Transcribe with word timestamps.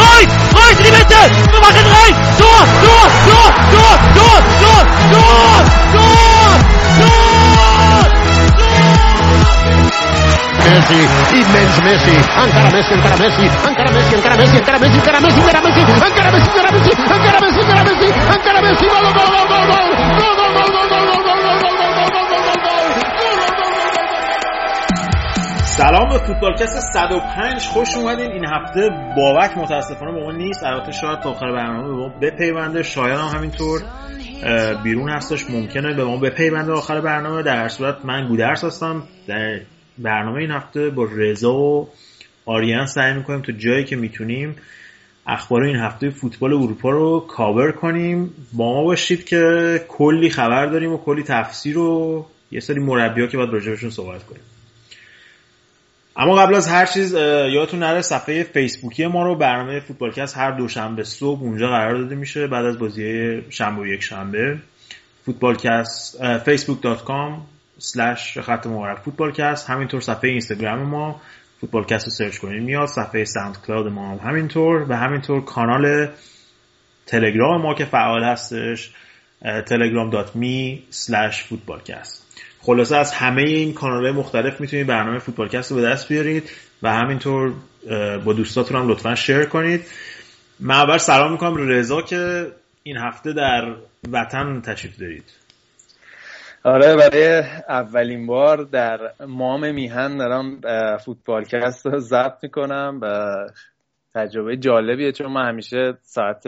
rein, 0.00 0.28
rein 0.54 0.76
in 0.78 0.84
die 0.84 0.92
Mitte, 0.92 1.20
wir 1.52 1.60
machen 1.60 1.86
rein, 1.96 2.14
Tor, 2.38 2.62
Tor, 2.84 3.06
Tor, 3.26 3.48
Tor, 3.72 3.96
Tor, 4.16 4.38
Tor, 4.60 4.82
Tor, 5.12 5.62
Tor, 5.92 6.50
Messi, 10.70 11.00
immens 11.34 11.76
Messi, 11.82 12.14
encara 12.14 12.70
Messi, 12.70 12.92
encara 12.94 13.16
Messi, 13.16 13.44
encara 13.68 13.90
Messi, 13.90 14.14
encara 14.14 14.36
Messi, 14.36 14.56
encara 14.56 14.78
Messi, 14.78 14.98
encara 14.98 15.20
Messi, 15.20 15.40
encara 15.40 15.60
Messi, 15.60 15.80
encara 15.80 16.30
Messi, 16.30 16.50
encara 16.50 16.70
Messi, 16.70 16.90
encara 16.90 17.40
Messi, 17.40 17.60
encara 17.60 17.82
Messi, 17.82 18.08
encara 18.34 18.60
Messi, 18.62 18.86
سلام 25.80 26.08
به 26.08 26.18
فوتبالکست 26.18 26.92
105 26.92 27.62
خوش 27.62 27.96
اومدین. 27.96 28.30
این 28.30 28.44
هفته 28.44 28.90
بابک 29.16 29.58
متاسفانه 29.58 30.12
با 30.12 30.20
ما 30.20 30.32
نیست. 30.32 30.64
البته 30.64 30.92
شاید 30.92 31.20
تا 31.20 31.30
آخر 31.30 31.52
برنامه 31.52 31.88
به 31.88 31.94
ما 31.94 32.08
بپیونده. 32.08 32.82
شاید 32.82 33.18
هم 33.18 33.36
همینطور. 33.38 33.82
بیرون 34.82 35.10
هستش. 35.10 35.50
ممکنه 35.50 35.94
به 35.94 36.04
ما 36.04 36.16
بپیونده 36.16 36.72
آخر 36.72 37.00
برنامه. 37.00 37.42
در 37.42 37.56
هر 37.56 37.68
صورت 37.68 38.04
من 38.04 38.28
گودرس 38.28 38.64
هستم. 38.64 39.02
در 39.26 39.60
برنامه 39.98 40.40
این 40.40 40.50
هفته 40.50 40.90
با 40.90 41.08
رضا 41.16 41.54
و 41.54 41.88
آریان 42.46 42.86
سعی 42.86 43.14
می‌کنیم 43.14 43.40
تو 43.40 43.52
جایی 43.52 43.84
که 43.84 43.96
می‌تونیم 43.96 44.56
اخبار 45.26 45.62
این 45.62 45.76
هفته 45.76 46.10
فوتبال 46.10 46.52
اروپا 46.52 46.90
رو 46.90 47.20
کاور 47.20 47.72
کنیم. 47.72 48.34
با 48.52 48.72
ما 48.74 48.84
باشید 48.84 49.24
که 49.24 49.40
کلی 49.88 50.30
خبر 50.30 50.66
داریم 50.66 50.92
و 50.92 50.98
کلی 50.98 51.22
تفسیر 51.22 51.78
و 51.78 52.26
یه 52.50 52.60
سری 52.60 52.80
مربی 52.80 53.20
ها 53.20 53.26
که 53.26 53.36
باید 53.36 53.50
راجبشون 53.50 53.90
صحبت 53.90 54.24
کنیم. 54.24 54.42
اما 56.20 56.34
قبل 56.34 56.54
از 56.54 56.68
هر 56.68 56.86
چیز 56.86 57.14
یادتون 57.54 57.80
نره 57.80 58.00
صفحه 58.00 58.42
فیسبوکی 58.42 59.06
ما 59.06 59.22
رو 59.22 59.36
برنامه 59.36 59.80
فوتبالکست 59.80 60.36
هر 60.36 60.50
دوشنبه 60.50 61.04
صبح 61.04 61.40
اونجا 61.40 61.68
قرار 61.68 61.96
داده 61.96 62.14
میشه 62.14 62.46
بعد 62.46 62.64
از 62.64 62.78
بازی 62.78 63.40
شنبه 63.50 63.82
و 63.82 63.86
یک 63.86 64.02
شنبه 64.02 64.58
فوتبالکست 65.24 66.18
facebook.com 66.44 67.32
slash 67.80 68.38
خط 68.38 68.66
مبارک 68.66 68.98
فوتبالکست. 68.98 69.70
همینطور 69.70 70.00
صفحه 70.00 70.30
اینستاگرام 70.30 70.82
ما 70.82 71.20
فوتبالکست 71.60 72.04
رو 72.04 72.10
سرچ 72.10 72.38
کنید 72.38 72.62
میاد. 72.62 72.88
صفحه 72.88 73.24
SoundCloud 73.24 73.92
ما 73.92 74.10
هم 74.10 74.30
همینطور. 74.30 74.86
و 74.88 74.96
همینطور 74.96 75.44
کانال 75.44 76.08
تلگرام 77.06 77.62
ما 77.62 77.74
که 77.74 77.84
فعال 77.84 78.24
هستش 78.24 78.92
telegram.me 79.44 80.78
slash 80.92 81.42
فوتبالکست. 81.48 82.19
خلاصه 82.70 82.96
از 82.96 83.12
همه 83.12 83.42
این 83.42 83.74
کانال 83.74 84.10
مختلف 84.10 84.60
می‌تونید 84.60 84.86
برنامه 84.86 85.18
فوتبالکست 85.18 85.70
رو 85.70 85.76
به 85.76 85.82
دست 85.82 86.08
بیارید 86.08 86.50
و 86.82 86.92
همینطور 86.92 87.52
با 88.24 88.32
دوستاتون 88.32 88.76
هم 88.76 88.88
لطفا 88.88 89.14
شیر 89.14 89.44
کنید. 89.44 89.80
من 90.60 90.74
اول 90.74 90.98
سلام 90.98 91.32
می‌کنم 91.32 91.68
رضا 91.68 92.02
که 92.02 92.46
این 92.82 92.96
هفته 92.96 93.32
در 93.32 93.74
وطن 94.12 94.60
تشریف 94.60 94.98
دارید. 94.98 95.24
آره 96.64 96.96
برای 96.96 97.42
اولین 97.68 98.26
بار 98.26 98.64
در 98.64 98.98
مام 99.26 99.74
میهن 99.74 100.16
دارم 100.16 100.60
فوتبالکست 100.96 101.86
رو 101.86 101.98
ضبط 101.98 102.42
می‌کنم 102.42 102.98
و 103.02 103.34
تجربه 104.14 104.56
جالبیه 104.56 105.12
چون 105.12 105.32
من 105.32 105.48
همیشه 105.48 105.94
ساعت 106.02 106.44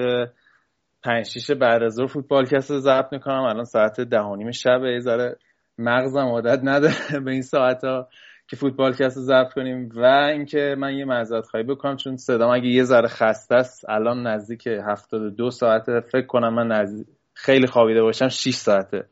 پنج 1.05 1.27
شیش 1.27 1.51
بعد 1.51 1.83
از 1.83 1.93
ظهر 1.93 2.07
فوتبالکست 2.07 2.71
رو 2.71 2.79
ضبط 2.79 3.13
می‌کنم. 3.13 3.43
الان 3.43 3.65
ساعت 3.65 4.01
ده 4.01 4.21
و 4.21 4.37
نیم 4.37 4.51
شب 4.51 4.85
یه 4.85 5.01
مغزم 5.83 6.27
عادت 6.27 6.61
نداره 6.63 7.21
به 7.25 7.31
این 7.31 7.43
ساعت 7.43 7.85
ها 7.85 8.09
که 8.49 8.57
فوتبالکست 8.57 9.17
رو 9.17 9.23
ضبط 9.23 9.53
کنیم. 9.53 9.89
و 9.95 10.05
اینکه 10.05 10.75
من 10.79 10.95
یه 10.95 11.05
معذرت 11.05 11.47
خواهی 11.47 11.67
بکنم 11.67 11.97
چون 11.97 12.17
صدام 12.17 12.51
اگه 12.51 12.67
یه 12.67 12.83
ذره 12.83 13.09
خسته 13.09 13.55
است 13.55 13.89
الان 13.89 14.27
نزدیک 14.27 14.67
72 14.67 15.51
ساعته. 15.51 16.01
فکر 16.01 16.27
کنم 16.27 16.55
من 16.55 16.67
نزدیک 16.67 17.07
خیلی 17.35 17.67
خوابیده 17.67 18.03
باشم 18.03 18.29
6 18.29 18.55
ساعته. 18.55 19.05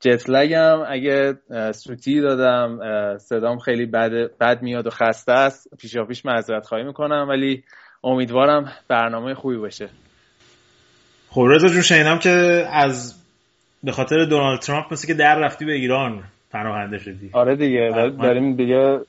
جتلگم 0.00 0.78
اگه 0.88 1.34
سوتی 1.72 2.20
دادم 2.20 2.78
صدام 3.18 3.58
خیلی 3.58 3.86
بد, 3.86 4.10
بد 4.40 4.62
میاد 4.62 4.86
و 4.86 4.90
خسته 4.90 5.32
است. 5.32 5.68
پیشا 5.78 6.04
پیش 6.04 6.26
معذرت 6.26 6.66
خواهی 6.66 6.84
می‌کنم 6.84 7.26
ولی 7.28 7.64
امیدوارم 8.04 8.72
برنامه 8.88 9.34
خوبی 9.34 9.56
باشه. 9.56 9.88
خب 11.30 11.44
رضا 11.50 11.68
جون 11.68 11.82
شنیدم 11.82 12.18
که 12.18 12.66
از 12.72 13.21
به 13.84 13.92
خاطر 13.92 14.24
دونالد 14.24 14.60
ترامپ 14.60 14.92
مثل 14.92 15.06
که 15.06 15.14
در 15.14 15.38
رفتی 15.38 15.64
به 15.64 15.72
ایران 15.72 16.24
پناهنده 16.50 16.98
شدی. 16.98 17.30
آره 17.32 17.56
دیگه 17.56 18.10
داریم 18.22 18.56
دیگه 18.56 19.00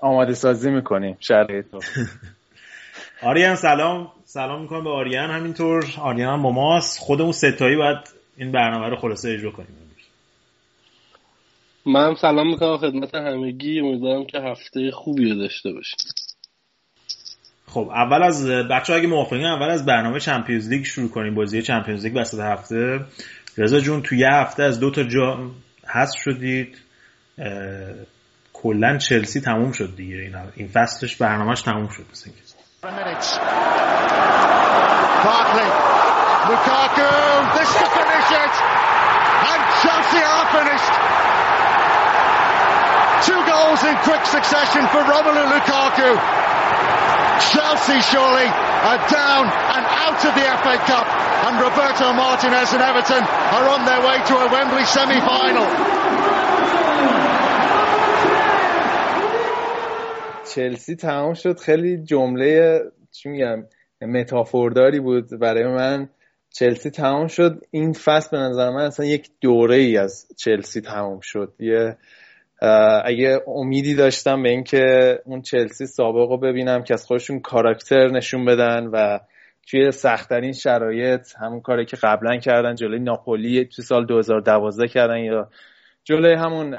آماده 0.00 0.34
سازی 0.34 0.70
می‌کنیم 0.70 1.16
شرایط 1.20 1.66
رو 1.72 1.80
آریان 3.30 3.54
سلام. 3.54 4.12
سلام 4.24 4.62
می‌کنم 4.62 4.84
به 4.84 4.90
آریان 4.90 5.30
همینطور. 5.30 5.84
آریان 6.00 6.32
هم 6.32 6.42
با 6.42 6.50
ماست. 6.50 7.00
خودمون 7.00 7.32
ستایی 7.32 7.76
باید 7.76 7.98
این 8.36 8.52
برنامه 8.52 8.88
رو 8.88 8.96
خلاصه 8.96 9.30
اجرا 9.30 9.50
کنیم. 9.50 9.68
من 11.86 12.14
سلام 12.14 12.46
می‌کنم 12.46 12.76
خدمت 12.76 13.14
همگی. 13.14 13.80
امیدوارم 13.80 14.24
که 14.26 14.38
هفته 14.38 14.90
خوبی 14.90 15.30
رو 15.30 15.38
داشته 15.38 15.72
باشیم. 15.72 15.98
خب 17.66 17.90
اول 17.94 18.22
از 18.22 18.46
بچه 18.46 18.94
اگه 18.94 19.06
موافقین 19.06 19.44
اول 19.46 19.70
از 19.70 19.86
برنامه 19.86 20.20
چمپیونز 20.20 20.68
لیگ 20.68 20.84
شروع 20.84 21.08
کنیم. 21.08 21.34
بازی 21.34 21.62
چمپیونز 21.62 22.04
لیگ 22.06 22.16
وسط 22.16 22.38
هفته. 22.40 23.00
رضا 23.58 23.80
جون 23.80 24.02
تو 24.02 24.14
یه 24.14 24.28
هفته 24.32 24.62
از 24.62 24.80
دو 24.80 24.90
تا 24.90 25.02
جا 25.02 25.50
حذف 25.86 26.18
شدید 26.24 26.78
کلا 28.52 28.98
چلسی 28.98 29.40
تموم 29.40 29.72
شد 29.72 29.96
دیگه. 29.96 30.16
این 30.16 30.36
این 30.54 30.68
فصلش 30.68 31.16
برنامه‌اش 31.16 31.62
تموم 31.62 31.88
شد 31.88 32.04
مثلا 32.12 32.32
کی 32.32 32.42
Two 43.22 43.42
goals 43.52 43.84
in 43.84 43.96
quick 44.08 44.24
succession 44.26 44.82
for 44.92 45.02
Romelu 45.10 45.44
Lukaku. 45.52 46.10
Chelsea 47.50 48.00
surely 48.12 48.48
are 48.88 49.00
down 49.10 49.44
and 49.74 49.84
out 50.06 50.20
of 50.28 50.32
the 50.38 50.46
FA 50.62 50.76
Cup, 50.90 51.06
and 51.46 51.54
Roberto 51.58 52.12
Martinez 52.12 52.72
and 52.72 52.82
Everton 52.82 53.22
are 53.56 53.66
on 53.74 53.80
their 53.88 54.02
way 54.06 54.18
to 54.28 54.34
a 54.44 54.46
Wembley 54.52 54.84
semi-final. 54.84 55.66
چلسی 60.54 60.96
تمام 60.96 61.34
شد 61.34 61.60
خیلی 61.60 62.02
جمله 62.04 62.80
چی 63.10 63.28
میگم 63.28 63.64
متافورداری 64.02 65.00
بود 65.00 65.40
برای 65.40 65.64
من 65.64 66.08
چلسی 66.50 66.90
تمام 66.90 67.26
شد 67.26 67.60
این 67.70 67.92
فصل 67.92 68.30
به 68.30 68.38
نظر 68.38 68.70
من 68.70 68.82
اصلا 68.82 69.06
یک 69.06 69.30
دوره 69.40 69.76
ای 69.76 69.96
از 69.96 70.26
چلسی 70.36 70.80
تمام 70.80 71.20
شد 71.22 71.54
یه 71.58 71.96
اگه 73.04 73.40
امیدی 73.46 73.94
داشتم 73.94 74.42
به 74.42 74.48
اینکه 74.48 75.18
اون 75.24 75.42
چلسی 75.42 75.86
سابق 75.86 76.30
رو 76.30 76.38
ببینم 76.38 76.82
که 76.82 76.94
از 76.94 77.06
خودشون 77.06 77.40
کاراکتر 77.40 78.08
نشون 78.08 78.44
بدن 78.44 78.86
و 78.86 79.18
توی 79.70 79.90
سختترین 79.90 80.52
شرایط 80.52 81.26
همون 81.40 81.60
کاری 81.60 81.84
که 81.84 81.96
قبلا 82.02 82.36
کردن 82.36 82.74
جلوی 82.74 82.98
ناپولی 82.98 83.64
تو 83.64 83.82
سال 83.82 84.06
2012 84.06 84.88
کردن 84.88 85.18
یا 85.18 85.48
جلوی 86.04 86.34
همون 86.34 86.76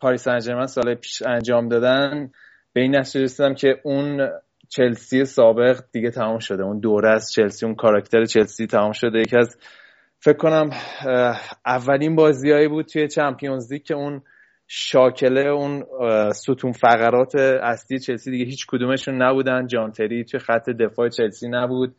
پاریس 0.00 0.28
انجرمن 0.28 0.66
سال 0.66 0.94
پیش 0.94 1.22
انجام 1.22 1.68
دادن 1.68 2.30
به 2.72 2.80
این 2.80 2.96
نتیجه 2.96 3.24
رسیدم 3.24 3.54
که 3.54 3.80
اون 3.82 4.28
چلسی 4.68 5.24
سابق 5.24 5.80
دیگه 5.92 6.10
تمام 6.10 6.38
شده. 6.38 6.62
اون 6.62 6.80
دوره 6.80 7.10
از 7.10 7.32
چلسی 7.32 7.66
اون 7.66 7.74
کاراکتر 7.74 8.24
چلسی 8.24 8.66
تمام 8.66 8.92
شده. 8.92 9.18
یکی 9.18 9.36
از 9.36 9.56
فکر 10.20 10.36
کنم 10.36 10.70
اولین 11.66 12.16
بازیهایی 12.16 12.68
بود 12.68 12.86
توی 12.86 13.08
چمپیونز 13.08 13.72
لیگ 13.72 13.82
که 13.82 13.94
اون 13.94 14.22
شاکله 14.66 15.40
اون 15.40 15.84
ستون 16.32 16.72
فقرات 16.72 17.34
اصلی 17.34 17.98
چلسی 17.98 18.30
دیگه 18.30 18.44
هیچ 18.44 18.66
کدومشون 18.66 19.22
نبودن. 19.22 19.66
جانتری 19.66 20.24
توی 20.24 20.40
خط 20.40 20.70
دفاع 20.70 21.08
چلسی 21.08 21.48
نبود. 21.48 21.94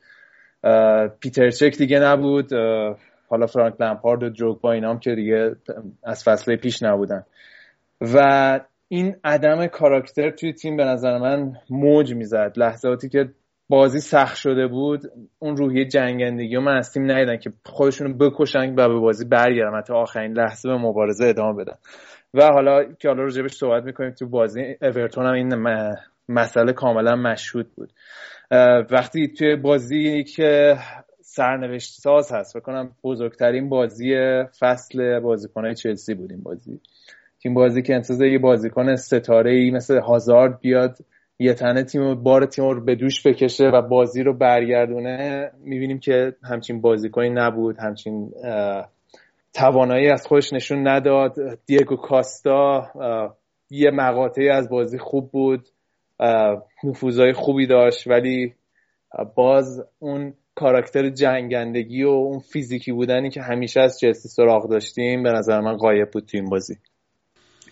پیتر 1.20 1.50
چک 1.50 1.78
دیگه 1.78 2.00
نبود. 2.00 2.54
حالا 3.30 3.46
فرانک 3.46 3.82
لمپارد 3.82 4.24
و 4.24 4.30
دروگبا 4.30 4.72
اینام 4.72 5.00
که 5.00 5.16
دیگه 5.16 5.56
از 6.04 6.24
فصله 6.24 6.56
پیش 6.56 6.84
نبودن. 6.84 7.24
و 8.02 8.60
این 8.88 9.16
عدم 9.24 9.68
کاراکتر 9.68 10.30
توی 10.30 10.54
تیم 10.54 10.78
به 10.78 10.84
نظر 10.84 11.18
من 11.18 11.54
موج 11.70 12.14
می‌زد. 12.14 12.54
لحظاتی 12.58 13.10
که 13.10 13.30
بازی 13.70 14.00
سخت 14.00 14.36
شده 14.36 14.68
بود 14.68 15.02
اون 15.40 15.58
روحیه 15.58 15.86
جنگندگی 15.86 16.56
و 16.56 16.62
من 16.62 16.78
از 16.78 16.94
تیم 16.94 17.12
ندیدن 17.12 17.38
که 17.38 17.54
خودشون 17.66 18.18
بکشن 18.18 18.74
و 18.74 18.90
به 18.90 19.00
بازی 19.00 19.26
برگردن. 19.26 19.78
حتی 19.78 19.94
آخرین 19.94 20.34
لحظه 20.34 20.70
به 20.70 20.78
مبارزه 20.78 21.26
ادامه 21.26 21.64
بدن. 21.64 21.76
و 22.34 22.52
حالا 22.52 22.84
که 22.84 23.08
حالا 23.08 23.24
راجبش 23.24 23.54
صحبت 23.54 23.84
می‌کنیم 23.84 24.12
تو 24.12 24.28
بازی 24.28 24.76
اورتون 24.82 25.26
هم 25.26 25.34
این 25.34 25.56
مسئله 26.30 26.74
کاملا 26.74 27.16
مشهود 27.16 27.76
بود. 27.76 27.94
وقتی 28.92 29.28
توی 29.28 29.56
بازی 29.56 30.24
که 30.24 30.78
سرنوشت 31.22 31.94
ساز 31.94 32.32
هست 32.32 32.58
بکنم 32.58 32.92
بزرگترین 33.04 33.70
بازی 33.70 34.16
فصل 34.60 35.20
بازیکنهای 35.20 35.76
چلسی 35.76 36.14
بود 36.14 36.32
این 36.32 36.44
بازی. 36.44 36.80
این 37.46 37.54
بازی 37.54 37.82
که 37.82 37.96
انتظار 37.96 38.28
یه 38.28 38.40
بازیکن 38.40 38.96
ستاره 38.96 39.52
ای 39.52 39.72
مثل 39.72 40.00
هازارد 40.00 40.60
بیاد 40.60 40.98
یه 41.40 41.54
تنه 41.54 41.84
تیم 41.84 42.24
بار 42.24 42.46
تیم 42.46 42.66
رو 42.66 42.86
به 42.86 42.96
دوش 42.96 43.28
بکشه 43.28 43.68
و 43.68 43.82
بازی 43.82 44.24
رو 44.24 44.34
برگردونه 44.34 45.52
می‌بینیم 45.64 46.00
که 46.00 46.36
همچین 46.44 46.82
بازیکنی 46.82 47.30
نبود 47.30 47.78
همچین 47.80 48.32
توانایی 49.54 50.10
از 50.10 50.28
خودش 50.28 50.54
نشون 50.54 50.88
نداد. 50.88 51.36
دیگو 51.66 51.96
کاستا 51.96 52.92
یه 53.70 53.92
مقاطعی 53.92 54.50
از 54.50 54.70
بازی 54.70 54.98
خوب 54.98 55.32
بود. 55.32 55.68
نفوذهای 56.84 57.34
خوبی 57.34 57.68
داشت 57.68 58.08
ولی 58.08 58.54
باز 59.36 59.84
اون 60.00 60.34
کاراکتر 60.56 61.10
جنگندگی 61.10 62.04
و 62.04 62.10
اون 62.10 62.40
فیزیکی 62.40 62.92
بودنی 62.92 63.30
که 63.30 63.42
همیشه 63.42 63.80
از 63.80 64.00
چلسی 64.00 64.30
سراغ 64.30 64.70
داشتیم 64.70 65.24
به 65.24 65.32
نظر 65.32 65.60
من 65.60 65.78
قایب 65.78 66.12
بود 66.12 66.26
تو 66.26 66.38
این 66.38 66.50
بازی. 66.50 66.78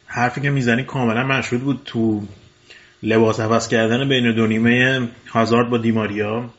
حرفی 0.06 0.42
که 0.42 0.50
می‌زنی 0.50 0.84
کاملا 0.84 1.24
مشهود 1.24 1.62
بود 1.62 1.82
تو 1.86 2.22
لباس 3.04 3.40
عوض 3.40 3.68
کردن 3.68 4.10
بین 4.10 4.36
دو 4.36 4.48
نیمه 4.48 5.08
هازارد 5.30 5.70
با 5.70 5.78
دیماریا. 5.78 6.50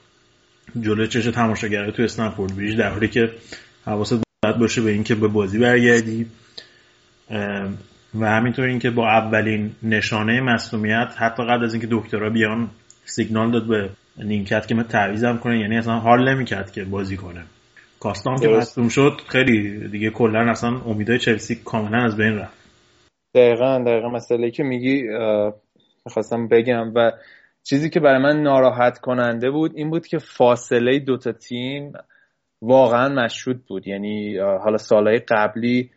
جلوی 0.80 1.08
چش 1.08 1.24
تماشاگره 1.24 1.92
تو 1.92 2.02
استنفورد 2.02 2.56
بریج 2.56 2.78
در 2.78 2.88
حالی 2.88 3.08
که 3.08 3.30
حواست 3.84 4.31
باید 4.44 4.58
باشه 4.58 4.82
به 4.82 4.90
اینکه 4.90 5.14
به 5.14 5.28
بازی 5.28 5.58
برگردی. 5.58 6.26
و 8.20 8.26
همینطور 8.26 8.64
اینکه 8.64 8.90
با 8.90 9.08
اولین 9.08 9.70
نشانه 9.82 10.40
مصومیت 10.40 11.08
حتی 11.16 11.42
قبل 11.42 11.64
از 11.64 11.74
اینکه 11.74 11.88
دکترها 11.90 12.30
بیان 12.30 12.70
سیگنال 13.04 13.50
داد 13.50 13.68
به 13.68 13.90
نیمکت 14.24 14.66
که 14.66 14.74
من 14.74 14.82
تعویزم 14.82 15.38
کنه 15.38 15.58
یعنی 15.58 15.78
اصلا 15.78 15.98
حال 15.98 16.34
نمی‌کرد 16.34 16.72
که 16.72 16.84
بازی 16.84 17.16
کنه. 17.16 17.42
کاستان 18.00 18.40
که 18.40 18.48
مصوم 18.48 18.88
شد 18.88 19.20
خیلی 19.28 19.88
دیگه 19.88 20.10
کلا 20.10 20.50
اصلا 20.50 20.80
امیدهای 20.86 21.18
چلسی 21.18 21.54
کاملا 21.64 22.04
از 22.04 22.16
بین 22.16 22.38
رفت. 22.38 22.56
دقیقا 23.34 23.78
دقیقا. 23.86 24.08
مسئله 24.08 24.50
که 24.50 24.62
میگی 24.62 25.02
می‌خواستم 26.06 26.48
بگم 26.48 26.92
و 26.94 27.12
چیزی 27.62 27.90
که 27.90 28.00
برای 28.00 28.22
من 28.22 28.42
ناراحت 28.42 28.98
کننده 28.98 29.50
بود 29.50 29.72
این 29.74 29.90
بود 29.90 30.06
که 30.06 30.18
فاصله 30.18 30.98
دوتا 30.98 31.32
تیم 31.32 31.92
واقعا 32.62 33.08
مشهود 33.08 33.64
بود. 33.68 33.88
یعنی 33.88 34.38
حالا 34.38 34.76
سالهای 34.76 35.18
قبلی 35.18 35.90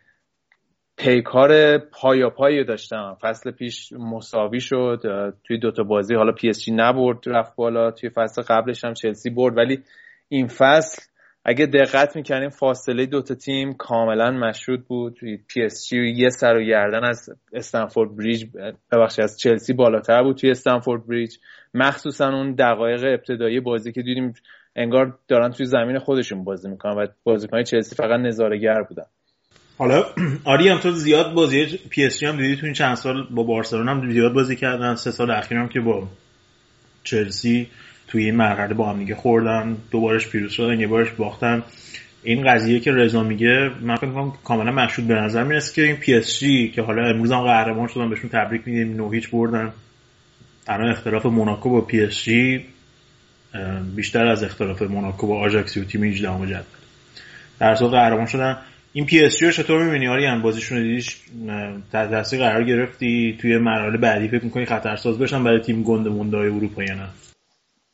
پیکار 0.96 1.78
پایا 1.78 2.30
پایی 2.30 2.64
داشتم. 2.64 3.16
فصل 3.22 3.50
پیش 3.50 3.92
مساوی 3.92 4.60
شد. 4.60 5.02
توی 5.44 5.58
دوتا 5.58 5.82
بازی 5.82 6.14
حالا 6.14 6.32
پی 6.32 6.48
اس 6.48 6.64
جی 6.64 6.72
نبرد 6.72 7.18
رفت 7.26 7.56
بالا. 7.56 7.90
توی 7.90 8.10
فصل 8.10 8.42
قبلش 8.42 8.84
هم 8.84 8.94
چلسی 8.94 9.30
برد. 9.30 9.56
ولی 9.56 9.82
این 10.28 10.46
فصل 10.46 11.02
اگه 11.44 11.66
دقت 11.66 12.16
می‌کنیم 12.16 12.48
فاصله 12.48 13.06
دوتا 13.06 13.34
تیم 13.34 13.72
کاملا 13.72 14.30
مشهود 14.30 14.86
بود. 14.86 15.18
پی 15.48 15.62
اس 15.62 15.88
جی 15.88 15.98
یه 15.98 16.28
سر 16.28 16.56
و 16.56 16.62
گردن 16.62 17.04
از 17.04 17.30
استنفورد 17.52 18.16
بریج 18.16 18.44
ببخشید 18.92 19.24
از 19.24 19.38
چلسی 19.38 19.72
بالاتر 19.72 20.22
بود 20.22 20.36
توی 20.36 20.50
استنفورد 20.50 21.06
بریج. 21.06 21.36
مخصوصا 21.74 22.28
اون 22.28 22.54
دقایق 22.54 23.04
ابتدایی 23.04 23.60
بازی 23.60 23.92
که 23.92 24.02
دیدیم 24.02 24.34
انگار 24.76 25.18
دارن 25.28 25.50
توی 25.50 25.66
زمین 25.66 25.98
خودشون 25.98 26.44
بازی 26.44 26.68
می‌کنن 26.68 26.92
و 26.92 27.06
بازیکن 27.24 27.62
چلسی 27.62 27.94
فقط 27.94 28.20
نظارهگر 28.20 28.82
بودن. 28.82 29.06
حالا 29.78 30.04
آری 30.44 30.68
هم 30.68 30.78
تو 30.78 30.90
زیاد 30.90 31.34
بازی 31.34 31.66
پی 31.90 32.04
اس 32.04 32.18
جی 32.18 32.26
هم 32.26 32.36
دیدی 32.36 32.56
تو 32.56 32.66
این 32.66 32.74
چند 32.74 32.94
سال 32.94 33.26
با 33.30 33.42
بارسلونا 33.42 33.94
هم 33.94 34.12
زیاد 34.12 34.32
بازی 34.32 34.56
کردن. 34.56 34.94
سه 34.94 35.10
سال 35.10 35.30
اخیر 35.30 35.58
هم 35.58 35.68
که 35.68 35.80
با 35.80 36.08
چلسی 37.04 37.66
توی 38.08 38.24
این 38.24 38.36
مرحله 38.36 38.74
با 38.74 38.90
هم 38.90 38.98
دیگه 38.98 39.14
خوردن. 39.14 39.76
دوبارش 39.90 40.28
پیروز 40.28 40.52
شدن 40.52 40.80
یه 40.80 40.86
بارش 40.86 41.10
باختن. 41.10 41.62
این 42.22 42.52
قضیه 42.52 42.80
که 42.80 42.92
رضا 42.92 43.22
میگه 43.22 43.70
من 43.82 43.96
فکر 43.96 44.10
کنم 44.10 44.32
کاملا 44.44 44.72
مشهود 44.72 45.08
به 45.08 45.14
نظر 45.14 45.44
می‌رسه 45.44 45.74
که 45.74 45.82
این 45.82 45.96
پی 45.96 46.14
اس 46.14 46.38
جی 46.38 46.68
که 46.70 46.82
حالا 46.82 47.06
امروز 47.08 47.32
هم 47.32 47.42
قهرمان 47.42 47.88
شدن 47.88 48.10
بهشون 48.10 48.30
تبریک 48.30 48.62
میگیم 48.66 48.96
نه 48.96 49.10
هیچ 49.10 49.30
بردن. 49.30 49.72
الان 50.66 50.90
اختلاف 50.90 51.26
موناکو 51.26 51.70
با 51.70 51.80
پی 51.80 52.00
اس 52.00 52.22
جی 52.22 52.64
بیشتر 53.96 54.26
از 54.26 54.44
اختلاف 54.44 54.82
موناکو 54.82 55.26
با 55.26 55.40
آژاکسیو 55.40 55.76
و 55.76 55.84
تیم 55.84 56.04
18 56.04 56.28
جدول 56.28 56.62
در 57.58 57.70
اصل 57.70 57.86
قهرمان 57.86 58.26
شدن. 58.26 58.58
این 58.92 59.06
پی 59.06 59.24
اس 59.24 59.38
جی 59.38 59.46
رو 59.46 59.52
چطور 59.52 59.84
می‌بینی؟ 59.84 60.08
آریان 60.08 60.42
بازیشون 60.42 60.82
دیدیش 60.82 61.20
در 61.92 62.06
دستی 62.06 62.38
قرار 62.38 62.64
گرفتی. 62.64 63.38
توی 63.40 63.58
مرحله 63.58 63.98
بعدی 63.98 64.28
فکر 64.28 64.44
می‌کنی 64.44 64.64
خطرساز 64.64 65.18
بشن 65.18 65.44
برای 65.44 65.60
تیم 65.60 65.82
گنده 65.82 66.10
مونده 66.10 66.36
اروپا 66.36 66.82
یا 66.82 66.94
نه؟ 66.94 67.08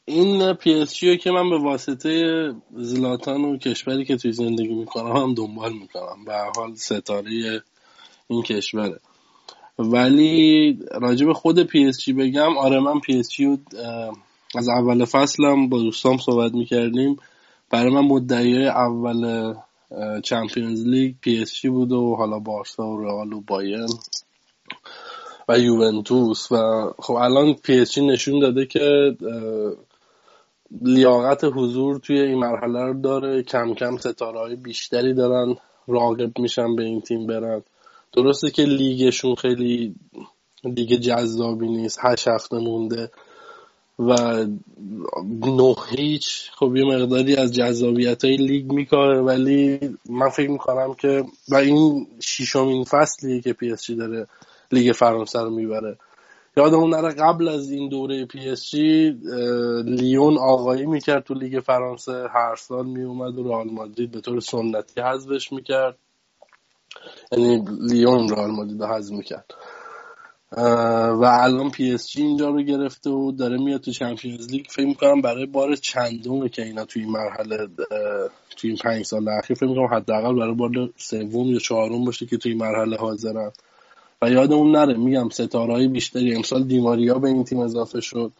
این 0.05 0.53
پی 0.53 0.75
اس 0.75 0.95
جی 0.95 1.17
که 1.17 1.31
من 1.31 1.51
به 1.51 1.59
واسطه 1.59 2.53
زلاتان 2.77 3.45
و 3.45 3.59
کشوری 3.59 4.05
که 4.05 4.17
توی 4.17 4.33
زندگی 4.33 4.75
می‌کنم 4.75 5.17
هم 5.17 5.35
دنبال 5.35 5.73
می‌کنم. 5.73 6.25
به 6.27 6.30
هر 6.30 6.33
حال 6.57 6.75
ستاره 6.75 7.31
این 8.29 8.43
کشوره. 8.43 8.99
ولی 9.79 10.79
راجب 11.01 11.33
خود 11.33 11.63
پی 11.63 11.85
اس 11.85 12.01
جی 12.01 12.13
بگم 12.13 12.59
آره 12.59 12.81
من 12.81 13.01
پی 13.01 13.19
اس 13.19 13.31
جی 13.31 13.59
از 14.55 14.69
اول 14.69 15.05
فصلم 15.05 15.69
با 15.69 15.79
دوستام 15.79 16.19
صحبت 16.19 16.55
می‌کردیم. 16.55 17.17
برای 17.71 17.93
من 17.93 18.01
مدعی 18.01 18.67
اول 18.67 19.55
Champions 20.25 20.87
League 20.87 21.15
پی 21.21 21.39
اس 21.43 21.55
جی 21.55 21.69
بود 21.69 21.93
و 21.93 22.17
حالا 22.17 22.39
بارسا 22.39 22.87
و 22.87 23.01
رئال 23.01 23.33
و 23.33 23.41
بایرن 23.41 23.89
و 25.49 25.59
یوونتوس 25.59 26.53
و 26.53 26.57
خب 26.99 27.13
الان 27.13 27.55
پی 27.55 27.81
اس 27.81 27.93
جی 27.93 28.07
نشون 28.07 28.41
داده 28.41 28.67
که 28.67 29.17
لیاقت 30.81 31.45
حضور 31.45 31.99
توی 31.99 32.21
این 32.21 32.39
مرحله 32.39 32.83
رو 32.83 33.01
داره. 33.01 33.43
کم 33.43 33.75
کم 33.75 33.97
ستاره 33.97 34.39
های 34.39 34.57
بیشتری 34.57 35.15
دارن 35.15 35.57
راغب 35.89 36.39
میشن 36.39 36.77
به 36.77 36.83
این 36.83 37.01
تیم 37.01 37.27
برن. 37.27 37.63
درسته 38.13 38.51
که 38.51 38.63
لیگشون 38.63 39.35
خیلی 39.35 39.95
دیگه 40.75 40.97
جذابی 40.97 41.69
نیست 41.69 41.99
هشت 42.03 42.29
هفته 42.29 42.57
مونده. 42.57 43.11
و 43.99 44.13
نه 45.47 45.75
هیچ 45.91 46.51
خب 46.55 46.77
یه 46.77 46.85
مقداری 46.85 47.37
از 47.37 47.53
جذابیت 47.53 48.25
های 48.25 48.37
لیگ 48.37 48.73
می‌کاهه 48.73 49.21
ولی 49.21 49.79
من 50.09 50.29
فکر 50.29 50.51
می‌کنم 50.51 50.95
که 50.95 51.25
و 51.49 51.55
این 51.55 52.07
شیشمین 52.21 52.85
فصلیه 52.85 53.41
که 53.41 53.53
پی 53.53 53.73
اس 53.73 53.83
جی 53.83 53.95
داره 53.97 54.27
لیگ 54.73 54.93
فرانسه 54.93 55.41
رو 55.41 55.51
می‌بره. 55.51 55.99
یادمون 56.57 56.91
نره 56.95 57.11
قبل 57.15 57.49
از 57.49 57.71
این 57.71 57.89
دوره 57.89 58.25
پی 58.25 58.49
اس 58.49 58.71
جی 58.71 59.11
لیون 59.85 60.39
آقایی 60.39 60.87
می‌کرد 60.87 61.25
تو 61.25 61.35
لیگ 61.35 61.61
فرانسه 61.61 62.13
هر 62.13 62.57
سال 62.57 62.87
میومد 62.87 63.39
و 63.39 63.49
رئال 63.49 63.71
مادرید 63.71 64.11
به 64.11 64.21
طور 64.21 64.41
سنتی 64.41 65.01
حذفش 65.01 65.53
می‌کرد. 65.53 65.99
یعنی 67.33 67.65
لیون 67.81 68.29
رئال 68.29 68.51
مادرید 68.51 68.83
حذف 68.83 69.13
می‌کرد. 69.13 69.55
و 70.57 71.25
الان 71.25 71.71
پی 71.71 71.93
اس 71.93 72.11
جی 72.11 72.23
اینجا 72.23 72.49
رو 72.49 72.63
گرفته 72.63 73.11
و 73.11 73.33
داره 73.33 73.59
میاد 73.59 73.81
تو 73.81 73.91
Champions 73.91 74.51
League. 74.51 74.67
فکر 74.69 74.87
می‌کنم 74.87 75.21
برای 75.21 75.47
بار 75.47 75.77
چندمه 75.77 76.49
که 76.49 76.63
اینا 76.63 76.85
توی 76.85 77.03
این 77.03 77.11
مرحله 77.11 77.69
توی 78.57 78.71
این 78.71 78.79
پنج 78.85 79.05
سال 79.05 79.29
اخیر 79.29 79.57
فکر 79.57 79.67
می‌کنم 79.67 79.95
حداقل 79.97 80.35
برای 80.35 80.55
بار 80.55 80.71
سوم 80.97 81.47
یا 81.47 81.59
چهارم 81.59 82.05
باشه 82.05 82.27
که 82.27 82.37
توی 82.37 82.55
مرحله 82.55 82.97
حاضرن. 82.97 83.53
و 84.23 84.31
یادمون 84.31 84.77
نره 84.77 84.95
میگم 84.95 85.29
ستاره 85.29 85.73
های 85.73 85.89
بیشتری. 85.89 86.35
امسال 86.35 86.65
دیماریا 86.65 87.19
به 87.19 87.29
این 87.29 87.45
تیم 87.45 87.59
اضافه 87.59 88.01
شد. 88.01 88.33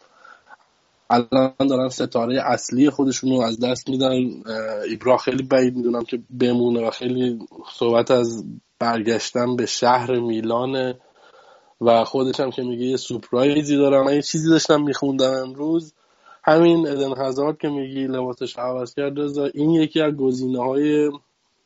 الان 1.09 1.53
دارن 1.69 1.89
ستاره 1.89 2.41
اصلی 2.45 2.89
خودشون 2.89 3.29
رو 3.29 3.41
از 3.41 3.59
دست 3.59 3.89
میدن. 3.89 4.29
ایبرا 4.89 5.17
خیلی 5.17 5.43
بعید 5.43 5.75
می‌دونم 5.75 6.03
که 6.03 6.19
بمونه 6.39 6.87
و 6.87 6.91
خیلی 6.91 7.39
صحبت 7.73 8.11
از 8.11 8.43
برگشتن 8.79 9.55
به 9.55 9.65
شهر 9.65 10.19
میلانه 10.19 10.95
و 11.81 12.03
خودش 12.03 12.39
هم 12.39 12.51
که 12.51 12.61
میگه 12.61 12.85
یه 12.85 12.97
سپرایزی 12.97 13.77
دارم. 13.77 14.09
یه 14.09 14.21
چیزی 14.21 14.49
داشتم 14.49 14.81
میخوندم 14.81 15.33
امروز. 15.33 15.93
همین 16.43 16.87
ادن 16.87 17.17
هزارد 17.17 17.57
که 17.57 17.69
میگی 17.69 18.07
لباسش 18.07 18.57
عوض 18.57 18.93
کرد 18.93 19.19
رضا 19.19 19.45
این 19.45 19.69
یکی 19.69 20.01
از 20.01 20.13
گزینه 20.13 20.63
های 20.63 21.11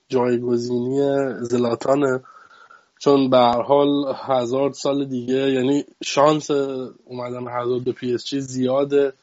جایگزینی 0.10 1.00
زلاتانه 1.42 2.24
چون 3.00 3.30
به 3.30 3.38
هر 3.38 3.62
حال 3.62 4.16
هازارد 4.16 4.74
سال 4.74 5.06
دیگه 5.06 5.52
یعنی 5.52 5.86
شانس 6.04 6.52
اومدن 7.06 7.48
هازارد 7.48 7.80
به 7.80 7.92
پی 7.92 8.14
اس 8.14 8.26
جی 8.26 8.42
زیاده. 8.42 9.14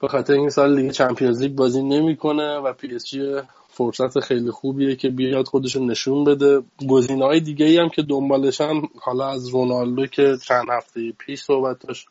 به 0.00 0.08
خاطر 0.08 0.32
این 0.32 0.50
سال 0.50 0.76
دیگه 0.76 0.90
Champions 0.90 1.42
League 1.42 1.52
بازی 1.52 1.82
نمی‌کنه 1.82 2.56
و 2.56 2.72
پی 2.72 2.94
اس 2.94 3.04
جی 3.04 3.34
فرصت 3.78 4.20
خیلی 4.20 4.50
خوبیه 4.50 4.96
که 4.96 5.08
بیاد 5.08 5.46
خودشون 5.46 5.90
نشون 5.90 6.24
بده. 6.24 6.62
گزینه 6.88 7.24
های 7.24 7.40
دیگه 7.40 7.66
ای 7.66 7.78
هم 7.78 7.88
که 7.88 8.02
دنبالشن 8.02 8.82
حالا 9.00 9.28
از 9.28 9.48
رونالدو 9.48 10.06
که 10.06 10.36
چند 10.46 10.66
هفته 10.70 11.12
پیش 11.18 11.42
صحبتش 11.42 12.06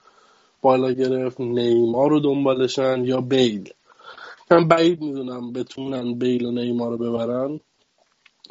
بالا 0.61 0.91
گرفت 0.91 1.41
نیمار 1.41 2.09
رو 2.09 2.19
دنبالشن 2.19 3.05
یا 3.05 3.21
بیل. 3.21 3.69
من 4.51 4.67
بعید 4.67 5.01
می‌دونم 5.01 5.53
بتونن 5.53 6.13
بیل 6.13 6.45
و 6.45 6.51
نیمار 6.51 6.91
رو 6.91 6.97
ببرن. 6.97 7.59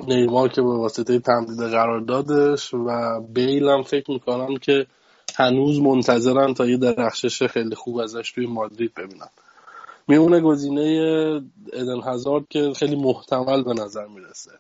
نیمار 0.09 0.49
که 0.49 0.63
به 0.63 0.77
واسطه 0.77 1.19
تمدید 1.19 1.61
قرار 1.61 2.01
دادش 2.01 2.75
و 2.75 3.21
بیل 3.21 3.69
هم 3.69 3.83
فکر 3.83 4.11
می‌کنم 4.11 4.57
که 4.57 4.87
هنوز 5.37 5.81
منتظرن 5.81 6.55
تا 6.55 6.67
یه 6.67 6.77
درخشش 6.77 7.43
خیلی 7.43 7.75
خوب 7.75 7.99
ازش 7.99 8.33
توی 8.33 8.47
مادرید 8.47 8.95
ببینن. 8.95 9.29
میمونه 10.09 10.41
گزینه 10.41 10.83
ادن 11.73 12.01
هزارد 12.05 12.45
که 12.49 12.73
خیلی 12.77 12.97
محتمل 12.97 13.63
به 13.63 13.75
نظر 13.75 14.07
می‌رسه. 14.07 14.51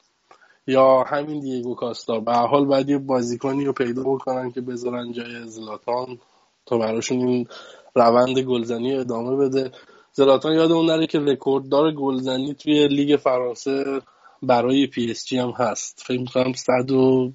یا 0.67 1.03
همین 1.03 1.41
دیگو 1.41 1.75
کاستا. 1.75 2.21
به 2.21 2.33
حال 2.33 2.65
باید 2.65 2.89
یه 2.89 2.99
بازیکنی 2.99 3.65
رو 3.65 3.73
پیدا 3.73 4.03
بکنن 4.03 4.53
که 4.53 4.61
بذارن 4.61 5.13
جای 5.13 5.49
زلاتان 5.49 6.19
تا 6.67 6.79
براشون 6.79 7.19
این 7.19 7.47
روند 7.95 8.39
گلزنی 8.39 8.95
ادامه 8.95 9.37
بده. 9.37 9.71
زلاتان 10.13 10.55
یاد 10.55 10.73
اون 10.73 10.87
نره 10.87 11.07
که 11.07 11.19
رکورددار 11.19 11.93
گلزنی 11.93 12.55
توی 12.55 12.89
لیگ 12.89 13.17
فرانسه 13.17 14.01
برای 14.43 14.87
پی 14.87 15.11
اس 15.11 15.27
جی 15.27 15.39
هم 15.39 15.51
هست. 15.51 16.03
فکر 16.07 16.21
می‌کنم 16.21 16.53
صد 16.53 16.91
و 16.91 17.33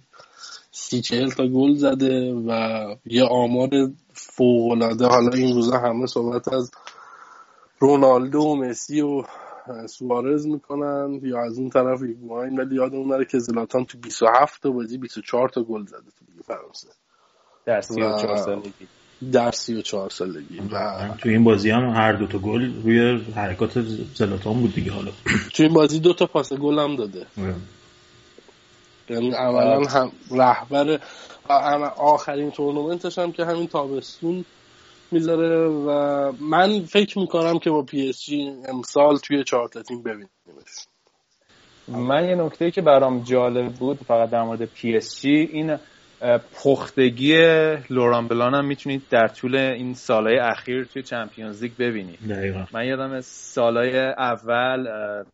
سی 0.72 1.01
چهل 1.01 1.30
تا 1.30 1.48
گل 1.48 1.74
زده 1.75 2.34
و 2.34 2.51
یه 3.06 3.24
آمار 3.24 3.70
فوق 4.13 4.72
العاده 4.72 5.08
حالا 5.08 5.32
این 5.34 5.56
روزا 5.56 5.77
همه 5.77 6.08
صحبت 6.08 6.53
از 6.53 6.72
رونالدو 7.82 8.40
و 8.40 8.56
مسی 8.56 9.02
و 9.02 9.24
سوارز 9.88 10.48
می‌کنن 10.48 11.20
یا 11.24 11.44
از 11.46 11.58
اون 11.58 11.70
طرف 11.70 12.02
ایگواین 12.02 12.60
ولی 12.60 12.76
یاد 12.76 12.96
اون 12.96 13.08
نره 13.08 13.26
که 13.26 13.40
زلاتان 13.40 13.86
تو 13.86 13.98
27 13.98 14.64
تا 14.64 14.72
بازی 14.72 14.98
24 14.98 15.50
تا 15.50 15.64
گل 15.64 15.86
زده 15.86 15.98
تو 15.98 16.26
لیگ 16.30 16.44
فرانسه. 16.46 16.88
در 17.66 17.82
34 17.82 18.38
سالگی. 18.38 18.88
در 19.32 19.52
34 19.52 20.10
سالگی. 20.10 20.60
و 20.72 21.08
تو 21.18 21.30
این 21.30 21.44
بازی 21.44 21.70
هم 21.70 21.90
هر 21.90 22.14
دو 22.14 22.28
تا 22.28 22.38
گل 22.38 22.84
روی 22.84 23.22
حرکات 23.36 23.82
زلاتان 24.16 24.62
بود 24.62 24.76
دیگه 24.76 24.92
حالا. 24.92 25.12
تو 25.54 25.64
این 25.64 25.74
بازی 25.74 26.00
دو 26.00 26.14
تا 26.14 26.26
پاس 26.26 26.54
گل 26.54 26.80
هم 26.80 26.96
داده. 26.96 27.26
یعنی 29.10 29.36
اولا 29.36 29.84
هم 29.84 30.12
رهبر 30.32 31.00
آخرین 31.98 32.52
تورنمنتش 32.52 33.20
هم 33.20 33.32
که 33.32 33.46
همین 33.46 33.68
تابستون 33.68 34.46
می‌ذاره 35.13 35.68
و 35.68 36.32
من 36.39 36.80
فکر 36.80 37.20
می‌کنم 37.20 37.60
که 37.60 37.70
با 37.70 37.84
پی 37.84 38.10
اس 38.10 38.25
جی 38.25 38.53
امسال 38.70 39.18
توی 39.18 39.44
چهار 39.44 39.68
تیم 39.68 40.03
ببینیمش. 40.03 40.88
من 41.88 42.25
یه 42.30 42.36
نکته 42.36 42.72
که 42.72 42.82
برام 42.82 43.24
جالب 43.24 43.74
بود 43.74 43.98
فقط 43.98 44.30
در 44.30 44.44
مورد 44.44 44.65
پی 44.65 44.96
اس 44.96 45.22
جی 45.22 45.50
این 45.51 45.77
پختگی 46.53 47.36
لوران 47.89 48.27
بلان 48.27 48.53
هم 48.53 48.65
می‌تونید 48.65 49.01
در 49.10 49.27
طول 49.27 49.56
این 49.56 49.94
سالهای 49.94 50.38
اخیر 50.38 50.84
توی 50.84 51.03
Champions 51.04 51.63
League 51.63 51.72
ببینید. 51.80 52.20
دقیقا. 52.30 52.65
من 52.74 52.86
یادم 52.86 53.22
سالهای 53.22 54.00
اول 54.00 54.88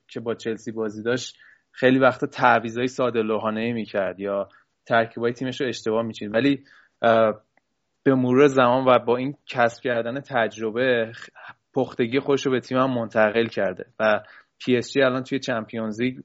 که 0.08 0.20
با 0.20 0.36
چلسی 0.36 0.72
بازی 0.72 1.04
داشت 1.04 1.36
خیلی 1.72 2.00
وقتا 2.00 2.28
تعویضای 2.28 2.88
ساده 2.88 3.22
لوحانه 3.22 3.74
می‌کرد 3.74 4.20
یا 4.20 4.50
ترکیبای 4.86 5.34
تیمش 5.34 5.62
رو 5.62 5.68
اشتباه 5.68 6.02
میچید 6.04 6.34
ولی 6.34 6.64
به 8.08 8.16
مرور 8.16 8.48
زمان 8.48 8.86
و 8.86 9.00
با 9.00 9.18
این 9.18 9.36
کسب 9.48 9.84
کردن 9.84 10.20
تجربه 10.20 11.12
پختگی 11.74 12.20
خودش 12.20 12.46
رو 12.46 12.52
به 12.52 12.60
تیم 12.60 12.78
هم 12.78 12.94
منتقل 12.94 13.46
کرده 13.46 13.86
و 14.00 14.20
پی 14.60 14.78
اس 14.78 14.92
جی 14.94 15.02
الان 15.02 15.24
توی 15.24 15.40
Champions 15.40 16.02
League 16.02 16.18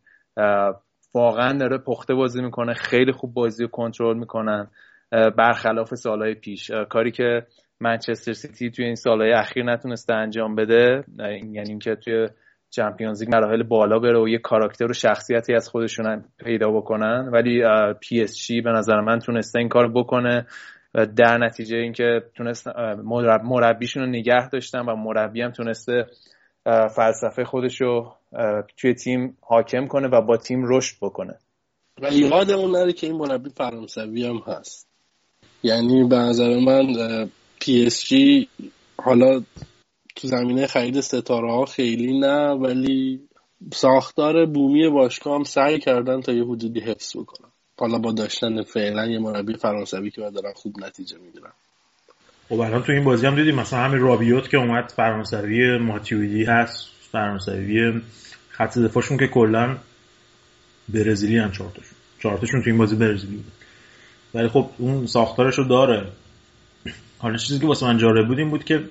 واقعا 1.14 1.58
داره 1.58 1.78
پخته 1.78 2.14
بازی 2.14 2.42
می‌کنه 2.42 2.74
خیلی 2.74 3.12
خوب 3.12 3.34
بازی 3.34 3.62
رو 3.62 3.70
کنترل 3.70 4.18
می‌کنن 4.18 4.70
برخلاف 5.10 5.94
سالهای 5.94 6.34
پیش. 6.34 6.70
کاری 6.70 7.10
که 7.10 7.46
منچستر 7.80 8.32
سیتی 8.32 8.70
توی 8.70 8.84
این 8.84 8.94
سالهای 8.94 9.32
اخیر 9.32 9.64
نتونسته 9.64 10.14
انجام 10.14 10.54
بده 10.54 11.04
یعنی 11.18 11.68
اینکه 11.68 11.94
توی 11.94 12.28
Champions 12.70 13.22
League 13.22 13.34
مراحل 13.34 13.62
بالا 13.62 13.98
بره 13.98 14.18
و 14.18 14.28
یه 14.28 14.38
کاراکتر 14.38 14.90
و 14.90 14.92
شخصیتی 14.92 15.54
از 15.54 15.68
خودشون 15.68 16.24
پیدا 16.44 16.70
بکنن. 16.70 17.28
ولی 17.32 17.62
پی 18.00 18.20
اس 18.20 18.46
جی 18.46 18.60
به 18.60 18.70
نظر 18.70 19.00
من 19.00 19.18
تونسته 19.18 19.58
این 19.58 19.68
کار 19.68 19.92
بکنه. 19.92 20.46
و 20.94 21.06
در 21.06 21.38
نتیجه 21.38 21.76
اینکه 21.76 22.22
تونست 22.34 22.68
مربیشون 23.44 24.02
رو 24.02 24.08
نگه 24.08 24.48
داشتن 24.48 24.80
و 24.80 24.96
مربی 24.96 25.42
هم 25.42 25.50
تونسته 25.50 26.06
فلسفه 26.64 27.44
خودش 27.44 27.80
رو 27.80 28.16
توی 28.76 28.94
تیم 28.94 29.36
حاکم 29.40 29.86
کنه 29.86 30.08
و 30.08 30.20
با 30.20 30.36
تیم 30.36 30.62
رشد 30.64 30.96
بکنه. 31.02 31.34
و 32.02 32.12
یادمون 32.12 32.70
نره 32.70 32.92
که 32.92 33.06
این 33.06 33.16
مربی 33.16 33.50
فرانسوی 33.50 34.26
هم 34.26 34.42
هست. 34.46 34.88
یعنی 35.62 36.04
به 36.04 36.16
نظر 36.16 36.58
من 36.58 36.86
پی 37.60 37.86
اس 37.86 38.04
جی 38.04 38.48
حالا 38.98 39.42
تو 40.16 40.28
زمینه 40.28 40.66
خرید 40.66 41.00
ستاره 41.00 41.52
ها 41.52 41.64
خیلی 41.64 42.20
نه 42.20 42.50
ولی 42.50 43.20
ساختار 43.72 44.46
بومی 44.46 44.88
باشگاه 44.88 45.34
هم 45.34 45.44
سعی 45.44 45.78
کردن 45.78 46.20
تا 46.20 46.32
یه 46.32 46.44
حدودی 46.44 46.80
حفظ 46.80 47.16
بکنن. 47.16 47.51
حالا 47.78 47.98
با 47.98 48.12
داشتن 48.12 48.62
فعلا 48.62 49.06
یه 49.06 49.18
مربی 49.18 49.54
فرانسوی 49.54 50.10
که 50.10 50.20
دارن 50.20 50.52
خوب 50.52 50.78
نتیجه 50.78 51.18
می‌گیرن 51.18 51.52
خب 52.48 52.60
الان 52.60 52.82
تو 52.82 52.92
این 52.92 53.04
بازی 53.04 53.26
هم 53.26 53.34
دیدیم 53.34 53.54
مثلا 53.54 53.78
همین 53.78 54.00
رابیوت 54.00 54.48
که 54.48 54.56
اومد 54.56 54.92
فرانسوی 54.96 55.78
ماتیویدی 55.78 56.44
هست 56.44 56.86
فرانسوی 57.12 58.00
خط 58.48 58.78
دفاعشون 58.78 59.18
که 59.18 59.26
کلا 59.26 59.76
برزیلی 60.88 61.38
هم 61.38 61.52
چهارتاشون 61.52 61.96
چهارتاشون 62.22 62.62
تو 62.62 62.70
این 62.70 62.78
بازی 62.78 62.96
برزیلی 62.96 63.36
بود. 63.36 63.52
ولی 64.34 64.48
خب 64.48 64.70
اون 64.78 65.06
ساختارش 65.06 65.58
رو 65.58 65.64
داره. 65.64 66.06
حالا 67.18 67.36
چیزی 67.36 67.60
که 67.60 67.66
واسه 67.66 67.86
من 67.86 67.98
جالب 67.98 68.28
بود 68.28 68.38
این 68.38 68.50
بود 68.50 68.64
که 68.64 68.84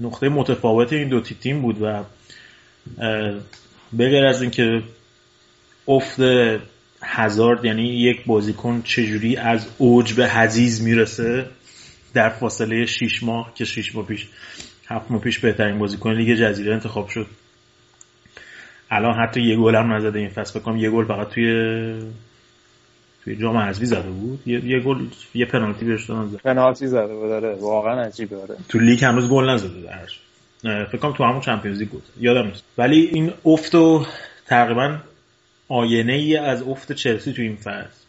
نقطه 0.00 0.28
متفاوت 0.28 0.92
این 0.92 1.08
دو 1.08 1.20
تیم 1.20 1.62
بود 1.62 1.82
و 1.82 2.04
بغیر 3.98 4.24
از 4.24 4.42
اینکه 4.42 4.82
افت 5.88 6.20
هزارد 7.02 7.64
یعنی 7.64 7.82
یک 7.82 8.24
بازیکن 8.26 8.82
چجوری 8.82 9.36
از 9.36 9.66
اوج 9.78 10.14
به 10.14 10.28
حزیز 10.28 10.82
می‌رسه 10.82 11.46
در 12.14 12.28
فاصله 12.28 12.86
6 12.86 13.22
ماه 13.22 13.52
که 13.54 13.64
6 13.64 13.94
ماه 13.94 14.06
پیش 14.06 14.28
هفت 14.86 15.10
ماه 15.10 15.20
پیش 15.20 15.38
بهترین 15.38 15.78
بازیکن 15.78 16.12
لیگ 16.12 16.34
جزیره 16.34 16.72
انتخاب 16.72 17.08
شد. 17.08 17.26
الان 18.90 19.14
حتی 19.14 19.42
یه 19.42 19.56
گل 19.56 19.74
هم 19.74 19.92
نزده 19.92 20.18
این 20.18 20.28
فصل 20.28 20.60
بکنم 20.60 20.76
یه 20.76 20.90
گل 20.90 21.04
فقط 21.04 21.28
توی 21.28 21.44
توی 23.24 23.36
جام 23.36 23.56
حذفی 23.56 23.86
زده 23.86 24.10
بود. 24.10 24.40
یه, 24.46 24.64
یه 24.64 24.80
گل 24.80 25.06
یه 25.34 25.46
پنالتی 25.46 25.84
بهش 25.84 26.10
دادن. 26.10 26.26
زد 26.26 26.36
پنالتی 26.36 26.86
زده 26.86 27.14
بود 27.14 27.28
داره 27.28 27.54
واقعا 27.54 28.02
عجیبه 28.02 28.36
داره 28.36 28.56
تو 28.68 28.78
لیگ 28.78 29.04
هنوز 29.04 29.28
گل 29.28 29.50
نزده 29.50 29.80
درش 29.80 30.20
فکر 30.62 30.96
کنم 30.96 31.12
تو 31.12 31.24
همون 31.24 31.40
Champions 31.40 31.78
League 31.78 31.88
بود. 31.88 32.02
یادم 32.20 32.46
نیست. 32.46 32.64
ولی 32.78 33.00
این 33.00 33.32
افت 33.44 33.74
و 33.74 34.06
تقریبا 34.46 34.98
آینه 35.72 36.12
ای 36.12 36.36
از 36.36 36.62
افت 36.62 36.92
چلسی 36.92 37.32
تو 37.32 37.42
این 37.42 37.56
فصل. 37.56 38.02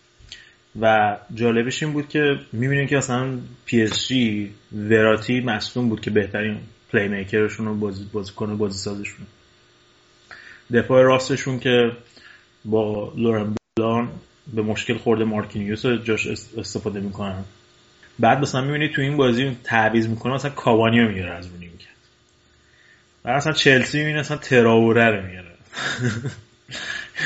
و 0.82 1.17
جالبش 1.36 1.84
این 1.84 1.93
بود 1.93 2.10
که 2.10 2.39
می‌بینیم 2.51 2.88
که 2.88 2.98
مثلا 2.98 3.38
PSG 3.65 4.53
وراتی 4.72 5.41
مصدوم 5.41 5.89
بود 5.89 6.01
که 6.01 6.12
بهترین 6.12 6.58
playmaker 6.94 7.08
شون 7.08 7.65
رو 7.65 7.75
بازی 7.75 8.10
بازیکن 8.13 8.58
بازی 8.58 8.77
سازشون 8.77 9.27
دفاع 10.74 11.03
راستشون 11.03 11.60
که 11.60 11.91
با 12.65 13.13
لورن 13.15 13.55
بلان 13.77 14.10
به 14.53 14.62
مشکل 14.62 14.98
خورده 14.98 15.24
مارکینیوس 15.24 15.86
جاش 15.86 16.27
استفاده 16.58 17.00
می‌کنن. 17.00 17.43
بعد 18.20 18.39
مثلا 18.39 18.62
می‌بینید 18.62 18.91
تو 18.91 19.01
این 19.01 19.17
بازی 19.17 19.58
تعویض 19.63 20.08
می‌کنه 20.08 20.34
مثلا 20.34 20.51
کاوانی 20.51 21.01
رو 21.01 21.12
میاره 21.12 21.32
از 21.32 21.48
رونی 21.48 21.67
می‌کرد 21.67 21.96
و 23.25 23.29
اصلا 23.29 23.53
چلسی 23.53 23.98
می‌بینه 23.98 24.20
مثلا 24.20 24.38
تراوره 24.38 25.10
رو 25.10 25.27
میاره 25.27 25.51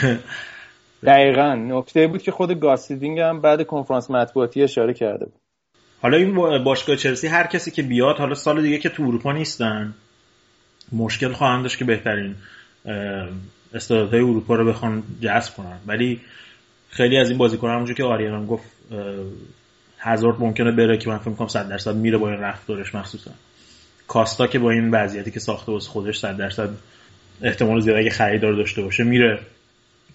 دقیقا. 1.04 1.56
نکته 1.56 2.08
بود 2.08 2.22
که 2.22 2.32
خود 2.32 2.60
گاسیدینگ 2.60 3.20
هم 3.20 3.42
بعد 3.42 3.64
کنفرانس 3.64 4.12
مطبوعاتی 4.12 4.64
اشاره 4.64 4.94
کرده 4.94 5.26
بود. 5.26 5.42
حالا 6.02 6.18
این 6.18 6.64
باشگاه 6.64 6.96
چلسی 6.96 7.28
هر 7.28 7.48
کسی 7.48 7.72
که 7.72 7.82
بیاد 7.82 8.18
حالا 8.18 8.36
سال 8.36 8.62
دیگه 8.62 8.78
که 8.78 8.90
تو 8.90 9.04
اروپا 9.04 9.32
نیستن 9.32 9.94
مشکل 10.92 11.34
خواهند 11.34 11.64
داشت 11.64 11.78
که 11.78 11.86
بهترین 11.86 12.36
استعدادهای 13.74 14.20
اروپا 14.20 14.56
رو 14.56 14.66
بخوان 14.66 15.04
جذب 15.22 15.54
کنن. 15.54 15.78
ولی 15.88 16.22
خیلی 16.90 17.18
از 17.18 17.30
این 17.30 17.38
بازیکنان 17.38 17.74
همونجور 17.74 17.96
که 17.96 18.04
آریان 18.04 18.46
گفت 18.46 18.64
هزارد 20.00 20.36
ممکنه 20.40 20.72
بره 20.72 20.98
که 20.98 21.10
من 21.10 21.18
فکر 21.18 21.30
می‌کنم 21.30 21.48
100 21.48 21.70
درصد 21.70 21.96
میره 21.96 22.18
با 22.18 22.30
این 22.30 22.40
رفتارش 22.40 22.96
مخصوصا. 22.96 23.32
کاستا 24.08 24.48
که 24.48 24.60
با 24.60 24.72
این 24.72 24.92
وضعیتی 24.92 25.32
که 25.32 25.40
ساخته 25.40 25.72
واسه 25.72 25.90
خودش 25.90 26.20
100 26.20 26.38
درصد 26.38 26.70
احتمال 27.42 27.80
زیاد 27.80 27.98
اگه 27.98 28.10
خریدار 28.10 28.54
داشته 28.54 28.82
باشه 28.82 29.04
میره. 29.04 29.40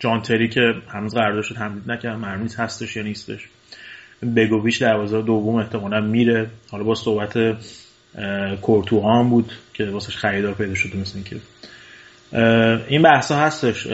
جان 0.03 0.23
تری 0.23 0.49
که 0.49 0.61
هنوز 0.89 1.15
قراردادش 1.15 1.47
رو 1.47 1.57
تمدید 1.57 1.91
نکرد 1.91 2.19
معلوم 2.19 2.47
هستش 2.59 2.97
یا 2.97 3.03
نیستش. 3.03 3.49
بگوویچ 4.37 4.81
دروازه 4.81 5.23
دوم 5.23 5.55
احتمالا 5.55 6.01
میره. 6.01 6.51
حالا 6.71 6.85
با 6.85 6.95
صحبت 6.95 7.39
کورتوها 8.63 9.19
هم 9.19 9.31
بود 9.31 9.53
که 9.75 9.85
واسش 9.85 10.17
خریدار 10.17 10.55
پیدا 10.55 10.75
شده 10.75 10.99
مثل 10.99 11.13
اینکه. 11.15 11.37
این 12.89 13.03
بحثا 13.03 13.37
هستش. 13.37 13.87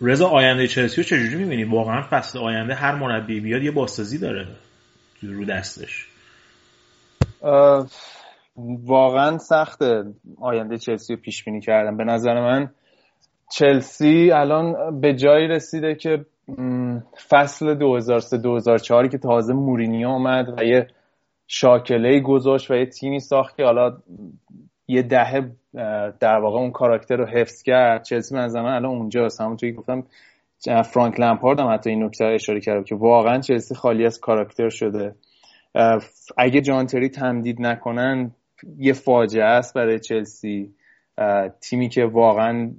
رضا 0.00 0.28
آینده 0.28 0.68
چلسی 0.68 0.96
رو 0.96 1.02
چجوری 1.02 1.34
می‌بینی؟ 1.34 1.64
واقعا 1.64 2.02
فصل 2.10 2.38
آینده 2.38 2.74
هر 2.74 2.94
مربی 2.94 3.40
بیاد 3.40 3.62
یه 3.62 3.70
بازسازی 3.70 4.18
داره 4.18 4.46
رو 5.22 5.44
دستش. 5.44 6.06
واقعا 8.86 9.38
سخت 9.38 9.82
آینده 10.40 10.78
چلسی 10.78 11.14
رو 11.14 11.20
پیش 11.20 11.44
بینی 11.44 11.60
کردم 11.60 11.96
به 11.96 12.04
نظر 12.04 12.40
من 12.40 12.70
چلسی 13.52 14.30
الان 14.32 15.00
به 15.00 15.14
جایی 15.14 15.48
رسیده 15.48 15.94
که 15.94 16.26
فصل 17.28 17.78
2003-2004 19.06 19.10
که 19.10 19.18
تازه 19.18 19.54
مورینیو 19.54 20.08
اومد 20.08 20.58
و 20.58 20.64
یه 20.64 20.86
شاکله 21.46 22.20
گذاشت 22.20 22.70
و 22.70 22.74
یه 22.74 22.86
تیمی 22.86 23.20
ساخت 23.20 23.56
که 23.56 23.64
حالا 23.64 23.96
یه 24.88 25.02
دهه 25.02 25.50
در 26.20 26.38
واقع 26.42 26.58
اون 26.58 26.70
کاراکتر 26.70 27.16
رو 27.16 27.26
حفظ 27.26 27.62
کرد. 27.62 28.04
چلسی 28.04 28.34
من 28.34 28.48
زمان 28.48 28.72
الان 28.72 28.96
اونجاست. 28.96 29.40
همونطوری 29.40 29.72
گفتم 29.72 30.04
فرانک 30.92 31.20
لمپارد 31.20 31.60
هم 31.60 31.74
حتی 31.74 31.90
این 31.90 32.04
نکته 32.04 32.24
اشاره 32.24 32.60
کرد 32.60 32.84
که 32.84 32.94
واقعا 32.94 33.38
چلسی 33.40 33.74
خالی 33.74 34.06
از 34.06 34.20
کاراکتر 34.20 34.68
شده. 34.68 35.14
اگه 36.38 36.60
جانتری 36.60 37.08
تمدید 37.08 37.56
نکنن 37.60 38.30
یه 38.78 38.92
فاجعه 38.92 39.44
است 39.44 39.74
برای 39.74 40.00
چلسی. 40.00 40.74
تیمی 41.60 41.88
که 41.88 42.04
واقعا 42.04 42.70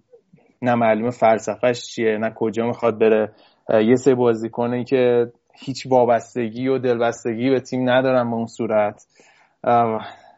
نه 0.62 0.76
معلومه 0.76 1.12
فلسفهش 1.12 1.88
چیه 1.88 2.18
نه 2.18 2.30
کجا 2.36 2.66
می‌خواد 2.66 3.00
بره. 3.00 3.32
یه 3.70 3.96
سه 3.96 4.16
بازیکنی 4.16 4.84
که 4.84 5.32
هیچ 5.54 5.88
وابستگی 5.90 6.68
و 6.68 6.78
دلبستگی 6.78 7.50
به 7.50 7.60
تیم 7.60 7.90
ندارن 7.90 8.30
به 8.30 8.36
اون 8.36 8.46
صورت. 8.46 9.06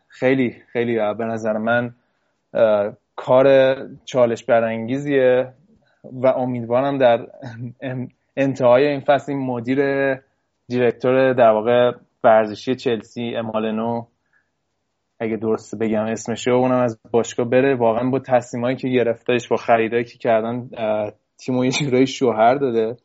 خیلی 0.08 0.56
خیلی 0.74 0.96
به 0.96 1.26
نظر 1.26 1.54
من 1.58 1.94
کار 3.16 3.76
چالش 4.06 4.44
برانگیزیه 4.44 5.54
و 6.04 6.28
امیدوارم 6.28 6.98
در 6.98 7.28
انتهای 8.38 8.88
این 8.88 9.00
فصل 9.00 9.32
این 9.32 9.42
مدیر 9.42 9.80
دیرکتور 10.68 11.34
در 11.34 11.50
واقع 11.50 11.92
ورزشی 12.24 12.76
چلسی 12.76 13.36
امالنو 13.36 14.06
اگه 15.20 15.38
درست 15.38 15.80
بگم 15.80 16.04
اسمشو 16.04 16.52
اونم 16.52 16.80
از 16.80 17.00
باشگاه 17.12 17.50
بره. 17.50 17.76
واقعا 17.76 18.10
با 18.10 18.20
تصمیمایی 18.20 18.76
که 18.76 18.88
گرفتهش 18.88 19.48
با 19.48 19.56
خریدایی 19.56 20.04
که 20.04 20.18
کردن 20.18 20.70
تیمو 21.38 21.66
یه 21.66 22.06
شوهر 22.06 22.56
داده. 22.56 22.98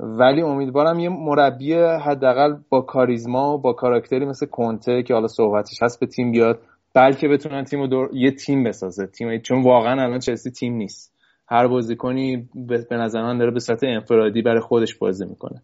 ولی 0.00 0.42
امیدوارم 0.42 0.98
یه 0.98 1.08
مربی 1.08 1.74
حداقل 1.74 2.56
با 2.68 2.80
کاریزما 2.80 3.54
و 3.54 3.58
با 3.58 3.72
کاراکتری 3.72 4.24
مثل 4.24 4.46
کنته 4.46 5.02
که 5.02 5.14
حالا 5.14 5.26
صحبتش 5.26 5.82
هست 5.82 6.00
به 6.00 6.06
تیم 6.06 6.32
بیاد 6.32 6.60
بلکه 6.94 7.28
بتونن 7.28 7.64
تیم 7.64 7.86
دور... 7.86 8.10
یه 8.12 8.30
تیم 8.30 8.64
بسازه. 8.64 9.06
تیم 9.06 9.38
چون 9.38 9.62
واقعا 9.62 10.02
الان 10.02 10.18
چلسی 10.18 10.50
تیم 10.50 10.74
نیست. 10.74 11.12
هر 11.48 11.66
بازیکنی 11.66 12.48
به 12.90 12.96
نظر 12.96 13.22
من 13.22 13.38
داره 13.38 13.50
به 13.50 13.60
صورت 13.60 13.84
انفرادی 13.84 14.42
برای 14.42 14.60
خودش 14.60 14.94
بازی 14.94 15.26
می‌کنه. 15.26 15.62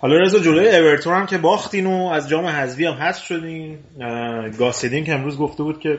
حالا 0.00 0.16
رضا 0.16 0.38
جلوی 0.38 0.76
اورتون 0.76 1.14
هم 1.14 1.26
که 1.26 1.38
باختین 1.38 1.86
و 1.86 2.06
از 2.06 2.28
جام 2.28 2.46
حذفی 2.46 2.84
هم 2.84 2.94
هست 2.94 3.22
شدین. 3.22 3.78
گاسدین 4.58 5.04
که 5.04 5.14
امروز 5.14 5.38
گفته 5.38 5.62
بود 5.62 5.80
که 5.80 5.98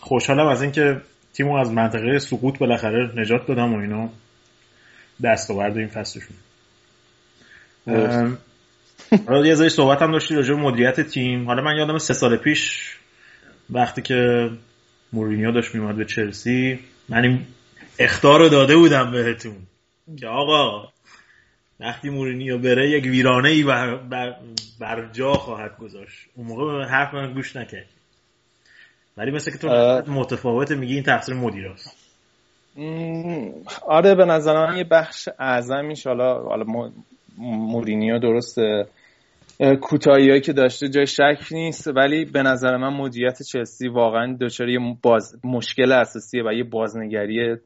خوشحالم 0.00 0.46
از 0.46 0.62
اینکه 0.62 1.00
تیمو 1.34 1.56
از 1.56 1.72
منطقه 1.72 2.18
سقوط 2.18 2.58
بالاخره 2.58 3.10
نجات 3.16 3.46
دادم 3.46 3.74
و 3.74 3.78
اینا 3.80 4.08
دستاورد 5.24 5.76
این 5.76 5.88
فصلشون. 5.88 6.36
حالا 9.26 9.46
یه 9.46 9.68
صحبت 9.68 10.02
هم 10.02 10.12
داشتی 10.12 10.34
راجع 10.34 10.54
مدیریت 10.54 11.00
تیم. 11.00 11.46
حالا 11.46 11.62
من 11.62 11.76
یادم 11.76 11.98
سه 11.98 12.14
سال 12.14 12.36
پیش 12.36 12.92
وقتی 13.70 14.02
که 14.02 14.50
مورینیو 15.12 15.52
داشت 15.52 15.74
میومد 15.74 15.96
به 15.96 16.04
چلسی 16.04 16.78
من 17.08 17.22
این 17.22 17.46
اختار 17.98 18.40
رو 18.40 18.48
داده 18.48 18.76
بودم 18.76 19.10
بهتون. 19.10 19.56
که 20.20 20.26
آقا 20.26 20.88
وقتی 21.82 22.10
مورینیو 22.10 22.58
بره 22.58 22.90
یک 22.90 23.04
ویرانه 23.04 23.48
ای 23.48 23.62
بر, 23.62 23.98
بر, 24.80 25.08
جا 25.12 25.32
خواهد 25.32 25.76
گذاشت. 25.78 26.28
اون 26.34 26.46
موقع 26.46 26.84
حرف 26.84 27.14
من 27.14 27.32
گوش 27.32 27.56
نکرد. 27.56 27.86
ولی 29.16 29.30
مثل 29.30 29.50
که 29.50 29.58
تو 29.58 29.68
متفاوت 30.12 30.72
میگی 30.72 30.94
این 30.94 31.02
تقصیر 31.02 31.34
مدیر 31.34 31.68
است 31.68 31.96
آره 33.86 34.14
به 34.14 34.24
نظر 34.24 34.66
من 34.66 34.76
یه 34.76 34.84
بخش 34.84 35.28
اعظمیش 35.38 36.06
حالا 36.06 36.42
حالا 36.42 36.64
مورینیو 37.38 38.18
درسته. 38.18 38.86
کوتاهی 39.80 40.40
که 40.40 40.52
داشته 40.52 40.88
جای 40.88 41.06
شک 41.06 41.38
نیست 41.50 41.88
ولی 41.96 42.24
به 42.24 42.42
نظر 42.42 42.76
من 42.76 42.88
مدیریت 42.88 43.42
چلسی 43.42 43.88
واقعا 43.88 44.36
دچار 44.40 44.68
یه 44.68 44.78
باز 45.02 45.36
مشکل 45.44 45.92
اساسیه 45.92 46.42
و 46.44 46.52
یه 46.52 46.64
بازنگری 46.64 47.56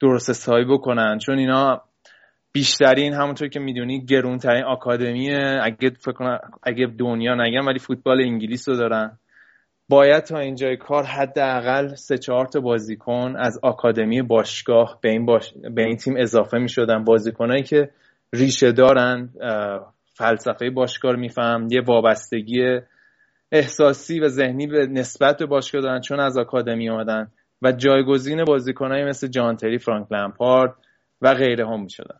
درست 0.00 0.30
حسابی 0.30 0.64
بکنن. 0.64 1.18
چون 1.18 1.38
اینا 1.38 1.82
بیشترین 2.56 3.12
همونطور 3.12 3.48
که 3.48 3.60
می‌دونی 3.60 4.04
گرونترین 4.04 4.64
آکادمیه. 4.64 5.60
اگه 5.62 5.90
فکر 5.90 6.38
اگه 6.62 6.86
دنیا 6.86 7.34
نگم 7.34 7.66
ولی 7.66 7.78
فوتبال 7.78 8.20
انگلیس 8.20 8.68
رو 8.68 8.76
دارن. 8.76 9.18
باید 9.88 10.24
تا 10.24 10.38
اینجای 10.38 10.76
کار 10.76 11.04
حداقل 11.04 11.94
سه 11.94 12.18
چهار 12.18 12.46
تا 12.46 12.60
بازیکن 12.60 13.34
از 13.38 13.58
آکادمی 13.62 14.22
باشگاه 14.22 14.98
به 15.02 15.10
این, 15.10 15.26
باش... 15.26 15.52
به 15.74 15.82
این 15.82 15.96
تیم 15.96 16.14
اضافه 16.16 16.58
می 16.58 16.68
شدن 16.68 17.04
بازیکنایی 17.04 17.62
که 17.62 17.90
ریشه 18.32 18.72
دارن 18.72 19.28
فلسفه 20.14 20.70
باشگاه 20.70 21.12
رو 21.12 21.18
میفهم 21.18 21.68
یه 21.70 21.80
وابستگی 21.80 22.80
احساسی 23.52 24.20
و 24.20 24.28
ذهنی 24.28 24.66
به 24.66 24.86
نسبت 24.86 25.38
به 25.38 25.46
باشگاه 25.46 25.82
دارن 25.82 26.00
چون 26.00 26.20
از 26.20 26.38
آکادمی 26.38 26.90
آمدن 26.90 27.28
و 27.62 27.72
جایگزین 27.72 28.44
بازیکنایی 28.44 29.04
مثل 29.04 29.28
جانتری 29.28 29.78
فرانک 29.78 30.12
لمپارد 30.12 30.74
و 31.22 31.34
غیره 31.34 31.66
هم 31.66 31.82
می 31.82 31.90
شدن 31.90 32.18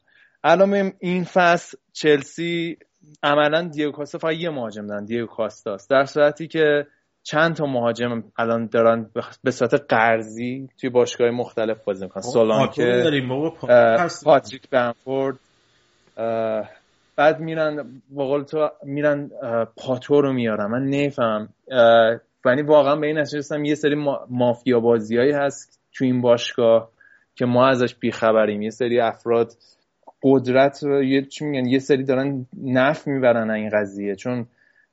الان 0.48 0.92
این 0.98 1.24
فصل 1.24 1.76
چلسی 1.92 2.76
عملا 3.22 3.62
دیگو 3.62 3.90
کاستا 3.90 4.18
فقط 4.18 4.34
یه 4.34 4.50
مهاجم 4.50 4.86
دارن 4.86 5.04
دیگو 5.04 5.26
کاستاست 5.26 5.90
در 5.90 6.04
صورتی 6.04 6.48
که 6.48 6.86
چند 7.22 7.56
تا 7.56 7.66
مهاجم 7.66 8.24
الان 8.38 8.66
دارن 8.66 9.10
به 9.44 9.50
صورت 9.50 9.74
قرضی 9.88 10.68
توی 10.80 10.90
باشگاه 10.90 11.30
مختلف 11.30 11.84
بازی 11.84 12.04
می‌کنن. 12.04 12.22
سولانکه 12.22 13.04
پاتریک 14.24 14.70
بنفورد 14.70 15.38
بعد 17.16 17.40
میرن 17.40 18.02
بقول 18.16 18.42
تو 18.42 18.70
میرن 18.82 19.30
پاتو 19.76 20.20
رو 20.20 20.32
میارن. 20.32 20.66
من 20.66 20.88
نفهم 20.88 21.48
یعنی 22.46 22.62
واقعا 22.62 22.96
به 22.96 23.06
این 23.06 23.18
نتیجه 23.18 23.60
یه 23.64 23.74
سری 23.74 23.94
مافیا 24.30 24.80
بازیایی 24.80 25.32
هست 25.32 25.80
تو 25.92 26.04
این 26.04 26.20
باشگاه 26.20 26.90
که 27.34 27.46
ما 27.46 27.68
ازش 27.68 27.94
بیخبریم. 27.94 28.62
یه 28.62 28.70
سری 28.70 29.00
افراد 29.00 29.52
قدرت 30.26 30.82
یه 30.82 31.22
چی 31.22 31.44
میگن 31.44 31.66
یه 31.66 31.78
سری 31.78 32.04
دارن 32.04 32.46
نف 32.62 33.06
می‌برن 33.06 33.50
این 33.50 33.70
قضیه. 33.72 34.14
چون 34.14 34.46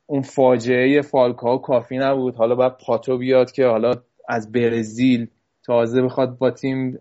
اون 0.06 0.22
فاجعه 0.22 1.02
فالکا 1.02 1.58
کافی 1.58 1.98
نبود. 1.98 2.36
حالا 2.36 2.56
باید 2.56 2.74
پاتو 2.86 3.17
بیاد 3.17 3.52
که 3.52 3.65
حالا 3.65 3.91
از 4.30 4.52
برزیل 4.52 5.28
تازه 5.65 6.02
بخواد 6.02 6.38
با 6.38 6.52
تیم 6.52 7.00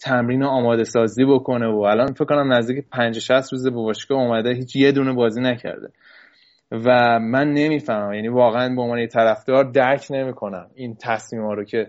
تمرین 0.00 0.42
و 0.42 0.46
آماده 0.46 0.84
سازی 0.84 1.24
بکنه 1.24 1.66
و 1.66 1.78
الان 1.78 2.12
فکر 2.12 2.24
کنم 2.24 2.52
نزدیک 2.52 2.84
50 2.92 3.20
60 3.20 3.52
روز 3.52 3.64
به 3.64 3.70
باشگاه 3.70 4.18
اومده 4.18 4.54
هیچ 4.54 4.76
یه 4.76 4.92
دونه 4.92 5.12
بازی 5.12 5.40
نکرده. 5.40 5.88
و 6.70 7.18
من 7.18 7.52
نمی‌فهمم 7.52 8.12
یعنی 8.12 8.28
واقعا 8.28 8.74
به 8.74 8.82
عنوان 8.82 9.06
طرفدار 9.06 9.64
درک 9.64 10.06
نمی‌کنم 10.10 10.70
این 10.74 10.96
تصمیم 11.00 11.42
ها 11.42 11.54
رو 11.54 11.64
که 11.64 11.86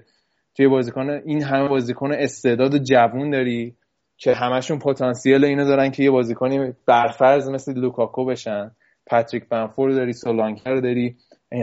توی 0.56 0.68
بازیکن 0.68 1.10
این 1.10 1.44
همه 1.44 1.68
بازیکن 1.68 2.12
استعداد 2.12 2.74
و 2.74 2.78
جوون 2.78 3.30
داری. 3.30 3.76
که 4.18 4.34
همشون 4.34 4.80
پتانسیل 4.80 5.46
اینو 5.46 5.66
دارن 5.66 5.92
که 5.92 6.04
یه 6.04 6.12
بازیکنی 6.12 6.74
برفرض 6.86 7.50
مثل 7.50 7.74
لوکاکو 7.74 8.26
بشن 8.26 8.72
پاتریک 9.08 9.50
بنفور 9.50 9.92
داری 9.92 10.14
سولانکر 10.14 10.76
داری 10.76 11.16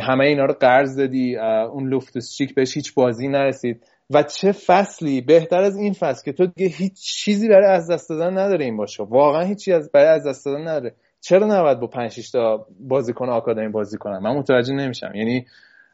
همه 0.03 0.25
اینا 0.25 0.45
رو 0.45 0.55
قرض 0.55 0.99
دادی 0.99 1.37
اون 1.73 1.89
لوفتوس 1.89 2.33
چیک 2.33 2.55
بهش 2.55 2.77
هیچ 2.77 2.95
بازی 2.95 3.29
نرسید. 3.29 3.85
و 4.11 4.23
چه 4.23 4.53
فصلی؟ 4.53 5.21
بهتر 5.21 5.63
از 5.63 5.77
این 5.77 5.93
فصل 5.93 6.25
که 6.25 6.33
تو 6.33 6.47
دیگه 6.47 6.71
هیچ 6.71 6.93
چیزی 6.95 7.49
برای 7.49 7.67
از 7.67 7.91
دست 7.91 8.09
دادن 8.09 8.39
نداره 8.39 8.65
این 8.65 8.77
باشه 8.77 9.03
واقعا 9.03 9.43
هیچی 9.43 9.73
از 9.73 9.93
برای 9.93 10.09
از 10.09 10.27
دست 10.27 10.45
دادن 10.45 10.69
نداره. 10.69 10.95
چرا 11.21 11.47
نباید 11.47 11.81
با 11.81 11.87
5 11.87 12.31
تا 12.33 12.67
بازیکن 12.81 13.29
آکادمی 13.29 13.69
بازی 13.69 13.99
کنن؟ 13.99 14.19
من 14.19 14.37
متوجه 14.37 14.75
نمیشم. 14.75 15.13
یعنی 15.15 15.47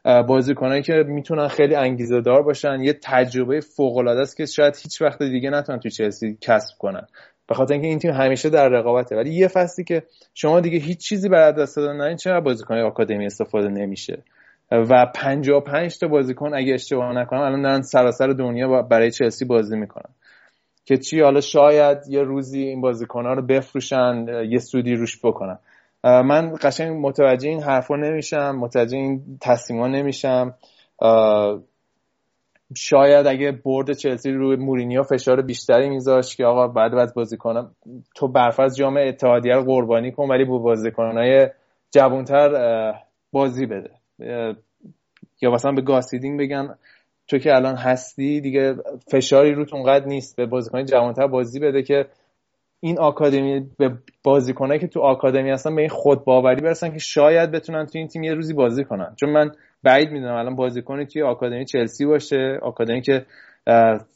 بازیکنایی 0.03 0.81
که 0.81 0.93
می‌تونن 1.07 1.47
خیلی 1.47 1.75
انگیزه 1.75 2.21
دار 2.21 2.43
باشن. 2.43 2.79
یه 2.79 2.93
تجربه 2.93 3.59
فوق 3.59 3.97
العاده 3.97 4.21
است 4.21 4.37
که 4.37 4.45
شاید 4.45 4.75
هیچ 4.83 5.01
وقت 5.01 5.23
دیگه 5.23 5.49
نتونن 5.49 5.79
تو 5.79 5.89
چلسی 5.89 6.37
کسب 6.41 6.77
کنن. 6.79 7.07
به 7.47 7.55
خاطر 7.55 7.73
اینکه 7.73 7.87
این 7.87 7.99
تیم 7.99 8.11
همیشه 8.11 8.49
در 8.49 8.69
رقابته. 8.69 9.15
ولی 9.15 9.33
یه 9.33 9.47
فصلی 9.47 9.85
که 9.85 10.03
شما 10.33 10.59
دیگه 10.59 10.77
هیچ 10.77 11.09
چیزی 11.09 11.29
برای 11.29 11.53
دست 11.53 11.75
دادن 11.75 11.93
ندارین 11.95 12.17
چرا 12.17 12.41
بازیکن 12.41 12.77
آکادمی 12.77 13.25
استفاده 13.25 13.67
نمیشه؟ 13.67 14.23
و 14.71 15.05
55 15.15 15.99
تا 15.99 16.07
بازیکن 16.07 16.53
اگه 16.53 16.73
اشتباه 16.73 17.13
نکنم 17.13 17.41
الان 17.41 17.61
دارن 17.61 17.81
سراسر 17.81 18.27
دنیا 18.27 18.81
برای 18.81 19.11
چلسی 19.11 19.45
بازی 19.45 19.77
می‌کنن. 19.77 20.13
که 20.85 20.97
چی؟ 20.97 21.21
حالا 21.21 21.41
شاید 21.41 21.97
یه 22.09 22.23
روزی 22.23 22.59
این 22.61 22.81
بازیکن 22.81 23.25
رو 23.25 23.41
بفروشن 23.41 24.25
یه 24.49 24.59
سودی 24.59 24.95
روش 24.95 25.19
بکنن. 25.23 25.59
من 26.03 26.55
قشنگ 26.61 26.97
متوجه 27.07 27.49
این 27.49 27.63
حرفا 27.63 27.95
نمیشم 27.95 28.55
متوجه 28.55 28.97
این 28.97 29.37
تصمیما 29.41 29.87
نمیشم. 29.87 30.55
شاید 32.75 33.27
اگه 33.27 33.51
برد 33.51 33.93
چلسی 33.93 34.31
روی 34.31 34.55
مورینیو 34.55 35.03
فشار 35.03 35.41
بیشتری 35.41 35.89
میذاشت 35.89 36.37
که 36.37 36.45
آقا 36.45 36.67
بعد 36.67 36.93
از 36.93 37.13
بازیکنان 37.13 37.71
تو 38.15 38.27
برفرض 38.27 38.75
جام 38.77 38.97
اتحادیه 38.97 39.53
رو 39.53 39.63
قربانی 39.63 40.11
کن 40.11 40.29
ولی 40.29 40.45
با 40.45 40.57
بازیکنهای 40.57 41.49
جوانتر 41.91 42.93
بازی 43.31 43.65
بده. 43.65 43.91
یا 45.41 45.51
مثلا 45.51 45.71
به 45.71 45.81
گاسیدینگ 45.81 46.39
بگن 46.39 46.75
تو 47.27 47.37
که 47.37 47.55
الان 47.55 47.75
هستی 47.75 48.41
دیگه 48.41 48.75
فشاری 49.11 49.53
روت 49.53 49.73
اونقدر 49.73 50.05
نیست 50.05 50.35
به 50.35 50.45
بازیکن 50.45 50.85
جوانتر 50.85 51.27
بازی 51.27 51.59
بده 51.59 51.83
که 51.83 52.05
این 52.79 52.99
آکادمی 52.99 53.69
به 53.77 53.97
بازیکنایی 54.23 54.79
که 54.79 54.87
تو 54.87 54.99
آکادمی 54.99 55.49
هستن 55.49 55.75
به 55.75 55.81
این 55.81 55.89
خود 55.89 56.25
باوری 56.25 56.61
برسن 56.61 56.91
که 56.91 56.99
شاید 56.99 57.51
بتونن 57.51 57.85
تو 57.85 57.97
این 57.97 58.07
تیم 58.07 58.23
یه 58.23 58.33
روزی 58.33 58.53
بازی 58.53 58.83
کنن. 58.83 59.15
چون 59.15 59.29
من 59.29 59.51
بعید 59.83 60.11
می‌دونم 60.11 60.35
الان 60.35 60.55
بازیکنی 60.55 61.05
توی 61.05 61.21
آکادمی 61.21 61.65
چلسی 61.65 62.05
باشه 62.05 62.59
آکادمی 62.61 63.01
که 63.01 63.25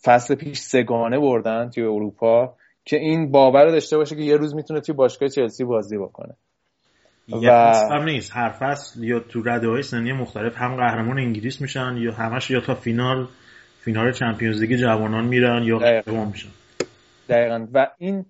فصل 0.04 0.36
پیش 0.36 0.58
سگانه 0.58 1.20
بردن 1.20 1.70
توی 1.70 1.84
اروپا 1.84 2.54
که 2.86 2.98
این 2.98 3.32
باور 3.32 3.66
داشته 3.66 3.98
باشه 3.98 4.16
که 4.16 4.22
یه 4.22 4.38
روز 4.38 4.56
می‌تونه 4.56 4.82
توی 4.82 4.96
باشگاه 4.96 5.30
چلسی 5.30 5.64
بازی 5.64 5.98
بکنه. 5.98 6.34
یه 7.28 7.52
و... 7.52 7.74
هم 7.92 8.04
نیست. 8.04 8.32
هر 8.36 8.50
فصل 8.50 9.04
یا 9.04 9.20
تو 9.20 9.42
رده 9.46 9.68
های 9.68 9.82
سنی 9.82 10.14
مختلف 10.14 10.58
هم 10.58 10.76
قهرمان 10.76 11.20
انگلیس 11.20 11.62
میشن 11.62 11.96
یا 11.98 12.12
همش 12.14 12.52
یا 12.52 12.62
تا 12.62 12.76
فینال 12.76 13.28
فینال 13.80 14.12
چمپیونز 14.12 14.62
لیگ 14.62 14.76
جوانان 14.76 15.26
میرن 15.26 15.64
یا 15.64 15.78
قهرمان 15.78 16.28
میشن. 16.28 16.50
دقیقا. 17.30 17.68
و 17.74 17.88
این 17.98 18.26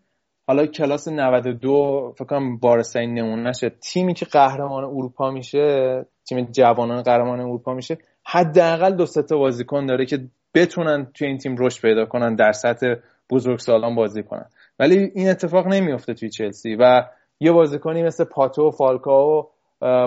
حالا 0.48 0.66
کلاس 0.66 1.08
92 1.08 2.14
فکر 2.18 2.26
کنم 2.26 2.58
بارسترین 2.58 3.14
نمونه 3.14 3.50
نشه. 3.50 3.70
تیمی 3.70 4.14
که 4.14 4.26
قهرمان 4.26 4.84
اروپا 4.84 5.32
میشه 5.32 6.06
تیم 6.26 6.46
جوانان 6.52 7.02
قهرمان 7.02 7.40
اروپا 7.40 7.74
میشه 7.74 7.98
حداقل 8.26 8.96
دو 8.96 9.06
تا 9.06 9.38
بازیکن 9.38 9.86
داره 9.86 10.06
که 10.06 10.20
بتونن 10.54 11.08
توی 11.14 11.28
این 11.28 11.38
تیم 11.38 11.56
رشد 11.60 11.82
پیدا 11.82 12.06
کنن 12.06 12.36
در 12.36 12.52
سطح 12.52 12.94
بزرگ 13.30 13.60
سالان 13.60 13.96
بازی 13.96 14.24
کنن. 14.24 14.46
ولی 14.80 15.12
این 15.16 15.30
اتفاق 15.30 15.68
نمیافته 15.68 16.14
توی 16.14 16.30
چلسی 16.30 16.76
و 16.76 17.04
یه 17.40 17.52
بازیکنی 17.52 18.04
مثل 18.04 18.24
پاتو 18.24 18.68
و 18.68 18.72
فالکاو 18.72 19.50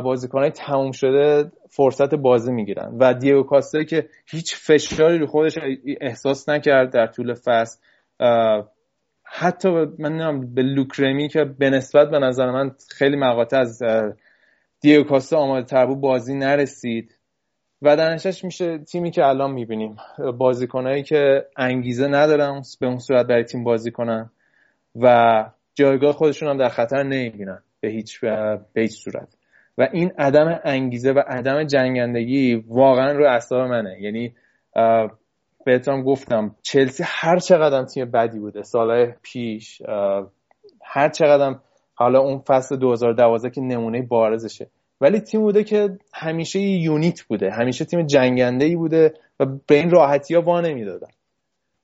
بازیکنهای 0.04 0.50
تموم 0.50 0.92
شده 0.92 1.52
فرصت 1.70 2.14
بازی 2.14 2.52
می‌گیرن. 2.52 2.96
و 3.00 3.14
دیگو 3.14 3.42
کاسته 3.42 3.84
که 3.84 4.08
هیچ 4.26 4.56
فشاری 4.56 5.18
رو 5.18 5.26
خودش 5.26 5.58
احساس 6.00 6.48
نکرد 6.48 6.92
در 6.92 7.06
طول 7.06 7.34
فصل. 7.34 7.78
حتی 9.28 9.68
من 9.98 10.54
به 10.54 10.62
لوکرمی 10.62 11.28
که 11.28 11.44
به 11.44 11.70
نسبت 11.70 12.10
به 12.10 12.18
نظر 12.18 12.50
من 12.50 12.70
خیلی 12.90 13.16
مقاطع 13.16 13.58
از 13.58 13.82
دیگو 14.80 15.02
کاسته 15.02 15.36
آماده 15.36 15.66
تر 15.66 15.86
بازی 15.86 16.34
نرسید. 16.34 17.18
و 17.82 17.96
در 17.96 18.18
میشه 18.42 18.78
تیمی 18.78 19.10
که 19.10 19.24
الان 19.24 19.50
می‌بینیم. 19.50 19.96
بازیکنهایی 20.38 21.02
که 21.02 21.46
انگیزه 21.56 22.08
ندارن 22.08 22.62
به 22.80 22.86
اون 22.86 22.98
صورت 22.98 23.26
برای 23.26 23.44
تیم 23.44 23.64
بازی 23.64 23.90
کنن 23.90 24.30
و 24.96 25.44
جایگاه 25.74 26.12
خودشون 26.12 26.48
هم 26.48 26.56
در 26.56 26.68
خطر 26.68 27.02
نمی‌بینن 27.02 27.62
به 27.80 27.88
هیچ 27.88 28.20
به 28.20 28.80
هیچ 28.80 29.04
صورت. 29.04 29.28
و 29.78 29.88
این 29.92 30.12
عدم 30.18 30.60
انگیزه 30.64 31.12
و 31.12 31.22
عدم 31.26 31.64
جنگندگی 31.64 32.54
واقعا 32.54 33.12
رو 33.12 33.24
اعصاب 33.24 33.60
منه. 33.60 33.96
یعنی 34.00 34.34
بهتون 35.66 36.02
گفتم 36.02 36.54
چلسی 36.62 37.04
هر 37.06 37.38
چقدر 37.38 37.84
تیم 37.84 38.10
بدی 38.10 38.38
بوده 38.38 38.62
سالهای 38.62 39.12
پیش 39.22 39.82
هر 40.84 41.08
چقدر 41.08 41.54
حالا 41.94 42.20
اون 42.20 42.38
فصل 42.38 42.76
2012 42.76 43.50
که 43.50 43.60
نمونه 43.60 44.02
بارزشه. 44.02 44.70
ولی 45.00 45.20
تیم 45.20 45.40
بوده 45.40 45.64
که 45.64 45.98
همیشه 46.14 46.60
یونیت 46.60 47.22
بوده 47.22 47.50
همیشه 47.50 47.84
تیم 47.84 48.06
جنگنده 48.06 48.64
ای 48.64 48.76
بوده 48.76 49.14
و 49.40 49.46
به 49.66 49.74
این 49.74 49.90
راحتی 49.90 50.34
ها 50.34 50.42
وا 50.42 50.60
نمی‌دادن. 50.60 51.08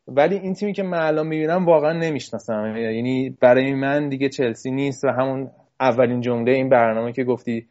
ولی 0.09 0.38
این 0.38 0.55
تیمی 0.55 0.73
که 0.73 0.83
من 0.83 0.99
الان 0.99 1.27
می‌بینم 1.27 1.66
واقعا 1.66 1.92
نمی‌شناسم. 1.92 2.77
یعنی 2.77 3.37
برای 3.40 3.75
من 3.75 4.09
دیگه 4.09 4.29
چلسی 4.29 4.71
نیست 4.71 5.05
و 5.05 5.09
همون 5.09 5.51
اولین 5.81 6.21
جمله 6.21 6.53
این 6.53 6.68
برنامه 6.68 7.12
که 7.12 7.25
گفتی 7.25 7.66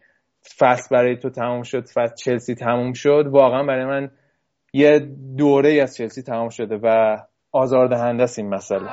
فصل 0.58 0.96
برای 0.96 1.18
تو 1.18 1.30
تموم 1.30 1.64
شد 1.64 1.86
فصل 1.88 2.16
چلسی 2.16 2.56
تموم 2.56 2.94
شد 2.94 3.24
واقعا 3.32 3.64
برای 3.64 3.86
من 3.86 4.12
یه 4.74 5.00
دوره 5.38 5.82
از 5.82 5.96
چلسی 5.96 6.22
تمام 6.22 6.50
شده 6.50 6.80
و 6.84 7.18
آزاردهنده 7.52 8.24
است 8.24 8.40
این 8.40 8.50
مسئله. 8.50 8.90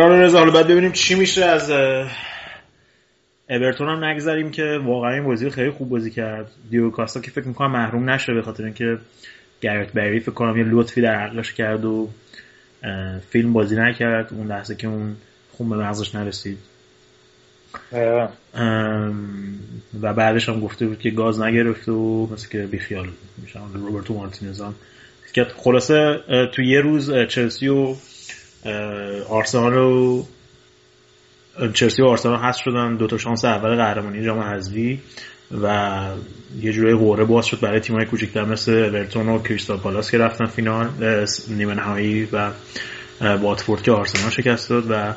آره 0.00 0.20
رضا 0.20 0.38
حالا 0.38 0.50
بعد 0.50 0.66
ببینیم 0.68 0.92
چی 0.92 1.14
میشه 1.14 1.44
از 1.44 1.70
اورتون 3.50 3.88
هم 3.88 4.04
نگذاریم 4.04 4.50
که 4.50 4.80
واقعا 4.84 5.14
این 5.14 5.24
بازی 5.24 5.50
خیلی 5.50 5.70
خوب 5.70 5.88
بازی 5.88 6.10
کرد. 6.10 6.50
دیو 6.70 6.90
کاستا 6.90 7.20
که 7.20 7.30
فکر 7.30 7.48
می‌کنم 7.48 7.70
محروم 7.70 8.10
نشه 8.10 8.34
به 8.34 8.42
خاطر 8.42 8.64
اینکه 8.64 8.98
گرت 9.60 9.92
بری 9.92 10.20
فکر 10.20 10.30
کنم 10.30 10.56
یه 10.56 10.64
لطفی 10.64 11.00
در 11.00 11.14
عقلش 11.14 11.52
کرد 11.52 11.84
و 11.84 12.08
فیلم 13.30 13.52
بازی 13.52 13.76
نکرد. 13.76 14.28
اون 14.32 14.46
لحظه 14.46 14.74
که 14.74 14.86
اون 14.88 15.16
خون 15.52 15.68
به 15.68 15.76
مغزش 15.76 16.14
نرسید. 16.14 16.58
و 20.02 20.14
بعدش 20.14 20.48
هم 20.48 20.60
گفته 20.60 20.86
بود 20.86 20.98
که 20.98 21.10
گاز 21.10 21.40
نگرفت 21.40 21.88
و 21.88 22.28
مثل 22.32 22.48
که 22.48 22.58
بیخیال 22.58 23.08
میشن 23.42 23.60
روبرتو 23.74 24.14
مارتینز 24.14 24.60
هم. 24.60 24.74
خلاصه 25.56 26.20
تو 26.52 26.62
یه 26.62 26.80
روز 26.80 27.12
چلسی 27.28 27.68
و 27.68 27.94
آرسنال 29.28 29.76
و 29.76 30.22
چلسی 31.74 32.02
و 32.02 32.06
آرسنال 32.06 32.38
هست 32.38 32.60
شدن. 32.60 32.96
دو 32.96 33.06
تا 33.06 33.18
شانس 33.18 33.44
اول 33.44 33.76
قهرمانی 33.76 34.24
جام 34.24 34.40
حذفی 34.40 35.00
و 35.62 35.96
یه 36.60 36.72
جورای 36.72 36.94
قرعه 36.94 37.24
باز 37.24 37.46
شد 37.46 37.60
برای 37.60 37.80
تیم‌های 37.80 38.06
کوچیک‌تر 38.06 38.44
مثل 38.44 38.72
اورتون 38.72 39.28
و 39.28 39.42
کریستال 39.42 39.76
پالاس 39.76 40.10
که 40.10 40.18
رفتن 40.18 40.46
فینال 40.46 40.88
نیمه 41.48 41.74
نهایی 41.74 42.28
و 42.32 42.50
واتفورد 43.20 43.82
که 43.82 43.92
آرسنال 43.92 44.30
شکست 44.30 44.70
داد 44.70 44.90
و 44.90 45.14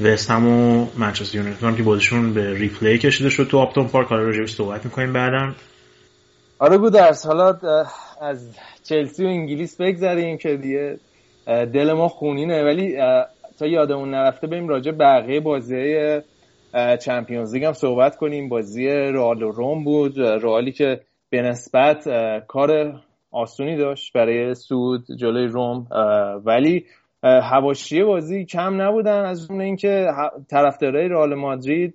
وست 0.00 0.30
هم 0.30 0.46
و 0.46 0.86
منچستر 0.96 1.38
یونایتد 1.38 1.76
که 1.76 1.82
بازیشون 1.82 2.34
به 2.34 2.54
replay 2.54 2.98
کشیده 2.98 3.30
شد 3.30 3.44
تو 3.44 3.58
آپتون 3.58 3.88
پارک. 3.88 4.08
حالا 4.08 4.22
راجعش 4.22 4.54
صحبت 4.54 4.84
می‌کنیم 4.84 5.12
بعدا. 5.12 5.54
آره 6.58 6.78
گودرس 6.78 7.26
حالا 7.26 7.58
از 8.22 8.48
چلسی 8.84 9.24
و 9.24 9.28
انگلیس 9.28 9.76
بگذریم 9.80 10.38
که 10.38 10.56
دیگه 10.56 10.98
دل 11.48 11.92
ما 11.92 12.08
خونینه. 12.08 12.64
ولی 12.64 12.96
تا 13.58 13.66
یادمون 13.66 14.10
نرفته 14.10 14.46
بریم 14.46 14.68
راجع 14.68 14.92
بقیه 14.92 15.40
بازی 15.40 15.96
چمپیونز 17.00 17.54
لیگ 17.54 17.64
هم 17.64 17.72
صحبت 17.72 18.16
کنیم. 18.16 18.48
بازی 18.48 18.86
رئال 18.88 19.42
و 19.42 19.50
روم 19.50 19.84
بود. 19.84 20.18
رئالی 20.18 20.72
که 20.72 21.00
به 21.30 21.42
نسبت 21.42 22.08
کار 22.48 23.00
آسونی 23.30 23.76
داشت 23.76 24.12
برای 24.12 24.54
سود 24.54 25.04
جلوی 25.18 25.46
روم. 25.46 25.86
ولی 26.44 26.84
هواشی 27.22 28.02
بازی 28.02 28.44
کم 28.44 28.82
نبودن. 28.82 29.24
از 29.24 29.50
اون 29.50 29.60
اینکه 29.60 30.06
طرفدارای 30.50 31.08
رئال 31.08 31.34
مادرید 31.34 31.94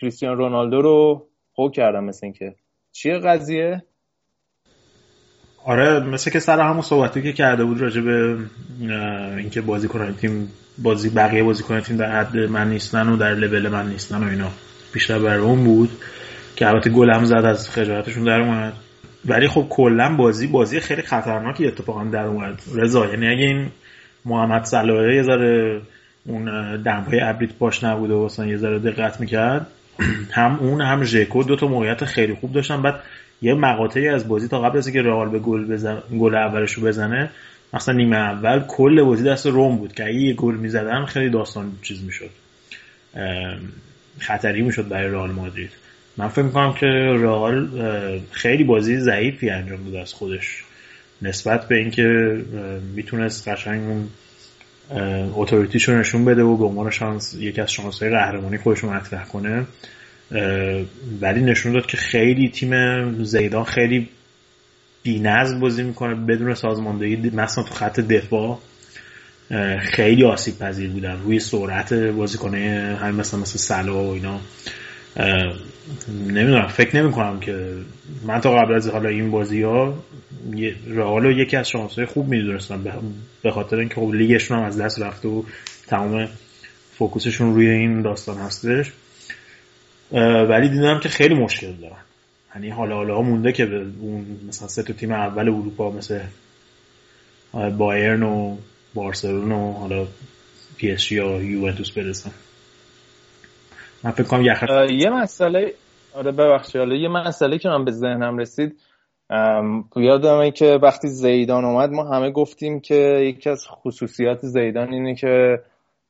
کریستیان 0.00 0.36
رونالدو 0.36 0.80
رو 0.82 1.26
خوب 1.52 1.72
کردن. 1.72 2.04
مثل 2.04 2.26
اینکه 2.26 2.54
چیه 2.92 3.18
قضیه؟ 3.18 3.82
آره 5.66 6.00
مثل 6.00 6.30
که 6.30 6.40
سر 6.40 6.60
همون 6.60 6.82
صحبتی 6.82 7.22
که 7.22 7.32
کرده 7.32 7.64
بود 7.64 7.80
راجع 7.80 8.00
به 8.00 8.36
اینکه 9.36 9.60
بازی 9.60 9.88
کنن 9.88 10.14
تیم 10.14 10.48
بازی 10.78 11.10
بقیه 11.10 11.42
بازی 11.42 11.62
کنن 11.62 11.80
تیم 11.80 11.96
در 11.96 12.20
حد 12.20 12.36
من 12.36 12.70
نیستن 12.70 13.08
و 13.08 13.16
در 13.16 13.34
لول 13.34 13.68
من 13.68 13.88
نیستن 13.88 14.24
و 14.24 14.28
اینا. 14.28 14.48
بیشتر 14.92 15.18
بر 15.18 15.36
اون 15.36 15.64
بود 15.64 15.90
که 16.56 16.68
البته 16.68 16.90
گل 16.90 17.10
هم 17.10 17.24
زد 17.24 17.44
از 17.44 17.70
خجالتشون 17.70 18.24
در 18.24 18.40
اومد. 18.40 18.72
ولی 19.24 19.48
خب 19.48 19.66
کلا 19.70 20.16
بازی 20.16 20.46
بازی 20.46 20.80
خیلی 20.80 21.02
خطرناکی 21.02 21.66
اتفاقا 21.66 22.04
در 22.04 22.24
اومد. 22.24 22.62
رضا 22.74 23.06
یعنی 23.06 23.28
اگه 23.28 23.44
این 23.44 23.68
محمد 24.24 24.64
صلاح 24.64 25.14
یه 25.14 25.22
ذره 25.22 25.80
اون 26.26 26.76
دمپای 26.82 27.20
ابریت 27.20 27.58
باش 27.58 27.84
نبوده 27.84 28.14
و 28.14 28.24
مثلا 28.24 28.46
یه 28.46 28.56
ذره 28.56 28.78
دقت 28.78 29.20
می‌کرد 29.20 29.66
هم 30.36 30.58
اون 30.60 30.80
هم 30.80 31.04
ژکو 31.04 31.42
دو 31.42 31.56
تا 31.56 31.66
موقعیت 31.66 32.04
خیلی 32.04 32.34
خوب 32.34 32.52
داشتن. 32.52 32.82
بعد 32.82 32.94
یه 33.42 33.54
مقاطعی 33.54 34.08
از 34.08 34.28
بازی 34.28 34.48
تا 34.48 34.62
قبل 34.62 34.78
از 34.78 34.86
اینکه 34.86 35.02
رئال 35.02 35.28
به 35.28 35.38
گل 35.38 35.64
بزن 35.64 36.02
گل 36.18 36.34
اولش 36.34 36.72
رو 36.72 36.82
بزنه 36.82 37.30
مثلا 37.74 37.94
نیمه 37.94 38.16
اول 38.16 38.60
کل 38.60 39.02
بازی 39.02 39.24
دست 39.24 39.46
روم 39.46 39.76
بود 39.76 39.92
که 39.92 40.04
اگه 40.04 40.14
یه 40.14 40.34
گل 40.34 40.54
می‌زدن 40.54 41.04
خیلی 41.04 41.30
داستان 41.30 41.72
چیز 41.82 42.04
می‌شد. 42.04 42.30
خطری 44.18 44.62
می‌شد 44.62 44.88
برای 44.88 45.10
رئال 45.10 45.30
مادرید. 45.30 45.70
من 46.16 46.28
فکر 46.28 46.42
می‌کنم 46.42 46.72
که 46.72 46.86
رئال 47.20 47.68
خیلی 48.30 48.64
بازی 48.64 48.96
ضعیفی 48.96 49.50
انجام 49.50 49.84
داده 49.84 50.00
از 50.00 50.12
خودش. 50.12 50.64
نسبت 51.22 51.68
به 51.68 51.76
اینکه 51.76 52.36
می‌تونست 52.94 53.48
قشنگ 53.48 53.82
اون 53.88 54.08
اتوریتیشو 55.34 55.92
نشون 55.92 56.24
بده 56.24 56.42
و 56.42 56.56
به 56.56 56.64
عنوان 56.64 56.90
شانس 56.90 57.34
یکی 57.34 57.60
از 57.60 57.72
شانس 57.72 58.02
های 58.02 58.10
قهرمانی 58.10 58.58
خودش 58.58 58.78
رو 58.78 58.92
مطرح 58.92 59.24
کنه. 59.24 59.66
ولی 61.20 61.40
نشون 61.40 61.72
داد 61.72 61.86
که 61.86 61.96
خیلی 61.96 62.48
تیم 62.48 63.24
زیدان 63.24 63.64
خیلی 63.64 64.08
نظم 65.06 65.60
بازی 65.60 65.82
می‌کنه 65.82 66.14
بدون 66.14 66.54
سازماندهی 66.54 67.30
مثلا 67.30 67.64
تو 67.64 67.74
خط 67.74 68.00
دفاع. 68.00 68.58
خیلی 69.80 70.24
آسیب 70.24 70.58
پذیر 70.58 70.90
بودن. 70.90 71.16
روی 71.24 71.38
سرعت 71.38 71.92
بازیکنه 71.92 72.96
همین 73.00 73.20
مثلا 73.20 73.40
مثل 73.40 73.58
سلا 73.58 74.04
و 74.04 74.12
اینا. 74.12 74.40
نمی‌دونم 76.28 76.66
فکر 76.66 77.02
نمی 77.02 77.12
کنم 77.12 77.40
که 77.40 77.72
من 78.24 78.40
تا 78.40 78.56
قبل 78.56 78.74
از 78.74 78.88
حالا 78.88 79.08
این 79.08 79.30
بازی 79.30 79.62
ها 79.62 80.04
رئال 80.88 81.38
یکی 81.38 81.56
از 81.56 81.68
شانس 81.68 81.94
های 81.94 82.06
خوب 82.06 82.28
می‌دونستم. 82.28 82.84
به 83.42 83.50
خاطر 83.50 83.76
اینکه 83.76 83.94
خب 83.94 84.10
لیگشون 84.14 84.58
هم 84.58 84.64
از 84.64 84.80
دست 84.80 85.02
رفته 85.02 85.28
و 85.28 85.42
تمام 85.86 86.28
focus 86.98 87.29
شون 87.29 87.54
روی 87.54 87.68
این 87.68 88.02
داستان 88.02 88.38
هستش. 88.38 88.92
ولی 90.48 90.68
دیدم 90.68 91.00
که 91.00 91.08
خیلی 91.08 91.34
مشکل 91.34 91.72
دارن. 91.72 91.96
یعنی 92.54 92.70
حالا 92.70 92.94
حالا 92.94 93.22
مونده 93.22 93.52
که 93.52 93.66
به 93.66 93.76
اون 94.00 94.40
مثلا 94.48 94.68
سه 94.68 94.82
تا 94.82 94.92
تیم 94.92 95.12
اول 95.12 95.48
اروپا 95.48 95.90
مثل 95.90 96.20
بایرن 97.78 98.22
و 98.22 98.56
بارسلون 98.94 99.52
و 99.52 99.72
حالا 99.72 100.06
PSG 100.76 101.12
یا 101.12 101.42
یوونتوس 101.42 101.90
برسن. 101.90 102.30
من 104.04 104.10
فکر 104.10 104.26
کنم 104.26 104.42
یه 104.90 105.10
مسئله 105.10 105.74
آره 106.14 106.32
ببخشید. 106.32 106.76
حالا 106.76 106.96
یه 106.96 107.08
مسئله 107.08 107.58
که 107.58 107.68
من 107.68 107.84
به 107.84 107.90
ذهنم 107.90 108.38
رسید 108.38 108.80
یادمه 109.96 110.50
که 110.50 110.78
وقتی 110.82 111.08
زیدان 111.08 111.64
اومد 111.64 111.90
ما 111.90 112.04
همه 112.04 112.30
گفتیم 112.30 112.80
که 112.80 112.94
یکی 113.22 113.50
از 113.50 113.66
خصوصیات 113.68 114.38
زیدان 114.42 114.92
اینه 114.92 115.14
که 115.14 115.60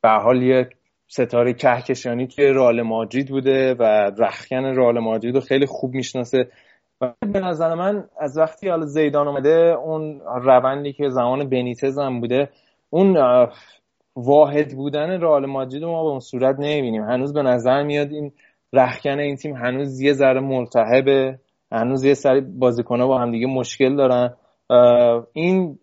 به 0.01 0.09
حال 0.09 0.41
یه 0.43 0.69
ستاره 1.07 1.53
کهکشانی 1.53 2.27
توی 2.27 2.47
رال 2.47 2.81
ماجید 2.81 3.29
بوده 3.29 3.73
و 3.73 3.83
رخکن 4.17 4.75
رال 4.75 4.99
ماجید 4.99 5.35
رو 5.35 5.41
خیلی 5.41 5.65
خوب 5.65 5.93
می‌شناسه. 5.93 6.47
و 7.01 7.13
به 7.33 7.39
نظر 7.39 7.75
من 7.75 8.03
از 8.19 8.37
وقتی 8.37 8.69
حالا 8.69 8.85
زیدان 8.85 9.27
اومده 9.27 9.75
اون 9.83 10.21
روندی 10.43 10.93
که 10.93 11.09
زمان 11.09 11.49
بنیتز 11.49 11.99
هم 11.99 12.19
بوده 12.19 12.49
اون 12.89 13.17
واحد 14.15 14.75
بودن 14.75 15.21
رئال 15.21 15.45
مادرید 15.45 15.83
ما 15.83 16.03
به 16.03 16.09
اون 16.09 16.19
صورت 16.19 16.55
نمی‌بینیم. 16.59 17.03
هنوز 17.03 17.33
به 17.33 17.41
نظر 17.41 17.83
میاد 17.83 18.11
این 18.11 18.31
رختکن 18.73 19.19
این 19.19 19.35
تیم 19.35 19.55
هنوز 19.55 20.01
یه 20.01 20.13
ذره 20.13 20.39
ملتهبه 20.39 21.39
هنوز 21.71 22.03
یه 22.03 22.13
سری 22.13 22.41
بازیکن‌ها 22.41 23.07
با 23.07 23.19
هم 23.19 23.31
دیگه 23.31 23.47
مشکل 23.47 23.95
دارن. 23.95 24.33
این 25.33 25.79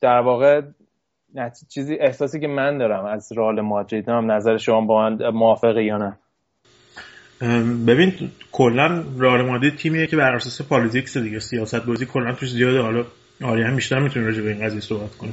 در 0.00 0.20
واقع 0.20 0.60
چیزی 1.68 1.94
احساسی 1.94 2.40
که 2.40 2.46
من 2.46 2.78
دارم 2.78 3.04
از 3.04 3.32
رئال 3.36 3.60
مادرید 3.60 4.08
هم 4.08 4.30
نظر 4.32 4.56
شما 4.56 4.80
با 4.80 5.10
من 5.10 5.28
موافقه 5.30 5.84
یا 5.84 5.98
نه. 5.98 6.16
ببین 7.86 8.12
کلا 8.52 9.04
رئال 9.18 9.46
مادرید 9.46 9.76
تیمیه 9.76 10.06
که 10.06 10.16
بر 10.16 10.34
اساس 10.34 10.68
politics 10.68 11.16
دیگه 11.16 11.38
سیاست 11.38 11.86
بازی 11.86 12.06
کلا 12.06 12.32
توش 12.32 12.50
زیاده. 12.50 12.80
حالا 12.80 13.04
آری 13.44 13.62
هم 13.62 13.76
بیشتر 13.76 13.98
می‌تونه 13.98 14.26
راجع 14.26 14.42
به 14.42 14.52
این 14.52 14.64
قضیه 14.64 14.80
صحبت 14.80 15.16
کنه. 15.16 15.32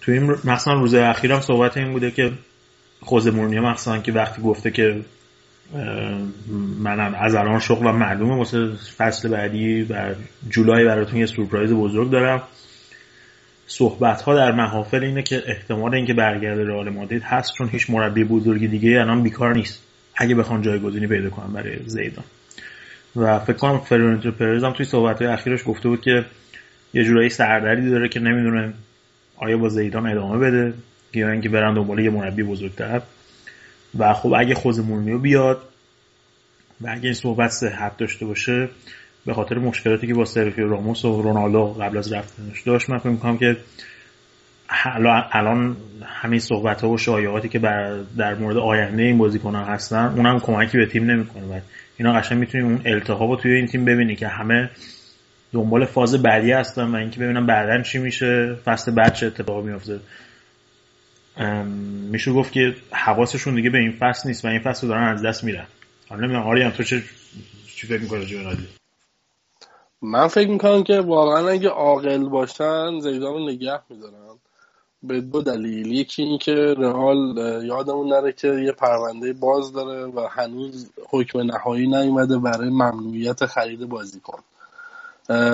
تو 0.00 0.12
این 0.12 0.22
مثلا 0.44 0.74
روز 0.74 0.94
اخیرم 0.94 1.40
صحبت 1.40 1.76
این 1.76 1.92
بوده 1.92 2.10
که 2.10 2.32
خوز 3.00 3.28
مورنیو 3.28 3.62
مثلا 3.62 3.98
که 3.98 4.12
وقتی 4.12 4.42
گفته 4.42 4.70
که 4.70 5.00
منم 6.78 7.14
از 7.20 7.34
الان 7.34 7.58
شغلم 7.58 7.96
معلومه 7.96 8.36
واسه 8.36 8.68
فصل 8.96 9.28
بعدی 9.28 9.82
و 9.82 10.14
جولای 10.48 10.84
براتون 10.84 11.18
یه 11.18 11.26
سورپرایز 11.26 11.72
بزرگ 11.72 12.10
دارم. 12.10 12.42
صحبت 13.70 14.22
ها 14.22 14.34
در 14.34 14.52
محافل 14.52 15.04
اینه 15.04 15.22
که 15.22 15.42
احتمال 15.46 15.94
اینکه 15.94 16.14
برگرده 16.14 16.64
رئال 16.64 16.90
مادرید 16.90 17.22
هست 17.22 17.54
چون 17.58 17.68
هیچ 17.68 17.90
مربی 17.90 18.24
بزرگی 18.24 18.68
دیگه 18.68 19.00
الان 19.00 19.22
بیکار 19.22 19.54
نیست. 19.54 19.82
اگه 20.16 20.34
بخوان 20.34 20.62
جایگزینی 20.62 21.06
پیدا 21.06 21.30
کنن 21.30 21.52
برای 21.52 21.78
زیدان. 21.86 22.24
و 23.16 23.38
فکر 23.38 23.56
کنم 23.56 23.78
فرناندو 23.78 24.32
پرز 24.32 24.64
هم 24.64 24.72
توی 24.72 24.86
صحبت 24.86 25.22
های 25.22 25.30
اخیرش 25.30 25.60
گفته 25.66 25.88
بود 25.88 26.00
که 26.00 26.24
یه 26.94 27.04
جورایی 27.04 27.28
سردردی 27.28 27.90
داره 27.90 28.08
که 28.08 28.20
نمی‌دونه 28.20 28.72
آیا 29.36 29.58
با 29.58 29.68
زیدان 29.68 30.06
ادامه 30.06 30.38
بده 30.38 30.74
یا 31.14 31.30
اینکه 31.30 31.48
برن 31.48 31.74
دنبال 31.74 31.98
یه 31.98 32.10
مربی 32.10 32.42
بزرگتر. 32.42 33.02
و 33.98 34.12
خب 34.12 34.34
اگه 34.38 34.54
خوز 34.54 34.80
مورنیو 34.80 35.18
بیاد 35.18 35.62
و 36.80 36.88
اگه 36.88 37.04
این 37.04 37.14
صحبت 37.14 37.50
صحت 37.50 37.96
داشته 37.96 38.26
باشه 38.26 38.68
به 39.26 39.34
خاطر 39.34 39.58
مشکلاتی 39.58 40.06
که 40.06 40.14
با 40.14 40.24
سرخیو 40.24 40.68
راموس 40.68 41.04
و 41.04 41.22
رونالدو 41.22 41.66
قبل 41.66 41.98
از 41.98 42.12
رفتنش 42.12 42.62
داشت 42.62 42.90
من 42.90 42.98
فکر 42.98 43.08
می‌کنم 43.08 43.38
که 43.38 43.56
الان 45.32 45.76
همین 46.04 46.40
صحبت 46.40 46.80
ها 46.80 46.88
و 46.88 46.98
شایعاتی 46.98 47.48
که 47.48 47.58
در 48.16 48.34
مورد 48.34 48.56
آینده 48.56 49.02
این 49.02 49.18
بازیکن 49.18 49.54
هستن 49.54 50.12
اونم 50.16 50.40
کمکی 50.40 50.78
به 50.78 50.86
تیم 50.86 51.10
نمی‌کنه 51.10 51.42
و 51.42 51.60
اینا 51.96 52.12
قشنگ 52.12 52.38
می‌تونی 52.38 52.64
اون 52.64 52.80
التهاب 52.84 53.30
رو 53.30 53.36
توی 53.36 53.52
این 53.52 53.66
تیم 53.66 53.84
ببینی 53.84 54.16
که 54.16 54.28
همه 54.28 54.70
دنبال 55.52 55.84
فاز 55.84 56.22
بعدی 56.22 56.52
هستن 56.52 56.84
و 56.84 56.94
اینکه 56.94 57.20
ببینم 57.20 57.46
بعدا 57.46 57.82
چی 57.82 57.98
میشه 57.98 58.54
فصل 58.64 58.94
بعد 58.94 59.14
چه 59.14 59.26
اتفاقی 59.26 59.72
میفته 59.72 60.00
میشه 62.10 62.32
گفت 62.32 62.52
که 62.52 62.74
حواسشون 62.92 63.54
دیگه 63.54 63.70
به 63.70 63.78
این 63.78 63.92
فصل 63.92 64.28
نیست 64.28 64.44
و 64.44 64.48
این 64.48 64.60
فصل 64.60 64.88
دارن 64.88 65.08
از 65.08 65.22
دست 65.22 65.44
میرن. 65.44 65.66
حالا 66.08 66.22
نمی‌دونم 66.22 66.46
آریان 66.46 66.70
تو 66.70 66.82
چه 66.82 67.02
چی 67.76 67.86
فکر 67.86 68.02
می‌کنه 68.02 68.26
جنادی 68.26 68.68
من 70.02 70.26
فکر 70.26 70.48
می‌کنم 70.48 70.82
که 70.82 71.00
واقعا 71.00 71.48
اگه 71.48 71.68
عاقل 71.68 72.28
باشن 72.28 73.00
زیدان 73.00 73.32
رو 73.32 73.48
نگه 73.48 73.80
میدارن. 73.90 74.16
به 75.02 75.20
دو 75.20 75.42
دلیل. 75.42 75.92
یکی 75.92 76.22
این 76.22 76.38
که 76.38 76.52
رئال 76.78 77.36
یادمون 77.64 78.08
نره 78.12 78.32
که 78.32 78.48
یه 78.48 78.72
پرونده 78.72 79.32
باز 79.32 79.72
داره 79.72 80.06
و 80.06 80.28
هنوز 80.30 80.90
حکم 81.10 81.40
نهایی 81.40 81.86
نیومده 81.86 82.38
برای 82.38 82.68
ممنوعیت 82.68 83.46
خرید 83.46 83.88
بازیکن. 83.88 84.38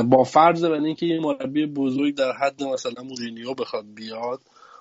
با 0.05 0.25
فرض 0.25 0.65
بر 0.65 0.73
اینکه 0.73 1.07
یه 1.07 1.21
مربی 1.21 1.67
بزرگ 1.67 2.17
در 2.17 2.33
حد 2.33 2.63
مثلا 2.63 3.03
مورینیو 3.03 3.55
بخواد 3.55 3.85
بیاد 3.95 4.41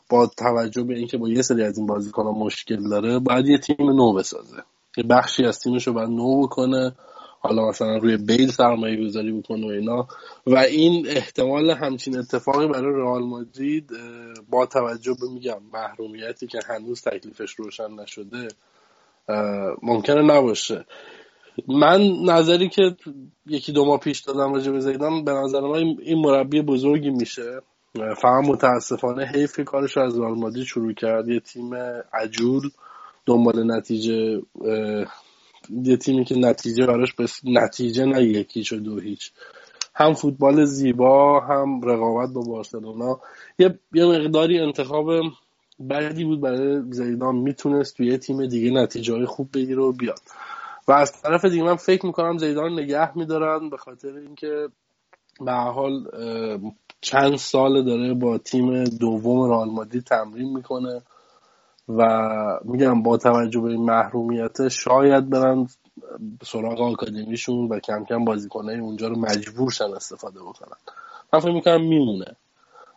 با 0.09 0.27
توجه 0.27 0.83
به 0.83 0.95
اینکه 0.95 1.17
با 1.17 1.29
یه 1.29 1.41
سری 1.41 1.63
از 1.63 1.77
این 1.77 1.87
بازیکن‌ها 1.87 2.31
مشکل 2.31 2.89
داره 2.89 3.19
باید 3.19 3.47
یه 3.47 3.57
تیم 3.57 3.91
نو 3.91 4.13
بسازه. 4.13 4.63
یه 4.97 5.03
بخشی 5.03 5.45
از 5.45 5.59
تیمش 5.59 5.87
رو 5.87 5.93
باید 5.93 6.09
نو 6.09 6.41
بکنه. 6.41 6.95
حالا 7.47 7.69
مثلا 7.69 7.97
روی 7.97 8.17
بیل 8.17 8.51
سرمایه 8.51 9.05
گذاری 9.05 9.31
بکنه 9.31 9.67
و 9.67 9.69
اینا. 9.69 10.07
و 10.47 10.57
این 10.57 11.07
احتمال 11.09 11.71
همچین 11.71 12.17
اتفاقی 12.17 12.67
برای 12.67 12.93
رئال 12.95 13.23
مادرید 13.23 13.89
با 14.49 14.65
توجه 14.65 15.15
به 15.21 15.29
میگم 15.33 15.57
محرومیتی 15.73 16.47
که 16.47 16.59
هنوز 16.69 17.01
تکلیفش 17.01 17.51
روشن 17.51 17.91
نشده 17.91 18.47
ممکنه 19.81 20.21
نباشه. 20.21 20.85
من 21.67 22.01
نظری 22.25 22.69
که 22.69 22.95
یکی 23.45 23.71
دو 23.71 23.85
ماه 23.85 23.99
پیش 23.99 24.19
دادم 24.19 24.53
راجع 24.53 24.71
به 24.71 24.79
زیدان 24.79 25.23
به 25.23 25.31
نظر 25.31 25.61
من 25.61 25.97
این 26.03 26.17
مربی 26.17 26.61
بزرگی 26.61 27.09
میشه. 27.09 27.61
فهم 28.21 28.45
متاسفانه 28.45 29.25
حیف 29.25 29.59
کارش 29.59 29.97
از 29.97 30.19
رئال 30.19 30.35
مادرید 30.35 30.65
شروع 30.65 30.93
کرد. 30.93 31.27
یه 31.27 31.39
تیم 31.39 31.75
عجول 32.13 32.69
دنبال 33.25 33.75
نتیجه 33.77 34.41
یه 35.69 35.97
تیمی 35.97 36.25
که 36.25 36.35
نتیجه 36.35 36.85
براش 36.85 37.13
به 37.13 37.25
نتیجه 37.43 38.05
نه 38.05 38.23
یکیش 38.23 38.73
و 38.73 38.77
دو 38.77 38.99
هیچ. 38.99 39.31
هم 39.95 40.13
فوتبال 40.13 40.65
زیبا 40.65 41.39
هم 41.39 41.81
رقابت 41.81 42.33
با 42.33 42.41
بارسلونا. 42.41 43.19
یه 43.59 43.79
یه 43.93 44.05
مقداری 44.05 44.59
انتخاب 44.59 45.07
بعدی 45.79 46.23
بود 46.23 46.41
برای 46.41 46.81
زیدان. 46.91 47.35
می‌تونست 47.35 47.97
توی 47.97 48.07
یه 48.07 48.17
تیم 48.17 48.45
دیگه 48.45 48.71
نتیجه 48.71 49.13
های 49.13 49.25
خوب 49.25 49.49
بگیره 49.53 49.81
و 49.81 49.91
بیاد. 49.91 50.21
و 50.87 50.91
از 50.91 51.21
طرف 51.21 51.45
دیگه 51.45 51.63
من 51.63 51.75
فکر 51.75 52.05
می‌کنم 52.05 52.37
زیدان 52.37 52.79
نگه 52.79 53.17
میدارن 53.17 53.69
به 53.69 53.77
خاطر 53.77 54.15
اینکه 54.15 54.67
به 55.41 55.51
حال 55.51 56.07
چند 57.01 57.35
سال 57.35 57.85
داره 57.85 58.13
با 58.13 58.37
تیم 58.37 58.83
دوم 58.83 59.51
رئال 59.51 59.69
مادرید 59.69 60.03
تمرین 60.03 60.55
می‌کنه. 60.55 61.01
و 61.89 62.03
میگم 62.63 63.03
با 63.03 63.17
توجه 63.17 63.59
به 63.59 63.69
این 63.69 63.85
محرومیت 63.85 64.67
شاید 64.67 65.29
برن 65.29 65.67
سراغ 66.43 66.81
آکادمیشون 66.81 67.67
و 67.67 67.79
کم 67.79 68.05
کم 68.05 68.25
بازیکنه 68.25 68.73
اونجا 68.73 69.07
رو 69.07 69.19
مجبور 69.19 69.71
شن 69.71 69.93
استفاده 69.95 70.39
بکنن. 70.39 70.77
من 71.33 71.39
فکر 71.39 71.53
می‌کنم 71.53 71.87
میمونه. 71.87 72.35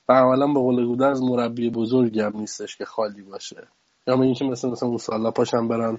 و 0.09 0.12
اولا 0.12 0.46
به 0.46 0.61
قول 0.61 1.03
از 1.03 1.22
مربی 1.22 1.70
بزرگی 1.70 2.20
هم 2.20 2.33
نیستش 2.37 2.77
که 2.77 2.85
خالی 2.85 3.22
باشه. 3.22 3.68
یا 4.07 4.22
اینکه 4.22 4.44
مثلا 4.44 4.70
مثلا 4.70 4.88
اون 4.88 4.98
سالا 4.98 5.31
پاشن 5.31 5.68
برن 5.68 5.98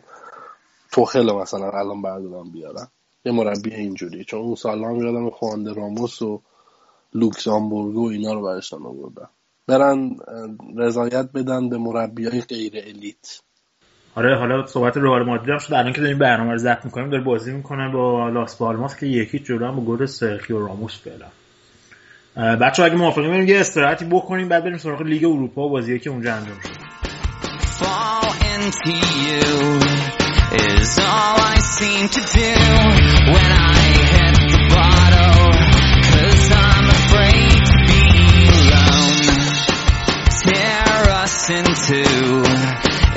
توخل 0.91 1.31
مثلا 1.31 1.69
الان 1.69 2.01
بردارن 2.01 2.51
بیارن. 2.51 2.87
یه 3.25 3.31
مربی 3.31 3.73
اینجوری. 3.75 4.23
چون 4.23 4.39
اون 4.39 4.55
سالا 4.55 4.87
هم 4.87 4.95
یادم 4.95 5.29
خوانده 5.29 5.73
راموس 5.73 6.21
و 6.21 6.41
لوکسامبورگ 7.13 7.97
و 7.97 8.07
اینا 8.07 8.33
رو 8.33 8.43
برشتن 8.43 8.85
آوردن. 8.85 9.29
برن 9.69 10.15
رضایت 10.77 11.29
بدن 11.35 11.69
به 11.69 11.77
مربی 11.77 12.25
های 12.25 12.41
غیر 12.41 12.73
الیت. 12.87 13.41
آره 14.15 14.37
حالا 14.37 14.65
صحبت 14.65 14.97
رئال 14.97 15.25
مادرید 15.25 15.49
هم 15.49 15.57
شد. 15.57 15.73
الان 15.73 15.93
که 15.93 16.01
داریم 16.01 16.19
برنامه 16.19 16.51
رو 16.51 16.57
ضبط 16.57 16.85
می‌کنیم 16.85 17.09
داره 17.09 17.23
بازی 17.23 17.53
می‌کنن 17.53 17.91
با 17.91 18.29
لاس 18.29 18.55
بالماس 18.55 18.95
که 18.95 19.05
یکی 19.05 19.39
جلو 19.39 19.67
هم 19.67 19.75
با 19.75 19.81
گل 19.81 20.05
سرخیو 20.05 20.59
راموس 20.59 21.01
فعلا. 21.01 21.27
بچه 22.55 22.83
اگه 22.83 22.95
موافقین 22.95 23.29
بریم 23.29 23.47
یه 23.47 23.59
استراحتی 23.59 24.05
بکنیم 24.05 24.49
بعد 24.49 24.63
بریم 24.63 24.77
سراغ 24.77 25.01
لیگ 25.01 25.25
اروپا 25.25 25.61
و 25.61 25.69
بازیه 25.69 25.99
که 25.99 26.09
اونجا 26.09 26.33
انجام 26.33 26.59
شد 26.59 26.69
In 41.51 41.65
two 41.65 42.43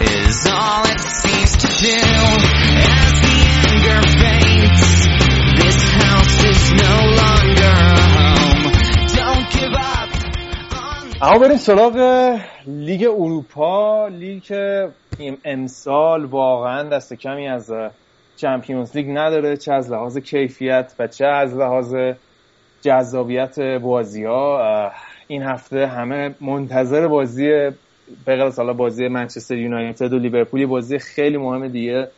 is 0.01 0.47
all 0.47 0.85
it 0.87 1.01
seems 1.21 1.53
to 1.62 1.68
do. 1.85 1.99
As 3.05 3.12
the 3.25 3.38
anger 3.68 4.01
fades, 4.21 4.85
this 5.61 5.79
house 6.01 6.38
is 6.53 6.62
no 6.85 6.95
longer 7.21 7.77
a 7.92 8.09
home. 8.16 8.64
Don't 9.18 9.47
give 9.53 9.75
up. 9.75 10.09
اما 11.23 11.38
بریم 11.38 11.57
سراغ 11.57 11.97
لیگ 12.66 13.05
اروپا 13.05 14.09
لیگ 14.09 14.53
امسال 15.45 16.25
واقعا 16.25 16.83
دست 16.83 17.14
کمی 17.14 17.49
از 17.49 17.73
چمپیونز 18.37 18.97
لیگ 18.97 19.07
نداره 19.11 19.57
چه 19.57 19.73
از 19.73 19.90
لحاظ 19.90 20.18
کیفیت 20.18 20.95
و 20.99 21.07
چه 21.07 21.27
از 21.27 21.57
لحاظ 21.57 21.95
جذابیت 22.83 23.59
بازی 23.61 24.25
ها 24.25 24.90
این 25.29 25.42
هفته 25.42 25.87
همه 25.87 26.35
منتظر 26.40 27.09
بازی 27.09 27.71
به 28.27 28.51
سالا 28.51 28.73
بازی 28.73 29.09
منچستر 29.09 29.57
یونایتد 29.57 30.12
و 30.12 30.19
لیورپول 30.19 30.67
بازی 30.67 30.99
خیلی 30.99 31.37
مهم 31.37 31.69
دیگه 31.69 32.09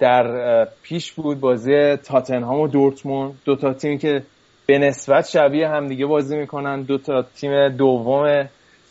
در 0.00 0.64
پیش 0.82 1.12
بود 1.12 1.40
بازی 1.40 1.96
تاتنهام 1.96 2.60
و 2.60 2.68
دورتموند. 2.68 3.34
دو 3.44 3.56
تا 3.56 3.72
تیمی 3.72 3.98
که 3.98 4.22
به 4.66 4.78
نسبت 4.78 5.28
شبیه 5.28 5.68
همدیگه 5.68 6.06
بازی 6.06 6.36
می‌کنن. 6.36 6.82
دو 6.82 6.98
تا 6.98 7.22
تیم 7.22 7.68
دوم 7.68 8.48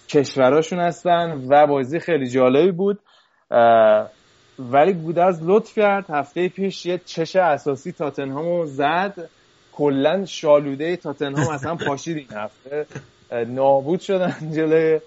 کشوراشون 0.09 0.79
هستن 0.79 1.43
و 1.49 1.67
بازی 1.67 1.99
خیلی 1.99 2.29
جالبی 2.29 2.71
بود. 2.71 2.99
ولی 4.59 4.93
گودرز 4.93 5.39
لطف 5.43 5.75
کرد. 5.75 6.05
هفته 6.09 6.49
پیش 6.49 6.85
یه 6.85 7.01
چش 7.05 7.35
اساسی 7.35 7.91
تاتنهامو 7.91 8.65
زد. 8.65 9.29
کلا 9.71 10.25
شالوده 10.25 10.95
تاتنهام 10.95 11.53
اصلا 11.53 11.75
پاشید 11.75 12.17
این 12.17 12.27
هفته. 12.31 12.85
نابود 13.47 13.99
شدن 13.99 14.35
جلوی 14.55 14.99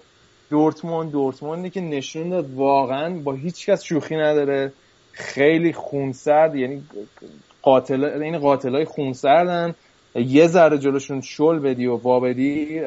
دورتموند 0.49 1.11
دورتموندی 1.11 1.69
که 1.69 1.81
نشون 1.81 2.29
داد 2.29 2.53
واقعا 2.53 3.19
با 3.23 3.33
هیچ 3.33 3.69
کس 3.69 3.83
شوخی 3.83 4.15
نداره. 4.15 4.71
خیلی 5.11 5.73
خونسرد 5.73 6.55
یعنی 6.55 6.83
قاتل 7.61 8.03
این 8.03 8.39
قاتلای 8.39 8.85
خونسردن. 8.85 9.75
یه 10.15 10.47
ذره 10.47 10.77
جلوشون 10.77 11.21
شل 11.21 11.59
بدی 11.59 11.85
و 11.87 11.95
وابدی 11.95 12.81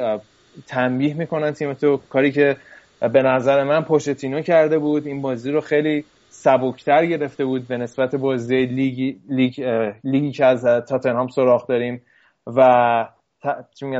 تنبیه 0.67 1.13
می‌کنن 1.13 1.51
تیم 1.51 1.73
تو. 1.73 1.99
کاری 2.09 2.31
که 2.31 2.57
به 2.99 3.21
نظر 3.21 3.63
من 3.63 3.81
پوشتینو 3.81 4.41
کرده 4.41 4.79
بود 4.79 5.07
این 5.07 5.21
بازی 5.21 5.51
رو 5.51 5.61
خیلی 5.61 6.05
سبکتر 6.29 7.05
گرفته 7.05 7.45
بود 7.45 7.67
به 7.67 7.77
نسبت 7.77 8.15
بازی 8.15 8.65
لیگی, 8.65 9.19
لیگ، 9.29 9.61
لیگی 10.03 10.31
که 10.31 10.45
از 10.45 10.65
تاتنهام 10.65 11.27
سراغ 11.27 11.67
داریم. 11.67 12.01
و 12.47 13.09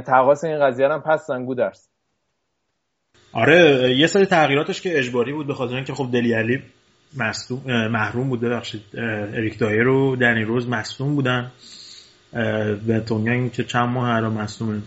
تقاس 0.05 0.43
این 0.43 0.59
قضیه 0.59 0.87
هم 0.87 1.01
پس 1.01 1.27
زنگو 1.27 1.55
درست. 1.55 1.92
آره 3.33 3.93
یه 3.97 4.07
سری 4.07 4.25
تغییراتش 4.25 4.81
که 4.81 4.99
اجباری 4.99 5.33
بود 5.33 5.47
به 5.47 5.53
خاطر 5.53 5.75
اینکه 5.75 5.93
خب 5.93 6.09
دلی 6.13 6.33
علی 6.33 6.61
محروم 7.67 8.29
بود 8.29 8.41
ببخشید 8.41 8.81
اریک 9.33 9.59
دایر 9.59 9.87
و 9.87 10.15
دنی 10.15 10.43
روز 10.43 10.67
مصدوم 10.67 11.15
بودن 11.15 11.51
و 12.87 12.99
تونیا 13.05 13.33
این 13.33 13.49
که 13.49 13.63
چند 13.63 13.89
ماه 13.89 14.07
هر 14.09 14.21
مصدومه. 14.21 14.81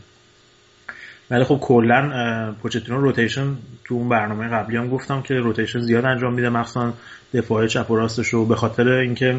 ولی 1.30 1.44
خب 1.44 1.58
کلا 1.60 2.54
پوچتینو 2.62 3.00
روتیشن 3.00 3.56
تو 3.84 3.94
اون 3.94 4.08
برنامه 4.08 4.48
قبلی 4.48 4.76
هم 4.76 4.88
گفتم 4.88 5.22
که 5.22 5.34
روتیشن 5.34 5.80
زیاد 5.80 6.04
انجام 6.04 6.34
میده 6.34 6.48
مخصوصا 6.48 6.94
دفاع 7.34 7.66
چپ 7.66 7.90
و 7.90 7.96
راستش 7.96 8.28
رو 8.28 8.44
به 8.46 8.56
خاطر 8.56 8.88
اینکه 8.88 9.36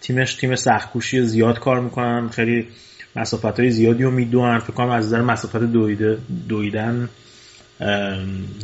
تیمش 0.00 0.34
تیم 0.34 0.54
سختکوشی 0.54 1.22
زیاد 1.22 1.58
کار 1.58 1.80
می‌کنن 1.80 2.28
خیلی 2.28 2.68
مسافت 3.16 3.60
های 3.60 3.70
زیادی 3.70 4.02
رو 4.02 4.10
می‌دونن 4.10 4.58
فکر 4.58 4.72
کنم 4.72 4.90
از 4.90 5.06
نظر 5.06 5.20
مسافت 5.20 5.56
دویده 5.56 6.18
دویدن 6.48 7.08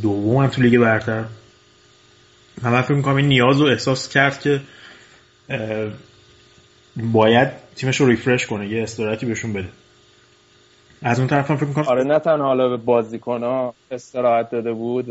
دوم 0.03 0.37
هم 0.37 0.47
تو 0.47 0.63
لیگ 0.63 0.81
برتر. 0.81 1.25
من 2.63 2.83
فکر 2.83 2.95
می‌کنم 2.95 3.17
این 3.17 3.27
نیاز 3.27 3.61
رو 3.61 3.67
احساس 3.67 4.09
کرد 4.09 4.41
که 4.41 4.61
باید 6.97 7.49
تیمش 7.77 7.97
رو 7.97 8.07
ریفرش 8.07 8.47
کنه 8.47 8.69
یه 8.69 8.83
استراحتی 8.83 9.27
بهشون 9.27 9.53
بده. 9.53 9.69
از 11.03 11.19
اون 11.19 11.29
طرف 11.29 11.51
هم 11.51 11.57
فکر 11.57 11.67
می‌کنم 11.67 11.85
آره 11.89 12.05
نه 12.05 12.19
تنها 12.19 12.47
حالا 12.47 12.69
به 12.69 12.77
بازیکن 12.77 13.43
ها 13.43 13.75
استراحت 13.91 14.51
داده 14.51 14.73
بود 14.73 15.07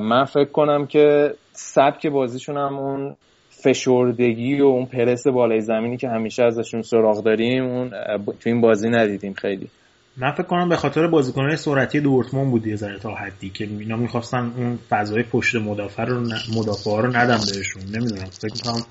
من 0.00 0.24
فکر 0.24 0.50
کنم 0.50 0.86
که 0.86 1.34
سبک 1.52 2.06
بازیشون 2.06 2.56
هم 2.56 2.74
اون 2.78 3.16
فشردگی 3.50 4.60
و 4.60 4.64
اون 4.64 4.86
پرس 4.86 5.26
بالای 5.26 5.60
زمینی 5.60 5.96
که 5.96 6.08
همیشه 6.08 6.44
ازشون 6.44 6.82
سراغ 6.82 7.24
داریم 7.24 7.64
اون 7.64 7.90
تو 8.26 8.50
این 8.50 8.60
بازی 8.60 8.88
ندیدیم 8.88 9.32
خیلی. 9.34 9.68
من 10.16 10.32
فکر 10.32 10.42
کنم 10.42 10.68
به 10.68 10.76
خاطر 10.76 11.06
بازیکنهای 11.06 11.56
سرعتی 11.56 12.00
دورتموند 12.00 12.50
بود 12.50 12.66
یه 12.66 12.76
ذره 12.76 12.98
تا 12.98 13.14
حدی 13.14 13.50
که 13.50 13.64
اینا 13.64 13.96
می‌خواستن 13.96 14.52
اون 14.56 14.78
فضای 14.88 15.22
پشت 15.22 15.54
مدافع 15.56 16.04
رو 16.04 16.20
مدافع 16.54 17.00
رو 17.00 17.16
ندم 17.16 17.40
بهشون. 17.54 17.82
نمی‌دونم 17.82 18.24
فکر 18.24 18.62
کنم 18.64 18.82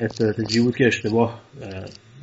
استراتژی 0.00 0.60
بود 0.60 0.76
که 0.76 0.86
اشتباه 0.86 1.40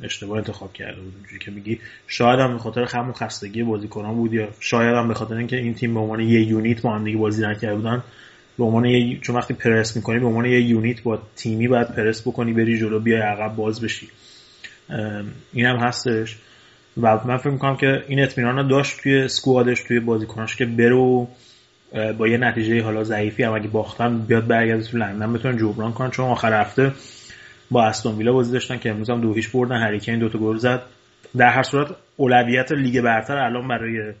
اشتباه 0.02 0.38
انتخاب 0.38 0.72
کرده 0.72 1.00
بود. 1.00 1.14
اونجوری 1.14 1.38
که 1.38 1.50
میگی 1.50 1.80
شاید 2.06 2.40
هم 2.40 2.52
به 2.52 2.58
خاطر 2.58 2.84
خم 2.84 3.12
خستگی 3.12 3.62
بازیکنان 3.62 4.14
بود 4.14 4.34
یا 4.34 4.48
شاید 4.60 4.94
هم 4.96 5.08
به 5.08 5.14
خاطر 5.14 5.34
اینکه 5.34 5.56
این 5.56 5.74
تیم 5.74 5.94
به 5.94 6.00
عنوان 6.00 6.20
یه 6.20 6.42
یونیت 6.42 6.82
با 6.82 6.94
هم 6.94 7.04
دیگه 7.04 7.18
بازی 7.18 7.46
نکرده 7.46 7.76
بودن 7.76 8.02
به 8.58 8.64
عنوان 8.64 8.84
یه 8.84 9.18
چون 9.20 9.36
وقتی 9.36 9.54
پرس 9.54 9.96
می‌کنی 9.96 10.18
به 10.18 10.26
عنوان 10.26 10.44
یه 10.44 10.60
یونیت 10.60 11.02
با 11.02 11.18
تیمی 11.36 11.68
باید 11.68 11.88
پرس 11.88 12.22
بکنی 12.22 12.52
بری 12.52 12.78
جلو 12.78 13.00
بیای 13.00 13.20
عقب 13.20 13.56
باز 13.56 13.80
بشی. 13.80 14.08
این 15.52 15.66
هستش. 15.66 16.36
و 17.02 17.24
من 17.24 17.36
فکر 17.36 17.50
می‌کنم 17.50 17.76
که 17.76 18.04
این 18.08 18.22
اطمینان 18.22 18.68
داشت 18.68 19.00
توی 19.00 19.28
سکوادش 19.28 19.82
توی 19.82 20.00
بازیکناش 20.00 20.56
که 20.56 20.64
برو 20.66 21.28
با 22.18 22.28
یه 22.28 22.38
نتیجه 22.38 22.82
حالا 22.82 23.04
ضعیفی 23.04 23.42
هم 23.42 23.52
اگه 23.52 23.68
باختن 23.68 24.18
بیاد 24.18 24.46
برگرده 24.46 24.82
تو 24.82 24.96
لندن 24.96 25.32
بتونن 25.32 25.56
جبران 25.58 25.92
کنن. 25.92 26.10
چون 26.10 26.26
آخر 26.26 26.60
هفته 26.60 26.92
با 27.70 27.84
استون 27.84 28.16
ویلا 28.16 28.32
بازی 28.32 28.52
داشتن 28.52 28.78
که 28.78 28.90
امروز 28.90 29.10
هم 29.10 29.20
دو 29.20 29.34
هیچ 29.34 29.52
بردن. 29.52 29.76
هریکین 29.76 30.18
دو 30.18 30.28
تا 30.28 30.38
گل 30.38 30.56
زد. 30.56 30.82
در 31.36 31.48
هر 31.48 31.62
صورت 31.62 31.88
اولویت 32.16 32.72
لیگ 32.72 33.00
برتر 33.00 33.36
الان 33.36 33.68
برای 33.68 34.12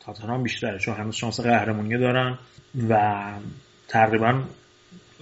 تاتنهام 0.00 0.42
بیشتره 0.42 0.78
چون 0.78 0.94
هنوز 0.94 1.14
شانس 1.14 1.40
قهرمانی 1.40 1.98
دارن 1.98 2.38
و 2.88 3.22
تقریبا 3.88 4.42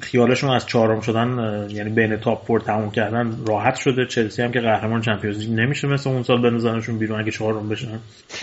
خیالشون 0.01 0.51
از 0.51 0.67
چهارم 0.67 1.01
شدن 1.01 1.67
یعنی 1.71 1.91
بین 1.91 2.17
top 2.17 2.47
four 2.47 2.61
تموم 2.61 2.91
کردن 2.91 3.37
راحت 3.47 3.77
شده. 3.77 4.07
چلسی 4.07 4.43
هم 4.43 4.53
که 4.53 4.61
قهرمان 4.61 5.01
Champions 5.01 5.39
League 5.39 5.51
نمیشه 5.51 5.89
مثل 5.89 6.11
اون 6.11 6.23
سال 6.23 6.43
بنزنشون 6.43 6.99
بیرون 6.99 7.21
اگه 7.21 7.31
چهارم 7.31 7.69
بشن. 7.69 7.99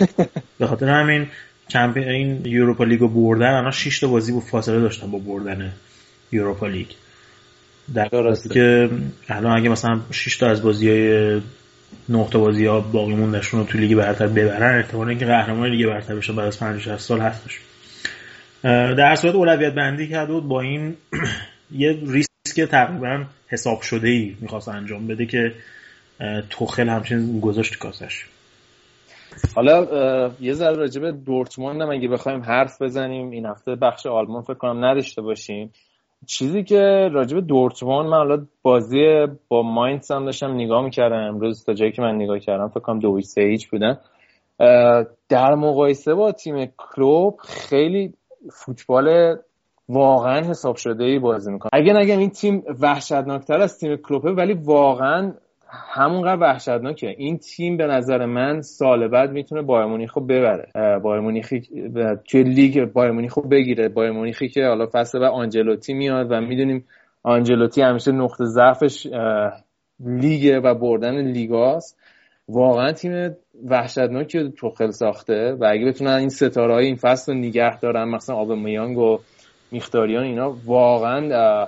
به 0.58 0.66
خاطر 0.66 0.88
همین 0.88 1.26
champion 1.68 2.08
این 2.08 2.46
Europa 2.46 2.84
League 2.84 3.05
و 3.05 3.08
بردن 3.08 3.54
الان 3.54 3.70
6 3.70 4.00
تا 4.00 4.08
بازی 4.08 4.32
بود 4.32 4.42
فاصله 4.42 4.80
داشتن 4.80 5.10
با 5.10 5.18
بردن 5.18 5.72
Europa 6.32 6.66
League. 6.66 6.86
در 7.94 8.08
که 8.52 8.90
الان 9.28 9.56
اگه 9.56 9.68
مثلا 9.68 10.00
6 10.10 10.36
تا 10.36 10.46
از 10.46 10.62
بازی 10.62 10.88
های 10.88 11.40
9 12.08 12.28
تا 12.30 12.38
بازی 12.38 12.66
ها 12.66 12.80
باقی 12.80 13.14
موندشون 13.14 13.60
رو 13.60 13.66
تو 13.66 13.78
لیگ 13.78 13.94
برتر 13.96 14.26
ببرن 14.26 14.78
احتمال 14.78 15.08
اینکه 15.08 15.26
قهرمان 15.26 15.70
لیگ 15.70 15.86
برتر 15.86 16.14
بشن 16.14 16.36
بعد 16.36 16.46
از 16.46 16.58
50 16.58 16.98
سال 16.98 17.20
هستش. 17.20 17.60
در 18.64 19.14
صورت 19.14 19.34
اولویت 19.34 19.74
بندی 19.74 20.08
کرده 20.08 20.32
بود 20.32 20.48
با 20.48 20.60
این 20.60 20.96
یه 21.70 21.98
ریسک 22.06 22.70
تقریبا 22.70 23.24
حساب 23.48 23.80
شده 23.80 24.08
ای 24.08 24.36
می‌خواست 24.40 24.68
انجام 24.68 25.06
بده 25.06 25.26
که 25.26 25.54
توخل 26.50 26.88
همچنین 26.88 27.40
گذاشت 27.40 27.78
کاسش. 27.78 28.26
حالا 29.54 29.86
یه 30.40 30.52
ذره 30.52 30.76
راجع 30.76 31.00
به 31.00 31.12
دورتموند 31.12 31.82
هم 31.82 31.90
اگه 31.90 32.08
بخوایم 32.08 32.42
حرف 32.42 32.82
بزنیم 32.82 33.30
این 33.30 33.46
هفته 33.46 33.74
بخش 33.74 34.06
آلمان 34.06 34.42
فکر 34.42 34.54
کنم 34.54 34.84
نداشته 34.84 35.22
باشیم. 35.22 35.72
چیزی 36.26 36.64
که 36.64 37.08
راجع 37.12 37.34
به 37.34 37.40
دورتموند 37.40 38.06
من 38.06 38.16
حالا 38.16 38.46
بازی 38.62 39.26
با 39.48 39.62
ماینز 39.62 40.10
هم 40.10 40.24
داشتم 40.24 40.54
نگاه 40.54 40.84
می‌کردم 40.84 41.16
امروز 41.16 41.64
تا 41.64 41.74
جایی 41.74 41.92
که 41.92 42.02
من 42.02 42.14
نگاه 42.14 42.38
کردم 42.38 42.68
فکر 42.68 42.80
کنم 42.80 42.98
دو 42.98 43.20
سه 43.20 43.40
هیچ 43.40 43.68
بودن. 43.68 43.98
در 45.28 45.54
مقایسه 45.54 46.14
با 46.14 46.32
تیم 46.32 46.72
کلوب 46.78 47.40
خیلی 47.44 48.14
فوتبال 48.52 49.36
واقعا 49.88 50.40
حساب 50.40 50.76
شده 50.76 51.04
ای 51.04 51.18
بازی 51.18 51.52
می‌کنه. 51.52 51.70
اگه 51.72 51.92
نگم 51.92 52.18
این 52.18 52.30
تیم 52.30 52.62
وحشتناکتر 52.80 53.60
از 53.60 53.78
تیم 53.78 53.96
کلوپه 53.96 54.30
ولی 54.30 54.52
واقعا 54.52 55.32
همونقدر 55.68 56.42
وحشتناکه. 56.42 57.08
این 57.08 57.38
تیم 57.38 57.76
به 57.76 57.86
نظر 57.86 58.26
من 58.26 58.60
سال 58.60 59.08
بعد 59.08 59.30
می‌تونه 59.30 59.62
بایر 59.62 59.86
مونیخو 59.86 60.20
ببره. 60.20 60.98
بایر 60.98 61.20
مونیخی 61.20 61.60
توی 62.28 62.42
لیگ 62.42 62.84
بایر 62.84 63.10
مونیخو 63.10 63.40
بگیره. 63.40 63.88
بایر 63.88 64.10
مونیخی 64.10 64.48
که 64.48 64.66
حالا 64.66 64.86
فصل 64.92 65.18
و 65.18 65.24
آنجلوتی 65.24 65.94
میاد 65.94 66.26
و 66.30 66.40
می‌دونیم 66.40 66.84
آنجلوتی 67.22 67.82
همیشه 67.82 68.12
نقطه 68.12 68.44
ضعفش 68.44 69.06
لیگ 70.00 70.60
و 70.64 70.74
بردن 70.74 71.20
لیگاست. 71.20 71.98
واقعا 72.48 72.92
تیم 72.92 73.36
وحشتناکی 73.68 74.52
توخل 74.56 74.90
ساخته 74.90 75.56
و 75.60 75.64
اگه 75.64 75.84
بتونن 75.84 76.10
این 76.10 76.28
ستاره 76.28 76.74
های 76.74 76.86
این 76.86 76.96
فصل 76.96 77.32
رو 77.32 77.38
نگه 77.38 77.80
دارن 77.80 78.08
مثلا 78.08 78.36
آب 78.36 78.52
میانگ 78.52 78.98
و 78.98 79.18
میختاریان 79.70 80.24
اینا 80.24 80.56
واقعا 80.64 81.66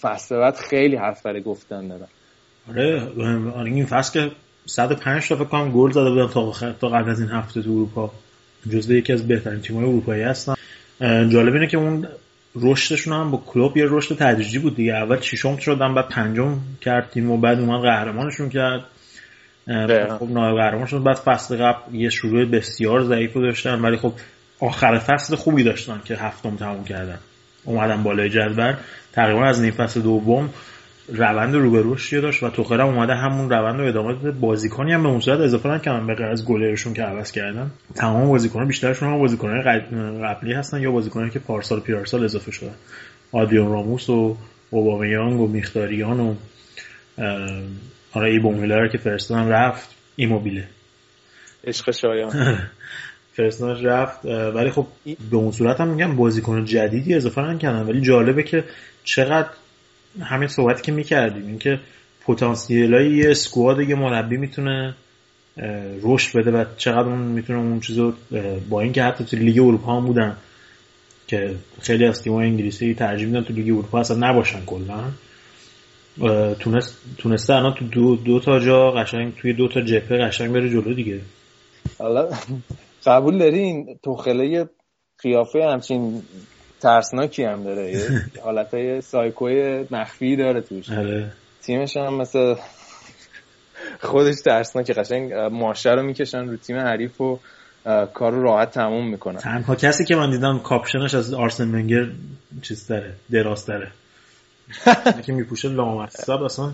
فصل 0.00 0.36
بعد 0.36 0.56
خیلی 0.56 0.96
حرف 0.96 1.22
برای 1.22 1.42
گفتن 1.42 1.88
دارن. 1.88 2.06
آره 2.68 3.12
این 3.64 3.86
فصل 3.86 4.12
که 4.20 4.30
105 4.66 5.28
تا 5.28 5.36
فکر 5.36 5.44
کنم 5.44 5.72
گل 5.72 5.90
زده 5.90 6.10
بودن 6.10 6.26
تا 6.26 6.52
تا 6.80 6.88
قبل 6.88 7.10
از 7.10 7.20
این 7.20 7.28
هفته 7.28 7.62
تو 7.62 7.70
اروپا. 7.70 8.10
جزو 8.70 8.94
یکی 8.94 9.12
از 9.12 9.28
بهترین 9.28 9.60
تیم‌های 9.60 9.88
اروپایی 9.88 10.22
هستن. 10.22 10.54
جالب 11.00 11.54
اینه 11.54 11.66
که 11.66 11.76
اون 11.76 12.08
رشدشون 12.56 13.12
هم 13.12 13.30
با 13.30 13.42
کلوب 13.46 13.76
یه 13.76 13.84
رشد 13.88 14.16
تدریجی 14.16 14.58
بود 14.58 14.76
دیگه. 14.76 14.94
اول 14.94 15.20
ششم 15.20 15.56
شدن 15.56 15.94
بعد 15.94 16.08
پنجم 16.08 16.58
کرد 16.80 17.10
تیم 17.10 17.30
و 17.30 17.36
بعد 17.36 17.60
اومد 17.60 17.82
قهرمانشون 17.82 18.48
کرد. 18.48 18.84
خب 20.18 20.28
نایب 20.30 20.56
قهرمان 20.56 20.86
شد 20.86 21.02
بعد 21.02 21.16
فصل 21.16 21.56
قبل 21.56 21.94
یه 21.94 22.10
شروع 22.10 22.44
بسیار 22.44 23.04
ضعیف 23.04 23.34
داشتن 23.34 23.80
ولی 23.80 23.96
خب 23.96 24.12
آخر 24.60 24.98
فصل 24.98 25.36
خوبی 25.36 25.64
داشتن 25.64 26.00
که 26.04 26.16
هفتم 26.16 26.56
تموم 26.56 26.84
کردن. 26.84 27.18
اومدن 27.64 28.02
بالای 28.02 28.30
جدول. 28.30 28.74
تقریبا 29.12 29.44
از 29.44 29.60
نیم 29.60 29.70
فصل 29.70 30.00
دوم 30.00 30.50
روند 31.08 31.54
رو 31.54 31.70
به 31.70 31.82
رشدی 31.84 32.20
داشت 32.20 32.42
و 32.42 32.50
توخر 32.50 32.80
هم 32.80 32.86
اومده 32.86 33.14
همون 33.14 33.50
روند 33.50 33.80
رو 33.80 33.86
ادامه 33.86 34.12
داده. 34.12 34.30
بازیکنی 34.30 34.92
هم 34.92 35.02
به 35.02 35.08
اون 35.08 35.20
صورت 35.20 35.40
اضافه 35.40 35.68
نکردن 35.68 36.06
به 36.06 36.14
غیر 36.14 36.26
از 36.26 36.44
گلرشون 36.44 36.94
که 36.94 37.02
عوض 37.02 37.32
کردن. 37.32 37.70
تمام 37.94 38.28
بازیکنان 38.28 38.66
بیشترشون 38.66 39.08
هم 39.08 39.18
بازیکنان 39.18 39.62
قبلی 40.22 40.52
هستن 40.52 40.80
یا 40.80 40.90
بازیکنانی 40.90 41.30
که 41.30 41.38
پارسال 41.38 41.80
پیارسال 41.80 42.24
اضافه 42.24 42.50
شدن. 42.50 42.74
آدیون 43.32 43.72
راموس 43.72 44.10
و 44.10 44.36
اوبامیانگ 44.70 45.40
و 45.40 45.46
میختاریان 45.46 46.20
و 46.20 46.34
آره 48.16 48.30
ای 48.30 48.38
بومیلر 48.38 48.88
که 48.88 48.98
فرستادن 48.98 49.48
رفت 49.48 49.94
ایموبیله 50.16 50.64
عشق 51.64 51.90
شایان. 51.90 52.58
فرستادنش 53.36 53.84
رفت 53.84 54.24
ولی 54.24 54.70
خب 54.70 54.86
به 55.30 55.36
اون 55.36 55.50
صورت 55.50 55.80
هم 55.80 55.88
میگم 55.88 56.16
بازیکن 56.16 56.64
جدیدی 56.64 57.14
اضافه 57.14 57.40
نکردن. 57.40 57.82
ولی 57.82 58.00
جالبه 58.00 58.42
که 58.42 58.64
چقدر 59.04 59.48
همین 60.20 60.48
صحبتی 60.48 60.82
که 60.82 60.92
می‌کردیم 60.92 61.46
اینکه 61.46 61.80
پتانسیل 62.26 62.94
های 62.94 63.16
یه 63.16 63.30
اسکواد 63.30 63.80
یه 63.80 63.94
مربی 63.94 64.36
می‌تونه 64.36 64.94
رشد 66.02 66.38
بده 66.38 66.50
و 66.50 66.64
چقدر 66.76 67.08
اون 67.08 67.18
می‌تونه 67.18 67.58
اون 67.58 67.80
چیزو 67.80 68.12
با 68.68 68.80
اینکه 68.80 69.02
حتی 69.02 69.24
تو 69.24 69.36
لیگ 69.36 69.58
اروپا 69.58 69.96
هم 69.96 70.06
بودن 70.06 70.36
که 71.26 71.54
خیلی 71.82 72.04
از 72.04 72.22
تیم‌های 72.22 72.46
انگلیسی 72.46 72.94
ترجیح 72.94 73.26
میدن 73.26 73.44
تو 73.44 73.52
لیگ 73.52 73.66
اروپا 73.66 74.00
اصلا 74.00 74.28
نباشن 74.28 74.64
کلا. 74.66 75.04
تونست 76.60 76.98
تونسته 77.18 77.54
الان 77.54 77.74
تو 77.74 77.84
دو, 77.84 78.16
دو 78.16 78.40
تا 78.40 78.58
جا 78.58 78.90
قشنگ 78.90 79.34
توی 79.36 79.52
دو 79.52 79.68
تا 79.68 79.80
جبهه 79.80 80.18
قشنگ 80.18 80.52
بره 80.52 80.70
جلو 80.70 80.94
دیگه. 80.94 81.20
حالا 81.98 82.28
قبول 83.06 83.38
دارین 83.38 83.98
توخله 84.02 84.68
قیافه 85.22 85.64
همچین 85.72 86.22
ترسناکی 86.80 87.44
هم 87.44 87.64
داره؟ 87.64 88.10
حالت 88.44 89.00
سایکوی 89.00 89.84
مخفی 89.90 90.36
داره 90.36 90.60
توش. 90.60 90.90
آره. 90.90 91.32
تیمش 91.62 91.96
هم 91.96 92.14
مثل 92.14 92.54
خودش 94.00 94.34
ترسناک 94.44 94.90
قشنگ 94.90 95.32
ماشه 95.34 95.90
رو 95.90 96.02
می‌کشن 96.02 96.48
رو 96.48 96.56
تیم 96.56 96.76
حریف 96.76 97.20
و 97.20 97.38
کار 98.14 98.32
رو 98.32 98.42
راحت 98.42 98.70
تموم 98.70 99.10
می‌کنن. 99.10 99.38
تنها 99.38 99.74
کسی 99.74 100.04
که 100.04 100.16
من 100.16 100.30
دیدم 100.30 100.58
کاپشنش 100.58 101.14
از 101.14 101.34
آرسن 101.34 101.64
منگر 101.64 102.06
چیز 102.62 102.86
داره 102.86 103.12
دراز 103.30 103.66
داره. 103.66 103.90
که 105.26 105.32
میپوشه 105.32 105.68
لامصب 105.68 106.42
اصلا. 106.42 106.72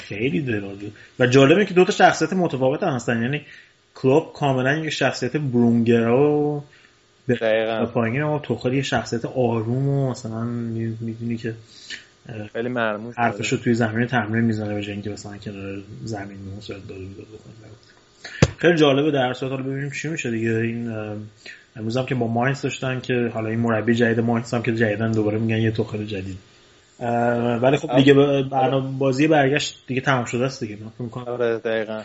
خیلی 0.00 0.40
درازه. 0.40 0.90
و 1.18 1.26
جالبه 1.26 1.64
که 1.64 1.74
دو 1.74 1.84
تا 1.84 1.92
شخصیت 1.92 2.32
متفاوت 2.32 2.82
هم 2.82 2.94
هستن. 2.94 3.22
یعنی 3.22 3.42
کلوب 3.94 4.32
کاملا 4.32 4.76
یک 4.76 4.90
شخصیت 4.90 5.36
برونگرا 5.36 6.30
و 6.30 6.64
دقیقا. 7.28 7.86
پایین 7.86 8.22
اما 8.22 8.38
توخالی 8.38 8.76
یه 8.76 8.82
شخصیت 8.82 9.24
آروم 9.24 9.88
و 9.88 10.10
مثلا 10.10 10.44
می‌دونی 11.00 11.36
که 11.36 11.54
خیلی 12.52 12.68
مرموز 12.68 13.14
حرفش 13.16 13.52
رو 13.52 13.58
توی 13.58 13.74
زمین 13.74 14.06
تمرین 14.06 14.44
می‌زنه 14.44 14.74
به 14.74 14.90
اینکه 14.90 15.10
مثلا 15.10 15.36
کنار 15.36 15.82
زمین 16.04 16.38
مصرف 16.56 16.86
داده 16.88 17.00
خیلی 18.58 18.76
جالبه 18.76 19.10
در 19.10 19.32
صورت. 19.32 19.52
حالا 19.52 19.62
ببینیم 19.62 19.90
چی 19.90 20.08
میشه 20.08 20.30
دیگه. 20.30 20.50
این 20.50 20.92
امروز 21.76 21.96
هم 21.96 22.06
که 22.06 22.14
با 22.14 22.26
ماینس 22.26 22.62
داشتن 22.62 23.00
که 23.00 23.30
حالا 23.34 23.48
این 23.48 23.58
مربی 23.58 23.94
جدید 23.94 24.20
ماینس 24.20 24.54
هم 24.54 24.62
که 24.62 24.74
جدیدن 24.74 25.12
دوباره 25.12 25.38
میگن 25.38 25.58
یه 25.58 25.70
توخل 25.70 26.04
جدید. 26.04 26.38
ولی 27.62 27.76
خب 27.76 27.96
دیگه 27.96 28.14
برنامه 28.42 28.98
بازی 28.98 29.26
برگشت 29.28 29.84
دیگه 29.86 30.00
تمام 30.00 30.24
شده 30.24 30.44
است 30.44 30.60
دیگه. 30.60 30.76
من 31.00 31.08
فکر 31.08 31.30
آره 31.30 31.58
دقیقاً. 31.58 32.02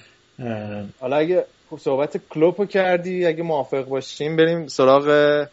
حالا 0.99 1.15
اگه 1.15 1.45
خب 1.69 1.77
صحبت 1.77 2.17
کلوپو 2.29 2.65
کردی 2.65 3.25
اگه 3.25 3.43
موافق 3.43 3.85
باشیم 3.85 4.35
بریم 4.35 4.67
سراغ 4.67 5.47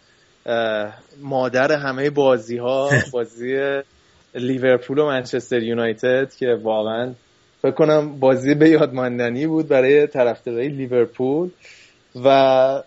مادر 1.23 1.73
همه 1.73 2.11
بازی 2.11 2.57
ها 2.57 2.91
بازی 3.13 3.81
لیورپول 4.35 4.99
و 4.99 5.07
منچستر 5.07 5.63
یونایتد 5.63 6.35
که 6.35 6.59
واقعا 6.63 7.13
فکر 7.63 7.71
کنم 7.71 8.21
بازی 8.21 8.55
به 8.55 8.69
یاد 8.69 8.95
ماندنی 8.95 9.47
بود 9.47 9.69
برای 9.69 10.07
طرفدارای 10.07 10.69
لیورپول. 10.69 11.51
و 12.25 12.83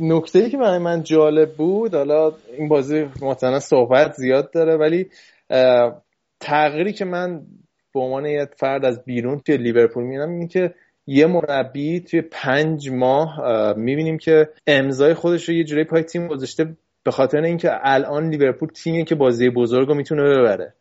نکته 0.00 0.38
ای 0.38 0.50
که 0.50 0.56
برای 0.56 0.78
من 0.78 1.02
جالب 1.02 1.52
بود 1.52 1.94
حالا 1.94 2.32
این 2.58 2.68
بازی 2.68 3.06
مثلا 3.22 3.60
صحبت 3.60 4.12
زیاد 4.12 4.50
داره 4.50 4.76
ولی 4.76 5.06
تغییری 6.40 6.92
که 6.92 7.04
من 7.04 7.42
به 7.94 8.00
عنوان 8.00 8.26
یه 8.26 8.48
فرد 8.56 8.84
از 8.84 9.04
بیرون 9.04 9.40
توی 9.40 9.56
لیورپول 9.56 10.04
می‌بینم 10.04 10.30
این 10.30 10.48
که 10.48 10.74
یه 11.06 11.26
مربی 11.26 12.00
توی 12.00 12.22
پنج 12.22 12.90
ماه 12.90 13.38
می‌بینیم 13.76 14.18
که 14.18 14.48
امضای 14.66 15.14
خودش 15.14 15.48
رو 15.48 15.54
یه 15.54 15.64
جوری 15.64 15.84
پای 15.84 16.02
تیم 16.02 16.26
گذاشته 16.26 16.76
به 17.04 17.10
خاطر 17.10 17.40
اینکه 17.40 17.70
الان 17.82 18.28
لیورپول 18.30 18.68
تیمیه 18.68 19.04
که 19.04 19.14
بازی 19.14 19.50
بزرگ 19.50 19.88
رو 19.88 19.94
می‌تونه 19.94 20.22
ببره. 20.22 20.74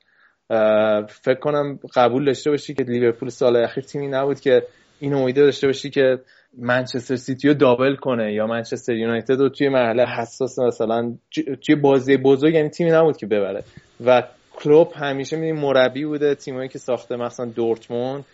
فکر 1.08 1.40
کنم 1.40 1.80
قبول 1.96 2.26
داشته 2.26 2.50
باشی 2.50 2.74
که 2.74 2.84
لیورپول 2.84 3.30
سال 3.30 3.56
اخیر 3.56 3.84
تیمی 3.84 4.08
نبود 4.08 4.40
که 4.40 4.64
این 5.00 5.14
امیده 5.14 5.42
داشته 5.42 5.68
باشی 5.68 5.90
که 5.90 6.20
منچستر 6.58 7.16
سیتی 7.16 7.48
رو 7.48 7.54
دابل 7.54 7.96
کنه 7.96 8.34
یا 8.34 8.48
منچستر 8.48 8.94
یونایتد 8.94 9.40
رو 9.40 9.50
توی 9.50 9.70
مرحله 9.70 10.06
حساس 10.06 10.60
مثلا 10.60 11.18
توی 11.66 11.76
بازی 11.76 12.18
بزرگ 12.18 12.54
یعنی 12.54 12.70
تیمی 12.70 12.92
نبود 12.92 13.18
که 13.18 13.26
ببره. 13.26 13.64
و 14.06 14.24
کلوب 14.64 14.92
همیشه 14.96 15.38
میدیم 15.38 15.56
مربی 15.56 16.06
بوده 16.06 16.36
تیمایی 16.36 16.70
که 16.70 16.80
ساخته 16.80 17.16
مثلا 17.16 17.46
دورتموند 17.46 18.26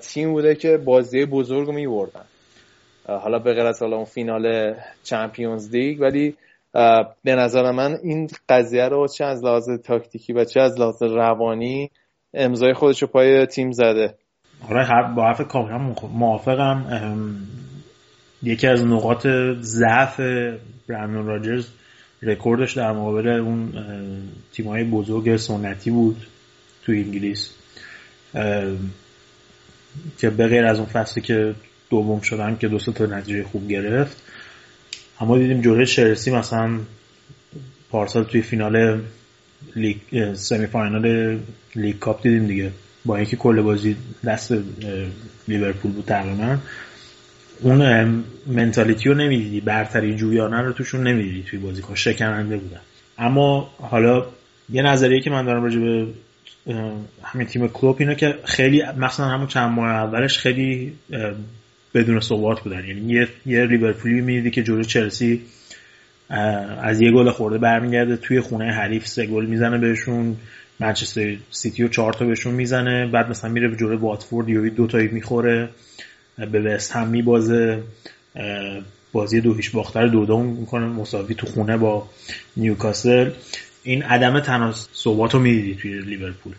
تیم 0.00 0.32
بوده 0.32 0.54
که 0.54 0.76
بازی 0.76 1.24
بزرگ 1.26 1.66
رو 1.66 1.72
میبردن. 1.72 2.24
حالا 3.06 3.38
به 3.38 3.54
غیر 3.54 3.66
از 3.66 3.82
حالا 3.82 3.96
اون 3.96 4.04
فینال 4.04 4.74
چمپیونز 5.02 5.70
لیگ 5.70 6.00
ولی 6.00 6.34
به 7.24 7.34
نظر 7.34 7.70
من 7.70 7.98
این 8.02 8.28
قضیه 8.48 8.88
رو 8.88 9.08
چه 9.08 9.24
از 9.24 9.44
لحاظ 9.44 9.70
تاکتیکی 9.84 10.32
و 10.32 10.44
چه 10.44 10.60
از 10.60 10.80
لحاظ 10.80 11.02
روانی 11.02 11.90
امضای 12.34 12.74
خودش 12.74 13.02
رو 13.02 13.08
پای 13.08 13.46
تیم 13.46 13.72
زده. 13.72 14.14
آره 14.70 15.14
با 15.16 15.22
حرف 15.22 15.40
کاملا 15.48 15.94
موافقم. 16.12 16.84
یکی 18.42 18.66
از 18.66 18.86
نقاط 18.86 19.26
ضعف 19.60 20.20
برندون 20.88 21.26
راجرز 21.26 21.68
رکوردش 22.22 22.72
در 22.72 22.92
مقابل 22.92 23.28
اون 23.28 23.72
تیمای 24.52 24.84
بزرگ 24.84 25.36
سنتی 25.36 25.90
بود 25.90 26.26
تو 26.86 26.92
انگلیس. 26.92 27.50
که 30.18 30.30
به 30.30 30.46
غیر 30.46 30.64
از 30.64 30.78
اون 30.78 30.86
فصلی 30.86 31.22
که 31.22 31.54
دوم 31.90 32.20
شدن 32.20 32.56
که 32.56 32.68
دو 32.68 32.78
تا 32.78 33.06
نتیجه 33.06 33.44
خوب 33.44 33.68
گرفت. 33.68 34.22
اما 35.20 35.38
دیدیم 35.38 35.60
جلوی 35.60 35.86
چلسی 35.86 36.30
مثلا 36.30 36.78
پارسال 37.90 38.24
توی 38.24 38.42
فینال 38.42 39.02
لیگ 39.76 40.34
semi 40.34 40.66
final 40.66 41.38
League 41.76 41.98
Cup 41.98 42.22
دیدیم 42.22 42.46
دیگه. 42.46 42.72
با 43.04 43.16
اینکه 43.16 43.36
کل 43.36 43.60
بازی 43.60 43.96
دست 44.24 44.54
لیورپول 45.48 45.92
بود 45.92 46.04
تقریبا. 46.04 46.58
اون 47.62 48.24
mentality 48.46 49.08
رو 49.08 49.14
نمی‌دیدی 49.14 49.60
برتری 49.60 50.16
جویانه 50.16 50.60
رو 50.60 50.72
توشون 50.72 51.06
نمی‌دیدی 51.06 51.42
توی 51.42 51.58
بازی 51.58 51.82
کن 51.82 51.94
شکننده 51.94 52.56
بودن. 52.56 52.80
اما 53.18 53.70
حالا 53.78 54.26
یه 54.72 54.82
نظریه 54.82 55.20
که 55.20 55.30
من 55.30 55.44
دارم 55.44 55.62
راجع 55.62 55.80
به 55.80 56.06
همین 57.22 57.46
تیم 57.46 57.68
کلوپ 57.68 57.96
اینه 57.98 58.14
که 58.14 58.34
خیلی 58.44 58.82
مثلا 58.98 59.26
همون 59.26 59.46
چند 59.46 59.70
ماه 59.70 59.90
اولش 59.90 60.38
خیلی 60.38 60.92
بدون 61.94 62.20
ثبات 62.20 62.60
بودن. 62.60 62.84
یعنی 62.84 63.12
یه, 63.12 63.28
یه 63.46 63.64
لیورپولی 63.64 64.20
می‌دیدی 64.20 64.50
که 64.50 64.62
جلو 64.62 64.82
چلسی 64.82 65.40
از 66.82 67.00
یه 67.00 67.12
گل 67.12 67.30
خورده 67.30 67.58
برمیگرده 67.58 68.16
توی 68.16 68.40
خونه 68.40 68.72
حریف 68.72 69.06
سه 69.06 69.26
گل 69.26 69.46
می‌زنه 69.46 69.78
بهشون 69.78 70.36
منچستر 70.80 71.36
سیتی 71.50 71.82
و 71.82 71.88
چهار 71.88 72.12
تا 72.12 72.24
بهشون 72.24 72.54
می‌زنه 72.54 73.06
بعد 73.06 73.30
مثلا 73.30 73.50
میره 73.50 73.68
به 73.68 73.76
جلو 73.76 73.98
واتفورد 73.98 74.48
یا 74.48 74.68
دو 74.68 74.86
تایی 74.86 75.08
می‌خوره. 75.08 75.68
به 76.38 76.60
وست 76.60 76.92
هم 76.92 77.08
میبازه 77.08 77.82
بازی 79.12 79.40
دو 79.40 79.54
هیچ 79.54 79.72
باختر 79.72 80.06
دو 80.06 80.26
دو 80.26 80.42
می‌کنه. 80.42 80.86
مساوی 80.86 81.34
تو 81.34 81.46
خونه 81.46 81.76
با 81.76 82.08
نیوکاسل. 82.56 83.30
این 83.82 84.02
عدم 84.02 84.40
تناسبات 84.40 85.34
رو 85.34 85.40
می‌دیدی 85.40 85.74
توی 85.74 85.98
لیورپول. 86.00 86.52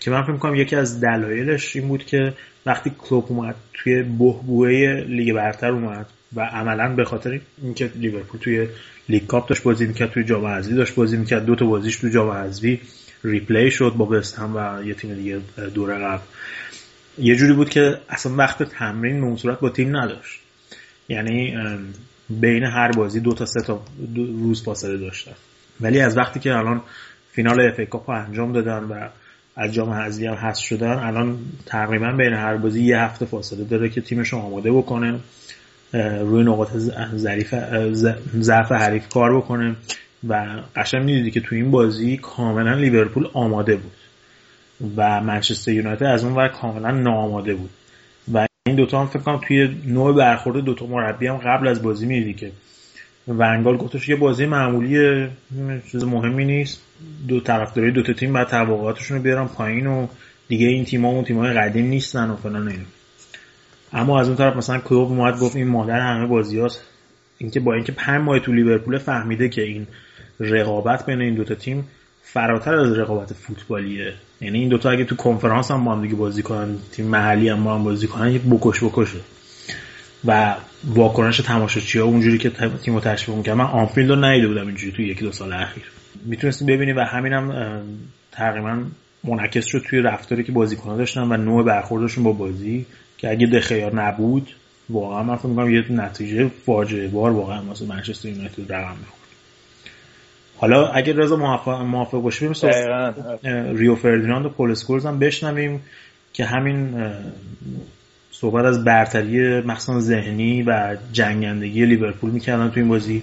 که 0.00 0.10
من 0.10 0.22
فکر 0.22 0.32
می‌کنم 0.32 0.54
یکی 0.54 0.76
از 0.76 1.00
دلایلش 1.00 1.76
این 1.76 1.88
بود 1.88 2.06
که 2.06 2.32
وقتی 2.66 2.92
کلوب 2.98 3.26
اومد 3.28 3.54
توی 3.74 4.02
بهبوه 4.02 4.68
لیگ 5.08 5.34
برتر 5.34 5.70
اومد 5.70 6.06
و 6.36 6.40
عملا 6.40 6.88
به 6.88 7.04
خاطر 7.04 7.40
اینکه 7.62 7.90
لیورپول 7.94 8.40
توی 8.40 8.68
League 9.08 9.26
Cup 9.26 9.48
داشت 9.48 9.62
بازی 9.62 9.86
می‌کرد 9.86 10.10
توی 10.10 10.24
جام 10.24 10.46
حذفی 10.46 10.74
داشت 10.74 10.94
بازی 10.94 11.16
می‌کرد 11.16 11.44
دو 11.44 11.54
تا 11.54 11.66
بازیش 11.66 11.96
توی 11.96 12.10
جام 12.10 12.30
حذفی 12.30 12.80
replay 13.24 13.70
شد 13.70 13.94
با 13.96 14.06
وست 14.06 14.38
هم 14.38 14.56
و 14.56 14.86
یه 14.86 14.94
تیم 14.94 15.14
دیگه 15.14 15.40
دوره 15.74 15.94
قبل. 15.94 16.22
یه 17.18 17.36
جوری 17.36 17.52
بود 17.52 17.70
که 17.70 17.98
اصلا 18.08 18.34
وقت 18.34 18.62
تمرین 18.62 19.30
به 19.30 19.36
صورت 19.36 19.60
با 19.60 19.70
تیم 19.70 19.96
نداشت. 19.96 20.40
یعنی 21.08 21.56
بین 22.30 22.64
هر 22.64 22.92
بازی 22.92 23.20
دو 23.20 23.34
تا 23.34 23.46
سه 23.46 23.60
تا 23.60 23.82
روز 24.16 24.62
فاصله 24.62 24.96
داشتن. 24.96 25.32
ولی 25.80 26.00
از 26.00 26.16
وقتی 26.16 26.40
که 26.40 26.54
الان 26.54 26.82
فینال 27.32 27.60
FA 27.60 27.88
Cup 27.88 28.10
انجام 28.10 28.52
دادن 28.52 28.84
و 28.84 29.08
از 29.56 29.74
جام 29.74 29.90
حذفی 29.90 30.26
هم 30.26 30.34
حذف 30.34 30.62
شدن 30.62 30.92
الان 30.92 31.38
تقریبا 31.66 32.12
بین 32.12 32.32
هر 32.32 32.56
بازی 32.56 32.82
یه 32.82 32.98
هفته 32.98 33.26
فاصله 33.26 33.64
داره 33.64 33.88
که 33.88 34.00
تیمش 34.00 34.34
آماده 34.34 34.72
بکنه 34.72 35.20
روی 36.20 36.42
نقاط 36.42 36.68
ظریف 37.16 37.54
ضعف 38.40 38.72
حریف 38.72 39.08
کار 39.08 39.36
بکنه. 39.36 39.76
و 40.28 40.46
قشنگ 40.76 41.04
می‌دیدی 41.04 41.30
که 41.30 41.40
تو 41.40 41.54
این 41.54 41.70
بازی 41.70 42.16
کاملا 42.16 42.74
لیورپول 42.74 43.28
آماده 43.32 43.76
بود. 43.76 43.92
و 44.96 45.20
منچستر 45.20 45.72
یونایتد 45.72 46.04
از 46.04 46.24
اون 46.24 46.34
ور 46.34 46.48
کاملا 46.48 46.90
ناآماده 46.90 47.54
بود. 47.54 47.70
و 48.32 48.46
این 48.66 48.76
دوتا 48.76 49.00
هم 49.00 49.06
فکر 49.06 49.18
کنم 49.18 49.40
توی 49.48 49.76
نوع 49.86 50.16
برخورد 50.16 50.56
دوتا 50.64 50.86
مربی 50.86 51.26
هم 51.26 51.36
قبل 51.36 51.68
از 51.68 51.82
بازی 51.82 52.06
می‌دیدی 52.06 52.34
که. 52.34 52.52
ونگال 53.28 53.76
گفتش 53.76 54.08
یه 54.08 54.16
بازی 54.16 54.46
معمولی 54.46 55.28
چیز 55.92 56.04
مهمی 56.04 56.44
نیست. 56.44 56.80
دو 57.28 57.40
طرفدارای 57.40 57.90
دو 57.90 58.02
تا 58.02 58.12
تیم 58.12 58.32
بعد 58.32 58.48
توقعاتشون 58.48 59.16
رو 59.16 59.22
بیارن 59.22 59.46
پایین 59.46 59.86
و 59.86 60.06
دیگه 60.48 60.66
این 60.66 60.84
تیم‌ها 60.84 61.10
اون 61.10 61.24
تیم‌های 61.24 61.52
قدیم 61.52 61.86
نیستن 61.86 62.30
و 62.30 62.36
فلان 62.36 62.68
اینا. 62.68 62.84
اما 63.92 64.20
از 64.20 64.28
اون 64.28 64.36
طرف 64.36 64.56
مثلا 64.56 64.78
کلوب 64.78 65.10
اومد 65.10 65.38
گفت 65.38 65.56
این 65.56 65.68
مادر 65.68 66.00
همه 66.00 66.26
بازیاست. 66.26 66.80
اینکه 67.38 67.60
با 67.60 67.74
اینکه 67.74 67.92
پنج 67.92 68.20
ماه 68.20 68.38
تو 68.38 68.52
لیورپول 68.52 68.98
فهمیده 68.98 69.48
که 69.48 69.62
این 69.62 69.86
رقابت 70.40 71.06
بین 71.06 71.20
این 71.20 71.34
دوتا 71.34 71.54
تیم 71.54 71.88
فراتر 72.22 72.74
از 72.74 72.98
رقابت 72.98 73.32
فوتبالیه. 73.32 74.14
یعنی 74.40 74.58
این 74.58 74.68
دوتا 74.68 74.90
اگه 74.90 75.04
تو 75.04 75.16
کنفرانس 75.16 75.70
هم 75.70 75.84
با 75.84 75.92
هم 75.92 76.02
دیگه 76.02 76.14
بازی 76.14 76.42
کنن 76.42 76.76
تیم 76.92 77.06
محلی 77.06 77.48
هم 77.48 77.64
با 77.64 77.74
هم 77.74 77.84
بازی 77.84 78.06
کنن 78.06 78.32
یه 78.32 78.38
بکش 78.38 78.84
بکشه. 78.84 79.18
و 80.24 80.56
واکنش 80.84 81.36
تماشاچی 81.36 81.98
ها 81.98 82.04
اونجوری 82.04 82.38
که 82.38 82.50
تیمو 82.84 83.00
تشویق 83.00 83.36
می‌کنن 83.38 83.54
من 83.54 83.64
آنفیلد 83.64 84.10
رو 84.10 84.16
ندیده 84.16 84.48
بودم 84.48 84.66
اینجوری 84.66 84.92
تو 84.92 85.02
یکی 85.02 85.24
دو 85.24 85.32
سال 85.32 85.52
اخیر. 85.52 85.84
می‌تونستی 86.24 86.64
ببینی 86.64 86.92
و 86.92 87.00
همینم 87.00 87.82
تقریبا 88.32 88.84
منعکس 89.24 89.66
شد 89.66 89.82
توی 89.88 89.98
رفتاری 89.98 90.44
که 90.44 90.52
بازیکن‌ها 90.52 90.96
داشتن 90.96 91.20
و 91.20 91.36
نوع 91.36 91.64
برخوردشون 91.64 92.24
با 92.24 92.32
بازی 92.32 92.86
که 93.18 93.30
اگه 93.30 93.46
دخئا 93.46 93.90
نبود 93.94 94.48
واقعا 94.90 95.22
من 95.22 95.36
فکر 95.36 95.48
می‌کنم 95.48 95.70
یه 95.70 95.92
نتیجه 95.92 96.50
فاجعه 96.66 97.08
بار 97.08 97.30
واقعا 97.30 97.62
واسه 97.62 97.86
منچستر 97.86 98.28
یونایتد 98.28 98.72
رقم 98.72 98.96
می‌خورد. 99.00 99.23
حالا 100.64 100.88
اگه 100.88 101.12
رضا 101.12 101.36
موافق 101.36 101.80
موافق 101.80 102.18
باشی 102.18 102.48
بریم 102.48 103.76
ریو 103.76 103.94
فردیناند 103.94 104.46
و 104.46 104.48
پل 104.48 104.70
اسکولز 104.70 105.06
هم 105.06 105.18
بشنویم 105.18 105.82
که 106.32 106.44
همین 106.44 107.06
صحبت 108.30 108.64
از 108.64 108.84
برتری 108.84 109.60
مخصوصا 109.60 110.00
ذهنی 110.00 110.62
و 110.62 110.96
جنگندگی 111.12 111.86
لیورپول 111.86 112.30
می‌کردن 112.30 112.70
تو 112.70 112.80
این 112.80 112.88
بازی 112.88 113.22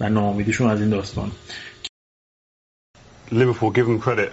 و 0.00 0.08
ناامیدیشون 0.08 0.70
از 0.70 0.80
این 0.80 0.90
داستان 0.90 1.30
Liverpool 3.30 3.72
give 3.72 3.86
them 3.86 4.00
credit 4.00 4.30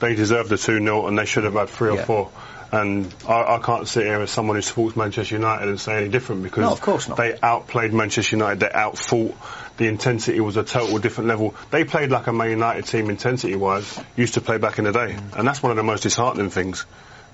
they 0.00 0.14
deserve 0.14 0.48
the 0.48 0.56
2-0 0.56 1.08
and 1.08 1.18
they 1.18 1.26
should 1.26 1.44
have 1.44 1.54
had 1.54 1.68
3 1.68 1.88
or 1.90 1.96
4 1.96 2.30
and 2.72 3.14
I, 3.28 3.56
I, 3.56 3.58
can't 3.58 3.86
sit 3.88 4.04
here 4.06 4.20
as 4.20 4.30
someone 4.30 4.56
who 4.56 4.62
supports 4.62 4.96
Manchester 4.96 5.34
United 5.36 5.68
and 5.68 5.80
say 5.80 5.96
any 5.96 6.08
different 6.08 6.42
because 6.42 6.62
no, 6.62 6.72
of 6.72 6.80
course 6.80 7.08
not. 7.08 7.16
they 7.16 7.36
outplayed 7.42 7.92
Manchester 7.92 8.36
United, 8.36 8.60
they 8.60 8.70
outfought. 8.72 9.34
The 9.79 9.87
intensity 9.87 10.39
was 10.39 10.57
a 10.57 10.63
total 10.63 10.97
different 10.99 11.27
level. 11.27 11.55
They 11.71 11.83
played 11.83 12.11
like 12.11 12.27
a 12.27 12.33
Man 12.33 12.49
United 12.49 12.85
team 12.85 13.09
intensity-wise 13.09 13.99
used 14.15 14.35
to 14.35 14.41
play 14.41 14.57
back 14.57 14.79
in 14.79 14.85
the 14.85 14.91
day, 14.91 15.11
mm. 15.13 15.37
and 15.37 15.47
that's 15.47 15.61
one 15.61 15.71
of 15.71 15.77
the 15.77 15.83
most 15.83 16.03
disheartening 16.03 16.49
things. 16.49 16.85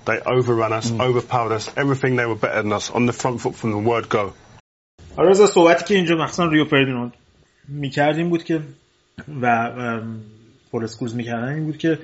They 0.04 0.18
overran 0.20 0.72
us, 0.72 0.90
mm. 0.90 1.00
overpowered 1.00 1.52
us, 1.52 1.70
everything 1.76 2.16
they 2.16 2.26
were 2.26 2.40
better 2.46 2.62
than 2.62 2.72
us 2.72 2.90
on 2.90 3.06
the 3.06 3.12
front 3.12 3.40
foot 3.40 3.54
from 3.54 3.70
the 3.70 3.78
word 3.78 4.08
go. 4.08 4.32
آره 5.16 5.30
از 5.30 5.50
صحبتی 5.50 5.84
که 5.84 5.94
اینجا 5.94 6.16
مخصوصا 6.16 6.46
ریو 6.46 6.64
فردیناند 6.64 7.12
میکردیم 7.68 8.28
بود 8.28 8.44
که 8.44 8.60
و 9.42 9.70
پولسکوز 10.70 11.16
میکردن 11.16 11.48
این 11.48 11.64
بود 11.64 11.78
که 11.78 11.98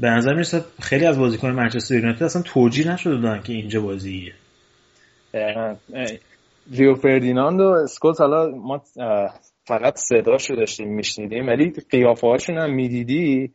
به 0.00 0.10
نظر 0.10 0.34
میرسه 0.34 0.64
خیلی 0.82 1.06
از 1.06 1.18
بازیکن 1.18 1.50
منچستر 1.50 1.94
یونایتد 1.94 2.22
اصلا 2.22 2.42
توجیه 2.42 2.92
نشده 2.92 3.16
بودن 3.16 3.42
که 3.42 3.52
اینجا 3.52 3.80
بازیه 3.80 4.32
ریو 6.71 6.93
فردیناند 6.93 7.61
و 7.61 7.63
اسکوت 7.63 8.21
حالا 8.21 8.47
ما 8.49 8.81
فقط 9.65 9.97
صداشو 9.97 10.55
داشتیم 10.55 10.93
میشنیدیم 10.93 11.47
ولی 11.47 11.73
قیافه 11.89 12.27
هاشون 12.27 12.57
هم 12.57 12.73
می‌دیدی 12.73 13.53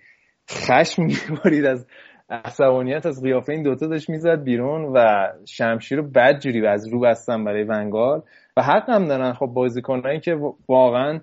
خشم 0.51 1.03
میبارید 1.31 1.65
از 1.65 1.87
عصبانیت 2.31 3.07
از 3.07 3.23
قیافه 3.23 3.53
این 3.53 3.63
دوتا 3.63 3.87
داشت 3.87 4.11
می‌زد 4.11 4.43
بیرون 4.43 4.85
و 4.85 5.29
شمشیر 5.49 5.99
رو 5.99 6.05
بد 6.15 6.39
جوری 6.41 6.67
از 6.67 6.89
رو 6.89 7.01
بستن 7.01 7.45
برای 7.45 7.65
ونگال. 7.65 8.23
و 8.57 8.63
حق 8.63 8.91
هم 8.91 9.09
دارن 9.09 9.33
خب 9.33 9.47
بازیکنایی 9.47 10.21
که 10.21 10.39
واقعا 10.69 11.21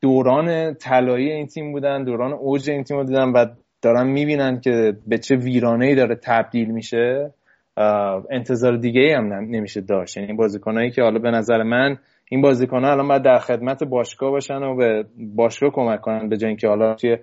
دوران 0.00 0.74
طلایی 0.74 1.32
این 1.32 1.46
تیم 1.46 1.72
بودن 1.72 2.04
دوران 2.04 2.32
اوج 2.32 2.70
این 2.70 2.84
تیم 2.84 2.96
بودن 3.04 3.28
و 3.28 3.46
دارن 3.82 4.06
می‌بینن 4.06 4.60
که 4.60 4.96
به 5.06 5.18
چه 5.18 5.36
ویرانه 5.36 5.94
داره 5.94 6.14
تبدیل 6.14 6.70
میشه. 6.70 7.34
انتظار 8.30 8.76
دیگه 8.76 9.16
هم 9.16 9.32
نمیشه 9.32 9.80
داشت. 9.80 10.16
یعنی 10.16 10.32
بازیکنایی 10.32 10.90
که 10.90 11.02
حالا 11.02 11.18
به 11.18 11.30
نظر 11.30 11.62
من 11.62 11.98
این 12.30 12.42
بازیکنها 12.42 12.90
الان 12.90 13.08
باید 13.08 13.22
در 13.22 13.38
خدمت 13.38 13.84
باشگاه 13.84 14.30
باشن 14.30 14.62
و 14.62 14.76
به 14.76 15.04
باشگاه 15.18 15.70
کمک 15.70 16.00
کنن 16.00 16.28
به 16.28 16.36
جای 16.36 16.48
اینکه 16.48 16.68
حالا 16.68 16.94
توی 16.94 17.18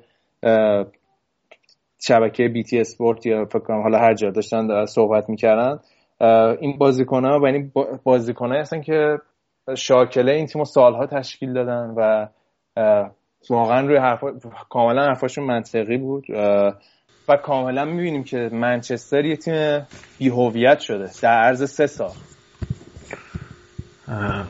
شبکه 2.01 2.47
بی 2.47 2.63
تی 2.63 2.79
اسپورت 2.79 3.25
یا 3.25 3.45
فکر 3.45 3.59
کنم 3.59 3.81
حالا 3.81 3.97
هر 3.97 4.13
جا 4.13 4.29
داشتن 4.29 4.85
صحبت 4.85 5.29
می‌کردن. 5.29 5.79
این 6.59 6.77
بازیکنها 6.77 7.39
و 7.39 7.45
این 7.45 7.71
بازیکنایی 8.03 8.61
هستن 8.61 8.81
که 8.81 9.17
شاکله 9.75 10.31
این 10.31 10.45
تیم 10.45 10.63
سالها 10.63 11.05
تشکیل 11.05 11.53
دادن 11.53 11.93
و 11.97 12.27
واقعا 13.49 13.87
روی 13.87 13.97
حرف 13.97 14.23
کاملا 14.69 15.05
حرفاشون 15.05 15.45
منطقی 15.45 15.97
بود. 15.97 16.25
و 17.27 17.37
کاملا 17.37 17.85
می‌بینیم 17.85 18.23
که 18.23 18.49
منچستر 18.53 19.25
یه 19.25 19.35
تیم 19.35 19.87
بیهویت 20.17 20.79
شده 20.79 21.11
در 21.21 21.43
عرض 21.43 21.71
سه 21.71 21.87
سال 21.87 22.11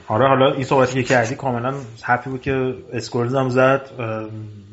آره 0.07 0.27
حالا 0.27 0.51
این 0.51 0.63
صحبتی 0.63 0.93
که 0.93 1.03
کردی 1.03 1.35
کاملا 1.35 1.73
حرفی 2.01 2.29
بود 2.29 2.41
که 2.41 2.75
اسکورز 2.93 3.35
هم 3.35 3.49
زد 3.49 3.89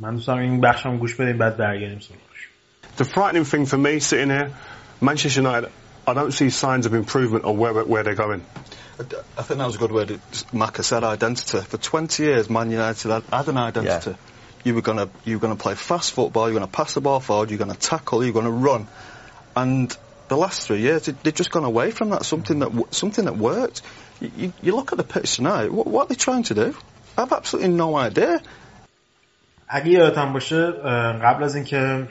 من 0.01 0.15
دوستم 0.15 0.39
این 0.39 0.61
بخش 0.61 0.87
هم 0.87 0.99
گوش 0.99 1.15
بدیم 1.15 1.39
بعد 1.39 1.57
برگردیم 1.57 1.99
سراغش 1.99 2.49
The 2.99 3.05
frightening 3.05 3.45
thing 3.45 3.67
for 3.67 3.79
me 3.79 4.01
sitting 4.01 4.31
here 4.31 4.51
Manchester 5.01 5.43
United 5.43 5.71
I 6.07 6.15
don't 6.15 6.33
see 6.33 6.51
signs 6.51 6.87
of 6.87 6.95
improvement 6.95 7.45
or 7.45 7.55
where, 7.57 7.75
where 7.93 8.03
they're 8.03 8.23
going 8.27 8.43
I 9.01 9.43
think 9.43 9.59
that 9.59 9.67
was 9.67 9.77
a 9.77 9.79
good 9.79 9.93
word. 9.93 10.21
Maka 10.53 10.83
said 10.83 11.05
identity. 11.05 11.61
For 11.61 11.79
20 11.79 12.21
years, 12.21 12.51
Man 12.51 12.73
United 12.73 13.11
had, 13.13 13.23
had 13.33 13.49
an 13.49 13.57
identity. 13.57 14.11
Yeah. 14.11 14.38
You 14.64 14.76
were 14.76 14.82
gonna 14.82 15.10
you 15.26 15.38
were 15.38 15.42
gonna 15.42 15.56
play 15.56 15.76
fast 15.76 16.14
football. 16.14 16.50
You're 16.50 16.60
gonna 16.60 16.68
pass 16.68 16.94
the 16.94 17.02
ball 17.02 17.20
forward. 17.20 17.50
You're 17.50 17.60
gonna 17.60 17.76
tackle. 17.76 18.24
You're 18.24 18.34
gonna 18.34 18.52
run. 18.52 18.88
And 19.56 19.96
the 20.30 20.38
last 20.38 20.68
three 20.68 20.80
years, 20.80 21.06
they've 21.06 21.34
just 21.34 21.52
gone 21.52 21.66
away 21.66 21.92
from 21.92 22.10
that. 22.12 22.26
Something 22.26 22.60
that 22.60 22.72
something 22.92 23.26
that 23.26 23.38
worked. 23.38 23.82
You, 24.22 24.32
you, 24.38 24.54
you 24.62 24.76
look 24.76 24.92
at 24.92 24.98
the 24.98 25.04
pitch 25.04 25.36
tonight. 25.36 25.72
What, 25.72 25.88
what, 25.88 26.06
are 26.06 26.10
they 26.10 26.16
trying 26.16 26.44
to 26.44 26.54
do? 26.54 26.76
I 27.18 27.22
have 27.22 27.34
absolutely 27.34 27.72
no 27.72 27.96
idea. 27.96 28.42
اگه 29.68 29.90
یادتان 29.92 30.34
باشه 30.34 30.72
قبل 31.24 31.44
از 31.44 31.56
اینکه 31.56 32.08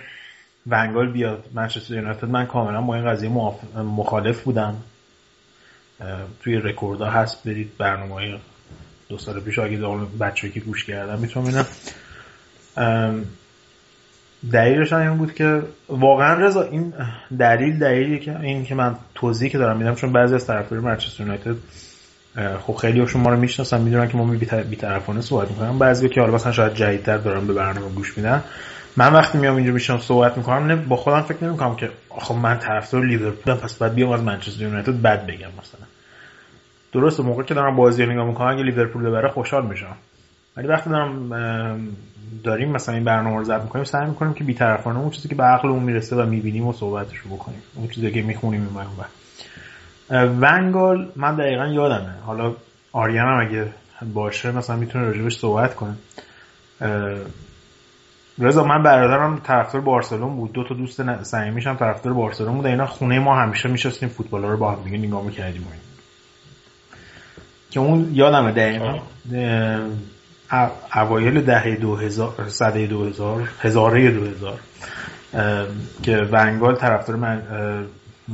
ونگال 0.66 1.12
بیاد 1.12 1.49
منچستر 1.55 1.95
یونایتد 1.95 2.24
من 2.24 2.47
کاملا 2.47 2.80
با 2.80 2.95
این 2.95 3.05
قضیه 3.05 3.28
مخالف 3.76 4.43
بودم 4.43 4.76
توی 6.40 6.57
رکورد 6.57 7.03
هست 7.03 7.45
برید 7.45 7.76
برنامه 7.78 8.14
های 8.14 8.38
دو 9.09 9.18
سال 9.18 9.40
پیش 9.40 9.59
اگه 9.59 9.78
بچه 10.20 10.51
که 10.51 10.61
گوش 10.61 10.84
کردم 10.84 11.18
میتونم 11.18 11.47
اینم 11.47 11.66
دلیلش 14.51 14.93
این 14.93 15.17
بود 15.17 15.34
که 15.34 15.61
واقعا 15.89 16.34
رضا 16.34 16.61
این 16.61 16.93
دلیل 17.39 17.80
دلیلی 17.80 18.19
که 18.19 18.39
این 18.39 18.65
که 18.65 18.75
من 18.75 18.95
توضیحی 19.15 19.51
که 19.51 19.57
دارم 19.57 19.78
میدم 19.78 19.95
چون 19.95 20.11
بعضی 20.11 20.36
از 20.36 20.47
طرفدارای 20.47 20.86
منچستر 20.86 21.23
یونایتد 21.23 21.55
خب 22.67 22.75
خیلی 22.75 22.99
هاشون 22.99 23.21
ما 23.21 23.30
رو 23.30 23.38
می‌شناسن 23.38 23.82
می‌دونن 23.82 24.07
که 24.07 24.17
ما 24.17 24.25
بی‌طرفانه 24.69 25.21
صحبت 25.21 25.51
می‌کنم 25.51 25.80
بعضی 25.80 26.09
که 26.09 26.21
حالا 26.21 26.34
مثلا 26.34 26.51
شاید 26.51 26.73
جدیدتر 26.73 27.17
دارن 27.17 27.47
به 27.47 27.53
برنامه 27.53 27.89
گوش 27.89 28.17
میدن. 28.17 28.43
من 28.97 29.13
وقتی 29.13 29.38
میام 29.38 29.55
اینجا 29.55 29.71
میشم 29.71 29.99
صحبت 29.99 30.38
می‌کنم 30.38 30.86
با 30.86 30.95
خودم 30.95 31.21
فکر 31.21 31.43
نمی‌کنم 31.43 31.75
که 31.75 31.89
آخه 32.09 32.36
من 32.36 32.59
طرفدار 32.59 33.05
لیورپولم 33.05 33.57
پس 33.57 33.73
بعد 33.73 33.95
بیام 33.95 34.11
از 34.11 34.23
منچستر 34.23 34.61
یونایتد 34.61 35.01
بد 35.01 35.25
بگم 35.25 35.38
مثلا. 35.38 35.88
درسته 36.93 37.23
موقع 37.23 37.43
که 37.43 37.53
دارم 37.53 37.75
بازی 37.75 38.03
رو 38.03 38.11
نگاه 38.11 38.25
می‌کنم 38.25 38.47
اگه 38.47 38.63
لیورپول 38.63 39.03
ببره 39.03 39.30
خوشحال 39.30 39.65
میشم. 39.65 39.95
ولی 40.58 40.68
وقتی 40.68 40.89
دارم 40.89 41.30
داریم 42.43 42.72
مثلا 42.72 42.95
این 42.95 43.03
برنامه 43.03 43.38
رو 43.38 43.43
ضبط 43.43 43.62
می‌کنیم 43.62 43.86
سعی 43.86 44.05
می‌کنیم 44.05 44.34
که 44.34 44.43
بی‌طرفانه 44.43 44.99
اون 44.99 45.10
چیزی 45.10 45.30
که 45.30 45.36
به 45.36 45.43
عقل 45.43 45.70
اون 45.70 45.84
می‌رسه 45.84 46.16
و 46.16 46.26
می‌بینیم 46.26 46.68
و 46.68 46.74
صحبتش 46.74 47.18
رو 47.18 47.36
بکنیم. 47.36 47.62
اون 47.76 47.88
چیزی 47.88 48.12
که 48.12 48.22
می‌خونیم 48.22 48.62
این 48.62 50.30
ونگال 50.41 51.12
من 51.16 51.36
دقیقا 51.36 51.68
یادمه. 51.68 52.14
حالا 52.26 52.55
آریان 52.93 53.28
هم 53.28 53.47
اگه 53.47 53.68
باشه 54.14 54.51
مثلا 54.51 54.76
می‌تونه 54.76 55.05
راجبش 55.05 55.38
صحبت 55.38 55.76
کنه. 55.76 55.95
رضا 58.39 58.64
من 58.64 58.84
برادرم 58.84 59.39
طرفدار 59.43 59.82
بارسلون 59.82 60.36
بود. 60.36 60.51
دو 60.53 60.64
تا 60.64 60.76
دوست 60.76 61.24
صمیمیش 61.24 61.68
هم 61.68 61.76
طرفدار 61.76 62.14
بارسلون 62.14 62.55
بود. 62.55 62.66
اینا 62.66 62.86
خونه 62.86 63.20
ما 63.20 63.36
همیشه 63.36 63.70
میشستیم 63.70 64.10
فوتبال 64.10 64.41
رو 64.41 64.58
با 64.58 64.72
هم 64.72 64.84
دیگه 64.84 64.97
نگاه 64.97 65.24
می‌کردیم. 65.24 65.68
که 67.72 67.80
اون 67.80 68.10
یادمه 68.14 68.51
دقیقا. 68.51 68.99
اوایل 70.95 71.41
دهه 71.41 71.76
دو 71.76 71.95
هزار 71.95 72.45
صده 72.48 72.88
دو 72.88 73.06
هزار 73.06 73.50
هزاره 73.62 74.12
دو 74.12 74.26
هزار 74.26 74.60
که 76.04 76.18
ونگال 76.32 76.76
طرفدار 76.76 77.16
من 77.16 77.41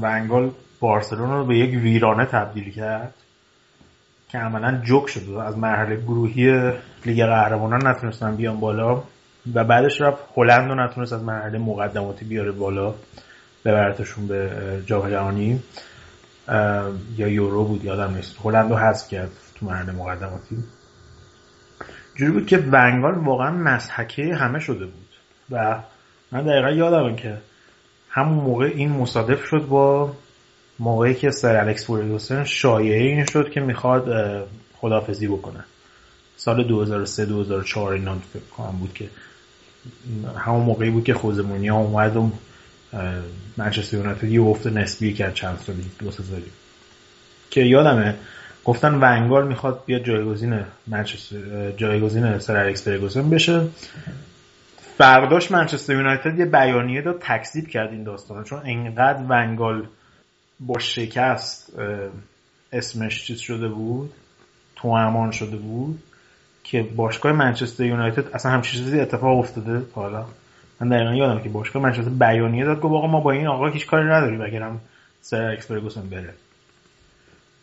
ونگال 0.02 0.52
بارسلون 0.80 1.30
رو 1.30 1.46
به 1.46 1.58
یک 1.58 1.84
ویرانه 1.84 2.26
تبدیل 2.26 2.72
کرد 2.72 3.14
که 4.30 4.38
عملا 4.38 4.82
جوک 4.84 5.10
شد. 5.10 5.30
از 5.30 5.58
مرحله 5.58 5.96
گروهی 5.96 6.72
لیگ 7.06 7.26
قهرمانان 7.26 7.88
نتونستن 7.88 8.36
بیان 8.36 8.60
بالا 8.60 9.04
و 9.54 9.64
بعدش 9.64 10.02
رفت 10.02 10.24
هلند 10.38 10.70
رو 10.70 10.86
نتونست 10.86 11.14
از 11.14 11.24
مرحله 11.24 11.58
مقدماتی 11.58 12.26
بیاره 12.26 12.52
بالا 12.52 12.94
ببرتشون 13.66 14.28
به 14.28 14.52
جام 14.86 15.10
جهانی. 15.10 15.60
یا 17.18 17.28
یورو 17.28 17.64
بود 17.64 17.86
یادم 17.86 18.16
نیست. 18.16 18.36
هلند 18.44 18.72
رو 18.72 18.78
حذف 18.78 19.08
کرد 19.08 19.32
تو 19.56 19.66
مرحله 19.66 19.92
مقدماتی. 19.92 20.64
جوری 22.16 22.32
بود 22.32 22.48
که 22.48 22.58
ونگال 22.58 23.14
واقعا 23.14 23.52
مسحکه 23.52 24.36
همه 24.36 24.60
شده 24.60 24.86
بود. 24.86 25.08
و 25.50 25.84
من 26.32 26.44
دقیقا 26.44 26.72
یادمه 26.72 27.16
که 27.16 27.38
همون 28.10 28.44
موقع 28.44 28.66
این 28.66 28.92
مصادف 28.92 29.46
شد 29.46 29.68
با 29.68 30.14
موقعی 30.80 31.16
که 31.16 31.32
سر 31.32 31.56
الکس 31.56 31.86
فورگوسن 31.86 32.44
شایعه 32.44 33.04
این 33.04 33.26
شد 33.26 33.52
که 33.52 33.60
می‌خواد 33.62 34.08
خدافزی 34.74 35.28
بکنه. 35.28 35.64
سال 36.38 36.64
2003 36.64 37.26
2004 37.26 37.94
اینا 37.94 38.16
فکر 38.16 38.72
بود 38.80 38.94
که 38.94 39.10
همون 40.38 40.62
موقعی 40.62 40.90
بود 40.90 41.04
که 41.04 41.14
خوزمونیا 41.14 41.76
اومد 41.76 42.18
و 42.18 42.32
منچستر 43.58 43.98
یونایتد 43.98 44.24
یه 44.24 44.42
افت 44.42 44.68
نسبی 44.68 45.14
کرد 45.14 45.34
چند 45.34 45.60
سالی 45.66 45.86
دو 46.00 46.12
سالی. 46.12 46.52
که 47.50 47.62
یادمه 47.62 48.16
گفتن 48.66 48.94
ونگال 49.02 49.48
می‌خواد 49.48 49.84
بیاد 49.86 50.04
جایگزین 50.04 50.60
منچستر 50.88 51.72
جایگزین 51.72 52.40
سر 52.40 52.58
الکس 52.58 52.84
فرگوسن 52.84 53.30
بشه. 53.30 53.68
فرداش 54.98 55.52
منچستر 55.52 55.94
یونایتد 55.94 56.40
یه 56.40 56.46
بیانیه 56.46 57.02
داد 57.02 57.20
تکذیب 57.22 57.68
کرد 57.68 57.92
این 57.92 58.04
داستان 58.04 58.44
چون 58.44 58.62
انقدر 58.66 59.20
ونگال 59.30 59.88
با 60.60 60.80
شکست 60.80 61.74
اسمش 62.74 63.26
چیز 63.26 63.40
شده 63.40 63.68
بود 63.68 64.14
تو 64.76 64.88
امان 64.88 65.32
شده 65.32 65.58
بود 65.58 66.04
که 66.64 66.84
باشگاه 66.84 67.32
منچستر 67.32 67.86
یونایتد 67.86 68.36
اصلا 68.36 68.52
همچین 68.52 68.84
چیزی 68.84 69.00
اتفاق 69.00 69.40
افتاده. 69.40 69.82
حالا 69.94 70.26
من 70.80 70.90
دقیقا 70.90 71.14
یادم 71.14 71.44
که 71.44 71.50
باشگاه 71.50 71.84
منچستر 71.84 72.10
بیانیه 72.10 72.66
داد 72.66 72.82
گفت 72.82 72.94
آقا 72.94 73.08
ما 73.08 73.20
با 73.20 73.32
این 73.32 73.48
آقا 73.48 73.68
هیچ 73.68 73.88
کاری 73.88 74.06
نداریم 74.06 74.42
اگرم 74.42 74.82
سر 75.22 75.52
اکس 75.52 75.68
فرگوسن 75.68 76.10
بره. 76.10 76.34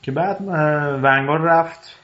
که 0.03 0.13
بعد 0.13 0.41
ونگار 1.03 1.41
رفت 1.41 1.97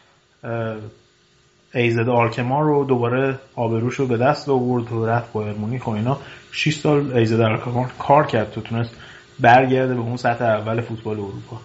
ایزد 1.75 2.09
آلکمار 2.09 2.65
رو 2.65 2.85
دوباره 2.85 3.39
آبروش 3.57 3.95
رو 3.95 4.07
به 4.07 4.17
دست 4.17 4.49
آورد 4.49 4.93
و 4.93 5.07
رفت 5.07 5.33
با 5.33 5.45
مونیخ 5.45 5.87
و 5.87 5.91
اینا. 5.91 6.19
6 6.53 6.75
سال 6.75 7.13
ایزد 7.13 7.41
آلکمار 7.41 7.91
کار 7.99 8.27
کرد 8.27 8.51
تو 8.51 8.61
تونست 8.61 8.97
برگرده 9.41 9.95
به 9.95 10.01
اون 10.01 10.17
سطح 10.17 10.45
اول 10.45 10.81
فوتبال 10.81 11.17
اروپا. 11.17 11.57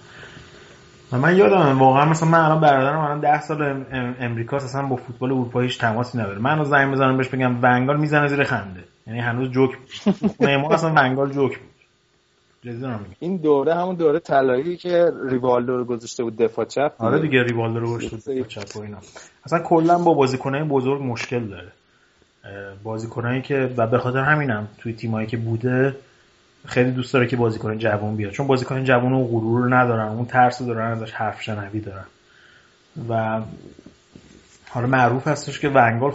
و 1.12 1.18
من 1.18 1.38
یادم 1.38 1.80
واقعا 1.80 2.06
مثلا 2.06 2.30
من 2.30 2.40
الان 2.40 2.62
برادرم 2.62 3.00
الان 3.00 3.20
10 3.20 3.42
سال 3.42 3.86
امریکا 4.20 4.58
اصلا 4.58 4.88
با 4.88 4.96
فوتبال 4.96 5.32
اروپا 5.32 5.60
هیچ 5.62 5.80
تماسی 5.80 6.18
نداره. 6.18 6.40
منو 6.40 6.64
زنگ 6.64 6.92
بزنم 6.94 7.18
بهش 7.18 7.28
بگم 7.28 7.64
ونگال 7.64 8.00
می‌زنه 8.00 8.28
زیر 8.28 8.44
خنده. 8.44 8.84
یعنی 9.08 9.20
هنوز 9.20 9.52
جوک 9.52 9.72
ما 10.62 10.70
اصلا 10.70 10.94
ونگال 10.96 11.32
جوک 11.32 11.60
این 13.20 13.38
دوره 13.38 13.76
همون 13.76 13.96
دوره 13.96 14.20
طلایی 14.20 14.78
که 14.78 15.12
ریوالدو 15.30 15.78
رو 15.78 15.86
گذاشته 15.86 16.24
بود 16.24 16.38
دفاع 16.38 16.66
چپ. 16.66 16.94
آره 16.98 17.20
دیگه 17.20 17.44
ریوالدو 17.44 17.80
رو 17.80 17.88
گذاشته 17.88 18.16
بود 18.16 18.26
دفاع 18.26 18.48
چپ 18.48 18.78
و 18.78 18.80
اینا. 18.80 18.98
اصلا 19.46 19.60
کلا 19.60 19.98
با 19.98 20.14
بازیکنای 20.14 20.64
بزرگ 20.64 21.02
مشکل 21.02 21.48
داره. 21.48 21.72
بازیکنایی 22.84 23.42
که 23.42 23.74
و 23.78 23.88
به 23.88 23.98
خاطر 23.98 24.20
همینم 24.20 24.68
توی 24.78 24.94
تیمایی 24.94 25.28
که 25.28 25.38
بوده 25.38 25.96
خیلی 26.66 26.92
دوست 26.92 27.14
داره 27.14 27.28
که 27.28 27.38
بازیکن 27.38 27.78
جوان 27.78 28.16
بیاد. 28.16 28.32
چون 28.32 28.48
بازیکن 28.48 28.84
جوان 28.84 29.14
و 29.14 29.28
غرور 29.28 29.62
رو 29.62 29.74
ندارن 29.74 30.08
اون 30.08 30.26
ترس 30.26 30.62
رو 30.62 30.68
دارن 30.68 30.92
ازش 30.92 31.12
حرف 31.12 31.42
شنوی 31.42 31.80
دارن. 31.80 32.06
و 33.10 33.42
حالا 34.70 34.88
معروف 34.88 35.28
هستش 35.28 35.60
که 35.60 35.70
ونگال 35.70 36.12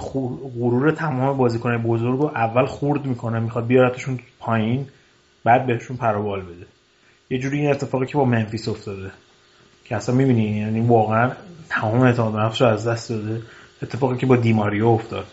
غرور 0.61 0.91
تمام 0.91 1.37
بازیکن 1.37 1.79
بزرگ 1.79 2.21
رو 2.21 2.27
اول 2.35 2.67
خورد 2.67 3.07
می‌کنه 3.07 3.41
می‌خواد 3.41 3.67
بیارتشون 3.67 4.19
پایین. 4.41 4.87
بعد 5.47 5.67
بهشون 5.67 5.97
پروبال 5.97 6.41
بده. 6.41 6.67
یه 7.31 7.39
جوری 7.39 7.61
این 7.61 7.71
اتفاقی 7.71 8.07
که 8.07 8.19
با 8.19 8.25
منفیس 8.25 8.69
افتاده 8.69 9.11
که 9.85 9.97
اصلا 9.97 10.15
می‌بینی 10.15 10.43
یعنی 10.43 10.81
واقعا 10.81 11.31
تمام 11.69 12.01
اعتماد 12.01 12.37
نفسش 12.37 12.61
رو 12.61 12.67
از 12.67 12.87
دست 12.87 13.09
داده. 13.09 13.43
اتفاقی 13.83 14.17
که 14.17 14.27
با 14.27 14.37
دیماریو 14.37 14.87
افتاد. 14.87 15.27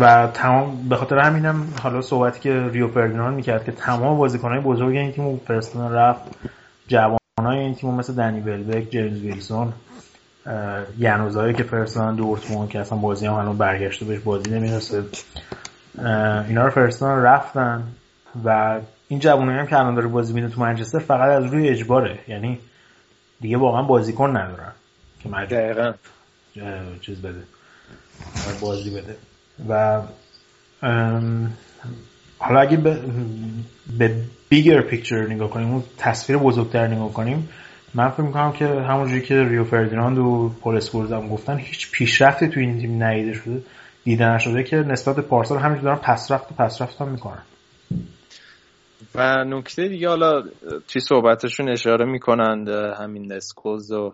و 0.00 0.28
تمام 0.34 0.88
به 0.88 0.96
خاطر 0.96 1.18
همینم 1.18 1.74
حالا 1.82 2.02
صحبتی 2.02 2.40
که 2.40 2.68
ریو 2.72 2.88
فردیناند 2.88 3.34
می‌کرد 3.36 3.64
که 3.64 3.72
تمام 3.72 4.18
بازیکنهای 4.18 4.60
بزرگ 4.60 4.96
این 4.96 5.12
تیم 5.12 5.36
فرستادن 5.36 5.94
رفت. 5.94 6.22
جوانای 6.88 7.58
این 7.58 7.74
تیم 7.74 7.94
مثل 7.94 8.14
دنی 8.14 8.40
ولبک 8.40 8.90
جیمز 8.90 9.20
ویلسون 9.20 9.72
ینوزایی 10.98 11.54
که 11.54 11.62
فرستادن 11.62 12.14
دورتموند 12.14 12.68
که 12.68 12.80
اصلا 12.80 12.98
بازی 12.98 13.26
هم 13.26 13.34
الان 13.34 13.58
برگشته 13.58 14.04
بهش 14.04 14.18
بازی 14.18 14.50
نمی‌رسه. 14.50 15.02
اینا 16.48 16.64
رو 16.64 16.70
فرستادن 16.70 17.22
رفتن. 17.22 17.82
و 18.44 18.80
این 19.08 19.20
جوانایی 19.20 19.58
هم 19.58 19.66
که 19.66 19.78
الان 19.78 19.94
داره 19.94 20.06
بازی 20.06 20.32
میده 20.32 20.48
تو 20.48 20.60
منچستر 20.60 20.98
فقط 20.98 21.42
از 21.42 21.44
روی 21.44 21.68
اجباره. 21.68 22.18
یعنی 22.28 22.58
دیگه 23.40 23.56
واقعا 23.56 23.82
بازیکن 23.82 24.36
ندارن 24.36 24.72
که 25.22 25.28
دقیقا. 25.28 25.92
چیز 27.00 27.22
بده. 27.22 27.42
بازی 28.60 28.90
بده. 28.90 29.16
و 29.68 30.02
حالا 32.38 32.60
اگه 32.60 32.76
به, 32.76 32.98
به 33.98 34.14
bigger 34.48 34.80
picture 34.80 35.26
نگاه 35.26 35.50
کنیم 35.50 35.70
اون 35.70 35.82
تصویر 35.98 36.38
بزرگتر 36.38 36.86
نگاه 36.86 37.12
کنیم 37.12 37.48
من 37.94 38.08
فکر 38.08 38.22
می‌کنم 38.22 38.52
که 38.52 38.66
همونجوری 38.66 39.22
که 39.22 39.44
ریو 39.44 39.64
فردیناند 39.64 40.18
و 40.18 40.52
پل 40.62 40.76
اسکولز 40.76 41.12
هم 41.12 41.28
گفتن 41.28 41.58
هیچ 41.58 41.90
پیشرفتی 41.90 42.48
تو 42.48 42.60
این 42.60 42.80
تیم 42.80 43.02
ندیده 43.02 43.32
شده 43.32 43.62
دیده 44.04 44.26
نشده 44.28 44.62
که 44.62 44.76
نسبت 44.76 45.20
پارسال 45.20 45.58
همینجور 45.58 45.84
دارن 45.84 45.98
پسرفت 45.98 46.52
و 46.52 46.54
پسرفت 46.54 47.00
هم 47.00 47.08
می‌کنن. 47.08 47.42
و 49.14 49.44
نکته 49.44 49.88
دیگه 49.88 50.08
حالا 50.08 50.42
توی 50.88 51.00
صحبتشون 51.00 51.68
اشاره 51.68 52.04
می‌کنند 52.04 52.68
همین 52.68 53.32
اسکوز 53.32 53.92
و 53.92 54.12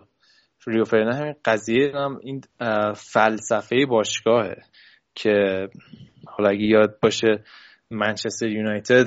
ریو 0.67 0.83
فردیناند 0.83 1.15
همین 1.15 1.35
قضیه 1.45 1.91
هم 1.95 2.19
این 2.23 2.41
فلسفه 2.95 3.85
باشگاهه 3.85 4.57
که 5.15 5.67
حالا 6.27 6.49
اگه 6.49 6.63
یاد 6.63 6.99
باشه 7.01 7.43
منچستر 7.91 8.47
یونایتد 8.47 9.05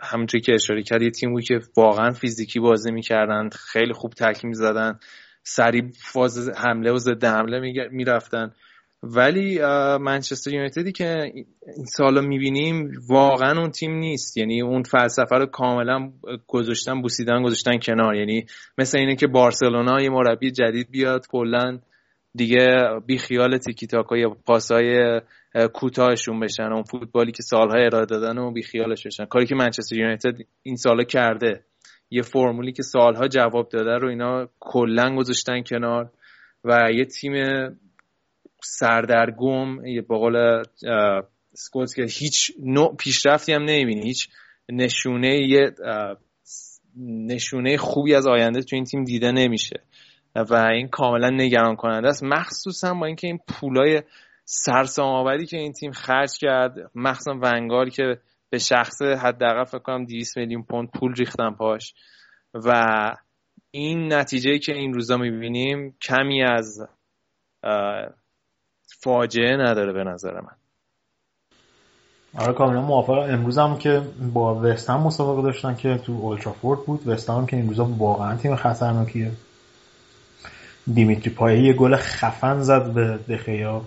همونطوری 0.00 0.40
که 0.40 0.54
اشاره 0.54 0.82
کرد 0.82 1.02
یه 1.02 1.10
تیم 1.10 1.32
بود 1.32 1.44
که 1.44 1.60
واقعا 1.76 2.10
فیزیکی 2.10 2.60
بازی 2.60 2.92
می‌کردن 2.92 3.48
خیلی 3.48 3.92
خوب 3.92 4.12
تکل 4.12 4.52
زدن 4.52 4.98
سریع 5.42 5.82
فاز 6.12 6.48
حمله 6.48 6.92
و 6.92 6.98
ضد 6.98 7.24
حمله 7.24 7.88
می‌رفتن. 7.90 8.52
ولی 9.02 9.58
منچستر 10.00 10.52
یونایتدی 10.52 10.92
که 10.92 11.32
این 11.76 11.84
سالا 11.84 12.20
می‌بینیم 12.20 12.92
واقعا 13.08 13.60
اون 13.60 13.70
تیم 13.70 13.94
نیست. 13.94 14.36
یعنی 14.36 14.62
اون 14.62 14.82
فلسفه 14.82 15.36
رو 15.36 15.46
کاملا 15.46 16.12
گذاشتن 16.46 17.02
بوسیدن 17.02 17.42
گذاشتن 17.42 17.78
کنار. 17.78 18.14
یعنی 18.14 18.46
مثل 18.78 18.98
اینه 18.98 19.16
که 19.16 19.26
بارسلونا 19.26 20.00
یه 20.00 20.10
مربی 20.10 20.50
جدید 20.50 20.90
بیاد 20.90 21.26
کلا 21.26 21.78
دیگه 22.34 22.66
بی 23.06 23.18
خیال 23.18 23.58
تیکی 23.58 23.86
تاکا 23.86 24.16
یا 24.16 24.36
پاسای 24.46 25.20
کوتاهشون 25.72 26.40
بشن. 26.40 26.72
اون 26.72 26.82
فوتبالی 26.82 27.32
که 27.32 27.42
سالها 27.42 27.76
ارائه 27.76 28.06
دادن 28.06 28.38
و 28.38 28.52
بی 28.52 28.62
خیالش 28.62 29.06
بشن. 29.06 29.24
کاری 29.24 29.46
که 29.46 29.54
منچستر 29.54 29.96
یونایتد 29.96 30.36
این 30.62 30.76
سالا 30.76 31.04
کرده. 31.04 31.64
یه 32.10 32.22
فرمولی 32.22 32.72
که 32.72 32.82
سالها 32.82 33.28
جواب 33.28 33.68
داده 33.68 33.98
رو 33.98 34.08
اینا 34.08 34.48
کلا 34.60 35.16
گذاشتن 35.16 35.62
کنار 35.62 36.10
و 36.64 36.88
یه 36.94 37.04
تیم 37.04 37.32
سردرگم 38.62 39.86
یه 39.86 40.02
بقول 40.02 40.62
سکوت 41.54 41.94
که 41.94 42.02
هیچ 42.02 42.52
نوع 42.62 42.96
پیشرفتی 42.96 43.52
هم 43.52 43.62
نمی‌بینی. 43.62 44.02
هیچ 44.02 44.28
نشونه 44.68 45.36
یه 45.36 45.74
نشونه 47.06 47.76
خوبی 47.76 48.14
از 48.14 48.26
آینده 48.26 48.62
تو 48.62 48.76
این 48.76 48.84
تیم 48.84 49.04
دیده 49.04 49.32
نمیشه. 49.32 49.82
و 50.34 50.54
این 50.54 50.88
کاملا 50.88 51.30
نگران 51.30 51.76
کننده 51.76 52.08
است. 52.08 52.24
مخصوصا 52.24 52.94
با 52.94 53.06
اینکه 53.06 53.26
این 53.26 53.38
پولای 53.48 54.02
سرسام 54.44 55.08
آوری 55.08 55.46
که 55.46 55.56
این 55.56 55.72
تیم 55.72 55.92
خرج 55.92 56.38
کرد 56.40 56.74
مخصوصا 56.94 57.38
ونگال 57.42 57.90
که 57.90 58.18
به 58.50 58.58
شخص 58.58 59.02
حداقل 59.02 59.64
فکر 59.64 59.78
کنم 59.78 60.04
200 60.04 60.38
میلیون 60.38 60.62
پوند 60.62 60.90
پول 60.90 61.14
ریختن 61.14 61.50
پاش. 61.50 61.94
و 62.54 62.72
این 63.70 64.12
نتیجه 64.12 64.58
که 64.58 64.72
این 64.72 64.92
روزا 64.94 65.16
می‌بینیم 65.16 65.96
کمی 66.02 66.42
از 66.42 66.88
فاجعه 68.98 69.56
نداره 69.56 69.92
به 69.92 70.04
نظر 70.04 70.40
من. 70.40 70.56
آره 72.34 72.52
کاملا 72.52 72.80
موافق. 72.80 73.18
امروز 73.30 73.58
هم 73.58 73.78
که 73.78 74.02
با 74.34 74.54
وستهم 74.54 75.00
مسابقه 75.00 75.42
داشتن 75.42 75.74
که 75.74 75.98
تو 75.98 76.12
اولترافورد 76.12 76.80
بود. 76.80 77.08
وستهم 77.08 77.46
که 77.46 77.56
این 77.56 77.68
روزا 77.68 77.84
واقعا 77.84 78.36
تیم 78.36 78.56
خطرناکیه. 78.56 79.32
دیمیتری 80.94 81.30
پایه 81.34 81.62
یه 81.62 81.72
گل 81.72 81.96
خفن 81.96 82.62
زد 82.62 82.92
به 82.92 83.18
دخیا 83.34 83.82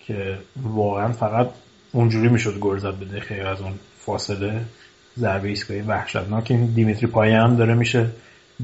که 0.00 0.38
واقعا 0.62 1.12
فقط 1.12 1.50
اونجوری 1.92 2.28
می‌شد 2.28 2.58
گل 2.58 2.78
زد 2.78 2.94
به 2.94 3.04
دخیا 3.04 3.50
از 3.50 3.60
اون 3.60 3.72
فاصله. 3.98 4.64
ضربه 5.18 5.48
ایستگاهی 5.48 5.80
وحشتناک 5.80 6.50
این 6.50 6.66
دیمیتری 6.66 7.06
پایه 7.06 7.38
هم 7.38 7.56
داره 7.56 7.74
میشه. 7.74 8.10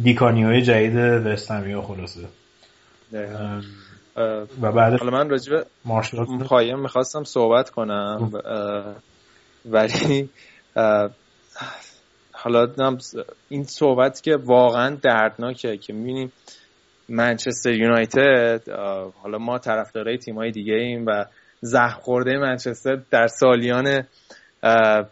دیکانیوی 0.03 0.63
جدید 0.63 0.97
وستهمیا 0.97 1.83
خلاصه. 1.83 2.21
و 4.63 4.73
بعد 4.73 5.01
حالا 5.01 5.11
من 5.11 5.31
راجع 5.31 5.53
به 5.53 5.65
پایه 6.49 6.75
می‌خواستم 6.75 7.25
صحبت 7.25 7.71
کنم 7.71 8.31
ولی 9.65 10.31
حالا 12.33 12.67
این 13.49 13.65
صحبت 13.65 14.21
که 14.23 14.37
واقعا 14.37 14.97
دردناکه 15.03 15.77
که 15.77 15.93
می‌بینیم 15.93 16.33
منچستر 17.09 17.73
یونایتد 17.73 18.69
حالا 19.23 19.39
ما 19.39 19.59
طرفدارای 19.59 20.19
تیمای 20.19 20.51
دیگه 20.51 20.75
ایم 20.75 21.07
و 21.07 21.25
زخم 21.61 22.01
خورده 22.01 22.39
منچستر 22.39 22.99
در 23.11 23.27
سالیان 23.27 24.05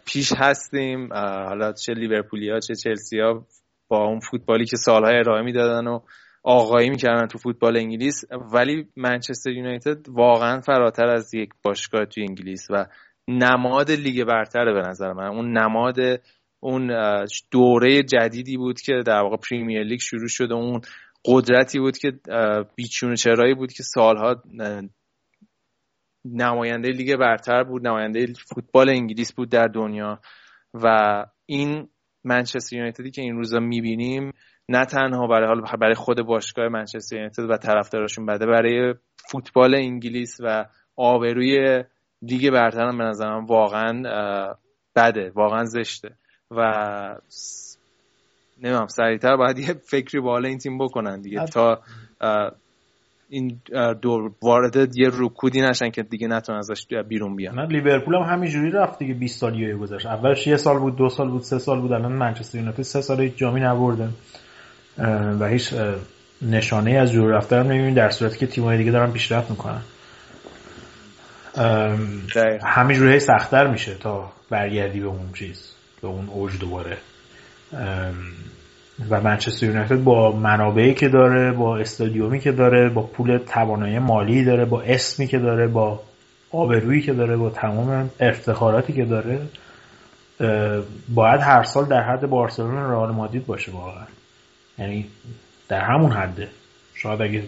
پیش 0.05 0.33
هستیم. 0.37 1.13
حالا 1.13 1.71
چه 1.71 1.93
لیورپولیا 1.93 2.59
چه 2.59 2.75
چلسیا 2.75 3.43
با 3.87 4.05
اون 4.05 4.19
فوتبالی 4.19 4.65
که 4.65 4.77
سالهای 4.77 5.15
ارائه 5.15 5.43
می‌دادن 5.43 5.87
و 5.87 5.99
آقایی 6.43 6.89
می‌کردن 6.89 7.27
تو 7.27 7.37
فوتبال 7.37 7.77
انگلیس 7.77 8.23
ولی 8.53 8.87
منچستر 8.95 9.51
یونایتد 9.51 10.09
واقعا 10.09 10.61
فراتر 10.61 11.07
از 11.07 11.33
یک 11.33 11.49
باشگاه 11.63 12.05
تو 12.05 12.21
انگلیس 12.21 12.67
و 12.69 12.85
نماد 13.27 13.91
لیگ 13.91 14.23
برتره 14.23 14.73
به 14.73 14.81
نظر 14.89 15.13
من. 15.13 15.27
اون 15.27 15.57
نماد 15.57 15.95
اون 16.59 16.91
دوره 17.51 18.03
جدیدی 18.03 18.57
بود 18.57 18.81
که 18.81 18.93
در 19.05 19.21
واقع 19.21 19.37
پریمیر 19.37 19.83
لیگ 19.83 19.99
شروع 19.99 20.27
شد 20.27 20.51
و 20.51 20.55
اون 20.55 20.81
قدرتی 21.25 21.79
بود 21.79 21.97
که 21.97 22.11
بیچون 22.75 23.15
چرایی 23.15 23.53
بود 23.53 23.73
که 23.73 23.83
سالها 23.83 24.43
نماینده 26.25 26.89
لیگ 26.89 27.15
برتر 27.15 27.63
بود 27.63 27.87
نماینده 27.87 28.33
فوتبال 28.55 28.89
انگلیس 28.89 29.33
بود 29.33 29.49
در 29.49 29.67
دنیا 29.67 30.19
و 30.73 30.85
این 31.45 31.89
منچستر 32.23 32.75
یونایتدی 32.75 33.11
که 33.11 33.21
این 33.21 33.35
روزا 33.35 33.59
می‌بینیم 33.59 34.31
نه 34.71 34.85
تنها 34.85 35.27
برای 35.27 35.47
حال 35.47 35.61
برای 35.79 35.95
خود 35.95 36.21
باشگاه 36.21 36.67
منچستر 36.67 37.15
یونایتد 37.15 37.49
و 37.49 37.57
طرفداراشون 37.57 38.25
بده 38.25 38.45
برای 38.45 38.93
فوتبال 39.31 39.75
انگلیس 39.75 40.37
و 40.39 40.65
آبروی 40.95 41.83
لیگ 42.21 42.49
برتر 42.49 42.87
هم 42.87 42.97
به 42.97 43.03
نظرم 43.03 43.45
واقعا 43.45 44.03
بده 44.95 45.31
واقعا 45.35 45.65
زشته. 45.65 46.09
و 46.51 46.61
نمی‌دونم 48.63 48.87
سریعتر 48.87 49.35
باید 49.35 49.59
یه 49.59 49.73
فکری 49.73 50.19
بالا 50.19 50.47
این 50.49 50.57
تیم 50.57 50.77
بکنن 50.77 51.21
دیگه. 51.21 51.45
تا 51.45 51.81
این 53.29 53.59
دور 54.01 54.31
وارد 54.41 54.97
یه 54.97 55.09
رکودی 55.13 55.61
نشن 55.61 55.89
که 55.89 56.03
دیگه 56.03 56.27
نتون 56.27 56.55
ازش 56.55 56.87
بیرون 57.07 57.35
بیان. 57.35 57.55
من 57.55 57.65
لیورپول 57.65 58.15
هم 58.15 58.21
همینجوری 58.21 58.71
رفت 58.71 58.99
دیگه 58.99 59.13
20 59.13 59.39
سالیه 59.39 59.75
گذشت 59.75 60.05
اولش 60.05 60.47
یه 60.47 60.57
سال 60.57 60.79
بود 60.79 60.95
دو 60.95 61.09
سال 61.09 61.29
بود 61.29 61.41
سه 61.41 61.59
سال 61.59 61.81
بود 61.81 61.91
الان 61.91 62.11
منچستر 62.11 62.57
یونایتد 62.57 62.81
سه 62.81 63.01
سال 63.01 63.21
هیچ 63.21 63.35
جامی 63.35 63.59
نبرده 63.59 64.09
و 65.39 65.47
هیچ 65.47 65.73
نشانه 66.41 66.91
از 66.91 67.11
جور 67.11 67.31
رفتن 67.31 67.59
هم 67.59 67.65
نمی‌بینیم 67.65 67.93
در 67.93 68.09
صورتی 68.09 68.37
که 68.37 68.47
تیم‌های 68.47 68.77
دیگه 68.77 68.91
دارن 68.91 69.11
پیشرفت 69.11 69.49
می‌کنن. 69.49 69.81
همینجوری 72.63 73.19
سختتر 73.19 73.67
میشه 73.67 73.95
تا 73.95 74.31
برگردی 74.49 74.99
به 74.99 75.07
اون 75.07 75.33
چیز 75.33 75.71
به 76.01 76.07
اون 76.07 76.27
اوج 76.29 76.59
دوباره. 76.59 76.97
و 79.09 79.21
منچستر 79.21 79.65
یونایتد 79.65 80.03
با 80.03 80.31
منابعی 80.31 80.93
که 80.93 81.09
داره 81.09 81.51
با 81.51 81.77
استادیومی 81.77 82.39
که 82.39 82.51
داره 82.51 82.89
با 82.89 83.01
پول 83.01 83.37
توانایی 83.37 83.99
مالی 83.99 84.45
داره 84.45 84.65
با 84.65 84.81
اسمی 84.81 85.27
که 85.27 85.39
داره 85.39 85.67
با 85.67 86.03
آبرویی 86.51 87.01
که 87.01 87.13
داره 87.13 87.37
با 87.37 87.49
تمام 87.49 88.09
افتخاراتی 88.19 88.93
که 88.93 89.05
داره 89.05 89.41
باید 91.09 91.41
هر 91.41 91.63
سال 91.63 91.85
در 91.85 92.01
حد 92.01 92.29
بارسلونا 92.29 92.89
رئال 92.91 93.11
مادید 93.11 93.45
باشه 93.45 93.71
واقعا. 93.71 94.05
یعنی 94.81 95.07
در 95.67 95.81
همون 95.81 96.11
حده 96.11 96.49
شاید 96.95 97.21
اگه 97.21 97.43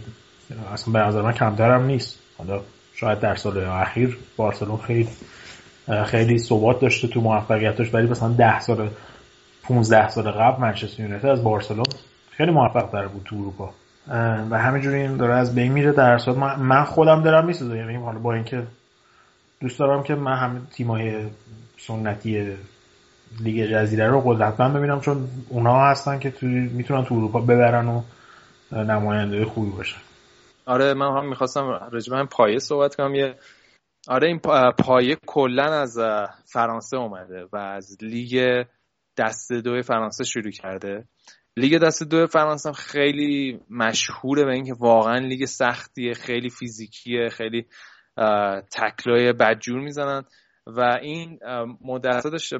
اصلا 0.73 0.93
به 0.93 0.99
نظر 0.99 1.21
من 1.21 1.31
کمتر 1.31 1.71
هم 1.71 1.85
نیست. 1.85 2.19
حالا 2.37 2.61
شاید 2.95 3.19
در 3.19 3.35
سال 3.35 3.57
اخیر 3.57 4.17
بارسلون 4.37 4.77
خیلی 4.77 5.09
خیلی 6.05 6.37
ثبات 6.37 6.79
داشته 6.79 7.07
تو 7.07 7.21
موفقیتش 7.21 7.93
ولی 7.93 8.07
مثلا 8.07 8.29
ده 8.29 8.59
سال 8.59 8.89
15 9.63 10.09
سال 10.09 10.31
قبل 10.31 10.61
منچستر 10.61 11.03
یونایتد 11.03 11.25
از 11.25 11.43
بارسلون 11.43 11.85
خیلی 12.31 12.51
موفق 12.51 12.89
تر 12.91 13.07
بود 13.07 13.23
تو 13.25 13.35
اروپا. 13.35 13.73
و 14.49 14.59
همینجوری 14.59 15.01
این 15.01 15.17
داره 15.17 15.35
از 15.35 15.55
بین 15.55 15.71
میره. 15.71 15.91
در 15.91 16.17
صورت 16.17 16.37
من 16.37 16.83
خودم 16.83 17.23
دارم 17.23 17.45
می‌سازم 17.45 17.75
یعنی 17.75 17.95
حالا 17.95 18.19
با 18.19 18.33
اینکه 18.33 18.63
دوست 19.59 19.79
دارم 19.79 20.03
که 20.03 20.15
من 20.15 20.37
همه 20.37 20.61
تیمای 20.71 21.25
سنتی 21.77 22.55
لیگ 23.39 23.71
جزیره 23.71 24.07
رو 24.07 24.21
قدرتمند 24.21 24.77
ببینم 24.77 24.99
چون 25.01 25.27
اونا 25.49 25.79
هستن 25.79 26.19
که 26.19 26.31
تو 26.31 26.45
می‌تونن 26.45 27.05
تو 27.05 27.15
اروپا 27.15 27.41
ببرن 27.41 27.87
و 27.87 28.01
نماینده 28.71 29.45
خوبی 29.45 29.71
باشن. 29.71 29.99
آره 30.65 30.93
من 30.93 31.17
هم 31.17 31.29
می‌خواستم 31.29 31.89
راجع 31.91 32.07
به 32.07 32.17
هم 32.17 32.27
پایه 32.27 32.59
صحبت 32.59 32.95
کنم. 32.95 33.15
یه 33.15 33.35
آره 34.07 34.27
این 34.27 34.39
پایه 34.79 35.17
کلا 35.25 35.63
از 35.63 35.99
فرانسه 36.45 36.97
اومده 36.97 37.45
و 37.53 37.57
از 37.57 37.97
لیگ 38.01 38.65
دسته 39.17 39.53
دو 39.53 39.81
فرانسه 39.81 40.23
شروع 40.23 40.51
کرده. 40.51 41.03
لیگ 41.57 41.77
دسته 41.77 42.03
دو 42.03 42.27
فرانسه 42.27 42.71
خیلی 42.71 43.59
مشهوره 43.69 44.45
به 44.45 44.51
اینکه 44.51 44.73
واقعا 44.79 45.17
لیگ 45.17 45.45
سختیه 45.45 46.13
خیلی 46.13 46.49
فیزیکیه 46.49 47.29
خیلی 47.29 47.65
تکلای 48.71 49.33
بدجور 49.33 49.79
می‌زنن. 49.79 50.23
و 50.67 50.99
این 51.01 51.39
مدت 51.81 52.23
داشته 52.23 52.57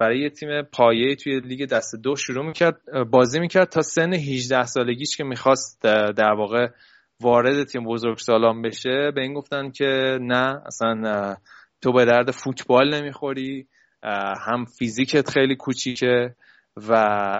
برای 0.00 0.30
تیم 0.30 0.62
پایه 0.62 1.16
توی 1.16 1.40
لیگ 1.40 1.68
دسته 1.68 1.96
دو 1.96 2.16
شروع 2.16 2.46
می‌کرد 2.46 2.80
بازی 3.10 3.40
می‌کرد 3.40 3.68
تا 3.68 3.82
سن 3.82 4.12
18 4.12 4.64
سالگیش 4.64 5.16
که 5.16 5.24
می‌خواست 5.24 5.82
در 6.16 6.32
واقع 6.32 6.68
وارد 7.20 7.64
تیم 7.64 7.84
بزرگ 7.84 8.18
سالان 8.18 8.62
بشه. 8.62 9.10
به 9.14 9.20
این 9.20 9.34
گفتن 9.34 9.70
که 9.70 10.18
نه 10.20 10.62
اصلا 10.66 11.36
تو 11.82 11.92
به 11.92 12.04
درد 12.04 12.30
فوتبال 12.30 12.94
نمی‌خوری 12.94 13.66
هم 14.46 14.64
فیزیکت 14.78 15.30
خیلی 15.30 15.56
کوچیکه 15.56 16.34
و 16.76 16.92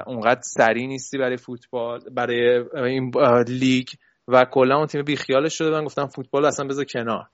اونقدر 0.06 0.40
سریع 0.42 0.86
نیستی 0.86 1.18
برای 1.18 1.36
فوتبال 1.36 2.00
برای 2.11 2.64
این 2.74 3.12
لیگ 3.48 3.88
و 4.28 4.44
کلا 4.44 4.76
اون 4.76 4.86
تیم 4.86 5.02
بیخیالش 5.02 5.58
شده. 5.58 5.70
من 5.70 5.84
گفتم 5.84 6.06
فوتبال 6.06 6.44
اصلا 6.44 6.66
بذار 6.66 6.84
کنار. 6.84 7.26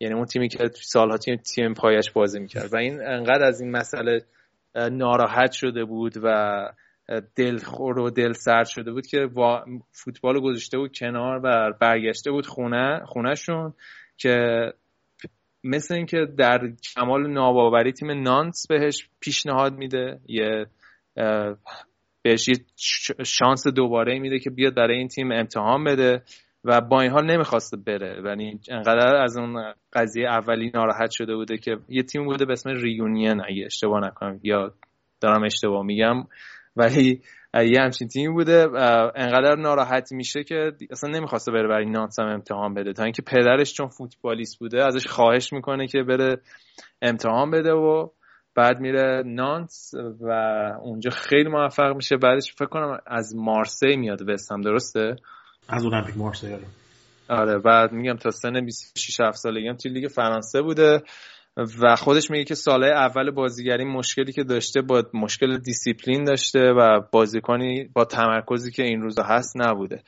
یعنی 0.00 0.14
اون 0.14 0.24
تیمی 0.24 0.48
که 0.48 0.70
سالها 0.74 1.16
تیم 1.16 1.36
تیم 1.36 1.74
پایش 1.74 2.10
بازی 2.10 2.40
می‌کرد. 2.40 2.72
و 2.72 2.76
این 2.76 3.02
انقدر 3.02 3.44
از 3.44 3.60
این 3.60 3.70
مسئله 3.70 4.24
ناراحت 4.74 5.52
شده 5.52 5.84
بود 5.84 6.12
و 6.22 6.68
دلخور 7.36 7.98
و 7.98 8.10
دل 8.10 8.32
سرد 8.32 8.66
شده 8.66 8.92
بود 8.92 9.06
که 9.06 9.28
فوتبال 9.92 10.40
گذاشته 10.40 10.78
بود 10.78 10.96
کنار 10.98 11.40
و 11.44 11.72
برگشته 11.80 12.30
بود 12.30 12.46
خونه 12.46 13.00
خونهشون 13.06 13.74
که 14.16 14.66
مثل 15.64 15.94
اینکه 15.94 16.26
در 16.38 16.72
کمال 16.94 17.30
ناباوری 17.30 17.92
تیم 17.92 18.22
نانس 18.22 18.66
بهش 18.68 19.08
پیشنهاد 19.20 19.72
میده 19.72 20.20
یه 20.26 20.66
بهش 22.22 22.48
یه 22.48 22.54
شانس 23.24 23.66
دوباره 23.66 24.18
میده 24.18 24.38
که 24.38 24.50
بیاد 24.50 24.74
برای 24.74 24.98
این 24.98 25.08
تیم 25.08 25.32
امتحان 25.32 25.84
بده. 25.84 26.22
و 26.64 26.80
با 26.80 27.00
این 27.00 27.10
حال 27.10 27.30
نمی‌خواسته 27.30 27.76
بره. 27.76 28.20
ولی 28.20 28.60
انقدر 28.70 29.16
از 29.16 29.36
اون 29.36 29.74
قضیه 29.92 30.28
اولی 30.28 30.70
ناراحت 30.74 31.10
شده 31.10 31.36
بوده 31.36 31.58
که 31.58 31.76
یه 31.88 32.02
تیم 32.02 32.24
بوده 32.24 32.44
به 32.44 32.52
اسم 32.52 32.70
ریونین 32.70 33.40
اگه 33.48 33.64
اشتباه 33.66 34.00
نکنم 34.00 34.40
یا 34.42 34.72
دارم 35.20 35.44
اشتباه 35.44 35.82
میگم. 35.82 36.24
ولی 36.76 37.22
یه 37.54 37.80
همچین 37.80 38.08
تیمی 38.08 38.32
بوده 38.32 38.68
انقدر 39.16 39.56
ناراحت 39.56 40.12
میشه 40.12 40.44
که 40.44 40.72
اصلا 40.90 41.10
نمی‌خواسته 41.10 41.52
بره 41.52 41.68
برای 41.68 41.90
نانس 41.90 42.18
هم 42.20 42.26
امتحان 42.26 42.74
بده. 42.74 42.92
تا 42.92 43.04
اینکه 43.04 43.22
پدرش 43.22 43.74
چون 43.74 43.88
فوتبالیست 43.88 44.58
بوده 44.58 44.84
ازش 44.84 45.06
خواهش 45.06 45.52
می‌کنه 45.52 45.86
که 45.86 46.02
بره 46.02 46.40
امتحان 47.02 47.50
بده 47.50 47.72
و 47.72 48.08
بعد 48.54 48.80
میره 48.80 49.22
نانس 49.26 49.94
و 50.20 50.30
اونجا 50.82 51.10
خیلی 51.10 51.48
موفق 51.48 51.94
میشه. 51.96 52.16
بعدش 52.16 52.54
فکر 52.54 52.68
کنم 52.68 52.98
از 53.06 53.36
مارسی 53.36 53.96
میاد 53.96 54.28
وست 54.28 54.52
هم. 54.52 54.60
درسته؟ 54.60 55.16
از 55.68 55.84
المپیک 55.84 56.16
مارسی 56.16 56.52
آره. 56.52 56.66
آره 57.28 57.58
بعد 57.58 57.92
میگم 57.92 58.16
تا 58.16 58.30
سن 58.30 58.64
26 58.64 59.20
7 59.20 59.36
سالگی 59.36 59.68
هم 59.68 59.76
توی 59.76 59.90
لیگ 59.90 60.08
فرانسه 60.08 60.62
بوده 60.62 61.02
و 61.56 61.96
خودش 61.96 62.30
میگه 62.30 62.44
که 62.44 62.54
ساله 62.54 62.86
اول 62.86 63.30
بازیگری 63.30 63.84
مشکلی 63.84 64.32
که 64.32 64.44
داشته 64.44 64.82
با 64.82 65.02
مشکل 65.14 65.58
دیسیپلین 65.58 66.24
داشته 66.24 66.60
و 66.60 67.00
بازیکنی 67.12 67.84
با 67.94 68.04
تمرکزی 68.04 68.70
که 68.70 68.82
این 68.82 69.02
روزا 69.02 69.22
هست 69.22 69.56
نبوده. 69.56 70.02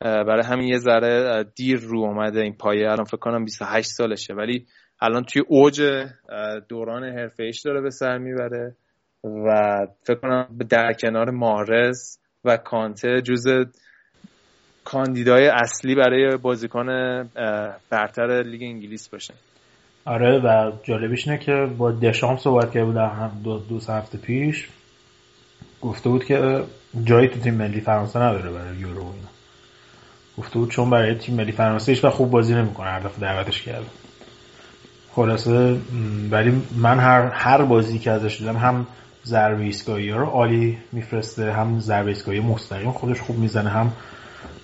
برای 0.00 0.44
همین 0.44 0.68
یه 0.68 0.78
ذره 0.78 1.44
دیر 1.54 1.80
رو 1.80 1.98
اومده 1.98 2.40
این 2.40 2.54
پایه. 2.54 2.90
الان 2.90 3.04
فکر 3.04 3.16
کنم 3.16 3.44
28 3.44 3.90
سالشه. 3.90 4.34
ولی 4.34 4.66
الان 5.00 5.24
توی 5.24 5.42
اوج 5.48 6.06
دوران 6.68 7.04
حرفه 7.04 7.42
ایش 7.42 7.60
داره 7.60 7.80
به 7.80 7.90
سر 7.90 8.18
می‌بره 8.18 8.76
و 9.24 9.78
فکر 10.02 10.18
کنم 10.18 10.58
در 10.68 10.92
کنار 10.92 11.30
مارز 11.30 12.18
و 12.44 12.56
کانته 12.56 13.20
جز 13.22 13.46
کاندیدای 14.92 15.46
اصلی 15.48 15.94
برای 15.94 16.36
بازیکن 16.36 16.86
برتر 17.90 18.42
لیگ 18.42 18.62
انگلیس 18.62 19.08
باشه. 19.08 19.34
آره 20.04 20.38
و 20.38 20.72
جالبیش 20.82 21.28
اینه 21.28 21.40
که 21.40 21.68
با 21.78 21.92
دشام 21.92 22.36
صحبت 22.36 22.72
کرده 22.72 22.84
بود 22.84 22.96
هم 22.96 23.30
دو, 23.44 23.58
دو 23.58 23.80
هفته 23.92 24.18
پیش. 24.18 24.68
گفته 25.80 26.08
بود 26.08 26.24
که 26.24 26.62
جایی 27.04 27.28
تو 27.28 27.40
تیم 27.40 27.54
ملی 27.54 27.80
فرانسه 27.80 28.18
نداره 28.18 28.50
برای 28.50 28.76
یورو 28.76 28.98
اینا. 28.98 29.28
گفته 30.38 30.58
بود 30.58 30.70
چون 30.70 30.90
برای 30.90 31.14
تیم 31.14 31.34
ملی 31.34 31.52
فرانسه 31.52 31.92
هیچ 31.92 32.06
خوب 32.06 32.30
بازی 32.30 32.54
نمی‌کنه 32.54 32.90
هر 32.90 33.00
دفعه 33.00 33.20
دعوتش 33.20 33.62
کرد 33.62 33.86
خلاصه 35.12 35.78
ولی 36.30 36.62
من 36.76 36.98
هر 36.98 37.22
هر 37.22 37.62
بازی 37.62 37.98
که 37.98 38.10
ازش 38.10 38.38
دیدم 38.38 38.56
هم 38.56 38.86
ضربه 39.24 39.62
ایستگاهی 39.62 40.10
رو 40.10 40.26
عالی 40.26 40.78
میفرسته 40.92 41.52
هم 41.52 41.80
ضربه 41.80 42.08
ایستگاهی 42.08 42.40
مستقیم 42.40 42.92
خودش 42.92 43.20
خوب 43.20 43.38
می‌زنه 43.38 43.70
هم 43.70 43.92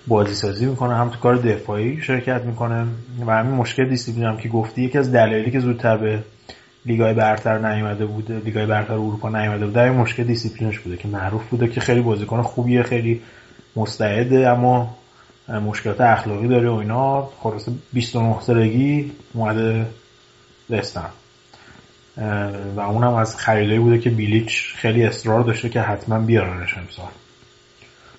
بازی 0.07 0.35
سازی 0.35 0.65
می‌کنه 0.65 0.95
هم 0.95 1.09
تو 1.09 1.19
کار 1.19 1.35
دفاعی 1.35 2.01
شرکت 2.01 2.41
می‌کنه. 2.41 2.87
و 3.25 3.31
همین 3.31 3.55
مشکل 3.55 3.89
دیسیپلین 3.89 4.25
هم 4.25 4.37
که 4.37 4.49
گفتی 4.49 4.81
یکی 4.81 4.97
از 4.97 5.11
دلایلی 5.11 5.51
که 5.51 5.59
زودتر 5.59 5.97
به 5.97 6.23
لیگای 6.85 7.13
برتر 7.13 7.73
نیومده 7.73 8.05
بوده 8.05 8.39
لیگای 8.39 8.65
برتر 8.65 8.93
اروپا 8.93 9.29
نیومده 9.29 9.65
بوده 9.65 9.81
این 9.81 9.93
مشکل 9.93 10.23
دیسیپلینش 10.23 10.79
بوده 10.79 10.97
که 10.97 11.07
معروف 11.07 11.49
بوده 11.49 11.67
که 11.67 11.81
خیلی 11.81 12.01
بازیکن 12.01 12.41
خوبیه 12.41 12.83
خیلی 12.83 13.21
مستعده 13.75 14.49
اما 14.49 14.97
مشکلات 15.49 16.01
اخلاقی 16.01 16.47
داره 16.47 16.69
و 16.69 16.73
اینا. 16.73 17.29
خلاصه 17.39 17.69
29 17.93 18.41
سالگی 18.41 19.11
اومده 19.33 19.85
وست 20.69 20.93
هم 20.93 21.09
و 22.75 22.79
اونم 22.79 23.13
از 23.13 23.35
خریدایی 23.35 23.79
بوده 23.79 23.99
که 23.99 24.09
بیلیچ 24.09 24.73
خیلی 24.75 25.03
اصرار 25.03 25.43
داشته 25.43 25.69
که 25.69 25.81
حتما 25.81 26.19
بیارنش 26.19 26.77
امسال. 26.77 27.11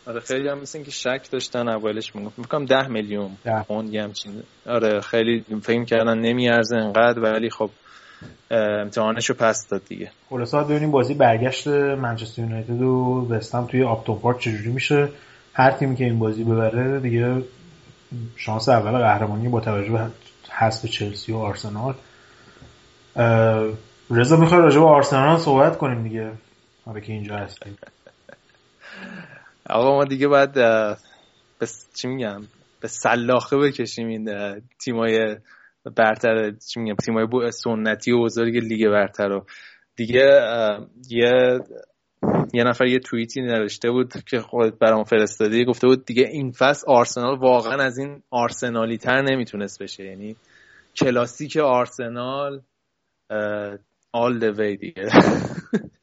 آره 0.09 0.21
خیلی 0.21 0.49
هم 0.49 0.59
مثل 0.59 0.83
که 0.83 0.91
شک 0.91 1.29
داشتن 1.31 1.69
اولش 1.69 2.17
می‌گفت. 2.17 2.39
می‌کنم 2.39 2.65
ده 2.65 2.89
میلیون 2.89 3.31
پوند 3.69 3.95
همچین 3.95 4.43
آره 4.67 5.01
خیلی 5.01 5.45
فکر 5.63 5.85
کردن 5.85 6.19
نمیارزه 6.19 6.77
انقدر 6.77 7.21
ولی 7.21 7.51
خب 7.51 7.71
امتحانشو 8.51 9.35
پس 9.35 9.69
داد 9.69 9.83
دیگه. 9.89 10.11
خلاصا 10.31 10.65
ببینیم 10.65 10.91
بازی 10.91 11.15
برگشت 11.15 11.69
منچستر 11.69 12.43
یونایتد 12.43 12.83
و 12.83 13.27
وستهم 13.31 13.67
توی 13.67 13.83
آپتون 13.83 14.19
پارک 14.19 14.39
چجوری 14.39 14.71
میشه. 14.71 15.09
هر 15.55 15.71
تیمی 15.71 15.97
که 15.97 16.05
این 16.05 16.19
بازی 16.19 16.45
ببره 16.45 17.01
دیگه 17.01 17.43
شانس 18.37 18.69
اول 18.69 18.99
قهرمانی 18.99 19.49
با 19.49 19.61
توجه 19.61 19.93
به 19.93 20.07
حذف 20.51 20.87
چلسی 20.87 21.33
و 21.33 21.37
آرسنال. 21.37 21.95
رضا 24.11 24.37
می‌خوای 24.37 24.61
راجع 24.61 24.79
به 24.79 24.87
آرسنال 24.87 25.39
صحبت 25.39 25.79
کنیم 25.79 26.03
دیگه؟ 26.03 26.33
حالا 26.85 27.01
که 27.01 27.13
اینجا 27.13 27.37
هستیم 27.37 27.79
آقا 29.71 29.97
ما 29.97 30.05
دیگه 30.05 30.29
باید 30.29 30.53
به 31.59 31.66
چی 31.95 32.09
میگم؟ 32.09 32.43
به 32.81 32.89
سلاخه 32.89 33.57
بکشیم 33.57 34.09
این 34.09 34.31
تیمای 34.85 35.37
برتر 35.97 36.51
چی 36.51 36.81
میگم؟ 36.81 36.97
تیمای 36.97 37.53
سنتی 37.53 38.12
و 38.12 38.23
بزرگ 38.25 38.57
لیگ 38.57 38.89
برتر 38.89 39.29
رو. 39.29 39.47
دیگه 39.97 40.41
یه 41.11 41.61
یه 42.53 42.64
نفر 42.64 42.87
یه 42.87 42.99
توییتی 42.99 43.41
نوشته 43.41 43.91
بود 43.91 44.12
که 44.27 44.41
خودت 44.41 44.79
برام 44.79 45.05
فرستادی. 45.05 45.64
گفته 45.64 45.87
بود 45.87 46.05
دیگه 46.05 46.23
این 46.23 46.53
فصل 46.53 46.85
آرسنال 46.87 47.39
واقعا 47.39 47.83
از 47.83 47.99
این 47.99 48.23
آرسنالی 48.31 48.99
تر 48.99 49.23
نمی‌تونست 49.23 49.83
بشه. 49.83 50.05
یعنی 50.05 50.37
کلاسیک 50.97 51.57
آرسنال 51.57 52.62
all 54.16 54.41
the 54.41 54.53
way 54.59 54.79
دیگه. 54.81 55.09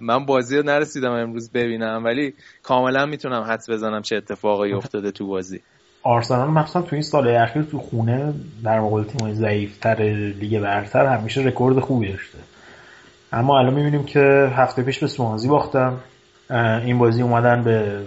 من 0.00 0.26
بازی 0.26 0.56
رو 0.56 0.62
نرسیدم 0.62 1.12
امروز 1.12 1.50
ببینم 1.52 2.04
ولی 2.04 2.34
کاملا 2.62 3.06
می‌تونم 3.06 3.42
حدس 3.42 3.70
بزنم 3.70 4.02
چه 4.02 4.16
اتفاقی 4.16 4.72
افتاده 4.72 5.10
تو 5.10 5.26
بازی. 5.26 5.60
آرسنال 6.02 6.48
مخصوصا 6.48 6.82
تو 6.82 6.96
این 6.96 7.02
سال 7.02 7.28
اخیر 7.28 7.62
تو 7.62 7.78
خونه 7.78 8.34
در 8.64 8.80
مقابل 8.80 9.04
تیم‌های 9.04 9.34
ضعیفتر 9.34 9.94
لیگ 10.40 10.60
برتر 10.60 11.06
همیشه 11.06 11.40
رکورد 11.40 11.80
خوبی 11.80 12.12
داشته. 12.12 12.38
اما 13.32 13.58
الان 13.58 13.74
می‌بینیم 13.74 14.04
که 14.04 14.52
هفته 14.56 14.82
پیش 14.82 14.98
به 14.98 15.06
سوانزی 15.06 15.48
باختم 15.48 16.00
این 16.84 16.98
بازی 16.98 17.22
اومدن 17.22 17.64
به 17.64 18.02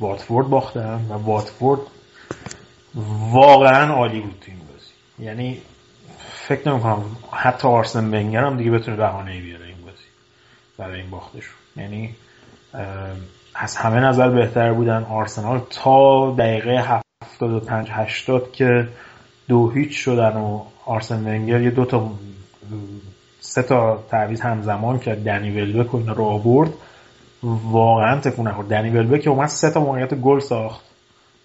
واتفورد 0.00 0.48
باختن 0.48 1.00
و 1.10 1.12
واتفورد 1.12 1.80
واقعا 3.32 3.94
عالی 3.94 4.20
بود 4.20 4.36
تو 4.40 4.50
این 4.50 4.58
بازی. 4.58 5.28
یعنی 5.28 5.62
فکر 6.18 6.68
نمی 6.68 6.80
کنم 6.80 7.04
حتی 7.32 7.68
آرسن 7.68 8.04
ونگر 8.04 8.44
هم 8.44 8.56
دیگه 8.56 8.70
بتونه 8.70 8.96
بهانه 8.96 9.40
بیاره. 9.40 9.67
برای 10.78 11.00
این 11.00 11.10
باختشون. 11.10 11.54
یعنی 11.76 12.14
از 13.54 13.76
همه 13.76 14.00
نظر 14.00 14.30
بهتر 14.30 14.72
بودن 14.72 15.04
آرسنال 15.04 15.60
تا 15.70 16.30
دقیقه 16.38 17.00
75 17.22 17.88
80 17.90 18.52
که 18.52 18.88
دو 19.48 19.70
هیچ 19.70 20.04
شدن 20.04 20.36
و 20.36 20.62
آرسن 20.86 21.26
ونگر 21.26 21.60
یه 21.60 21.70
دو 21.70 21.84
تا 21.84 22.10
سه 23.40 23.62
تا 23.62 24.04
تعویض 24.10 24.40
همزمان 24.40 24.98
کرد. 24.98 25.24
دنی 25.24 25.50
ولبک 25.50 25.94
اینا 25.94 26.12
رو 26.12 26.24
آورد. 26.24 26.70
واقعا 27.42 28.20
تکون 28.20 28.48
نخورد. 28.48 28.68
دنی 28.68 28.90
ولبک 28.90 29.26
اومد 29.26 29.48
سه 29.48 29.70
تا 29.70 29.80
موقعیت 29.80 30.14
گل 30.14 30.38
ساخت. 30.38 30.84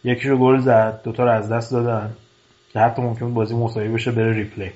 یکیشو 0.04 0.38
گل 0.38 0.58
زد 0.60 1.02
دوتا 1.04 1.24
رو 1.24 1.32
از 1.32 1.52
دست 1.52 1.72
دادن 1.72 2.14
که 2.74 2.80
حتی 2.80 3.02
ممکن 3.02 3.34
بازی 3.34 3.56
مساوی 3.56 3.88
بشه 3.88 4.12
بره 4.12 4.34
replay. 4.34 4.72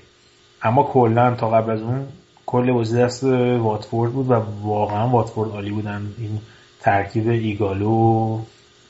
اما 0.63 0.83
کلا 0.83 1.35
تا 1.35 1.49
قبل 1.49 1.71
از 1.71 1.81
اون 1.81 2.07
کل 2.49 2.71
بازی 2.71 2.97
دست 2.97 3.23
واتفورد 3.23 4.11
بود 4.11 4.29
و 4.29 4.33
واقعا 4.61 5.09
واتفورد 5.09 5.51
عالی 5.51 5.71
بودن. 5.71 6.13
این 6.17 6.39
ترکیب 6.79 7.29
ایگالو 7.29 8.39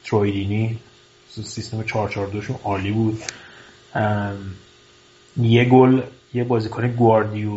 تروی 0.03 0.41
دینی 0.41 0.79
سیستم 1.29 1.83
442 1.83 2.41
شون 2.41 2.55
عالی 2.63 2.91
بود. 2.91 3.23
یه 5.37 5.65
گل 5.65 6.01
یه 6.33 6.43
بازیکن 6.43 6.87
گواردیو 6.87 7.51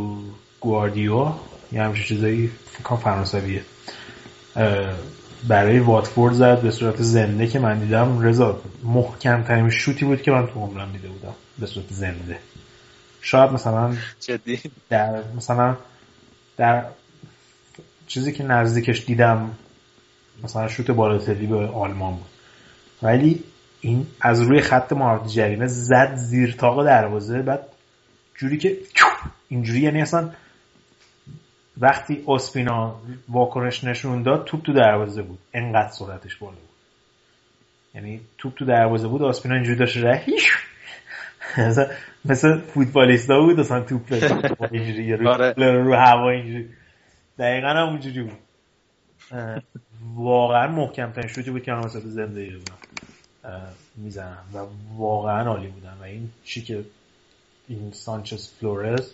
گواردیو 0.60 1.32
یه 1.72 1.82
همچین 1.82 2.04
چیزایی 2.04 2.50
فکر 2.66 2.96
فرانسویه. 2.96 3.62
برای 5.48 5.78
واتفورد 5.78 6.34
زد 6.34 6.60
به 6.60 6.70
صورت 6.70 7.02
زنده 7.02 7.46
که 7.46 7.58
من 7.58 7.78
دیدم. 7.78 8.20
رضا 8.20 8.60
محکم 8.84 9.42
ترین 9.42 9.70
شوتی 9.70 10.04
بود 10.04 10.22
که 10.22 10.30
من 10.30 10.46
تو 10.46 10.60
عمرم 10.60 10.92
دیده 10.92 11.08
بودم. 11.08 11.34
به 11.58 11.66
صورت 11.66 11.86
زنده. 11.90 12.38
شاید 13.22 13.52
مثلا 13.52 13.96
جدی. 14.20 14.60
در 14.88 15.22
مثلا 15.36 15.76
در 16.56 16.84
چیزی 18.06 18.32
که 18.32 18.44
نزدیکش 18.44 19.04
دیدم 19.04 19.58
مثلا 20.44 20.68
شوت 20.68 20.90
بالاتلی 20.90 21.46
به 21.46 21.56
آلمان 21.56 22.16
بود. 22.16 22.30
ولی 23.02 23.44
این 23.80 24.06
از 24.20 24.42
روی 24.42 24.60
خط 24.60 24.92
محافظ 24.92 25.32
جریمه 25.32 25.66
زد 25.66 26.14
زیر 26.14 26.52
تاق 26.52 26.84
دروازه 26.84 27.42
بعد 27.42 27.66
جوری 28.34 28.58
که 28.58 28.78
اینجوری 29.48 29.80
یعنی 29.80 30.02
اصلا 30.02 30.30
وقتی 31.78 32.24
اسپینا 32.28 33.00
واکنش 33.28 33.84
نشون 33.84 34.22
داد 34.22 34.44
توپ 34.44 34.62
تو 34.62 34.72
دروازه 34.72 35.22
بود. 35.22 35.38
انقدر 35.54 35.90
سرعتش 35.90 36.36
بالا 36.36 36.52
بود. 36.52 36.70
یعنی 37.94 38.20
توپ 38.38 38.54
تو 38.54 38.64
دروازه 38.64 39.08
بود 39.08 39.22
اسپینا 39.22 39.54
اینجوری 39.54 39.78
داشت 39.78 39.96
رهیش 39.96 40.52
مثل 42.24 42.58
فوتبالیستا 42.60 43.40
بود 43.40 43.60
اصلا 43.60 43.80
توپ 43.80 44.12
اینجوری 44.72 45.16
رو, 45.16 45.28
آره. 45.28 45.54
رو 45.56 45.94
هوا 45.94 46.30
اینجوری. 46.30 46.68
دقیقا 47.38 47.68
هم 47.68 47.88
اونجوری 47.88 48.22
بود. 48.22 48.38
واقعا 50.14 50.68
محکم 50.68 51.12
ترین 51.12 51.28
شوتی 51.28 51.50
بود 51.50 51.62
که 51.62 51.72
من 51.72 51.78
وسط 51.78 52.02
زندگی 52.02 52.50
رو 52.50 52.60
می‌زنم. 53.96 54.44
و 54.54 54.58
واقعا 54.96 55.48
عالی 55.48 55.68
بودن 55.68 55.94
و 56.00 56.02
این 56.04 56.30
چی 56.44 56.62
که 56.62 56.84
این 57.68 57.92
سانچز 57.92 58.48
فلورز 58.48 59.12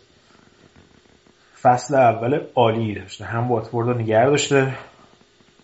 فصل 1.62 1.94
اول 1.94 2.40
عالی 2.54 2.94
داشته. 2.94 3.24
هم 3.24 3.48
واتفورد 3.48 3.88
رو 3.88 3.98
نگه 3.98 4.24
داشته. 4.26 4.74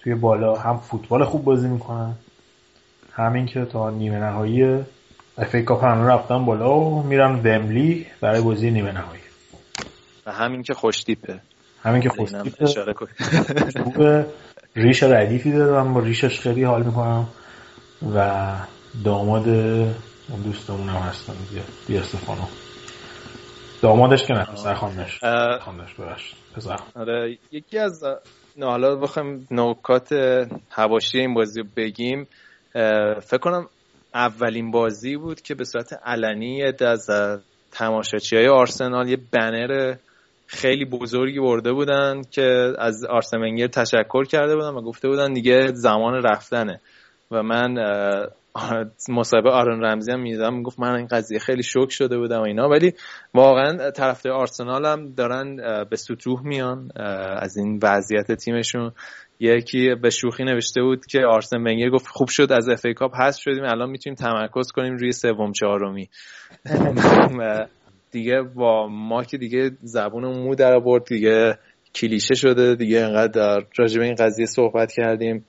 توی 0.01 0.15
بالا 0.15 0.57
هم 0.57 0.79
فوتبال 0.79 1.25
خوب 1.25 1.45
بازی 1.45 1.69
می‌کنن. 1.69 2.15
همین 3.13 3.47
که 3.47 3.65
تا 3.65 3.91
نیمه 3.91 4.19
نهایی 4.19 4.85
FA 5.39 5.55
Cup 5.55 5.85
هم 5.85 6.07
رفتن 6.07 6.45
بالا 6.45 6.81
و 6.81 7.03
میرن 7.03 7.33
ومبلی 7.35 8.07
برای 8.21 8.43
بازی 8.43 8.71
نیمه 8.71 8.93
نهایی. 8.93 9.23
و 10.27 10.33
همین 10.33 10.63
که 10.63 10.75
خوشتیپه. 10.75 11.41
همین 11.83 12.03
که 12.03 12.09
خوشتیپه. 12.09 12.67
خوبه 13.85 14.27
ریش 14.77 15.03
ردیفی 15.03 15.53
داره 15.53 15.85
من 15.85 15.95
با 15.95 16.01
ریشش 16.01 16.41
خیلی 16.41 16.65
حال 16.65 16.83
می‌کنم. 16.83 17.29
و 18.15 18.53
داماد 19.05 19.45
دوستمون 20.45 20.89
هم 20.89 21.03
هستن. 21.03 21.33
بیا 21.89 22.01
استفانو 22.01 22.43
دامادش 23.83 24.25
که 24.25 24.35
نه 24.35 24.45
پسر 24.45 24.77
برشت 25.99 26.37
پسر 26.57 26.77
آره 26.97 27.39
یکی 27.51 27.79
از 27.79 28.05
نه 28.57 28.67
حالا 28.67 28.97
بخوایم 28.97 29.49
نکات 29.51 30.13
هواشی 30.71 31.19
این 31.19 31.35
بازی 31.35 31.61
رو 31.61 31.67
بگیم. 31.77 32.27
فکر 33.23 33.39
کنم 33.39 33.67
اولین 34.15 34.71
بازی 34.71 35.17
بود 35.17 35.41
که 35.41 35.55
به 35.55 35.65
صورت 35.65 35.93
علنی 36.05 36.63
از 36.63 37.11
تماشاچی 37.73 38.37
های 38.37 38.49
آرسنال 38.49 39.09
یه 39.09 39.19
بنر 39.33 39.95
خیلی 40.47 40.85
بزرگی 40.85 41.41
برده 41.41 41.73
بودن 41.73 42.23
که 42.31 42.73
از 42.79 43.05
آرسن 43.05 43.39
ونگر 43.39 43.67
تشکر 43.67 44.25
کرده 44.25 44.57
بودن 44.57 44.69
و 44.69 44.83
گفته 44.83 45.09
بودن 45.09 45.33
دیگه 45.33 45.67
زمان 45.75 46.15
رفتنه. 46.15 46.81
و 47.31 47.43
من 47.43 47.75
مصاحبه 49.09 49.51
آرون 49.51 49.85
رمزی 49.85 50.13
هم 50.13 50.21
می‌دادم 50.21 50.55
می‌گفت 50.55 50.81
من 50.81 50.95
این 50.95 51.07
قضیه 51.07 51.39
خیلی 51.39 51.63
شوک 51.63 51.91
شده 51.91 52.19
بودم 52.19 52.39
و 52.39 52.43
اینا. 52.43 52.69
ولی 52.69 52.95
واقعا 53.35 53.91
طرفدار 53.91 54.33
آرسنال 54.33 54.87
هم 54.87 55.15
دارن 55.15 55.57
به 55.91 55.97
سطوح 55.97 56.43
میان 56.47 56.91
از 57.37 57.57
این 57.57 57.81
وضعیت 57.83 58.33
تیمشون. 58.33 58.93
یکی 59.43 59.95
به 59.95 60.11
شوخی 60.11 60.45
نوشته 60.45 60.83
بود 60.83 61.07
که 61.07 61.19
آرسن 61.27 61.57
ونگر 61.57 61.91
گفت 61.91 62.07
خوب 62.07 62.29
شد 62.29 62.53
از 62.53 62.69
اف 62.69 62.85
ای 62.85 62.95
کاپ 62.95 63.15
حذف 63.21 63.41
شدیم 63.41 63.65
الان 63.65 63.91
می‌تونیم 63.91 64.15
تمرکز 64.15 64.73
کنیم 64.73 64.97
روی 64.97 65.13
سوم 65.13 65.53
چهارمی. 65.53 66.09
دیگه 68.13 68.43
با 68.43 68.89
ما 68.89 69.25
که 69.25 69.39
دیگه 69.39 69.71
زبون 69.81 70.25
مو 70.25 70.55
در 70.55 70.75
آورد 70.75 71.05
دیگه 71.05 71.59
کلیشه 71.95 72.35
شده 72.35 72.75
دیگه 72.75 73.01
انقدر 73.01 73.63
راجع 73.79 73.99
به 73.99 74.05
این 74.05 74.15
قضیه 74.15 74.47
صحبت 74.47 74.93
کردیم. 74.93 75.45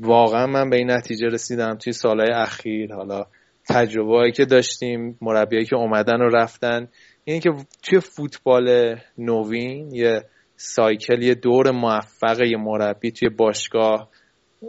واقعا 0.00 0.46
من 0.46 0.70
به 0.70 0.76
این 0.76 0.90
نتیجه 0.90 1.26
رسیدم 1.26 1.74
توی 1.74 1.92
سالهای 1.92 2.30
اخیر. 2.32 2.94
حالا 2.94 3.26
تجربه 3.68 4.16
هایی 4.16 4.32
که 4.32 4.44
داشتیم 4.44 5.18
مربیایی 5.20 5.66
که 5.66 5.76
اومدن 5.76 6.20
و 6.20 6.28
رفتن. 6.28 6.88
اینه 7.24 7.40
که 7.40 7.50
توی 7.82 8.00
فوتبال 8.00 8.96
نوین 9.18 9.94
یه 9.94 10.22
سایکل 10.62 11.22
یه 11.22 11.34
دور 11.34 11.70
موفق 11.70 12.40
یه 12.40 12.56
مربی 12.56 13.10
توی 13.10 13.28
باشگاه 13.28 14.10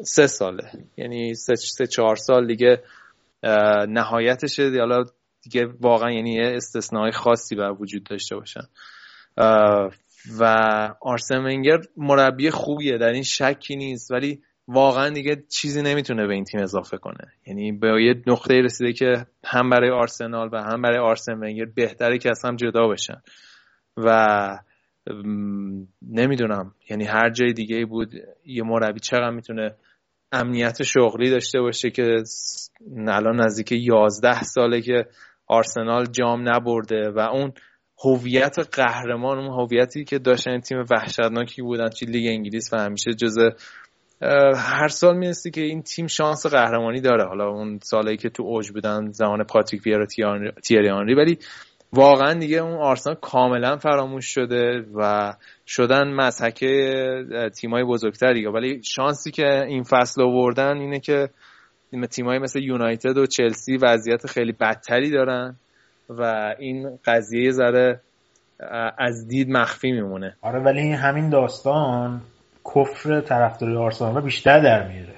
سه 0.04 0.28
ساله. 0.28 0.72
یعنی 0.98 1.36
سه, 1.36 1.56
سه 1.56 1.88
چهار 1.88 2.16
سال 2.16 2.48
دیگه 2.48 2.84
نهایتشه 3.88 4.72
حالا 4.80 5.04
دیگه 5.42 5.66
واقعا 5.82 6.12
یعنی 6.12 6.34
یه 6.34 7.12
خاصی 7.14 7.56
بر 7.56 7.72
وجود 7.72 8.04
داشته 8.04 8.36
باشن. 8.36 8.64
و 10.40 10.44
آرسن 11.02 11.38
ونگر 11.38 11.78
مربی 11.98 12.50
خوبیه 12.50 12.98
در 12.98 13.10
این 13.10 13.24
شکی 13.24 13.76
نیست 13.76 14.12
ولی 14.12 14.42
واقعا 14.68 15.10
دیگه 15.10 15.44
چیزی 15.50 15.82
نمی‌تونه 15.82 16.28
به 16.28 16.34
این 16.34 16.44
تیم 16.44 16.62
اضافه 16.62 16.98
کنه. 16.98 17.34
یعنی 17.48 17.72
به 17.72 18.04
یه 18.04 18.22
نقطه 18.28 18.54
رسیده 18.54 18.94
که 18.94 19.26
هم 19.46 19.70
برای 19.70 19.90
آرسنال 19.90 20.50
و 20.52 20.58
هم 20.58 20.82
برای 20.82 21.00
آرسن 21.00 21.34
ونگر 21.34 21.66
بهتره 21.66 22.18
که 22.18 22.30
از 22.30 22.46
هم 22.46 22.56
جدا 22.56 22.88
بشن. 22.88 23.22
و 23.98 24.60
نمی‌دونم. 26.02 26.74
یعنی 26.90 27.06
هر 27.06 27.30
جای 27.30 27.54
دیگه 27.54 27.86
بود. 27.86 28.12
یه 28.46 28.64
مربی 28.64 29.00
چقدر 29.00 29.30
می‌تونه 29.30 29.76
امنیت 30.32 30.84
شغلی 30.84 31.30
داشته 31.30 31.62
باشه 31.62 31.90
که 31.90 32.24
الان 33.08 33.42
نزدیک 33.42 33.72
11 33.72 34.44
ساله 34.44 34.82
که 34.82 35.06
آرسنال 35.48 36.06
جام 36.06 36.50
نبرده 36.50 37.10
و 37.10 37.20
اون 37.20 37.54
هویت 38.06 38.56
قهرمان 38.78 39.38
اون 39.38 39.60
هویتی 39.60 40.04
که 40.04 40.20
داشتن 40.20 40.60
تیم 40.60 40.86
وحشتناکی 40.92 41.62
بودن 41.62 41.90
توی 41.90 42.08
لیگ 42.08 42.28
انگلیس 42.28 42.74
و 42.74 42.78
همیشه 42.78 43.14
جزء 43.14 43.50
هر 44.56 44.88
سال 44.88 45.18
می‌رسی 45.18 45.52
که 45.52 45.62
این 45.62 45.82
تیم 45.82 46.08
شانس 46.08 46.46
قهرمانی 46.46 47.02
داره. 47.02 47.26
حالا 47.26 47.50
اون 47.50 47.80
سالایی 47.82 48.18
که 48.18 48.30
تو 48.30 48.44
اوج 48.44 48.72
بودن 48.72 49.12
زمان 49.12 49.44
پاتریک 49.44 49.86
ویرا 49.86 50.06
تیری 50.64 50.90
آنری 50.90 51.16
ولی 51.16 51.38
واقعا 51.94 52.34
دیگه 52.34 52.58
اون 52.58 52.82
آرسنال 52.82 53.16
کاملا 53.22 53.78
فراموش 53.78 54.26
شده 54.26 54.86
و 54.96 55.34
شدن 55.68 56.14
مزحکه 56.14 57.50
تیمای 57.60 57.84
بزرگتر 57.84 58.34
دیگه 58.34 58.50
ولی 58.50 58.84
شانسی 58.84 59.32
که 59.32 59.64
این 59.68 59.84
فصل 59.84 60.22
آوردن 60.22 60.78
اینه 60.78 61.00
که 61.00 61.30
تیمایی 62.12 62.40
مثل 62.40 62.60
یونایتد 62.60 63.18
و 63.18 63.26
چلسی 63.26 63.78
وضعیت 63.78 64.28
خیلی 64.28 64.52
بدتری 64.52 65.12
دارن 65.12 65.56
و 66.10 66.54
این 66.60 67.00
قضیه 67.06 67.52
ذره 67.52 68.00
از 68.98 69.28
دید 69.28 69.50
مخفی 69.50 69.92
میمونه. 69.92 70.36
آره 70.42 70.60
ولی 70.60 70.92
همین 70.92 71.30
داستان 71.30 72.22
کفر 72.76 73.22
طرفداری 73.22 73.76
آرسنال 73.76 74.22
بیشتر 74.22 74.60
در 74.60 74.88
میاره 74.88 75.14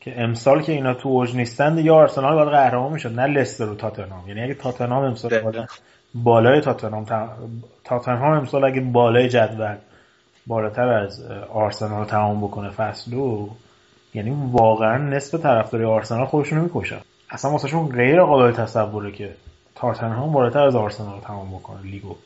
که 0.00 0.22
امسال 0.22 0.62
که 0.62 0.72
اینا 0.72 0.94
تو 0.94 1.08
اوج 1.08 1.36
نیستن 1.36 1.74
دیگه 1.74 1.92
آرسنال 1.92 2.34
باید 2.34 2.48
قهرمان 2.48 2.92
می‌شد 2.92 3.20
نه 3.20 3.26
لستر 3.26 3.64
و 3.64 3.74
تاتنهام. 3.74 4.28
یعنی 4.28 4.42
اگه 4.42 4.54
تاتنهام 4.54 5.04
امسال 5.04 5.40
بالای 6.24 6.60
تاتنهام 6.60 7.06
تاتنهام 7.84 8.32
امسال 8.32 8.64
اگه 8.64 8.80
بالای 8.80 9.28
جدول 9.28 9.76
بالاتر 10.46 10.88
از 10.88 11.30
آرسنال 11.52 12.04
تمام 12.04 12.40
بکنه 12.40 12.70
فصلو 12.70 13.48
یعنی 14.14 14.36
واقعا 14.52 14.98
نصف 14.98 15.40
طرفداری 15.40 15.84
آرسنال 15.84 16.26
خودشونو 16.26 16.62
می‌کشن. 16.62 17.00
اصلا 17.30 17.50
واسهشون 17.50 17.88
غیر 17.88 18.22
قابل 18.22 18.52
تصوره 18.52 19.12
که 19.12 19.34
تاتنهام 19.74 20.32
بالاتر 20.32 20.66
از 20.66 20.76
آرسنال 20.76 21.20
تمام 21.20 21.48
بکنه 21.48 21.82
لیگو. 21.82 22.16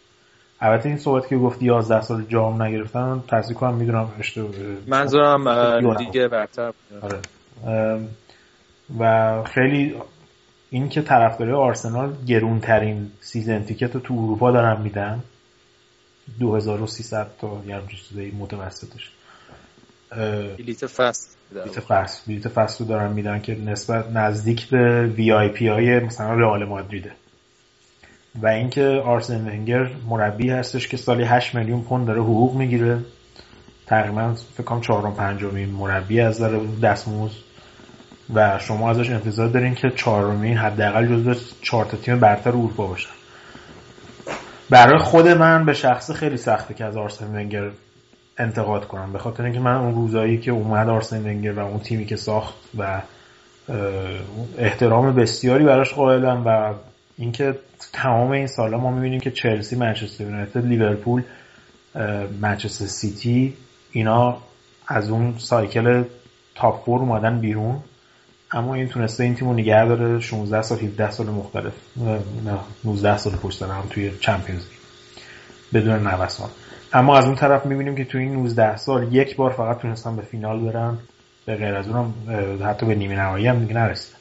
البته 0.61 0.89
این 0.89 0.99
صحبت 0.99 1.29
که 1.29 1.37
گفتی 1.37 1.65
11 1.65 2.01
سال 2.01 2.23
جام 2.23 2.63
نگرفتن 2.63 3.25
تصدیق 3.29 3.57
کنم 3.57 3.75
می‌دونم 3.75 4.09
اشتباه 4.19 4.51
منظورم 4.87 5.49
لیگ 5.99 6.27
برتر 6.27 6.73
آره. 7.03 7.21
و 9.01 9.43
خیلی 9.43 9.95
این 10.71 10.89
که 10.89 11.03
طرفداری 11.03 11.53
آرسنال 11.53 12.17
گرونترین 12.27 13.11
season 13.21 13.63
ticket 13.63 13.95
رو 13.95 14.01
تو 14.01 14.15
اروپا 14.15 14.51
دارن 14.51 14.81
میدن. 14.83 15.23
2300 16.41 17.31
تا 17.41 17.63
یه 17.67 17.81
چیزای 18.09 18.31
متوسطش. 18.31 19.11
بلیت 20.59 20.87
فست 20.87 21.37
بلیت 21.55 21.81
فست 21.81 22.27
بلیت 22.27 22.49
فست 22.49 22.81
رو 22.81 22.87
دارن 22.87 23.13
میدن 23.13 23.41
که 23.41 23.55
نسبت 23.55 24.11
نزدیک 24.11 24.69
به 24.69 25.07
وی 25.07 25.33
آی 25.33 25.49
پی 25.49 25.69
های 25.69 26.01
مثلا 26.01 26.35
رئال 26.35 26.65
مادریده. 26.65 27.13
و 28.43 28.47
اینکه 28.47 28.85
آرسن 28.85 29.49
ونگر 29.49 29.91
مربی 30.09 30.51
هستش 30.51 30.89
که 30.89 30.97
سالی 30.97 31.25
8 31.25 31.55
میلیون 31.55 31.83
پوند 31.83 32.07
داره 32.07 32.21
حقوق 32.21 32.57
می‌گیره. 32.57 32.99
تقریبا 33.87 34.35
فکر 34.35 34.63
کنم 34.63 34.81
چهارم 34.81 35.15
پنجمین 35.15 35.69
مربی 35.69 36.21
از 36.21 36.43
نظر 36.43 36.59
دستمزد. 36.83 37.50
و 38.35 38.59
شما 38.59 38.91
ازش 38.91 39.11
انتظار 39.11 39.49
دارین 39.49 39.75
که 39.75 39.91
چهارمین 39.91 40.57
حداقل 40.57 41.07
جزو 41.07 41.35
چهار 41.63 41.85
تا 41.85 41.97
تیم 41.97 42.21
برتر 42.21 42.51
اروپا 42.51 42.87
باشن. 42.87 43.11
برای 44.71 44.99
خود 44.99 45.29
من 45.29 45.65
به 45.65 45.73
شخص 45.73 46.11
خیلی 46.11 46.37
سخته 46.37 46.75
که 46.75 46.85
از 46.85 46.97
آرسن 46.97 47.37
ونگر 47.37 47.71
انتقاد 48.39 48.89
کنم. 48.89 49.13
به 49.13 49.19
خاطر 49.19 49.45
اینکه 49.45 49.61
من 49.61 49.75
اون 49.75 49.95
روزایی 49.95 50.39
که 50.39 50.51
اومد 50.51 50.89
آرسن 50.89 51.27
ونگر 51.27 51.53
و 51.53 51.59
اون 51.59 51.79
تیمی 51.79 52.07
که 52.07 52.17
ساخت 52.17 52.55
و 52.79 53.03
احترام 54.59 55.15
بسیاری 55.15 55.65
براش 55.65 55.95
قائلم 55.95 56.43
و 56.47 56.75
اینکه 57.19 57.59
تمام 57.93 58.31
این 58.31 58.47
سالا 58.47 58.79
ما 58.79 58.91
می‌بینیم 58.91 59.21
که 59.21 59.31
چلسی 59.31 59.77
منچستر 59.77 60.25
یونایتد 60.25 60.67
لیورپول 60.67 61.23
منچستر 62.41 62.87
سیتی 62.87 63.55
اینا 63.93 64.37
از 64.89 65.11
اون 65.11 65.35
cycle 65.39 66.05
top 66.55 66.85
four 66.85 67.01
اومدن 67.01 67.41
بیرون. 67.41 67.79
اما 68.53 68.75
این 68.75 68.89
تونسته 68.89 69.25
این 69.25 69.35
تیمو 69.35 69.53
نگه 69.53 69.85
داره 69.85 70.21
16 70.21 70.63
سال 70.63 70.79
17 70.79 71.11
سال 71.11 71.27
مختلف. 71.27 71.73
نه 71.97 72.59
19 72.85 73.19
سال 73.19 73.33
پشت 73.33 73.63
هم 73.63 73.85
توی 73.91 74.11
چمپیونز 74.21 74.63
بدون 75.75 76.07
نوسان. 76.07 76.49
اما 76.93 77.19
از 77.19 77.25
اون 77.25 77.35
طرف 77.35 77.67
می‌بینیم 77.67 77.97
که 77.97 78.05
توی 78.05 78.23
این 78.23 78.33
19 78.33 78.77
سال 78.77 79.15
یک 79.15 79.37
بار 79.37 79.51
فقط 79.51 79.79
تونستن 79.79 80.17
به 80.17 80.23
فینال 80.23 80.61
برن. 80.61 80.99
به 81.47 81.57
غیر 81.57 81.75
از 81.75 81.89
اونم 81.89 82.15
حتی 82.65 82.87
به 82.87 82.95
نیمه 82.95 83.17
نهایی 83.17 83.47
هم 83.47 83.59
دیگه 83.59 83.75
نرسیدن. 83.75 84.19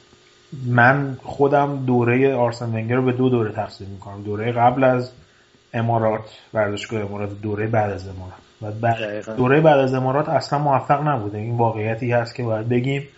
من 0.66 1.18
خودم 1.22 1.84
دوره 1.86 2.34
آرسن 2.34 2.66
ونگر 2.66 2.96
رو 2.96 3.04
به 3.04 3.12
دو 3.12 3.28
دوره 3.28 3.52
تقسیم 3.52 3.88
می‌کنم. 3.88 4.22
دوره 4.22 4.52
قبل 4.52 4.84
از 4.84 5.12
امارات 5.74 6.38
ورزشگاه 6.54 7.00
امارات 7.00 7.40
دوره 7.42 7.66
بعد 7.66 7.90
از 7.90 8.08
امارات. 8.08 8.34
و 8.62 8.90
دوره 9.36 9.60
بعد 9.60 9.78
از 9.78 9.94
امارات 9.94 10.28
اصلا 10.28 10.58
موفق 10.58 11.08
نبوده. 11.08 11.38
این 11.38 11.56
واقعیتی 11.56 12.12
هست 12.12 12.34
که 12.34 12.42
باید 12.42 12.68
بگیم. 12.68 13.08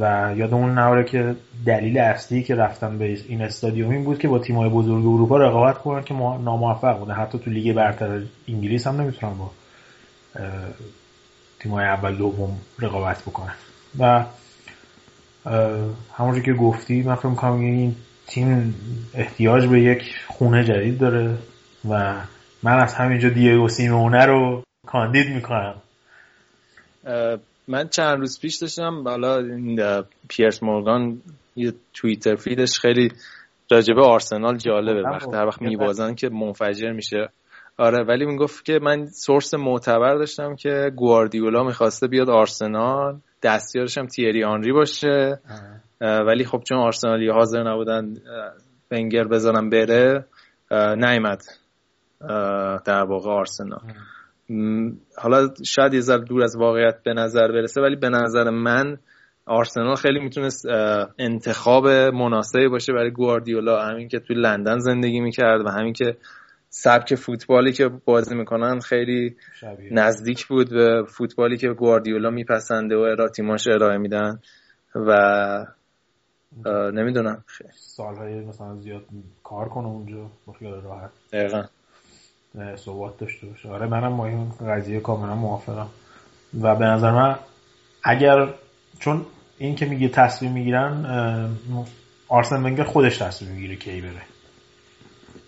و 0.00 0.34
یادمون 0.36 0.78
نوره 0.78 1.04
که 1.04 1.34
دلیل 1.66 1.98
اصلی 1.98 2.42
که 2.42 2.54
رفتن 2.54 2.98
به 2.98 3.04
این 3.28 3.42
استادیوم 3.42 3.90
این 3.90 4.04
بود 4.04 4.18
که 4.18 4.28
با 4.28 4.38
تیم‌های 4.38 4.68
بزرگ 4.68 5.06
اروپا 5.06 5.36
رقابت 5.36 5.78
کنن 5.78 6.02
که 6.02 6.14
ناموفق 6.14 6.98
بوده 6.98 7.12
حتی 7.12 7.38
تو 7.38 7.50
لیگ 7.50 7.76
برتر 7.76 8.22
انگلیس 8.48 8.86
هم 8.86 9.00
نمی‌تونن 9.00 9.32
با 9.34 9.50
تیم‌های 11.60 11.84
اول 11.84 12.14
دوم 12.14 12.58
رقابت 12.78 13.22
بکنن. 13.22 13.54
و 13.98 14.24
همونجور 16.14 16.42
که 16.42 16.52
گفتی 16.52 17.02
من 17.02 17.14
فکر 17.14 17.28
می‌کنم 17.28 17.60
این 17.60 17.96
تیم 18.26 18.74
احتیاج 19.14 19.66
به 19.66 19.80
یک 19.80 20.14
خونه 20.28 20.64
جدید 20.64 20.98
داره 20.98 21.34
و 21.88 22.14
من 22.62 22.80
از 22.80 22.94
همینجا 22.94 23.28
دیگو 23.28 23.68
سیمونه 23.68 24.26
رو 24.26 24.62
کاندید 24.86 25.28
می‌کنم. 25.34 25.74
من 27.68 27.88
چند 27.88 28.18
روز 28.18 28.40
پیش 28.40 28.56
داشتم 28.56 29.04
بالا 29.04 29.38
این 29.38 30.02
پیرس 30.28 30.62
مورگان 30.62 31.20
یه 31.56 31.72
توییتر 31.94 32.34
فیدش 32.34 32.78
خیلی 32.78 33.12
راجبه 33.70 34.02
آرسنال 34.02 34.56
جالبه. 34.56 35.02
وقت 35.02 35.34
هر 35.34 35.46
وقت 35.46 35.62
میبازن 35.62 36.14
که 36.14 36.28
منفجر 36.28 36.92
میشه. 36.92 37.28
آره 37.78 38.04
ولی 38.04 38.26
می‌گفت 38.26 38.64
که 38.64 38.78
من 38.82 39.06
سورس 39.06 39.54
معتبر 39.54 40.14
داشتم 40.14 40.56
که 40.56 40.92
گواردیولا 40.96 41.62
می‌خواسته 41.62 42.06
بیاد 42.06 42.30
آرسنال 42.30 43.16
دستیارش 43.42 43.98
هم 43.98 44.06
تیری 44.06 44.44
آنری 44.44 44.72
باشه. 44.72 45.40
ولی 46.00 46.44
خب 46.44 46.62
چون 46.68 46.78
آرسنالی 46.78 47.28
حاضر 47.28 47.62
نبودن 47.62 48.14
بنگر 48.90 49.24
بذارم 49.24 49.70
بره 49.70 50.24
نیمد 50.96 51.42
در 52.86 53.04
واقع 53.08 53.30
آرسنال. 53.30 53.80
حالا 55.16 55.54
شاید 55.66 55.94
یه 55.94 56.00
ذره 56.00 56.24
دور 56.24 56.42
از 56.42 56.56
واقعیت 56.56 57.02
به 57.02 57.14
نظر 57.14 57.52
برسه 57.52 57.80
ولی 57.80 57.96
به 57.96 58.08
نظر 58.08 58.50
من 58.50 58.98
آرسنال 59.46 59.94
خیلی 59.94 60.20
می‌تونست 60.20 60.66
انتخاب 61.18 61.88
مناسبی 61.88 62.68
باشه 62.68 62.92
برای 62.92 63.10
گواردیولا. 63.10 63.82
همین 63.82 64.08
که 64.08 64.18
توی 64.18 64.36
لندن 64.36 64.78
زندگی 64.78 65.20
می‌کرد 65.20 65.66
و 65.66 65.68
همین 65.68 65.92
که 65.92 66.16
سبک 66.68 67.14
فوتبالی 67.14 67.72
که 67.72 67.88
بازی 68.04 68.34
می‌کنن 68.34 68.80
خیلی 68.80 69.36
شبیه. 69.60 69.92
نزدیک 69.92 70.46
بود 70.46 70.70
به 70.70 71.02
فوتبالی 71.08 71.56
که 71.56 71.68
گواردیولا 71.68 72.30
میپسنده 72.30 72.96
و 72.96 73.00
ارائه 73.00 73.30
تیماش 73.30 73.66
ارائه 73.68 73.98
میدن 73.98 74.40
و 74.94 75.66
نمی‌دونم. 76.92 77.44
سالهای 77.74 78.40
مثلا 78.40 78.76
زیاد 78.76 79.04
کار 79.42 79.68
کنه 79.68 79.86
اونجا 79.86 80.30
خیال 80.58 80.82
راحت. 80.82 81.10
دقیقا. 81.32 81.62
صحبت 82.76 83.18
داشته 83.18 83.46
باشه. 83.46 83.68
آره 83.68 83.86
منم 83.86 84.16
با 84.16 84.26
این 84.26 84.52
قضیه 84.68 85.00
کاملا 85.00 85.34
موافقم. 85.34 85.86
و 86.60 86.74
به 86.74 86.84
نظر 86.84 87.10
من 87.10 87.36
اگر 88.02 88.48
چون 89.00 89.26
این 89.58 89.74
که 89.74 89.86
میگه 89.86 90.08
تصمیم 90.08 90.52
می‌گیرن 90.52 91.06
آرسن 92.28 92.64
ونگر 92.64 92.84
خودش 92.84 93.18
تصمیم 93.18 93.50
می‌گیره 93.50 93.76
کی 93.76 94.00
بره. 94.00 94.22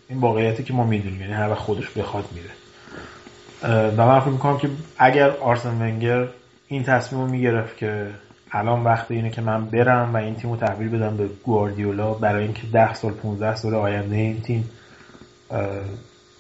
این 0.09 0.21
واقعیتی 0.21 0.65
که 0.65 0.73
ما 0.73 0.85
می‌دونیم 0.85 1.21
یعنی 1.21 1.33
هر 1.33 1.51
وقت 1.51 1.59
خودش 1.59 1.91
بخواد 1.91 2.25
میره. 2.33 2.51
و 3.91 4.07
من 4.07 4.21
فکر 4.21 4.31
می‌کنم 4.31 4.59
که 4.59 4.71
اگر 4.99 5.31
آرسن 5.31 5.83
ونگر 5.83 6.29
این 6.69 6.83
تصمیم 6.83 7.23
رو 7.23 7.29
می‌گرفت 7.29 7.77
که 7.77 8.11
الان 8.53 8.85
وقت 8.85 9.11
اینه 9.11 9.31
که 9.31 9.41
من 9.41 9.67
برم 9.67 10.15
و 10.15 10.17
این 10.17 10.35
تیم 10.35 10.51
رو 10.51 10.57
تحویل 10.57 10.89
بدم 10.89 11.17
به 11.17 11.29
گواردیولا 11.45 12.15
برای 12.15 12.45
اینکه 12.45 12.63
ده 12.73 12.95
سال 12.95 13.13
15 13.13 13.57
سال 13.57 13.75
آینده 13.75 14.17
این 14.17 14.41
تیم 14.41 14.71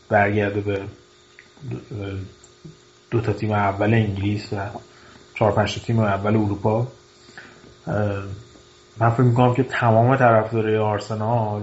برگرده 0.08 0.60
به 0.60 0.82
دو 3.10 3.20
تا 3.20 3.32
تیم 3.32 3.50
اول 3.50 3.94
انگلیس 3.94 4.52
و 4.52 4.56
چهار 5.34 5.52
پنج 5.52 5.82
تیم 5.82 5.98
اول 5.98 6.36
اروپا. 6.36 6.86
من 8.98 9.10
فکر 9.10 9.22
می‌کنم 9.22 9.54
که 9.54 9.62
تمام 9.62 10.16
طرفدارای 10.16 10.76
آرسنال 10.76 11.62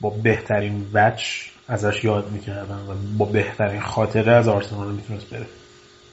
با 0.00 0.10
بهترین 0.10 0.86
وجه 0.94 1.24
ازش 1.68 2.04
یاد 2.04 2.30
می‌کردن 2.30 2.78
و 2.78 2.94
با 3.18 3.24
بهترین 3.24 3.80
خاطره 3.80 4.32
از 4.32 4.48
آرسنال 4.48 4.92
می‌تونست 4.92 5.30
بره. 5.30 5.46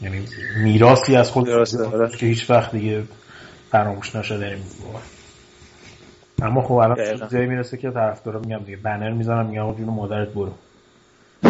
یعنی 0.02 0.26
میراسی 0.64 1.16
از 1.16 1.32
خود 1.32 1.50
آره. 1.50 2.10
که 2.18 2.26
هیچ 2.26 2.50
وقت 2.50 2.72
دیگه 2.72 3.04
فراموش 3.72 4.16
نشده 4.16 4.60
اما 6.42 6.62
خب 6.62 6.74
الان 6.74 7.28
جایی 7.32 7.48
می‌رسه 7.48 7.78
که 7.78 7.92
طرفدارا 7.92 8.40
میگم 8.40 8.64
دیگه 8.66 8.78
بنر 8.78 9.12
می‌زنم 9.12 9.46
میگم 9.46 9.62
آقا 9.62 9.74
جون 9.74 9.90
مادرت 9.90 10.30
برو. 10.30 10.54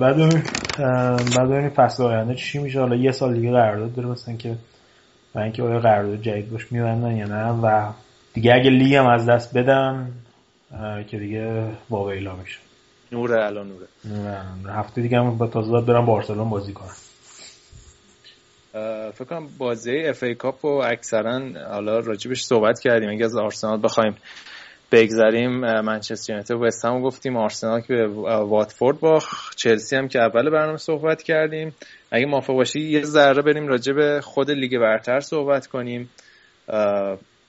بعد 0.00 0.16
بعد 1.34 1.50
این 1.52 1.68
فصل 1.68 2.02
آینده 2.02 2.34
چی 2.34 2.58
میشه؟ 2.58 2.80
حالا 2.80 2.96
یه 2.96 3.12
سال 3.12 3.34
دیگه 3.34 3.50
قرارداد 3.50 3.94
داره 3.94 4.08
مثلا 4.08 4.36
که 4.36 4.56
و 5.34 5.38
اینکه 5.38 5.62
آیا 5.62 5.80
قرارداد 5.80 6.22
جدید 6.22 6.50
باش 6.50 6.72
میبندن 6.72 7.16
یا 7.16 7.26
نه؟ 7.26 7.44
و 7.62 7.92
دیگه 8.34 8.54
اگه 8.54 8.70
لیگ 8.70 8.94
هم 8.94 9.06
از 9.06 9.28
دست 9.28 9.56
بدن 9.56 10.12
که 11.06 11.18
دیگه 11.18 11.72
واقعا 11.90 12.36
میشه. 12.36 12.58
نوره 13.12 13.44
الان 13.46 13.68
نوره. 13.68 13.86
نوره 14.04 14.74
هفته 14.74 15.02
دیگه 15.02 15.18
هم 15.18 15.38
با 15.38 15.46
تازه 15.46 15.80
برم 15.80 16.06
بارسلون 16.06 16.50
بازی 16.50 16.72
کنم 16.72 16.94
فکر 19.14 19.24
کنم 19.24 19.48
بازی 19.58 20.04
اف 20.04 20.22
ای 20.22 20.34
کاپ 20.34 20.66
رو 20.66 20.82
اکثرا 20.84 21.40
حالا 21.70 21.98
راجبش 21.98 22.42
صحبت 22.44 22.80
کردیم. 22.80 23.10
اگه 23.10 23.24
از 23.24 23.36
آرسنال 23.36 23.80
بخوایم 23.82 24.16
بگذریم 24.92 25.50
منچستر 25.80 26.32
یونایتد 26.32 26.84
و 26.84 26.88
هم 26.88 27.02
گفتیم 27.02 27.36
آرسنال 27.36 27.80
که 27.80 27.94
به 27.94 28.06
واتفورد 28.26 29.00
باخ 29.00 29.54
چلسی 29.54 29.96
هم 29.96 30.08
که 30.08 30.20
اول 30.20 30.50
برنامه 30.50 30.76
صحبت 30.76 31.22
کردیم. 31.22 31.74
اگه 32.10 32.26
موافق 32.26 32.54
باشی 32.54 32.80
یه 32.80 33.02
ذره 33.02 33.42
بریم 33.42 33.66
راجع 33.66 33.92
به 33.92 34.20
خود 34.20 34.50
لیگ 34.50 34.78
برتر 34.78 35.20
صحبت 35.20 35.66
کنیم. 35.66 36.10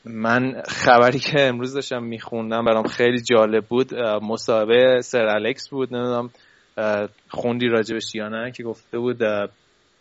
من 0.06 0.62
خبری 0.68 1.20
که 1.20 1.42
امروز 1.42 1.74
داشتم 1.74 2.04
میخوندم 2.04 2.66
برام 2.66 2.88
خیلی 2.88 3.22
جالب 3.22 3.66
بود. 3.66 3.96
مصاحبه 4.22 5.02
سر 5.02 5.26
الکس 5.26 5.70
بود 5.70 5.96
نمی‌دونم 5.96 6.30
خوندی 7.30 7.68
راجبش 7.68 8.16
یا 8.16 8.30
نه 8.30 8.52
که 8.52 8.64
گفته 8.64 9.00
بود 9.00 9.24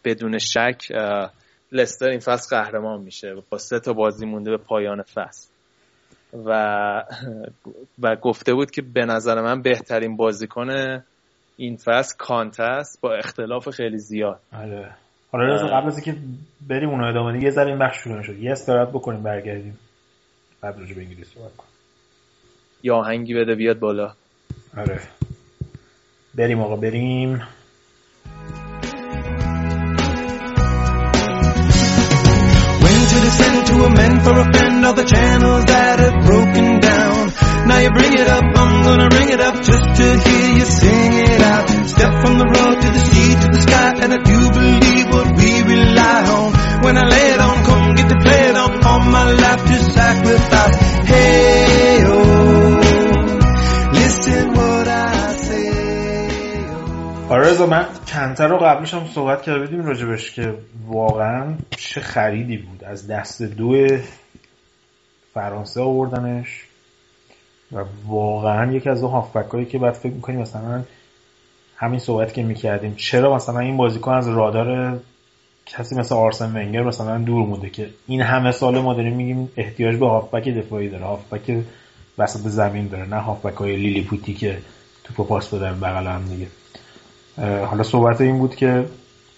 بدون 0.04 0.38
شک 0.38 0.82
لستر 1.72 2.08
این 2.08 2.20
فصل 2.20 2.56
قهرمان 2.56 3.00
میشه. 3.00 3.34
با 3.50 3.58
سه 3.58 3.80
تا 3.80 3.92
بازی 3.92 4.26
مونده 4.26 4.50
به 4.50 4.56
پایان 4.56 5.02
فصل. 5.02 5.47
و 6.32 7.04
و 8.02 8.16
گفته 8.16 8.54
بود 8.54 8.70
که 8.70 8.82
به 8.82 9.04
نظر 9.04 9.40
من 9.42 9.62
بهترین 9.62 10.16
بازیکن 10.16 10.68
این 11.56 11.76
فصل 11.76 12.16
کانت 12.18 12.60
است 12.60 13.00
با 13.00 13.14
اختلاف 13.14 13.70
خیلی 13.70 13.98
زیاد. 13.98 14.40
آره. 14.52 14.94
حالا 15.32 15.66
قبل 15.66 15.86
از 15.86 15.94
اینکه 15.94 16.20
بریم 16.68 16.88
اون 16.88 17.04
ادامه 17.04 17.42
یه 17.42 17.50
ذره 17.50 17.66
این 17.66 17.78
بخش 17.78 17.96
شروع 17.96 18.22
شد 18.22 18.38
یه 18.38 18.52
استراحت 18.52 18.88
بکنیم 18.88 19.22
برگردیم. 19.22 19.78
بعد 20.60 20.78
راجع 20.78 20.94
به 20.94 21.00
انگلیس 21.00 21.34
صحبت 21.34 21.56
کنیم. 21.56 21.70
یا 22.82 22.96
آهنگی 22.96 23.34
بده 23.34 23.54
بیاد 23.54 23.78
بالا. 23.78 24.12
آره. 24.76 25.00
بریم 26.34 26.60
آقا 26.60 26.76
بریم. 26.76 27.42
To 33.68 33.84
amend 33.84 34.22
for 34.22 34.32
a 34.32 34.44
friend 34.52 34.84
all 34.86 34.94
the 34.94 35.04
channels 35.04 35.64
that 35.66 35.98
have 36.00 36.24
broken 36.24 36.80
down. 36.80 37.32
Now 37.68 37.78
you 37.84 37.90
bring 37.90 38.14
it 38.14 38.28
up, 38.28 38.44
I'm 38.44 38.82
gonna 38.82 39.08
bring 39.10 39.28
it 39.28 39.40
up 39.40 39.56
just 39.62 39.84
to 40.00 40.06
hear 40.24 40.48
you 40.56 40.64
sing 40.64 41.12
it 41.12 41.40
out. 41.42 41.68
Step 41.86 42.12
from 42.24 42.38
the 42.38 42.48
road 42.48 42.76
to 42.80 42.88
the 42.96 43.02
sea 43.10 43.30
to 43.42 43.48
the 43.52 43.60
sky, 43.60 43.90
and 44.02 44.10
I 44.16 44.20
do 44.24 44.38
believe 44.56 45.06
what 45.12 45.28
we 45.36 45.50
rely 45.68 46.20
on. 46.38 46.48
When 46.84 46.96
I 46.96 47.04
lay 47.08 47.26
it 47.34 47.40
on, 47.40 47.56
come 47.68 47.94
get 47.94 48.08
to 48.08 48.18
play 48.24 48.42
it 48.48 48.56
on, 48.56 48.70
all 48.84 49.00
my 49.00 49.32
life 49.32 49.62
to 49.68 49.76
sacrifice. 49.92 50.76
Hey, 51.12 51.67
آرزو 57.30 57.66
من 57.66 57.86
چندتا 58.06 58.46
رو 58.46 58.58
قبلش 58.58 58.94
هم 58.94 59.06
صحبت 59.14 59.42
کرده 59.42 59.58
بودیم 59.58 59.86
راجبش 59.86 60.32
که 60.32 60.54
واقعا 60.86 61.54
چه 61.76 62.00
خریدی 62.00 62.56
بود. 62.56 62.84
از 62.84 63.06
دست 63.06 63.42
دو 63.42 63.98
فرانسه 65.34 65.80
آوردنش 65.80 66.64
و 67.72 67.84
واقعا 68.06 68.72
یکی 68.72 68.90
از 68.90 69.02
اون 69.02 69.12
هافبک 69.12 69.50
هایی 69.50 69.66
که 69.66 69.78
بعد 69.78 69.94
فکر 69.94 70.12
می‌کنیم 70.12 70.40
مثلا 70.40 70.82
همین 71.76 72.00
صحبت 72.00 72.34
که 72.34 72.42
می‌کردیم 72.42 72.94
چرا 72.94 73.34
مثلا 73.34 73.58
این 73.58 73.76
بازیکن 73.76 74.12
از 74.12 74.28
رادار 74.28 74.98
کسی 75.66 75.94
مثل 75.94 76.14
آرسن 76.14 76.56
ونگر 76.56 76.82
مثلا 76.82 77.18
دور 77.18 77.46
مونده 77.46 77.70
که 77.70 77.90
این 78.06 78.20
همه 78.20 78.52
سال 78.52 78.78
ما 78.78 78.94
داریم 78.94 79.16
میگیم 79.16 79.52
احتیاج 79.56 79.96
به 79.96 80.06
هافبک 80.06 80.48
دفاعی 80.48 80.88
داره 80.88 81.04
هافبک 81.04 81.64
وسط 82.18 82.40
زمین 82.40 82.88
داره 82.88 83.08
نه 83.08 83.16
هافبک 83.16 83.54
های 83.54 83.76
لیلی 83.76 84.02
پوتی 84.02 84.34
که 84.34 84.58
توپو 85.04 85.24
پاس 85.24 85.54
بدن 85.54 85.80
بغل 85.80 86.06
هم 86.06 86.28
دیگه. 86.28 86.46
حالا 87.40 87.82
صحبت 87.82 88.20
این 88.20 88.38
بود 88.38 88.56
که 88.56 88.86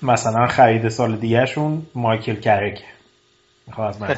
مثلا 0.03 0.47
خرید 0.47 0.89
سال 0.89 1.17
دیگهشون 1.17 1.87
مایکل 1.95 2.37
کرک 2.37 2.85
می‌خواد 3.67 3.89
از 3.89 4.01
من 4.01 4.09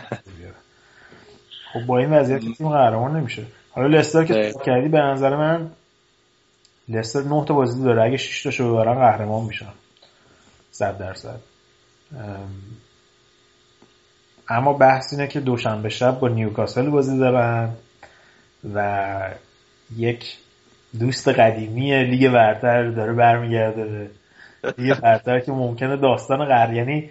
خب 1.73 1.87
با 1.87 1.99
این 1.99 2.11
وضعیت 2.11 2.41
تیم 2.41 2.69
قهرمان 2.69 3.17
نمیشه. 3.17 3.43
حالا 3.71 3.99
لستر 3.99 4.25
که 4.25 4.53
کردی 4.67 4.89
به 4.89 4.99
نظر 4.99 5.37
من 5.37 5.71
لستر 6.89 7.23
نه 7.23 7.45
تا 7.45 7.55
بازی 7.55 7.83
داره. 7.83 8.03
اگه 8.03 8.17
6 8.17 8.43
تاشو 8.43 8.73
ببرن 8.73 8.95
قهرمان 8.95 9.45
میشن. 9.45 9.73
100 10.71 10.99
درصد. 10.99 11.41
اما 14.49 14.73
بحث 14.73 15.13
اینه 15.13 15.29
که 15.29 15.41
دوشنبه 15.41 15.89
شب 15.89 16.21
با 16.21 16.29
نیوکاسل 16.29 16.91
بازی 16.91 17.19
دارن 17.19 17.71
و 18.75 19.31
یک 19.97 20.37
دوست 21.01 21.29
قدیمی 21.29 22.05
لیگ 22.05 22.33
برتر 22.33 22.91
داره 22.91 23.13
برمیگرده. 23.13 24.11
لیگ 24.79 25.01
برتر 25.01 25.41
که 25.41 25.53
ممکنه 25.53 25.97
داستان 25.97 26.45
قهر 26.45 26.75
یعنی 26.75 27.11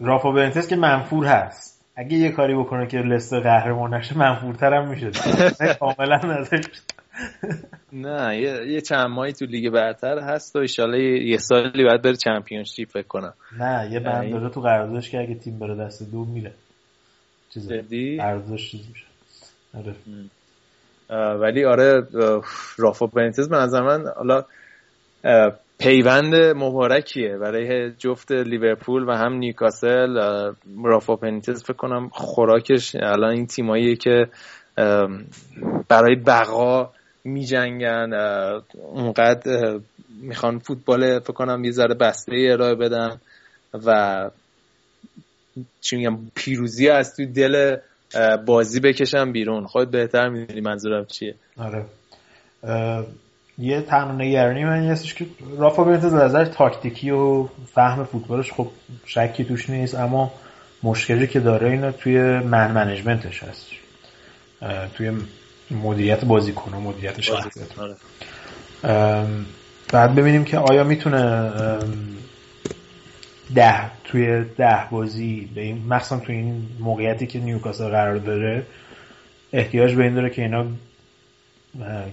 رافا 0.00 0.30
بنتس 0.30 0.68
که 0.68 0.76
منفور 0.76 1.26
هست. 1.26 1.84
اگه 1.96 2.16
یه 2.16 2.30
کاری 2.30 2.54
بکنه 2.54 2.86
که 2.86 2.98
لستر 2.98 3.40
قهرمان 3.40 3.94
نشه 3.94 4.18
منفورتر 4.18 4.74
هم 4.74 4.88
میشه 4.88 5.10
کاملا 5.80 6.16
ازش. 6.16 6.64
نه 7.92 8.38
یه, 8.38 8.80
چند 8.80 9.06
ماهی 9.06 9.32
تو 9.32 9.44
لیگ 9.44 9.70
برتر 9.70 10.18
هست 10.18 10.56
و 10.56 10.58
ایشالا 10.58 10.98
یه 10.98 11.38
سالی 11.38 11.84
باید 11.84 12.02
بره 12.02 12.16
چمپیونشیپ 12.16 12.88
فکر 12.88 13.06
کنم. 13.06 13.34
نه 13.58 13.88
یه 13.92 14.00
بند 14.00 14.30
داره 14.30 14.48
تو 14.48 14.60
قراردادش 14.60 15.10
که 15.10 15.18
اگه 15.18 15.34
تیم 15.34 15.58
بره 15.58 15.74
دست 15.74 16.10
دو 16.12 16.24
میره. 16.24 16.52
چیزه. 17.54 17.84
قراردادش 18.16 18.70
چیز 18.70 18.80
میشه. 18.88 19.04
آره. 19.74 19.94
ولی 21.10 21.64
آره 21.64 22.06
رافا 22.76 23.06
بنیتز 23.06 23.48
به 23.48 23.80
من 23.80 24.04
حالا 24.16 24.44
پیوند 25.78 26.34
مبارکیه 26.34 27.36
برای 27.36 27.92
جفت 27.98 28.32
لیورپول 28.32 29.08
و 29.08 29.12
هم 29.12 29.32
نیوکاسل. 29.32 30.18
رافا 30.84 31.16
بنیتز 31.16 31.64
فکر 31.64 31.72
کنم 31.76 32.08
خوراکش 32.12 32.94
الان 32.94 33.30
این 33.30 33.46
تیمایی 33.46 33.96
که 33.96 34.26
برای 35.88 36.16
بقا 36.26 36.90
می 37.24 37.44
جنگن 37.44 38.12
اونقدر 38.74 39.80
می‌خوان 40.22 40.58
فوتبال 40.58 41.20
فکر 41.20 41.32
کنم 41.32 41.64
یه 41.64 41.70
ذره 41.70 41.94
بسته 41.94 42.32
ارائه 42.50 42.74
بدن 42.74 43.20
و 43.86 44.30
چی 45.80 45.96
میگم 45.96 46.18
پیروزی 46.34 46.88
از 46.88 47.16
توی 47.16 47.26
دل 47.26 47.76
بازی 48.46 48.80
بکشم 48.80 49.32
بیرون. 49.32 49.66
خود 49.66 49.90
بهتر 49.90 50.28
می‌دونی 50.28 50.60
منظورم 50.60 51.04
چیه. 51.04 51.34
آره. 51.58 51.84
یه 53.58 53.80
تنها 53.80 54.12
نگرانی 54.12 54.64
من 54.64 54.90
هستش 54.90 55.14
که 55.14 55.26
رافا 55.58 55.84
بنیتز 55.84 56.14
نظر 56.14 56.44
تاکتیکی 56.44 57.10
و 57.10 57.48
فهم 57.74 58.04
فوتبالش 58.04 58.52
خب 58.52 58.68
شکی 59.06 59.44
توش 59.44 59.70
نیست 59.70 59.94
اما 59.94 60.32
مشکلی 60.82 61.26
که 61.26 61.40
داره 61.40 61.70
اینا 61.70 61.92
توی 61.92 62.20
من 62.38 62.72
منیجمنتش 62.72 63.42
هست. 63.42 63.66
توی 64.94 65.12
مدیریت 65.70 66.24
بازیکن 66.24 66.74
و 66.74 66.80
مدیریت 66.80 67.20
شخصیت. 67.20 67.66
بعد 69.92 70.14
ببینیم 70.14 70.44
که 70.44 70.58
آیا 70.58 70.84
می‌تونه 70.84 71.50
ده 73.54 73.90
توی 74.04 74.44
ده 74.44 74.88
بازی 74.90 75.50
به 75.54 75.60
این 75.60 75.86
مخصوصا 75.88 76.18
توی 76.18 76.36
این 76.36 76.66
موقعیتی 76.80 77.26
که 77.26 77.40
نیوکاسل 77.40 77.88
قرار 77.88 78.16
داره 78.16 78.62
احتیاج 79.52 79.94
به 79.94 80.02
این 80.04 80.14
داره 80.14 80.30
که 80.30 80.42
اینا 80.42 80.66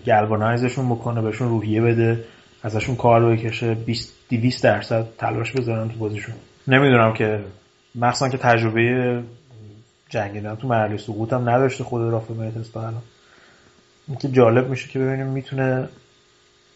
گلوانایزشون 0.06 0.90
بکنه 0.90 1.22
بهشون 1.22 1.50
روحیه 1.50 1.82
بده 1.82 2.24
ازشون 2.64 2.96
کار 2.96 3.36
بکشه 3.36 3.74
20 3.74 4.14
200 4.30 4.64
درصد 4.64 5.06
تلاش 5.18 5.52
بذارن 5.52 5.90
تو 5.90 5.96
بازیشون. 5.98 6.36
نمی‌دونم 6.68 7.14
که 7.14 7.40
مخصوصا 7.96 8.30
که 8.30 8.38
تجربه 8.38 9.24
جنگیدن 10.10 10.56
تو 10.56 10.68
مرحله 10.68 10.98
سقوط 10.98 11.34
هم 11.34 11.50
نداشته 11.50 11.84
خود 11.84 12.02
رافا 12.02 12.34
میترس 12.34 12.70
تا 12.70 12.82
الان. 12.82 13.02
اینکه 14.08 14.28
جالب 14.28 14.70
میشه 14.70 14.90
که 14.90 15.00
ببینیم 15.00 15.28
می‌تونه 15.28 15.90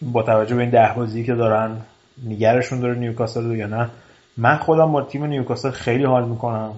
با 0.02 0.23
توجه 0.23 0.56
به 0.56 0.61
این 0.61 0.69
ده 0.69 0.94
بازی 0.95 1.23
که 1.23 1.34
دارن 1.34 1.77
نگرشون 2.26 2.80
داره 2.80 2.95
نیوکاسل 2.95 3.56
یا 3.56 3.68
نه. 3.68 3.90
من 4.38 4.57
خودم 4.57 4.91
با 4.91 5.01
تیم 5.01 5.23
نیوکاسل 5.26 5.72
خیلی 5.72 6.03
حال 6.03 6.30
می‌کنم 6.30 6.73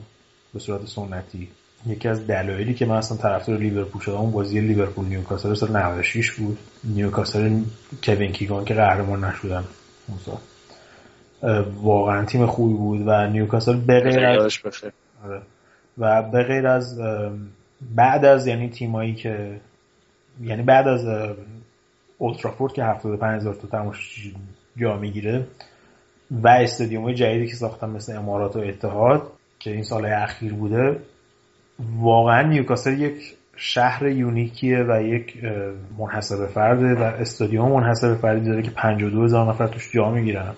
به 0.53 0.59
صورت 0.59 0.85
سنتی. 0.85 1.47
یکی 1.87 2.07
از 2.07 2.27
دلایلی 2.27 2.73
که 2.73 2.85
من 2.85 2.95
اصلا 2.95 3.17
طرفدار 3.17 3.57
لیورپول 3.57 4.01
شدم 4.01 4.15
اون 4.15 4.31
بازی 4.31 4.59
لیورپول 4.59 5.05
نیوکاسل 5.05 5.53
سال 5.53 5.77
96 5.77 6.31
بود. 6.31 6.57
نیوکاسل 6.83 7.61
کوین 8.03 8.31
کیگان 8.31 8.65
که 8.65 8.73
قهرمان 8.73 9.23
نشدن. 9.23 9.63
اون 10.07 10.17
سال 10.25 10.37
واقعا 11.81 12.25
تیم 12.25 12.45
خوبی 12.45 12.73
بود 12.73 13.03
و 13.07 13.27
نیوکاسل 13.27 13.75
به 13.75 13.99
غیر 13.99 14.25
از 14.25 14.59
آره. 15.25 15.41
و 15.97 16.21
به 16.21 16.43
غیر 16.43 16.67
از 16.67 16.99
بعد 17.95 18.25
از 18.25 18.47
یعنی 18.47 18.69
تیمایی 18.69 19.15
که 19.15 19.59
یعنی 20.41 20.63
بعد 20.63 20.87
از 20.87 21.05
اولترافورد 22.17 22.73
که 22.73 22.83
75000 22.83 23.53
تا 23.53 23.67
تماش 23.67 24.31
جا 24.77 24.97
می‌گیره 24.97 25.47
و 26.31 26.47
استادیوم 26.47 27.03
های 27.03 27.13
جدیدی 27.13 27.47
که 27.47 27.55
ساختن 27.55 27.89
مثل 27.89 28.17
امارات 28.17 28.55
و 28.55 28.59
اتحاد 28.59 29.31
که 29.59 29.71
این 29.71 29.83
سال 29.83 30.05
اخیر 30.05 30.53
بوده 30.53 30.99
واقعا 31.99 32.41
نیوکاسل 32.41 32.99
یک 32.99 33.35
شهر 33.55 34.07
یونیکیه 34.07 34.85
و 34.89 35.01
یک 35.01 35.37
منحصر 35.97 36.37
به 36.37 36.47
فرده 36.47 36.95
و 36.95 37.03
استادیوم 37.03 37.71
منحصر 37.71 38.09
به 38.09 38.15
فردی 38.15 38.45
داره 38.45 38.61
که 38.61 38.71
52 38.71 39.23
هزار 39.23 39.49
نفر 39.49 39.67
توش 39.67 39.91
جا 39.91 40.11
می‌گیرن. 40.11 40.53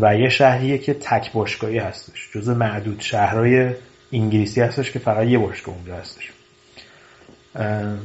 و 0.00 0.16
یه 0.16 0.28
شهریه 0.28 0.78
که 0.78 0.94
تک 0.94 1.32
باشگاهی 1.32 1.78
هستش 1.78 2.30
جز 2.34 2.48
معدود 2.48 3.00
شهرهای 3.00 3.70
انگلیسی 4.12 4.60
هستش 4.60 4.92
که 4.92 4.98
فقط 4.98 5.26
یه 5.26 5.38
باشگاه 5.38 5.74
اونجا 5.74 5.96
هستش. 5.96 6.32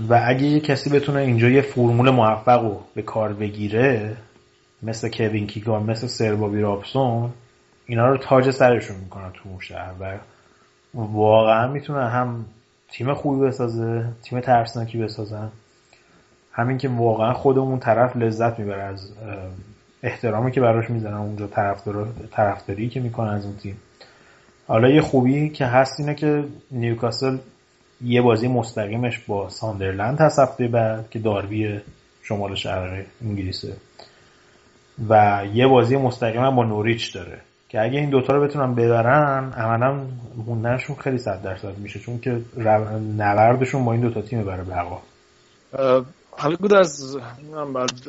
و 0.09 0.21
اگه 0.27 0.43
یه 0.43 0.59
کسی 0.59 0.89
بتونه 0.89 1.19
اینجا 1.19 1.49
یه 1.49 1.61
فرمول 1.61 2.09
موفق 2.09 2.61
رو 2.61 2.81
به 2.95 3.01
کار 3.01 3.33
بگیره 3.33 4.17
مثل 4.83 5.09
کوین 5.09 5.47
کیگان 5.47 5.83
مثل 5.83 6.07
سربابی 6.07 6.61
رابسون 6.61 7.29
اینا 7.85 8.07
رو 8.07 8.17
تاج 8.17 8.51
سرشون 8.51 8.97
می‌کنن 8.97 9.31
تو 9.31 9.49
اون 9.49 9.59
شهر 9.59 9.93
و 9.99 10.17
واقعا 10.93 11.67
می‌تونه 11.67 12.09
هم 12.09 12.45
تیم 12.91 13.13
خوبی 13.13 13.45
بسازه 13.45 14.05
تیم 14.23 14.39
ترسناکی 14.39 14.97
بسازن 14.97 15.51
همین 16.51 16.77
که 16.77 16.89
واقعا 16.89 17.33
خودمون 17.33 17.79
طرف 17.79 18.15
لذت 18.15 18.59
می‌بره 18.59 18.83
از 18.83 19.11
احترامی 20.03 20.51
که 20.51 20.61
براش 20.61 20.89
می‌زنن 20.89 21.13
اونجا 21.13 21.47
طرفداری 22.31 22.89
که 22.89 22.99
می‌کنن 22.99 23.29
از 23.29 23.45
اون 23.45 23.55
تیم. 23.55 23.77
حالا 24.67 24.89
یه 24.89 25.01
خوبی 25.01 25.49
که 25.49 25.65
هست 25.65 25.99
اینه 25.99 26.15
که 26.15 26.43
نیوکاسل 26.71 27.37
یه 28.01 28.21
بازی 28.21 28.47
مستقیمش 28.47 29.19
با 29.19 29.49
ساندرلند 29.49 30.21
هست 30.21 30.39
هفته 30.39 30.67
بعد 30.67 31.09
که 31.09 31.19
داربی 31.19 31.79
شمال 32.23 32.55
شرق 32.55 33.05
انگلیسه. 33.21 33.73
و 35.09 35.43
یه 35.53 35.67
بازی 35.67 35.97
مستقیم 35.97 36.55
با 36.55 36.63
نوریچ 36.63 37.13
داره. 37.15 37.41
که 37.69 37.81
اگه 37.81 37.99
این 37.99 38.09
دوتا 38.09 38.33
رو 38.33 38.47
بتونن 38.47 38.75
ببرن 38.75 39.53
عملا 39.53 40.05
موندنشون 40.45 40.95
خیلی 40.95 41.17
صد 41.17 41.41
درصد 41.43 41.77
میشه 41.77 41.99
چون 41.99 42.19
که 42.19 42.41
نبردشون 43.17 43.85
با 43.85 43.91
این 43.91 44.01
دوتا 44.01 44.21
تیم 44.21 44.43
بره 44.43 44.63
بقا. 44.63 45.01
حالا 46.31 46.55
بود 46.55 46.73
از 46.73 47.17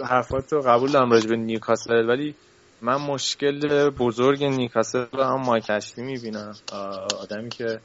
حرفات 0.04 0.52
رو 0.52 0.62
قبول 0.62 0.92
دارم 0.92 1.10
راجع 1.10 1.28
به 1.28 1.36
نیوکاسل 1.36 2.08
ولی 2.08 2.34
من 2.82 2.96
مشکل 2.96 3.90
بزرگ 3.90 4.44
نیوکاسل 4.44 5.04
رو 5.12 5.22
هم 5.22 5.40
مایکشتی 5.40 6.02
می‌بینم. 6.02 6.54
آدمی 7.22 7.48
که 7.48 7.80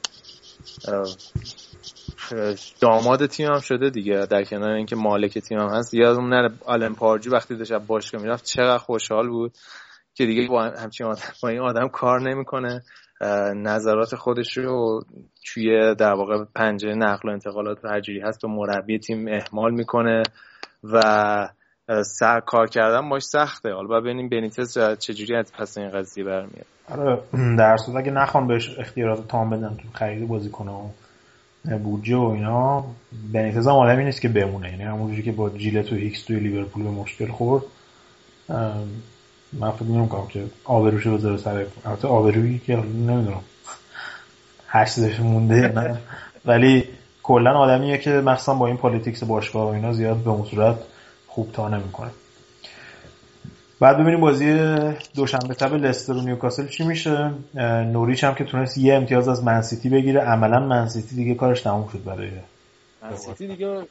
داماد 2.80 3.26
تیم 3.26 3.48
هم 3.48 3.60
شده 3.60 3.90
دیگه 3.90 4.26
در 4.26 4.44
کنار 4.44 4.72
اینکه 4.72 4.96
مالک 4.96 5.40
تیم 5.40 5.60
هم 5.60 5.70
هست. 5.70 5.94
یادم 5.94 6.28
نره 6.28 6.50
آلن 6.66 6.94
پارجی 6.94 7.30
وقتی 7.30 7.56
داشت 7.56 7.74
باشگاه 7.74 8.22
می‌رفت 8.22 8.46
چقدر 8.46 8.78
خوشحال 8.78 9.30
بود 9.30 9.52
که 10.16 10.26
دیگه 10.26 10.48
با 10.48 10.64
همچین 10.64 11.08
آدم 11.08 11.22
با 11.44 11.50
این 11.50 11.60
آدم 11.60 11.88
کار 11.88 12.22
نمی‌کنه. 12.22 12.82
نظرات 13.56 14.16
خودش 14.16 14.58
رو 14.58 15.04
توی 15.46 15.96
در 15.96 16.14
واقع 16.14 16.46
پنجره 16.56 16.96
نقل 16.96 17.30
و 17.30 17.32
انتقالات 17.32 17.86
هرجوری 17.86 18.20
هست 18.20 18.42
به 18.42 18.48
مربی 18.48 19.00
تیم 19.00 19.28
اعمال 19.28 19.72
می‌کنه 19.72 20.24
و 20.84 21.00
سر 22.04 22.40
کار 22.40 22.68
کردن 22.68 23.10
باش 23.10 23.24
سخته. 23.24 23.74
حالا 23.74 24.00
ببینیم 24.00 24.30
بنیتز 24.30 24.78
چجوری 25.00 25.36
از 25.36 25.52
پس 25.60 25.78
این 25.78 25.90
قضیه 25.90 26.24
برمیاد. 26.24 26.66
آره 26.90 27.22
در 27.58 27.78
صورت 27.78 27.98
اگه 27.98 28.12
نخوان 28.12 28.48
بهش 28.48 28.80
اختیارات 28.80 29.28
تام 29.28 29.50
بدن 29.50 29.78
تو 29.78 29.88
خرید 29.94 30.28
بازیکن 30.28 30.68
و 30.68 30.90
بودجه 31.64 32.16
و 32.16 32.22
اینا 32.30 32.84
بنیتز 33.34 33.68
هم 33.68 33.74
آدمی 33.74 34.04
نیست 34.04 34.22
که 34.22 34.30
بمونه. 34.30 34.72
یعنی 34.72 34.84
همونجوری 34.84 35.24
که 35.24 35.32
با 35.32 35.50
جیلت 35.50 35.94
و 35.94 35.96
هیکس 35.96 36.24
توی 36.24 36.40
لیورپول 36.40 36.84
به 36.84 36.90
مشکل 36.90 37.28
خورد 37.32 37.64
من 39.54 39.72
فکر 39.72 39.86
نمی‌کنم 39.86 40.28
که 40.28 40.44
آبروشو 40.66 41.18
بذاره 41.18 41.38
سر 41.38 41.66
البته 41.86 42.08
آبرویی 42.08 42.60
که 42.60 42.76
نمی‌دونم. 42.76 43.42
هشتش 44.68 45.20
مونده 45.20 45.68
نه. 45.68 45.98
ولی 46.46 46.84
کلا 47.24 47.52
آدمیه 47.52 47.98
که 47.98 48.10
مثلا 48.10 48.56
با 48.56 48.68
این 48.68 48.78
politics 48.78 49.24
باشگاه 49.24 49.70
و 49.70 49.74
اینا 49.74 49.94
زیاد 49.94 50.18
به 50.18 50.30
اون 50.30 50.46
صورت 50.46 50.76
خوب 51.28 51.52
تا 51.52 51.70
نمی‌کنه. 51.70 52.12
بعد 53.80 53.98
ببینیم 53.98 54.22
بازی 54.22 54.76
دوشنبه 55.16 55.54
شب 55.54 55.74
لستر 55.74 56.14
و 56.14 56.22
نیوکاسل 56.22 56.68
چی 56.68 56.84
میشه؟ 56.84 57.32
نوریچ 57.94 58.24
هم 58.24 58.36
که 58.36 58.44
تونست 58.44 58.78
یه 58.78 58.94
امتیاز 58.94 59.28
از 59.28 59.44
منسیتی 59.44 59.90
بگیره. 59.90 60.22
عملا 60.22 60.60
منسیتی 60.60 61.16
دیگه 61.16 61.36
کارش 61.36 61.62
تموم 61.62 61.90
شد 61.92 62.04
برای 62.04 62.30
منسیتی 63.04 63.48
دیگه 63.48 63.82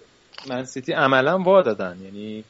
منسیتی 0.51 0.93
عملا 0.93 1.39
وا 1.39 1.63
دادن. 1.63 1.97
یعنی 2.05 2.45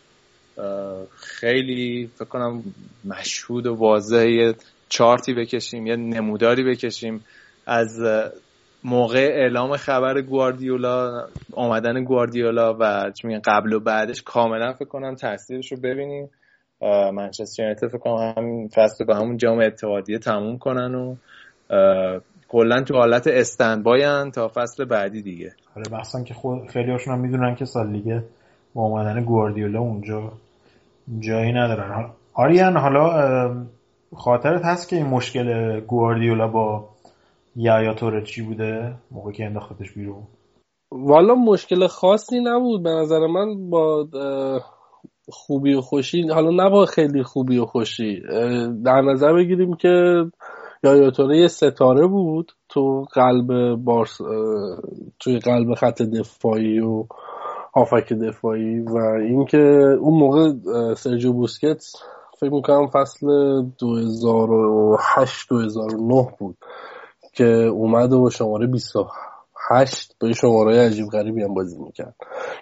خیلی 1.16 2.10
فکر 2.14 2.24
کنم 2.24 2.62
مشهود 3.04 3.66
و 3.66 3.74
واضح 3.74 4.26
یه 4.26 4.54
چارتی 4.88 5.34
بکشیم 5.34 5.86
یه 5.86 5.96
نموداری 5.96 6.64
بکشیم. 6.64 7.24
از 7.66 7.98
موقع 8.84 9.28
اعلام 9.32 9.76
خبر 9.76 10.20
گواردیولا 10.20 11.26
آمدن 11.52 12.04
گواردیولا 12.04 12.76
و 12.80 13.10
چی 13.10 13.38
قبل 13.44 13.72
و 13.72 13.80
بعدش 13.80 14.22
کاملا 14.22 14.72
فکر 14.72 14.84
کنم 14.84 15.14
تاثیرش 15.14 15.72
رو 15.72 15.78
ببینیم. 15.78 16.30
منچستر 17.12 17.62
یونایتد 17.62 17.88
فکر 17.88 17.98
کنم 17.98 18.34
همین 18.36 18.68
فصل 18.68 19.04
به 19.04 19.16
همون 19.16 19.36
جام 19.36 19.60
اتحادیه 19.60 20.18
تموم 20.18 20.58
کنن 20.58 20.94
و 20.94 21.16
کلا 22.48 22.82
تو 22.82 22.94
حالت 22.94 23.26
استندباین 23.26 24.30
تا 24.30 24.50
فصل 24.54 24.84
بعدی 24.84 25.22
دیگه. 25.22 25.52
آره 25.76 25.84
بحثا 25.92 26.22
که 26.22 26.34
خود 26.34 26.68
خیلی 26.68 26.90
هاشون 26.90 27.14
هم 27.14 27.20
می‌دونن 27.20 27.54
که 27.54 27.64
سال 27.64 27.92
دیگه 27.92 28.24
با 28.74 28.82
اومدن 28.82 29.24
گواردیولا 29.24 29.80
اونجا 29.80 30.32
جایی 31.18 31.52
ندارن. 31.52 32.10
آریان 32.34 32.76
حالا 32.76 33.66
خاطرت 34.16 34.64
هست 34.64 34.88
که 34.88 34.96
این 34.96 35.06
مشکل 35.06 35.80
گواردیولا 35.80 36.48
با 36.48 36.88
یا 37.56 37.94
توره 37.94 38.22
چی 38.22 38.42
بوده؟ 38.42 38.94
موقع 39.10 39.32
که 39.32 39.44
انداختش 39.44 39.92
بیرون. 39.92 40.22
والا 40.92 41.34
مشکل 41.34 41.86
خاصی 41.86 42.40
نبود 42.40 42.82
به 42.82 42.90
نظر 42.90 43.26
من 43.26 43.70
با 43.70 44.06
خوبی 45.28 45.74
و 45.74 45.80
خوشی 45.80 46.28
حالا 46.28 46.64
نه 46.64 46.70
با 46.70 46.86
خیلی 46.86 47.22
خوبی 47.22 47.58
و 47.58 47.64
خوشی. 47.64 48.22
در 48.84 49.00
نظر 49.00 49.32
بگیریم 49.32 49.74
که 49.74 50.24
یا 50.84 51.12
یه 51.34 51.48
ستاره 51.48 52.06
بود 52.06 52.52
تو 52.68 53.04
قلب 53.12 53.74
بارس 53.74 54.18
توی 55.20 55.38
قلب 55.38 55.74
خط 55.74 56.02
دفاعی 56.02 56.80
و 56.80 57.06
هافک 57.74 58.12
دفاعی 58.12 58.80
و 58.80 58.96
اینکه 59.28 59.58
اون 60.00 60.18
موقع 60.18 60.52
سرجو 60.94 61.32
بوسکت 61.32 61.84
فکر 62.40 62.50
می‌کنم 62.50 62.86
فصل 62.86 63.26
2008 63.78 65.48
2009 65.48 66.28
بود 66.38 66.56
که 67.32 67.44
اومد 67.44 68.12
و 68.12 68.30
شماره 68.30 68.66
28 69.70 70.16
به 70.20 70.32
شماره 70.32 70.86
عجیب 70.86 71.06
غریبی 71.06 71.42
هم 71.42 71.54
بازی 71.54 71.78
می‌کرد. 71.78 72.14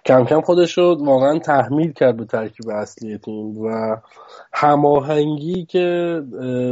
کم 0.06 0.24
کم 0.24 0.40
خودش 0.40 0.78
رو 0.78 1.04
واقعا 1.04 1.38
تحمیل 1.38 1.92
کرد 1.92 2.16
به 2.16 2.24
ترکیب 2.24 2.68
اصلی 2.70 3.18
تیم 3.18 3.58
و 3.58 3.96
هماهنگی 4.52 5.64
که 5.64 6.20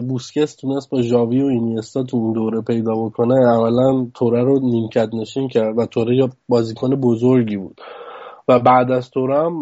بوسکس 0.09 0.55
تونست 0.55 0.91
با 0.91 1.03
ژاوی 1.03 1.43
و 1.43 1.47
اینیستا 1.47 2.03
تو 2.03 2.17
اون 2.17 2.33
دوره 2.33 2.61
پیدا 2.61 2.95
بکنه 2.95 3.35
اولا 3.35 4.07
توره 4.15 4.45
رو 4.45 4.59
نیمکت 4.63 5.09
نشین 5.15 5.49
کرد 5.49 5.79
و 5.79 5.87
توره 5.87 6.17
یا 6.17 6.29
بازیکن 6.49 7.01
بزرگی 7.01 7.57
بود. 7.57 7.81
و 8.49 8.59
بعد 8.59 8.91
از 8.91 9.11
توره 9.11 9.39
هم 9.39 9.61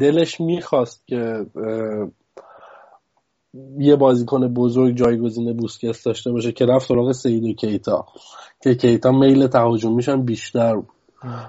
دلش 0.00 0.40
می‌خواست 0.40 1.06
که 1.06 1.46
یه 3.78 3.96
بازیکن 3.96 4.54
بزرگ 4.54 4.94
جایگزین 4.94 5.56
بوسکس 5.56 6.04
داشته 6.04 6.32
باشه 6.32 6.52
که 6.52 6.66
رفت 6.66 6.88
سراغ 6.88 7.12
سید 7.12 7.44
و 7.44 7.52
کیتا 7.52 8.06
که 8.62 8.74
کیتا 8.74 9.12
میل 9.12 9.46
تهاجمیش 9.46 10.08
هم 10.08 10.24
بیشتر 10.24 10.74
بود. 10.74 10.88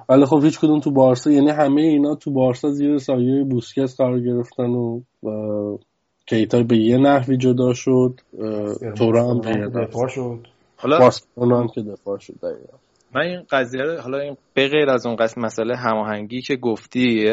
ولی 0.10 0.26
خب 0.26 0.44
هیچ 0.44 0.60
کدوم 0.60 0.80
تو 0.80 0.92
بارسا 0.92 1.32
یعنی 1.32 1.50
همه 1.50 1.82
اینا 1.82 2.16
تو 2.16 2.32
بارسا 2.32 2.70
زیر 2.70 2.98
سایه 2.98 3.44
بوسکس 3.44 3.98
قرار 3.98 4.20
گرفتن 4.20 4.70
و 4.70 5.02
کیتا 6.26 6.64
به 6.64 6.78
یه 6.78 6.98
نحوی 6.98 7.38
جدا 7.38 7.74
شد 7.74 8.20
تورا 8.98 9.30
هم 9.30 9.40
دفاع 9.70 10.08
شد. 10.08 10.40
حالا 10.78 11.60
هم 11.60 11.68
که 11.68 11.82
دفاع 11.82 12.18
شد 12.18 12.34
دقیقا. 12.34 12.78
من 13.16 13.22
این 13.22 13.42
قضیه 13.50 13.82
رو 13.82 14.02
حالا 14.02 14.20
این 14.20 14.38
به 14.54 14.68
غیر 14.68 14.90
از 14.90 15.06
اون 15.06 15.16
قسم 15.16 15.42
مسئله 15.42 15.76
هماهنگی 15.76 16.42
که 16.42 16.56
گفتی 16.56 17.32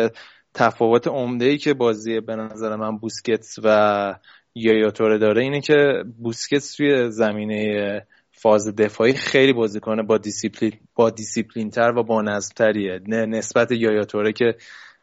تفاوت 0.54 1.08
عمده 1.08 1.44
ای 1.44 1.58
که 1.58 1.74
بازی 1.74 2.20
به 2.20 2.36
نظر 2.36 2.76
من 2.76 2.96
بوسکتس 2.96 3.58
و 3.64 4.14
یایا 4.54 4.90
داره 4.90 5.42
اینه 5.42 5.60
که 5.60 6.04
بوسکتس 6.22 6.74
توی 6.74 7.10
زمینه 7.10 8.06
فاز 8.30 8.74
دفاعی 8.74 9.12
خیلی 9.12 9.52
بازیکن 9.52 10.06
با 10.06 10.18
دیسیپلین 10.18 10.72
با 10.94 11.10
دیسیپلین 11.10 11.70
تر 11.70 11.92
و 11.96 12.02
با 12.02 12.40
تریه 12.56 13.00
نسبت 13.08 13.72
یایا 13.72 14.04
توره 14.04 14.32
که 14.32 14.54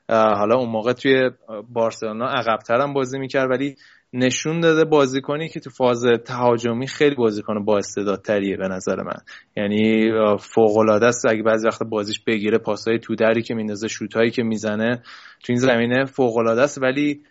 حالا 0.09 0.55
اون 0.57 0.69
موقع 0.69 0.93
توی 0.93 1.29
بارسلونا 1.73 2.25
عقبتر 2.25 2.81
هم 2.81 2.93
بازی 2.93 3.19
می‌کرد 3.19 3.49
ولی 3.49 3.75
نشون 4.13 4.59
داده 4.59 4.85
بازیکنی 4.85 5.49
که 5.49 5.59
تو 5.59 5.69
فاز 5.69 6.05
تهاجمی 6.25 6.87
خیلی 6.87 7.15
بازیکن 7.15 7.65
با 7.65 7.81
تریه 8.23 8.57
به 8.57 8.67
نظر 8.67 9.03
من. 9.03 9.17
یعنی 9.57 10.11
فوق 10.39 10.77
العاده 10.77 11.05
است 11.05 11.25
اگه 11.25 11.43
بعضی 11.43 11.67
وقت 11.67 11.83
بازیش 11.83 12.19
بگیره 12.27 12.57
پاسهای 12.57 12.99
تو 12.99 13.15
دری 13.15 13.41
که 13.41 13.53
میندازه 13.53 13.87
شوتایی 13.87 14.31
که 14.31 14.43
می‌زنه 14.43 14.95
تو 15.43 15.53
این 15.53 15.59
زمینه 15.59 16.05
فوق 16.05 16.37
العاده 16.37 16.61
است 16.61 16.81
ولی 16.81 17.21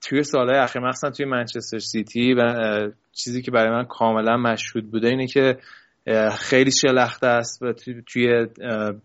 توی 0.00 0.22
سالهای 0.22 0.58
اخیر 0.58 0.82
مخصوصا 0.82 1.10
توی 1.10 1.26
منچستر 1.26 1.78
سیتی 1.78 2.34
و 2.34 2.42
چیزی 3.12 3.42
که 3.42 3.50
برای 3.50 3.70
من 3.70 3.84
کاملا 3.84 4.36
مشهود 4.36 4.90
بوده 4.90 5.08
اینه 5.08 5.26
که 5.26 5.58
خیلی 6.32 6.70
شلخته 6.70 7.26
است 7.26 7.62
و 7.62 7.72
توی 8.06 8.46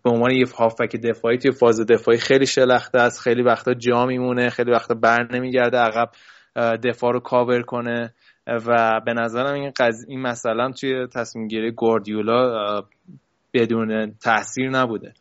به 0.03 0.09
عنوان 0.09 0.31
یه 0.31 0.45
هافک 0.57 0.95
دفاعی 0.95 1.37
توی 1.37 1.51
فاز 1.51 1.85
دفاعی 1.85 2.17
خیلی 2.17 2.45
شلخته 2.45 2.99
است. 2.99 3.21
خیلی 3.21 3.43
وقتا 3.43 3.73
جا 3.73 4.05
میمونه 4.05 4.49
خیلی 4.49 4.71
وقتا 4.71 4.93
بر 4.93 5.27
نمیگرده 5.31 5.77
عقب 5.77 6.09
دفاع 6.83 7.13
رو 7.13 7.19
کاور 7.19 7.61
کنه. 7.61 8.13
و 8.47 9.01
به 9.05 9.13
نظرم 9.13 9.53
این 9.53 9.71
قض... 9.79 10.05
این 10.07 10.21
مثلا 10.21 10.71
توی 10.71 11.07
تصمیم 11.07 11.47
گیری 11.47 11.71
گوردیولا 11.71 12.81
بدون 13.53 14.13
تاثیر 14.23 14.69
نبوده. 14.69 15.13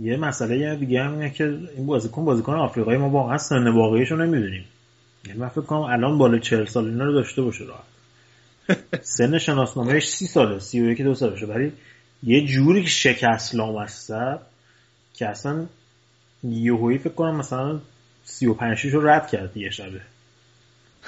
یه 0.00 0.16
مسئله 0.16 0.76
دیگه 0.76 1.02
هم 1.02 1.12
اینه 1.12 1.30
که 1.30 1.44
این 1.76 1.86
بازیکن 1.86 2.24
بازیکن 2.24 2.54
آفریقایی 2.54 2.98
ما 2.98 3.10
واقعا 3.10 3.38
سن 3.38 3.68
واقعیش 3.68 4.10
رو 4.10 4.16
نمی‌دونیم. 4.16 4.64
یعنی 5.26 5.38
من 5.38 5.48
فکر 5.48 5.60
کنم 5.60 5.80
الان 5.80 6.18
بالا 6.18 6.38
40 6.38 6.64
سال 6.64 6.86
اینا 6.88 7.04
رو 7.04 7.12
داشته 7.12 7.42
باشه 7.42 7.64
راحت. 7.64 9.00
سن 9.16 9.38
شناسنامهش 9.38 10.08
سی 10.08 10.26
ساله 10.26 10.58
سی 10.58 10.80
و 10.80 10.90
یکی 10.90 11.02
دو 11.02 11.14
سالشه. 11.14 11.46
ولی 11.46 11.72
یه 12.22 12.46
جوری 12.46 12.82
که 12.82 12.88
شکست 12.88 13.54
لامصب 13.54 14.38
که 15.14 15.28
اصلا 15.28 15.66
یهویی 16.44 16.98
فکر 16.98 17.12
کنم 17.12 17.36
مثلا 17.36 17.80
سی 18.24 18.46
و 18.46 18.54
پنجشیش 18.54 18.92
رو 18.92 19.08
رد 19.08 19.28
کرد 19.28 19.56
یه 19.56 19.70
شبه. 19.70 20.00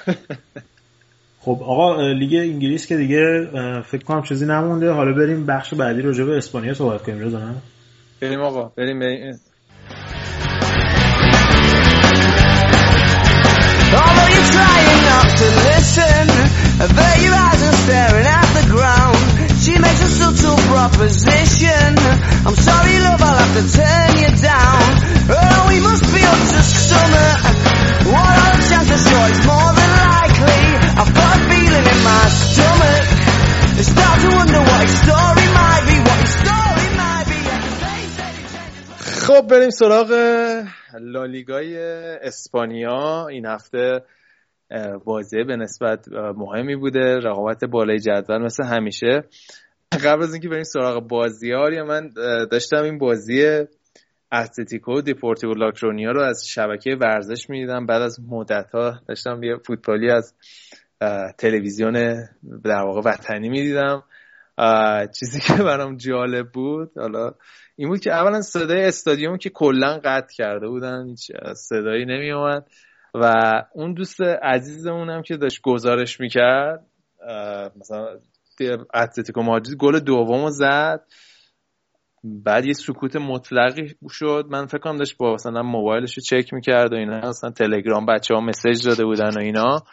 خب 1.41 1.63
آقا 1.63 2.11
لیگ 2.11 2.33
انگلیس 2.33 2.87
که 2.87 2.97
دیگه 2.97 3.45
فکر 3.81 4.03
کنم 4.03 4.23
چیزی 4.23 4.45
نمونده. 4.45 4.91
حالا 4.91 5.13
بریم 5.13 5.45
بخش 5.45 5.73
بعدی 5.73 6.01
رو 6.01 6.25
به 6.25 6.37
اسپانیا 6.37 6.73
صحبت 6.73 7.03
کنیم 7.03 7.19
رضا. 7.19 7.39
بریم 8.20 8.40
آقا 8.40 8.64
بریم 8.76 8.98
بریم 8.98 9.40
Although 13.94 14.30
you're 14.34 14.52
trying 14.58 15.02
not 15.12 15.28
to 15.40 15.48
listen 15.70 16.26
There 16.98 17.18
your 17.24 17.36
eyes 17.46 17.62
are 17.68 17.78
staring 17.86 18.26
at 18.26 18.48
the 18.58 18.66
ground 18.74 19.18
She 19.62 19.78
makes 19.78 20.02
a 20.02 20.10
subtle 20.18 20.58
proposition 20.72 21.90
I'm 22.46 22.58
sorry 22.68 22.98
love 23.06 23.22
I'll 23.22 23.38
have 23.44 23.54
to 23.60 23.64
turn 23.78 24.10
you 24.22 24.30
down 24.42 24.82
Oh 25.30 25.60
we 25.70 25.78
must 25.88 26.04
be 26.10 26.22
up 26.32 26.40
to 26.54 26.60
summer 26.90 27.30
What 28.10 28.34
are 28.42 28.52
the 28.56 28.62
chances 28.70 29.02
sure 29.08 29.26
it's 29.30 29.44
more 29.46 29.72
than 29.78 29.90
likely 30.10 30.62
I've 30.98 31.14
got 31.14 31.30
a 31.38 31.40
feeling 31.50 31.86
in 31.94 32.00
my 32.10 32.24
stomach 32.42 33.04
I 33.78 33.82
start 33.82 34.16
to 34.22 34.28
wonder 34.38 34.60
what 34.60 34.80
his 34.82 34.94
story 35.06 35.47
خب 39.29 39.47
بریم 39.47 39.69
سراغ 39.69 40.11
لالیگای 40.99 41.77
اسپانیا. 42.21 43.27
این 43.27 43.45
هفته 43.45 44.01
بازی 45.05 45.43
به 45.43 45.55
نسبت 45.55 46.05
مهمی 46.35 46.75
بوده. 46.75 47.17
رقابت 47.17 47.65
بالای 47.65 47.99
جدول 47.99 48.37
مثل 48.37 48.63
همیشه. 48.63 49.23
قبل 50.05 50.23
از 50.23 50.33
اینکه 50.33 50.49
بریم 50.49 50.63
سراغ 50.63 51.07
بازی 51.07 51.51
ها 51.51 51.69
من 51.87 52.09
داشتم 52.51 52.83
این 52.83 52.97
بازی 52.97 53.65
اتلتیکو 54.31 55.01
دیپورتیو 55.01 55.53
لاکرونیا 55.53 56.11
رو 56.11 56.21
از 56.21 56.47
شبکه 56.47 56.95
ورزش 57.01 57.49
می‌دیدم. 57.49 57.85
بعد 57.85 58.01
از 58.01 58.19
مدت 58.29 58.71
ها 58.73 58.99
داشتم 59.07 59.43
یه 59.43 59.55
فوتبالی 59.67 60.11
از 60.11 60.33
تلویزیون 61.37 61.93
در 62.63 62.81
واقع 62.81 63.01
وطنی 63.05 63.49
می‌دیدم. 63.49 64.03
چیزی 65.19 65.39
که 65.39 65.63
برام 65.63 65.97
جالب 65.97 66.51
بود 66.51 66.91
حالا 66.97 67.33
این 67.79 67.89
بود 67.89 67.99
که 67.99 68.11
اولا 68.11 68.41
صدای 68.41 68.85
استادیوم 68.85 69.37
که 69.37 69.49
کلا 69.49 69.99
قطع 70.03 70.35
کرده 70.35 70.67
بودن 70.67 71.07
هیچ 71.07 71.31
صدایی 71.55 72.05
نمی 72.05 72.31
اومد 72.31 72.67
و 73.13 73.33
اون 73.73 73.93
دوست 73.93 74.21
عزیزمونم 74.21 75.21
که 75.21 75.37
داشت 75.37 75.61
گزارش 75.63 76.19
می‌کرد 76.19 76.85
مثلا 77.75 78.19
اتلتیکو 78.93 79.41
مادرید 79.41 79.77
گل 79.77 79.99
دومو 79.99 80.49
زد. 80.49 81.05
بعد 82.23 82.65
یه 82.65 82.73
سکوت 82.73 83.15
مطلقی 83.15 83.95
شد. 84.09 84.45
من 84.49 84.65
فکر 84.65 84.77
کنم 84.77 84.97
داشت 84.97 85.17
با 85.17 85.33
مثلا 85.33 85.63
موبایلش 85.63 86.17
رو 86.17 86.23
چک 86.23 86.53
می‌کرد 86.53 86.93
و 86.93 86.95
اینا. 86.95 87.29
مثلا 87.29 87.51
تلگرام 87.51 88.05
بچه 88.05 88.33
ها 88.33 88.41
مسیج 88.41 88.87
داده 88.87 89.05
بودن 89.05 89.29
و 89.35 89.39
اینا. 89.39 89.83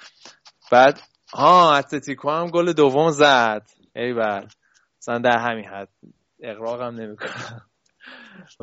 بعد 0.73 1.01
ها 1.35 1.75
اتلتیکو 1.77 2.31
هم 2.31 2.47
گل 2.47 2.73
دوم 2.73 3.11
زد. 3.11 3.63
ای 3.97 4.13
بر. 4.13 4.47
مثلا 4.99 5.19
در 5.19 5.39
همین 5.39 5.65
حد. 5.65 5.89
اقراقم 6.43 7.01
نمی‌کنم. 7.01 7.67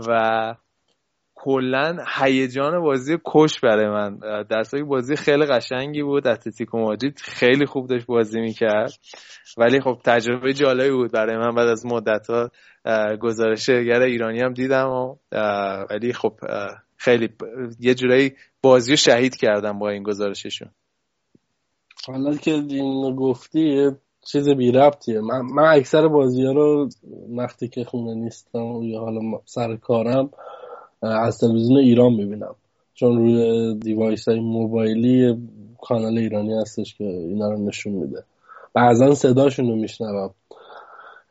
و 0.08 0.56
کلا 1.36 1.98
هیجان 2.18 2.82
بازی 2.82 3.18
کش 3.26 3.60
برای 3.60 3.88
من. 3.88 4.20
دستای 4.52 4.84
بازی 4.84 5.16
خیلی 5.16 5.46
قشنگی 5.46 6.04
بود. 6.04 6.28
اتلتیکو 6.28 6.78
مادرید 6.78 7.20
خیلی 7.20 7.66
خوب 7.66 7.88
داشت 7.88 8.06
بازی 8.06 8.42
می‌کرد. 8.42 8.94
ولی 9.58 9.82
خب 9.82 10.00
تجربه 10.06 10.54
جالبی 10.54 10.92
بود 10.92 11.12
برای 11.12 11.38
من 11.38 11.56
بعد 11.56 11.68
از 11.68 11.86
مدت 11.86 12.28
ها 12.30 12.52
گزارشگر 13.16 14.02
ایرانی 14.02 14.42
هم 14.42 14.54
دیدم 14.54 14.90
و 14.90 15.16
ولی 15.90 16.14
خب 16.14 16.40
خیلی 16.98 17.30
یه 17.80 17.94
جورایی 17.96 18.36
بازی 18.62 18.92
رو 18.92 18.96
شهید 18.96 19.36
کردم 19.36 19.80
با 19.80 19.90
این 19.90 20.04
گزارششون. 20.04 20.70
حالا 22.08 22.36
که 22.36 22.52
این 22.52 23.16
گفتی 23.16 23.92
چیز 24.26 24.50
بی 24.50 24.72
ربطیه. 24.72 25.22
من, 25.22 25.42
من 25.42 25.64
اکثر 25.64 26.08
بازی 26.08 26.46
ها 26.46 26.52
رو 26.52 26.90
وقتی 27.30 27.68
که 27.68 27.84
خونه 27.84 28.14
نیستم 28.14 28.84
یا 28.84 29.00
حالا 29.00 29.20
سر 29.46 29.76
کارم 29.76 30.30
از 31.02 31.38
تلویزیون 31.38 31.78
ایران 31.78 32.14
می‌بینم. 32.14 32.56
چون 32.94 33.18
روی 33.18 33.76
دیوایس 33.76 34.28
های 34.28 34.40
موبایلی 34.40 35.38
کانال 35.82 36.18
ایرانی 36.18 36.54
هستش 36.54 36.96
که 36.96 37.04
اینا 37.04 37.52
رو 37.52 37.66
نشون 37.66 37.94
میده. 37.94 38.24
بعضا 38.74 39.16
صداشون 39.16 39.68
رو 39.68 39.76
میشنوم. 39.76 40.34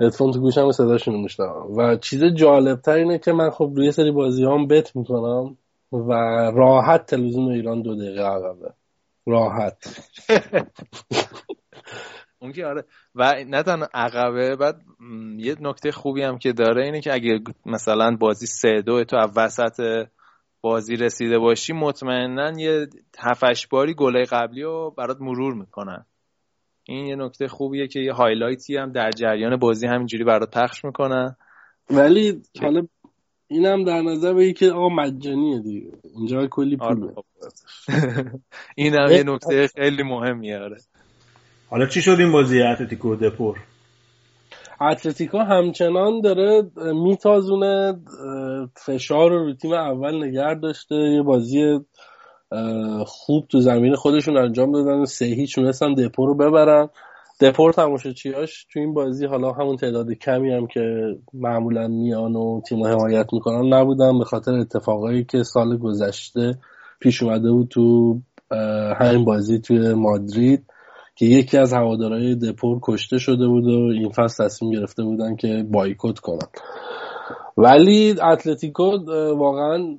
هدفون 0.01 0.33
تو 0.33 0.41
گوشم 0.41 0.71
صداشون 0.71 1.15
رو 1.15 1.21
میشنوم. 1.21 1.77
و 1.77 1.97
چیز 1.97 2.25
جالب 2.25 2.89
اینه 2.89 3.19
که 3.19 3.33
من 3.33 3.51
خب 3.51 3.73
روی 3.77 3.93
سری 3.93 4.11
بازی 4.11 4.45
هم 4.45 4.67
بت 4.67 4.97
می‌کنم 4.97 5.57
و 5.93 6.13
راحت 6.55 7.07
تلویزیون 7.07 7.53
ایران 7.53 7.83
دو 7.83 7.95
دقیقه 7.95 8.23
عقبه. 8.23 8.73
راحت. 9.27 9.77
اون 12.43 12.53
که 12.53 12.67
آره. 12.67 12.85
و 13.15 13.35
نه 13.49 13.63
تنها 13.63 13.89
عقبه 13.95 14.57
بعد 14.57 14.83
یه 15.37 15.57
نکته 15.61 15.93
خوبی 15.93 16.23
هم 16.23 16.39
که 16.39 16.53
داره 16.53 16.85
اینه 16.85 17.01
که 17.01 17.15
اگه 17.15 17.41
مثلا 17.67 18.17
بازی 18.17 18.47
سه 18.47 18.83
دو 18.87 19.05
تو 19.05 19.17
وسط 19.17 20.07
بازی 20.61 20.97
رسیده 20.97 21.39
باشی 21.39 21.73
مطمئنا 21.73 22.61
یه 22.61 22.87
هفتش 23.19 23.67
باری 23.67 23.95
گله 23.95 24.25
قبلی 24.25 24.63
رو 24.63 24.95
برات 24.99 25.21
مرور 25.21 25.55
می‌کنن. 25.55 26.07
این 26.85 27.07
یه 27.07 27.17
نکته 27.17 27.49
خوبیه 27.49 27.89
که 27.89 28.01
یه 28.01 28.13
هایلایتی 28.13 28.77
هم 28.77 28.93
در 28.93 29.11
جریان 29.11 29.57
بازی 29.57 29.87
همینجوری 29.87 30.25
برات 30.25 30.59
پخش 30.59 30.85
می‌کنن. 30.85 31.37
ولی 31.91 32.43
حالا 32.63 32.87
اینم 33.49 33.85
در 33.85 34.03
نظر 34.03 34.35
بگی 34.35 34.53
که 34.53 34.71
آقا 34.71 34.89
مجانیه 34.89 35.61
دیگه. 35.61 35.93
اینجا 36.17 36.47
کلی 36.47 36.77
آره، 36.81 36.95
پوله. 36.95 37.13
خب. 37.15 37.25
این 38.77 38.95
هم 38.95 39.11
یه 39.11 39.23
نکته 39.23 39.67
خیلی 39.67 40.03
مهمیه 40.03 40.59
آره. 40.59 40.77
حالا 41.73 41.87
چی 41.87 42.03
شد 42.03 42.17
این 42.19 42.33
بازی 42.33 42.63
اتلتیکو 42.63 43.17
دپور؟ 43.17 43.57
اتلتیکو 44.81 45.39
همچنان 45.39 46.21
داره 46.21 46.63
میتازونه 47.05 47.95
فشار 48.87 49.31
رو 49.31 49.45
رو 49.45 49.55
تیم 49.55 49.73
اول 49.73 50.25
نگر 50.25 50.55
داشته. 50.55 50.95
یه 50.95 51.23
بازی 51.23 51.81
خوب 53.07 53.49
تو 53.49 53.61
زمین 53.61 53.95
خودشون 53.95 54.37
انجام 54.37 54.73
دادن 54.73 55.05
سه 55.05 55.25
هیچ 55.25 55.55
تونستن 55.55 55.95
دپور 55.95 56.29
رو 56.29 56.35
ببرن. 56.35 56.89
دپور 57.41 57.73
تماشاچیاش 57.73 58.67
تو 58.73 58.81
این 58.81 58.95
بازی 58.95 59.27
حالا 59.27 59.53
همون 59.53 59.77
تعداد 59.77 60.13
کمی 60.13 60.53
هم 60.53 60.67
که 60.67 61.17
معمولا 61.35 61.89
میان 61.89 62.37
و 62.37 62.61
تیم 62.69 62.87
حمایت 62.87 63.27
می‌کنن 63.33 63.75
نبودن 63.75 64.19
به 64.19 64.25
خاطر 64.25 64.53
اتفاقایی 64.53 65.25
که 65.25 65.43
سال 65.43 65.77
گذشته 65.77 66.59
پیش 67.01 67.23
اومده 67.23 67.51
بود 67.51 67.69
تو 67.69 68.19
همین 69.01 69.25
بازی 69.25 69.59
توی 69.59 69.95
مادرید. 69.95 70.65
که 71.15 71.27
یکی 71.27 71.59
از 71.59 71.73
هوادارهای 71.73 72.35
دپور 72.35 72.79
کشته 72.83 73.19
شده 73.19 73.49
بود 73.49 73.67
و 73.67 73.93
این 73.93 74.11
فصل 74.11 74.45
تصمیم 74.45 74.73
گرفته 74.73 75.03
بودن 75.03 75.37
که 75.37 75.67
بایکوت 75.71 76.19
کنن. 76.19 76.49
ولی 77.57 78.15
اتلتیکو 78.21 78.91
واقعا 79.37 79.97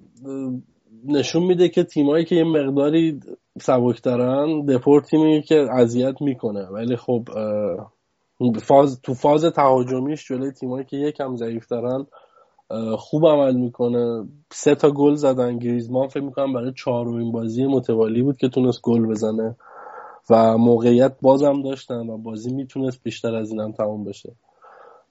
نشون 1.05 1.43
میده 1.43 1.69
که 1.69 1.83
تیمایی 1.83 2.25
که 2.25 2.35
یه 2.35 2.43
مقداری 2.43 3.19
سبک 3.61 4.03
دارن 4.03 4.65
دپور 4.65 5.01
تیمی 5.01 5.41
که 5.41 5.67
اذیت 5.71 6.21
می‌کنه. 6.21 6.65
ولی 6.65 6.95
خب 6.95 7.29
فاز 8.61 9.01
تو 9.01 9.13
فاز 9.13 9.45
تهاجمیش 9.45 10.27
جلوی 10.27 10.51
تیمایی 10.51 10.85
که 10.85 10.97
یکم 10.97 11.35
ضعیف 11.35 11.67
دارن 11.67 12.05
خوب 12.97 13.25
عمل 13.25 13.55
می‌کنه. 13.55 14.27
سه 14.51 14.75
تا 14.75 14.91
گل 14.91 15.13
زدن. 15.13 15.57
گریزمان 15.59 16.07
فکر 16.07 16.23
می‌کنم 16.23 16.53
برای 16.53 16.73
چهارمین 16.77 17.31
بازی 17.31 17.65
متوالی 17.65 18.21
بود 18.21 18.37
که 18.37 18.49
تونست 18.49 18.81
گل 18.83 19.07
بزنه. 19.07 19.55
و 20.29 20.57
موقعیت 20.57 21.15
بازم 21.21 21.61
داشتن 21.61 22.09
و 22.09 22.17
بازی 22.17 22.53
می‌تونست 22.53 23.03
بیشتر 23.03 23.35
از 23.35 23.51
اینم 23.51 23.71
تموم 23.71 24.03
بشه 24.03 24.35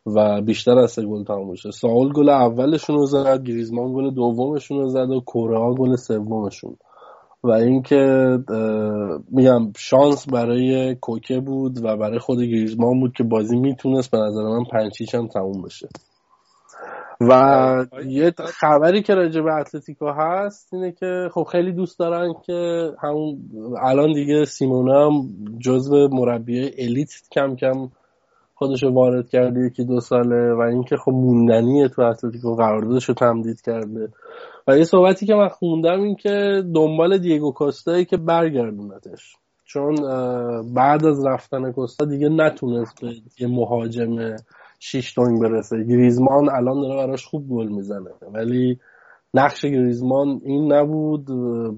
و 0.07 0.41
بیشتر 0.41 0.79
از 0.79 0.91
سه 0.91 1.07
گل 1.07 1.25
تموم 1.25 1.51
بشه. 1.51 1.71
ساول 1.71 2.13
گل 2.13 2.29
اولشون 2.29 2.97
رو 2.97 3.07
زد 3.07 3.43
گریزمان 3.45 3.93
گل 3.93 4.11
دومشون 4.11 4.79
رو 4.79 4.89
زد 4.89 5.11
و 5.11 5.21
کره 5.21 5.75
گل 5.75 5.97
سومشون. 5.97 6.77
و 7.45 7.51
اینکه 7.51 8.39
میگم 9.31 9.73
شانس 9.77 10.29
برای 10.29 10.95
کوکه 10.95 11.41
بود 11.41 11.85
و 11.85 11.97
برای 11.97 12.19
خود 12.19 12.39
گریزمان 12.39 13.01
بود 13.01 13.13
که 13.13 13.25
بازی 13.25 13.57
می‌تونست 13.57 14.11
به 14.11 14.19
نظر 14.19 14.43
من 14.43 14.65
پنچیچ 14.65 15.15
هم 15.15 15.29
تموم 15.29 15.63
بشه. 15.63 15.89
و 17.29 17.87
یه 18.07 18.35
خبری 18.39 19.03
که 19.03 19.15
راجع 19.15 19.41
به 19.41 19.53
اتلتیکو 19.53 20.07
هست 20.09 20.75
اینه 20.75 20.93
که 20.93 21.29
خب 21.35 21.43
خیلی 21.53 21.73
دوست 21.73 21.99
دارن 21.99 22.35
که 22.47 22.91
همون 23.03 23.39
الان 23.83 24.13
دیگه 24.13 24.45
سیمونه 24.45 24.95
هم 24.95 25.29
جزو 25.59 26.09
مربی 26.13 26.71
الیت 26.79 27.11
کم 27.33 27.57
کم 27.57 27.89
خودش 28.55 28.85
وارد 28.85 29.29
کرده 29.29 29.61
یکی 29.61 29.85
دو 29.85 30.01
ساله 30.01 30.53
و 30.55 30.61
اینکه 30.61 30.97
خب 30.97 31.13
موندنیه 31.13 31.89
تو 31.89 32.03
اتلتیکو 32.03 32.55
قراردادش 32.55 33.05
رو 33.05 33.15
تمدید 33.15 33.61
کرده. 33.61 34.09
و 34.69 34.79
یه 34.79 34.85
صحبتی 34.85 35.27
که 35.27 35.35
من 35.35 35.49
خوندم 35.49 36.01
این 36.01 36.17
که 36.17 36.63
دنبال 36.75 37.19
دیگو 37.19 37.53
کاستایی 37.53 38.05
که 38.05 38.17
برگردونتش 38.17 39.37
چون 39.65 39.95
بعد 40.75 41.07
از 41.07 41.27
رفتن 41.27 41.73
کوستا 41.73 42.05
دیگه 42.05 42.29
نتونست 42.29 43.01
به 43.01 43.15
یه 43.41 43.49
مهاجم 43.49 44.37
شیش 44.85 45.13
تونگ 45.13 45.41
برسه. 45.41 45.85
گریزمان 45.85 46.49
الان 46.49 46.81
داره 46.81 47.07
براش 47.07 47.27
خوب 47.27 47.49
گل 47.49 47.69
می‌زنه. 47.69 48.11
ولی 48.33 48.81
نقش 49.35 49.65
گریزمان 49.65 50.41
این 50.45 50.73
نبود. 50.73 51.27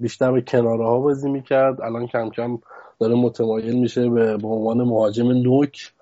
بیشتر 0.00 0.32
به 0.32 0.42
کناره 0.42 0.84
ها 0.84 1.00
بازی 1.00 1.30
می‌کرد. 1.30 1.80
الان 1.80 2.06
کم 2.06 2.30
کم 2.30 2.58
داره 3.00 3.14
متمایل 3.14 3.78
میشه 3.78 4.08
به, 4.08 4.36
به 4.36 4.48
عنوان 4.48 4.82
مهاجم 4.82 5.30
نوک 5.30 5.92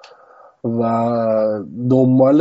و 0.64 0.82
دنبال 1.90 2.40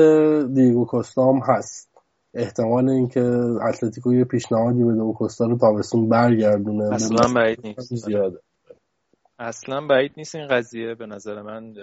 دیگو 0.54 0.86
کوستا 0.86 1.32
هم 1.32 1.40
هست. 1.48 1.90
احتمال 2.34 2.90
اینکه 2.90 3.22
اتلتیکو 3.70 4.14
یه 4.14 4.24
پیشنهادی 4.24 4.84
به 4.84 4.92
دیگو 4.92 5.14
کوستا 5.14 5.46
رو 5.46 5.58
تابستون 5.58 6.10
برگردونه. 6.10 6.94
اصلا 6.94 7.34
بعید 7.36 7.60
نیست. 7.64 7.96
زیاده 7.96 8.40
اصلا 9.40 9.88
بعید 9.88 10.12
نیست 10.18 10.36
این 10.36 10.48
قضیه. 10.48 10.96
به 10.96 11.06
نظر 11.06 11.42
من 11.42 11.74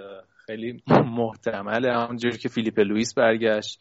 خیلی 0.48 0.82
محتمله 0.90 1.92
همونجوری 1.92 2.38
که 2.38 2.48
فیلیپ 2.48 2.78
لوئیس 2.80 3.14
برگشت. 3.14 3.80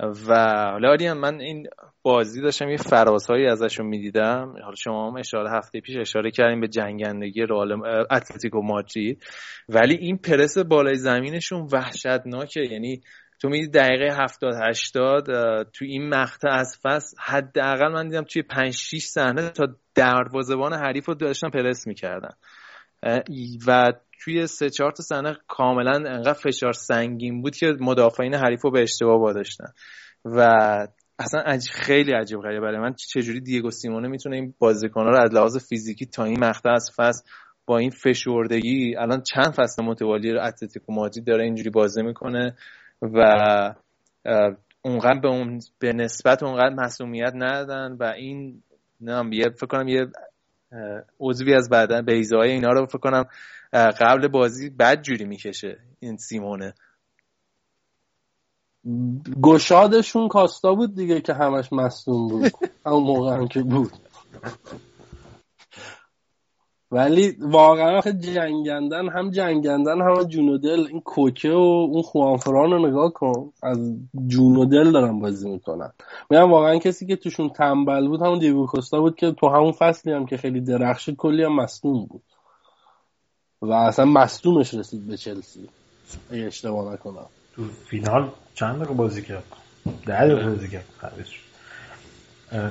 و 0.00 0.34
حالا 0.72 1.14
من 1.14 1.40
این 1.40 1.66
بازی 2.02 2.42
داشتم 2.42 2.68
یه 2.68 2.76
فرازهایی 2.76 3.46
ازشون 3.46 3.86
می‌دیدم. 3.86 4.54
حالا 4.62 4.74
شما 4.74 5.10
هم 5.10 5.16
اشاره 5.16 5.50
هفته 5.50 5.80
پیش 5.80 5.96
اشاره 5.96 6.30
کردیم 6.30 6.60
به 6.60 6.68
جنگندگی 6.68 7.42
رئال 7.42 7.72
اتلتیکو 8.10 8.62
مادرید. 8.62 9.24
ولی 9.68 9.94
این 9.94 10.16
پرس 10.16 10.58
بالای 10.58 10.94
زمینشون 10.94 11.68
وحشتناکه. 11.72 12.60
یعنی 12.70 13.00
تو 13.40 13.48
میدی 13.48 13.68
دقیقه 13.68 14.22
70 14.22 14.54
80 14.62 15.26
تو 15.72 15.84
این 15.84 16.08
مقطع 16.08 16.48
از 16.50 16.78
فصل 16.82 17.16
حداقل 17.20 17.92
من 17.92 18.08
دیدم 18.08 18.24
توی 18.24 18.42
5 18.42 18.72
6 18.74 19.04
صحنه 19.04 19.50
تا 19.50 19.66
دروازه‌بان 19.94 20.72
حریف 20.72 21.06
رو 21.06 21.14
داشتن 21.14 21.50
پرس 21.50 21.86
می‌کردن. 21.86 22.34
و 23.66 23.92
توی 24.24 24.46
سه 24.46 24.70
چهار 24.70 24.92
تا 24.92 25.02
صحنه 25.02 25.36
کاملا 25.48 25.92
انقدر 26.10 26.32
فشار 26.32 26.72
سنگین 26.72 27.42
بود 27.42 27.56
که 27.56 27.76
مدافعین 27.80 28.34
حریف 28.34 28.62
رو 28.62 28.70
به 28.70 28.82
اشتباه 28.82 29.20
واداشتن 29.20 29.68
و 30.24 30.48
اصلا 31.18 31.40
عج... 31.40 31.70
خیلی 31.70 32.12
عجیب 32.12 32.40
غریبه 32.40 32.60
برای 32.60 32.78
من 32.78 32.94
چجوری 32.94 33.40
دیگو 33.40 33.70
سیمونه 33.70 34.08
می‌تونه 34.08 34.36
این 34.36 34.54
بازیکن‌ها 34.58 35.10
رو 35.10 35.18
از 35.18 35.34
لحاظ 35.34 35.68
فیزیکی 35.68 36.06
تا 36.06 36.24
این 36.24 36.44
مقطع 36.44 36.70
از 36.70 36.90
فصل 36.96 37.24
با 37.66 37.78
این 37.78 37.90
فشردگی 37.90 38.96
الان 38.96 39.22
چند 39.22 39.52
فصل 39.52 39.84
متوالی 39.84 40.32
رو 40.32 40.44
اتلتیکو 40.44 40.92
مادرید 40.92 41.26
داره 41.26 41.44
اینجوری 41.44 41.70
بازی 41.70 42.02
می‌کنه 42.02 42.56
و 43.02 43.18
اونقدر 44.82 45.20
به 45.20 45.28
اون 45.28 45.60
به 45.78 45.92
نسبت 45.92 46.42
اونقدر 46.42 46.74
مسئولیت 46.74 47.32
ندادن 47.34 47.96
و 48.00 48.04
این 48.04 48.62
نه 49.00 49.36
یه 49.36 49.50
فکر 49.50 49.66
کنم 49.66 49.88
یه 49.88 50.06
عضوی 51.20 51.54
از 51.54 51.68
بعدا 51.68 52.02
بیزای 52.02 52.50
اینا 52.50 52.72
رو 52.72 52.86
فکر 52.86 52.98
کنم 52.98 53.24
قبل 53.72 54.28
بازی 54.28 54.70
بد 54.70 55.02
جوری 55.02 55.24
می‌کشه 55.24 55.78
این 56.00 56.16
سیمونه. 56.16 56.74
گشادشون 59.42 60.28
کاستا 60.28 60.74
بود 60.74 60.94
دیگه 60.94 61.20
که 61.20 61.34
همش 61.34 61.72
مصدوم 61.72 62.28
بود. 62.28 62.52
همون 62.86 63.02
موقع 63.02 63.34
هم 63.34 63.48
که 63.48 63.62
بود. 63.62 63.92
ولی 66.90 67.36
واقعا 67.40 67.98
آخه 67.98 68.12
جنگندن 68.12 69.08
هم 69.08 69.30
جنگندن 69.30 70.00
هم 70.00 70.24
جون 70.24 70.48
و 70.48 70.58
دل. 70.58 70.86
این 70.90 71.00
کوکه 71.00 71.50
و 71.50 71.88
اون 71.92 72.02
خوانفران 72.02 72.70
رو 72.70 72.88
نگاه 72.88 73.12
کن. 73.12 73.52
از 73.62 73.96
جون 74.26 74.56
و 74.56 74.64
دل 74.64 74.92
دارن 74.92 75.20
بازی 75.20 75.50
می‌کنن. 75.50 75.92
میگم 76.30 76.50
واقعا 76.50 76.78
کسی 76.78 77.06
که 77.06 77.16
توشون 77.16 77.48
تنبل 77.48 78.08
بود 78.08 78.22
همون 78.22 78.38
دیگو 78.38 78.66
کوستا 78.66 79.00
بود 79.00 79.16
که 79.16 79.32
تو 79.32 79.48
همون 79.48 79.72
فصلی 79.72 80.12
هم 80.12 80.26
که 80.26 80.36
خیلی 80.36 80.60
درخشید 80.60 81.16
کلی 81.16 81.44
هم 81.44 81.56
مصدوم 81.56 82.06
بود. 82.06 82.22
و 83.62 83.72
اصلا 83.72 84.04
مصدومش 84.04 84.74
رسید 84.74 85.06
به 85.06 85.16
چلسی. 85.16 85.68
اگه 86.30 86.42
اشتباه 86.42 86.92
نکنم. 86.92 87.26
تو 87.56 87.64
فینال 87.86 88.30
چند 88.54 88.76
دقیقه 88.76 88.94
بازی 88.94 89.22
کرد؟ 89.22 89.44
ده 90.06 90.26
دقیقه 90.26 90.50
بازی 90.50 90.68
کرد. 90.68 90.84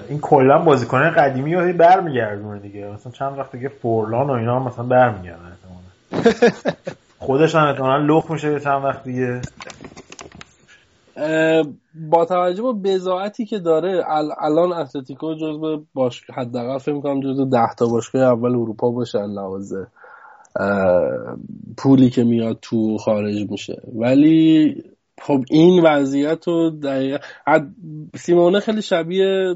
این 0.09 0.19
کلا 0.19 0.59
بازیکن 0.59 1.09
قدیمی 1.09 1.55
رو 1.55 1.73
برمیگردونه 1.73 2.59
دیگه. 2.59 2.87
مثلا 2.87 3.11
چند 3.11 3.39
وقت 3.39 3.51
دیگه 3.51 3.69
فورلان 3.69 4.29
و 4.29 4.31
اینا 4.31 4.59
هم 4.59 4.67
مثلا 4.67 4.83
برمیگردن 4.83 5.57
خودش 7.19 7.55
هم 7.55 7.67
احتمالا 7.67 8.17
لخ 8.17 8.31
میشه 8.31 8.59
چند 8.59 8.83
وقت 8.83 9.03
دیگه. 9.03 9.41
با 11.93 12.25
توجه 12.25 12.63
به 12.63 12.73
بزاعتی 12.73 13.45
که 13.45 13.59
داره 13.59 14.03
الان 14.41 14.73
اتلتیکو 14.73 15.33
جزو 15.33 15.85
باش 15.93 16.23
حداقل 16.29 16.77
فکر 16.77 16.93
می‌کنم 16.93 17.21
جزو 17.21 17.45
10 17.45 17.59
تا 17.77 17.87
باشگاه 17.87 18.21
اول 18.21 18.49
اروپا 18.49 18.91
باشه 18.91 19.19
لوازه 19.19 19.87
پولی 21.77 22.09
که 22.09 22.23
میاد 22.23 22.57
تو 22.61 22.97
خارج 22.97 23.51
میشه. 23.51 23.81
ولی 23.93 24.75
خب 25.21 25.43
این 25.49 25.83
وضعیت 25.83 26.47
رو 26.47 26.69
دقیقا 26.69 27.19
سیمونه 28.15 28.59
خیلی 28.59 28.81
شبیه 28.81 29.55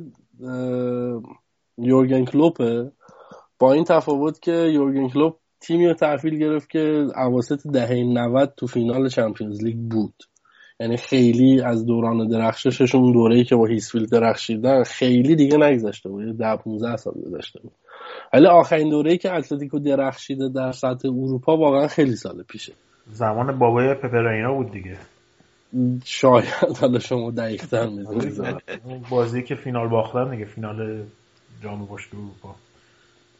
یورگن 1.78 2.26
کلوپه. 2.26 2.92
با 3.60 3.74
این 3.74 3.84
تفاوت 3.84 4.42
که 4.42 4.52
یورگن 4.52 5.10
کلوپ 5.10 5.36
تیمی 5.62 5.88
رو 5.88 5.94
تحویل 5.94 6.40
گرفت 6.40 6.70
که 6.70 7.08
اواسط 7.16 7.68
دهه 7.68 8.04
90 8.04 8.54
تو 8.58 8.68
فینال 8.68 9.10
چمپیونز 9.10 9.64
لیگ 9.64 9.78
بود. 9.78 10.14
یعنی 10.80 10.98
خیلی 10.98 11.62
از 11.62 11.86
دوران 11.86 12.28
درخشششون 12.28 13.12
دوره‌ای 13.12 13.44
که 13.44 13.56
با 13.56 13.66
هیسفیلد 13.66 14.10
درخشیدن 14.10 14.84
خیلی 14.84 15.36
دیگه 15.36 15.58
نگذشته 15.58 16.10
بود. 16.10 16.38
10 16.38 16.56
15 16.56 16.98
سال 16.98 17.14
گذشته 17.14 17.60
بود. 17.60 17.72
ولی 18.34 18.48
آخرین 18.48 18.90
دوره 18.90 19.18
که 19.18 19.34
اتلتیکو 19.34 19.80
درخشیده 19.80 20.50
در 20.50 20.72
سطح 20.72 21.08
اروپا 21.08 21.58
واقعا 21.58 21.88
خیلی 21.88 22.16
سال 22.16 22.44
پیشه. 22.44 22.74
زمان 23.12 23.60
بابای 23.60 23.94
پپراینا 23.94 24.54
بود 24.54 24.72
دیگه. 24.72 24.98
شاید 26.06 26.46
حالا 26.82 27.00
شما 27.00 27.32
دقیق‌تر 27.32 27.86
می‌دونید. 27.86 28.42
بازی 29.10 29.44
که 29.44 29.56
فینال 29.56 29.88
باختن 29.88 30.32
دیگه 30.32 30.46
فینال 30.46 31.04
جام 31.64 31.86
باشگاه 31.86 32.22
اروپا. 32.22 32.56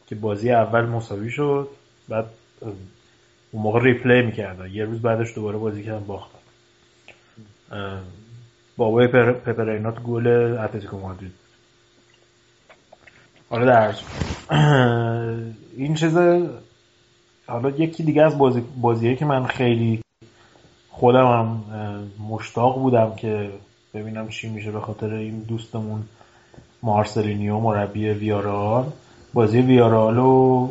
که 0.06 0.14
بازی 0.14 0.52
اول 0.52 0.86
مساوی 0.86 1.30
شد 1.30 1.68
بعد 2.08 2.26
اون 3.52 3.62
موقع 3.62 3.80
replay 3.82 4.22
می‌کردن. 4.22 4.70
یه 4.70 4.84
روز 4.84 5.02
بعدش 5.02 5.34
دوباره 5.34 5.58
بازی 5.58 5.84
کردن 5.84 6.04
باختن. 6.04 6.38
بابای 8.76 9.06
پپه 9.34 9.60
رینا 9.60 9.85
تو 9.85 10.02
گل 10.02 10.26
اتلتیکو 10.58 10.98
مادرید. 10.98 11.32
حالا 13.50 13.66
در 13.66 13.94
این 15.76 15.94
چیز 15.94 16.16
حالا 17.46 17.70
یکی 17.70 18.02
دیگه 18.02 18.22
از 18.22 18.38
بازی 18.38 18.62
بازیه 18.80 19.16
که 19.16 19.24
من 19.24 19.46
خیلی 19.46 20.02
خودم 20.90 21.26
هم 21.26 21.62
مشتاق 22.28 22.78
بودم 22.78 23.14
که 23.14 23.50
ببینم 23.94 24.28
چی 24.28 24.48
میشه 24.48 24.70
به 24.70 24.80
خاطر 24.80 25.14
این 25.14 25.38
دوستمون 25.40 26.02
مارسلینیو 26.82 27.58
مربی 27.58 28.08
ویارال 28.08 28.92
بازی 29.34 29.60
ویارال 29.60 30.18
و 30.18 30.68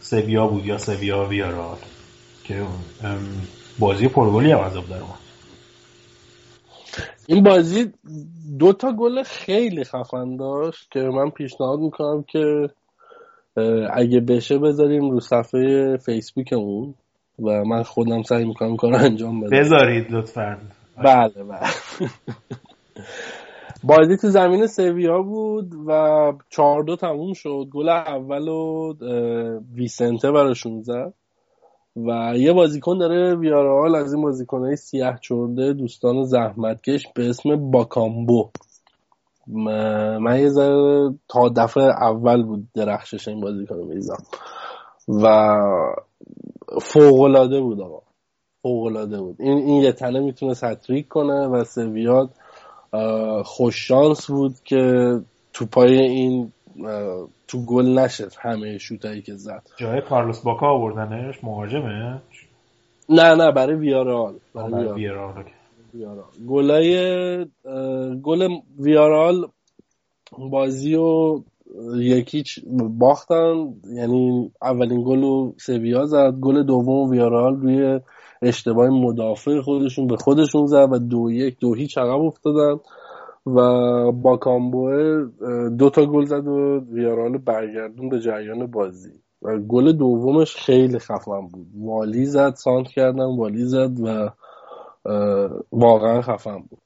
سویا 0.00 0.46
بود 0.46 0.66
یا 0.66 0.78
سویا 0.78 1.24
ویارال 1.24 1.76
که 2.44 2.62
بازی 3.78 4.08
پرگلی 4.08 4.52
هم 4.52 4.58
عذاب 4.58 4.88
در 4.88 4.96
این 7.26 7.42
بازی 7.42 7.92
دو 8.58 8.72
تا 8.72 8.92
گل 8.92 9.22
خیلی 9.22 9.84
خفن 9.84 10.36
داشت 10.36 10.90
که 10.90 11.00
من 11.00 11.30
پیشنهاد 11.30 11.78
می‌کنم 11.78 12.22
که 12.22 12.70
اگه 13.92 14.20
بشه 14.20 14.58
بذاریم 14.58 15.10
رو 15.10 15.20
صفحه 15.20 15.96
فیسبوکمون 15.96 16.94
و 17.38 17.64
من 17.64 17.82
خودم 17.82 18.22
سعی 18.22 18.44
می‌کنم 18.44 18.76
کار 18.76 18.94
انجام 18.94 19.40
بدم. 19.40 19.58
بذارید 19.58 20.10
لطفا. 20.10 20.58
بله 21.04 21.44
بله. 21.44 21.68
بازی 23.84 24.16
تو 24.16 24.28
زمین 24.28 24.66
سویا 24.66 25.22
بود 25.22 25.74
و 25.86 26.32
چهار 26.50 26.82
دو 26.82 26.96
تموم 26.96 27.32
شد. 27.32 27.66
گل 27.72 27.88
اول 27.88 28.48
و 28.48 28.94
ویسنته 29.74 30.32
براشون 30.32 30.82
زد 30.82 31.14
و 31.96 32.32
یه 32.36 32.52
بازیکن 32.52 32.98
داره 32.98 33.34
ویارال 33.34 33.94
از 33.94 34.12
این 34.12 34.22
بازیکنهای 34.22 34.76
سیاه 34.76 35.18
چرده 35.20 35.72
دوستان 35.72 36.24
زحمتکش 36.24 37.06
به 37.14 37.28
اسم 37.28 37.70
باکامبو. 37.70 38.50
من 39.48 40.40
یه 40.40 40.48
ذره 40.48 41.14
تا 41.28 41.48
دفعه 41.48 41.82
اول 41.82 42.42
بود 42.42 42.68
درخشش 42.74 43.28
این 43.28 43.40
بازیکن 43.40 43.76
میزم 43.76 44.22
و 45.08 45.56
فوقلاده 46.82 47.60
بود 47.60 47.80
آقا. 47.80 48.02
فوقلاده 48.62 49.20
بود. 49.20 49.36
این, 49.40 49.58
این 49.58 49.82
یه 49.82 49.92
تنه 49.92 50.20
می‌تونه 50.20 50.54
ستریک 50.54 51.08
کنه 51.08 51.46
و 51.46 51.64
سویاد 51.64 52.30
خوششانس 53.44 54.30
بود 54.30 54.54
که 54.64 55.12
تو 55.52 55.66
پای 55.66 55.98
این 55.98 56.52
تو 57.48 57.64
گل 57.66 57.98
نشد 57.98 58.32
همه 58.40 58.78
شوتایی 58.78 59.22
که 59.22 59.34
زد. 59.34 59.62
جای 59.76 60.00
کارلوس 60.00 60.40
باکا 60.40 60.66
آوردنش؟ 60.66 61.44
مهاجمه 61.44 62.20
نه 63.08 63.34
نه 63.34 63.52
برای 63.52 63.76
ویارال 63.76 64.34
برای 64.54 64.92
ویارال 64.92 65.44
گلای 66.48 67.46
گل 68.22 68.48
ویارال 68.78 69.48
بازی 70.50 70.94
و 70.94 71.40
یکیچ 71.96 72.58
باختن. 72.98 73.74
یعنی 73.94 74.52
اولین 74.62 75.02
گل 75.06 75.22
رو 75.22 75.54
سویا 75.58 76.06
زد. 76.06 76.34
گل 76.40 76.62
دوم 76.62 77.10
ویارال 77.10 77.56
روی 77.56 78.00
اشتباه 78.42 78.88
مدافع 78.88 79.60
خودشون 79.60 80.06
به 80.06 80.16
خودشون 80.16 80.66
زد 80.66 80.88
و 80.92 80.98
دو 80.98 81.30
یک 81.30 81.58
دو 81.60 81.74
هیچ 81.74 81.98
عقب 81.98 82.20
افتادن 82.20 82.80
و 83.46 83.60
با 84.12 84.36
کامبوه 84.36 85.26
دو 85.78 85.90
تا 85.90 86.06
گل 86.06 86.24
زد 86.24 86.46
و 86.46 86.80
ویارال 86.92 87.38
برگردون 87.38 88.08
به 88.08 88.20
جریان 88.20 88.66
بازی. 88.66 89.12
و 89.42 89.58
گل 89.58 89.92
دومش 89.92 90.56
خیلی 90.56 90.98
خفن 90.98 91.48
بود. 91.52 91.66
والی 91.74 92.24
زد 92.24 92.54
سانت 92.54 92.88
کردن 92.88 93.36
والی 93.36 93.64
زد 93.64 94.00
و 94.00 94.30
واقعا 95.72 96.22
خفن 96.22 96.58
بود. 96.58 96.78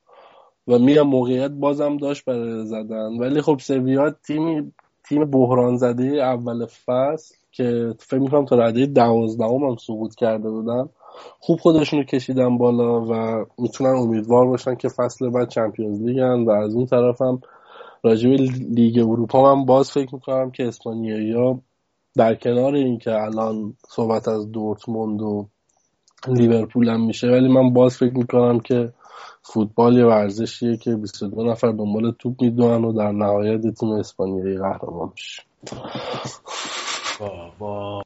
و 0.69 0.79
میرم 0.79 1.07
موقعیت 1.07 1.51
بازم 1.51 1.97
داشت 1.97 2.25
برای 2.25 2.67
زدن. 2.67 3.19
ولی 3.19 3.41
خب 3.41 3.59
سویا 3.59 4.11
تیم 4.11 4.75
تیم 5.09 5.31
بحران 5.31 5.77
زده 5.77 6.05
اول 6.05 6.67
فصل 6.67 7.35
که 7.53 7.95
فکر 7.99 8.19
می‌کنم 8.19 8.45
تا 8.45 8.57
رده 8.57 8.87
دوازدهم 8.87 9.63
هم 9.65 9.77
سقوط 9.77 10.15
کرده 10.15 10.51
بودن. 10.51 10.89
خوب 11.41 11.59
خودشون 11.61 11.99
رو 11.99 12.05
کشیدن 12.05 12.59
بالا 12.59 13.01
و 13.01 13.45
می‌تونن 13.59 13.97
امیدوار 13.97 14.47
باشن 14.47 14.75
که 14.75 14.89
فصل 14.89 15.31
بعد 15.31 15.49
چمپیونز 15.49 16.03
لیگن 16.03 16.45
و 16.45 16.51
از 16.51 16.75
اون 16.75 16.87
طرف 16.87 17.23
هم 17.23 17.41
راجب 18.03 18.29
لیگ 18.69 18.99
اروپا 18.99 19.55
من 19.55 19.65
باز 19.65 19.91
فکر 19.91 20.15
می‌کنم 20.15 20.51
که 20.51 20.69
اسپانیایی 20.69 21.33
ها 21.33 21.61
در 22.17 22.35
کنار 22.35 22.75
اینکه 22.75 23.11
الان 23.11 23.75
صحبت 23.89 24.29
از 24.29 24.53
دورتموند 24.53 25.23
و 25.23 25.49
لیورپول 26.29 26.89
هم 26.89 27.07
میشه. 27.07 27.27
ولی 27.27 27.49
من 27.49 27.73
باز 27.73 27.97
فکر 27.97 28.15
می‌کنم 28.15 28.61
که 28.61 28.93
فوتبال 29.43 29.97
یه 29.97 30.05
ورزشیه 30.05 30.77
که 30.77 30.97
22 30.97 31.43
نفر 31.43 31.71
دنبال 31.71 32.13
توپ 32.19 32.43
می‌دونن 32.43 32.85
و 32.85 32.93
در 32.93 33.13
نهایت 33.13 33.75
تیم 33.75 33.91
اسپانیایی 33.91 34.59
قهرمان 34.59 35.11
میشه. 35.13 35.43
با 37.59 38.03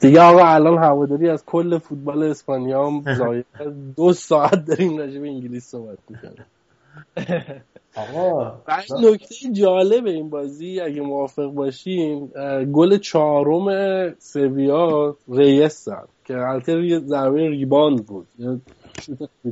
دیگه 0.00 0.20
آقا 0.20 0.46
الان 0.46 0.78
هواداری 0.78 1.28
از 1.28 1.44
کل 1.44 1.78
فوتبال 1.78 2.22
اسپانیا 2.22 2.86
هم 2.86 3.04
دو 3.96 4.12
ساعت 4.12 4.64
داریم 4.64 4.98
راجع 4.98 5.20
به 5.20 5.28
انگلیس 5.28 5.64
صحبت 5.64 5.98
می‌کنیم. 6.08 6.44
آقا 7.96 8.52
نکته 9.00 9.34
جالب 9.52 10.06
این 10.06 10.30
بازی 10.30 10.80
اگه 10.80 11.00
موافق 11.00 11.46
باشین 11.46 12.26
گل 12.72 12.98
چهارم 12.98 13.68
سویا 14.18 15.16
ریس 15.28 15.84
زد 15.84 16.08
که 16.24 16.34
البته 16.34 16.86
یه 16.86 16.98
ضربه 16.98 17.48
rebound 17.48 18.06
بود. 18.06 18.28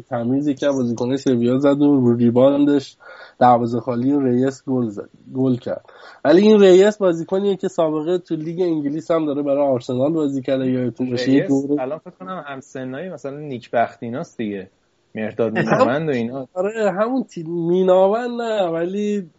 تمیزی 0.09 0.55
که 0.55 0.69
بازیکن 0.69 1.17
سویا 1.17 1.59
زد 1.59 1.83
و 1.83 2.01
رو 2.01 2.17
rebound 2.17 2.79
ش 2.79 2.97
دروازه 3.39 3.81
خالی 3.81 4.13
و 4.13 4.21
ریس 4.21 4.65
گل 4.67 4.89
زد 4.89 5.09
گل 5.35 5.57
کرد. 5.57 5.85
ولی 6.25 6.43
این 6.43 6.61
ریس 6.61 6.99
بازیکنیه 6.99 7.57
که 7.57 7.69
سابقه 7.69 8.19
تو 8.19 8.37
لیگ 8.37 8.61
انگلیس 8.61 9.11
هم 9.11 9.27
داره 9.27 9.43
برای 9.43 9.69
آرسنال 9.69 10.13
بازی 10.13 10.43
کرده 10.43 10.71
یادتون 10.71 11.11
باشه 11.11 11.47
الان 11.79 11.99
فکر 11.99 12.11
کنم 12.11 12.45
همسنایی 12.47 13.09
مثلا 13.09 13.39
نیک 13.39 13.71
بختیناست 13.71 14.37
دیگه. 14.39 14.71
مرداد 15.17 15.59
میناوند 15.59 16.09
و 16.09 16.13
اینا. 16.13 16.49
آره 16.55 16.93
همون 16.93 17.25
تی... 17.25 17.43
میناوند 17.43 18.31
نه 18.41 18.63
ولی 18.63 19.31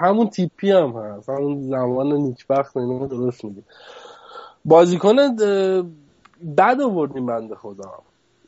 همون 0.00 0.28
تیپی 0.28 0.70
هم 0.70 0.90
هست. 0.90 1.28
همون 1.28 1.62
زمان 1.62 2.12
نیکبخت 2.12 2.76
اینا 2.76 3.06
درست 3.06 3.44
میگه 3.44 3.62
بازیکن 4.64 5.16
بد 6.56 6.80
آوردیم 6.80 7.26
بنده 7.26 7.54
خدا. 7.54 7.92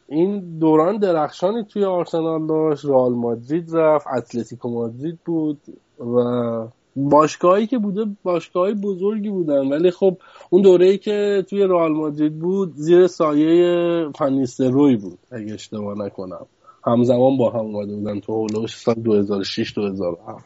این 0.08 0.58
دوران 0.58 0.96
درخشانی 0.96 1.64
توی 1.64 1.84
آرسنال 1.84 2.46
داشت. 2.46 2.84
رئال 2.84 3.12
مادرید 3.12 3.76
رفت 3.76 4.06
اتلتیکو 4.16 4.68
مادرید 4.68 5.18
بود 5.24 5.58
و 5.98 6.66
باشگاهی 6.96 7.66
که 7.66 7.78
بوده 7.78 8.04
باشگاهی 8.22 8.74
بزرگی 8.74 9.28
بودن. 9.30 9.68
ولی 9.72 9.90
خب 9.90 10.16
اون 10.50 10.62
دوره 10.62 10.86
ای 10.86 10.98
که 10.98 11.44
توی 11.50 11.62
رئال 11.62 11.92
مادرید 11.92 12.38
بود 12.38 12.72
زیر 12.74 13.06
سایه 13.06 14.08
فنیستروی 14.18 14.96
بود 14.96 15.18
اگه 15.30 15.54
اشتباه 15.54 15.98
نکنم. 15.98 16.46
همزمان 16.86 17.36
با 17.36 17.50
هم 17.50 17.58
اومده 17.58 17.94
بودن 17.94 18.20
تو 18.20 18.32
هولوش 18.32 18.76
سال 18.76 18.94
2006 18.94 19.74
2007 19.74 20.44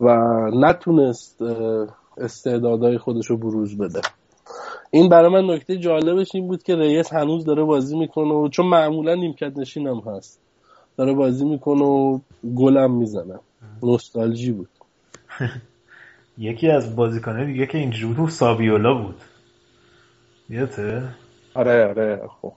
و 0.00 0.10
نتونست 0.54 1.42
استعدادهای 2.16 2.98
خودش 2.98 3.26
رو 3.26 3.36
بروز 3.36 3.78
بده. 3.78 4.00
این 4.90 5.08
برای 5.08 5.30
من 5.30 5.54
نکته 5.54 5.78
جالبش 5.78 6.34
این 6.34 6.46
بود 6.48 6.62
که 6.62 6.76
ریس 6.76 7.12
هنوز 7.12 7.44
داره 7.44 7.64
بازی 7.64 7.98
می‌کنه 7.98 8.34
و 8.34 8.48
چون 8.48 8.66
معمولا 8.66 9.14
نیمکت 9.14 9.58
نشین 9.58 9.86
هم 9.86 10.02
هست. 10.06 10.40
داره 10.96 11.12
بازی 11.12 11.44
می‌کنه 11.44 11.84
و 11.84 12.18
گلم 12.54 12.90
می‌زنه. 12.94 13.38
نوستالژی 13.82 14.52
بود. 14.52 14.68
یکی 16.38 16.68
از 16.68 16.96
بازیکنه 16.96 17.46
دیگه 17.46 17.66
که 17.66 17.78
اینجوری 17.78 18.14
بود 18.14 18.30
سابیولا 18.30 18.94
بود. 18.94 19.16
یادته؟ 20.50 21.02
آره 21.54 21.86
آره 21.88 22.22
خب. 22.42 22.52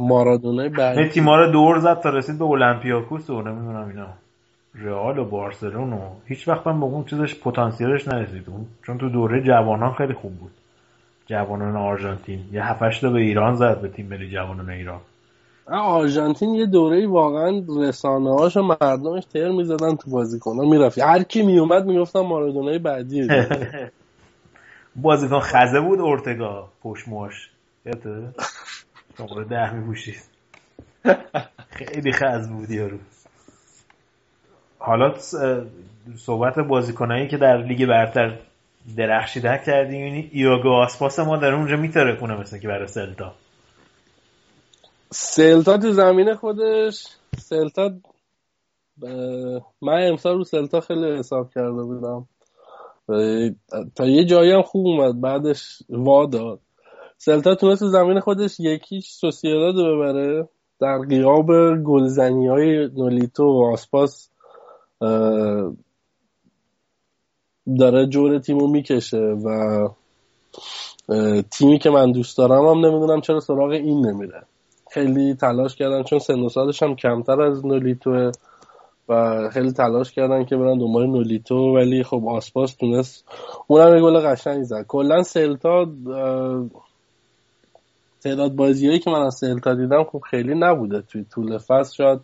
مارادونای 0.00 0.68
بعدی. 0.68 1.08
تیما 1.08 1.36
رو 1.36 1.52
دور 1.52 1.78
زد 1.78 2.00
تا 2.00 2.10
رسید 2.10 2.38
به 2.38 2.44
اولمپیاکوس 2.44 3.30
و 3.30 3.42
نمی‌دونم 3.42 3.88
اینا. 3.88 4.06
رئال 4.74 5.18
و 5.18 5.24
بارسلون 5.24 5.92
و 5.92 6.00
هیچ 6.26 6.48
وقت 6.48 6.66
هم 6.66 6.80
به 6.80 6.86
اون 6.86 7.04
چیزش 7.04 7.40
پتانسیلش 7.40 8.08
نرسید. 8.08 8.44
اون 8.48 8.66
چون 8.86 8.98
تو 8.98 9.08
دوره 9.08 9.42
جوانان 9.42 9.92
خیلی 9.92 10.14
خوب 10.14 10.32
بود. 10.34 10.50
جوانان 11.26 11.76
آرژانتین. 11.76 12.40
یه 12.52 12.64
هفتش 12.64 13.00
تا 13.00 13.10
به 13.10 13.20
ایران 13.20 13.54
زد 13.54 13.80
به 13.80 13.88
تیم 13.88 14.06
ملی 14.06 14.30
جوانان 14.30 14.70
ایران. 14.70 15.00
آرژانتین 15.66 16.54
یه 16.54 16.66
دوره 16.66 17.06
واقعا 17.06 17.62
رسانه 17.78 18.34
هاش 18.34 18.56
و 18.56 18.62
مردمش 18.62 19.24
تر 19.24 19.48
می‌زدن 19.48 19.96
تو 19.96 20.10
بازیکن 20.10 20.56
ها 20.56 20.64
می‌رفت. 20.64 20.98
هر 20.98 21.22
کی 21.22 21.42
میومد 21.42 21.86
می‌گفتن 21.86 22.20
مارادونای 22.20 22.78
بعدی 22.78 23.28
بازیکن 24.96 25.40
خزه 25.40 25.80
بود 25.80 26.00
ارتگا 26.00 26.68
پشماش 26.84 27.50
شماره 29.20 29.44
ده 29.44 29.74
میبوشید 29.74 30.22
خیلی 31.78 32.12
خز 32.12 32.48
بود 32.48 32.70
یارو. 32.70 32.98
حالا 34.78 35.14
صحبت 36.16 36.58
بازیکنایی 36.58 37.28
که 37.28 37.36
در 37.36 37.56
لیگ 37.56 37.86
برتر 37.86 38.38
درخشیدن 38.96 39.56
کردیم 39.66 40.06
یعنی 40.06 40.30
ایاگو 40.32 40.68
آسپاس 40.68 41.18
ما 41.18 41.36
در 41.36 41.54
اونجا 41.54 41.76
میتره 41.76 42.16
کنه 42.16 42.40
مثل 42.40 42.58
که 42.58 42.68
برای 42.68 42.86
سلتا. 42.86 43.34
سلتا 45.10 45.78
تو 45.78 45.92
زمین 45.92 46.34
خودش 46.34 47.06
سلتا 47.38 47.90
من 49.82 50.08
امسال 50.08 50.36
رو 50.36 50.44
سلتا 50.44 50.80
خیلی 50.80 51.18
حساب 51.18 51.50
کرده 51.54 51.82
بودم. 51.82 52.28
تا 53.94 54.06
یه 54.06 54.24
جایی 54.24 54.52
هم 54.52 54.62
خوب 54.62 54.86
اومد 54.86 55.20
بعدش 55.20 55.82
وا 55.88 56.26
داد. 56.26 56.60
سلتا 57.22 57.54
تونست 57.54 57.80
تو 57.80 57.88
زمین 57.88 58.20
خودش 58.20 58.60
یکیش 58.60 59.08
سوسیداد 59.08 59.74
ببره. 59.74 60.48
در 60.80 60.98
قیاب 60.98 61.46
گلزنی 61.84 62.48
های 62.48 62.88
نولیتو 62.88 63.44
و 63.44 63.72
آسپاس 63.72 64.30
داره 67.78 68.06
جور 68.08 68.38
تیمو 68.38 68.66
می‌کشه 68.66 69.18
و 69.18 69.88
تیمی 71.50 71.78
که 71.78 71.90
من 71.90 72.12
دوست 72.12 72.38
دارم 72.38 72.66
هم 72.66 72.86
نمی‌دونم 72.86 73.20
چرا 73.20 73.40
سراغ 73.40 73.70
این 73.70 74.06
نمیره. 74.06 74.42
خیلی 74.90 75.34
تلاش 75.34 75.76
کردن 75.76 76.02
چون 76.02 76.18
سن 76.18 76.64
هم 76.82 76.96
کمتر 76.96 77.42
از 77.42 77.66
نولیتوه 77.66 78.30
و 79.08 79.48
خیلی 79.50 79.72
تلاش 79.72 80.12
کردن 80.12 80.44
که 80.44 80.56
برن 80.56 80.78
دنبال 80.78 81.06
نولیتو 81.06 81.76
ولی 81.76 82.02
خب 82.02 82.22
آسپاس 82.28 82.74
تونست 82.74 83.24
اونم 83.66 83.94
یه 83.94 84.02
گل 84.02 84.20
قشنگی 84.20 84.64
زد. 84.64 84.84
کلا 84.88 85.22
سلتا 85.22 85.86
تعداد 88.22 88.52
بازیایی 88.52 88.98
که 88.98 89.10
من 89.10 89.22
از 89.22 89.34
سلتا 89.34 89.74
دیدم 89.74 90.04
خب 90.04 90.22
خیلی 90.30 90.54
نبوده. 90.54 91.02
توی 91.02 91.24
طول 91.24 91.58
فصل 91.58 91.94
شاید 91.94 92.20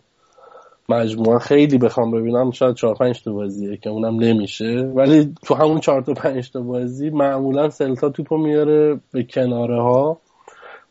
مجموعه 0.89 1.39
خیلی 1.39 1.77
بخوام 1.77 2.11
ببینم 2.11 2.51
شاید 2.51 2.75
4 2.75 2.95
5 2.95 3.23
تا 3.23 3.31
بازیه 3.31 3.77
که 3.77 3.89
اونم 3.89 4.23
نمیشه. 4.23 4.91
ولی 4.95 5.35
تو 5.45 5.55
همون 5.55 5.79
4 5.79 6.01
تا 6.01 6.13
5 6.13 6.51
تا 6.51 6.61
بازی 6.61 7.09
معمولا 7.09 7.69
سلتا 7.69 8.09
توپو 8.09 8.37
میاره 8.37 8.99
به 9.11 9.23
کناره 9.23 9.81
ها 9.81 10.17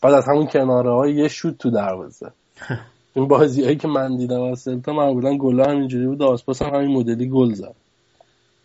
بعد 0.02 0.14
از 0.14 0.28
همون 0.28 0.46
کناره 0.46 0.90
ها 0.90 1.08
یه 1.08 1.28
شوت 1.28 1.58
تو 1.58 1.70
دروازه. 1.70 2.32
این 3.14 3.28
بازی 3.28 3.64
هایی 3.64 3.76
که 3.76 3.88
من 3.88 4.16
دیدم 4.16 4.42
از 4.42 4.60
سلتا 4.60 4.92
معمولا 4.92 5.36
گل 5.36 5.60
همینجوری 5.60 6.06
بود. 6.06 6.22
آسپاس 6.22 6.62
هم 6.62 6.74
همین 6.74 6.96
مدلی 6.96 7.28
گل 7.28 7.52
زد. 7.52 7.74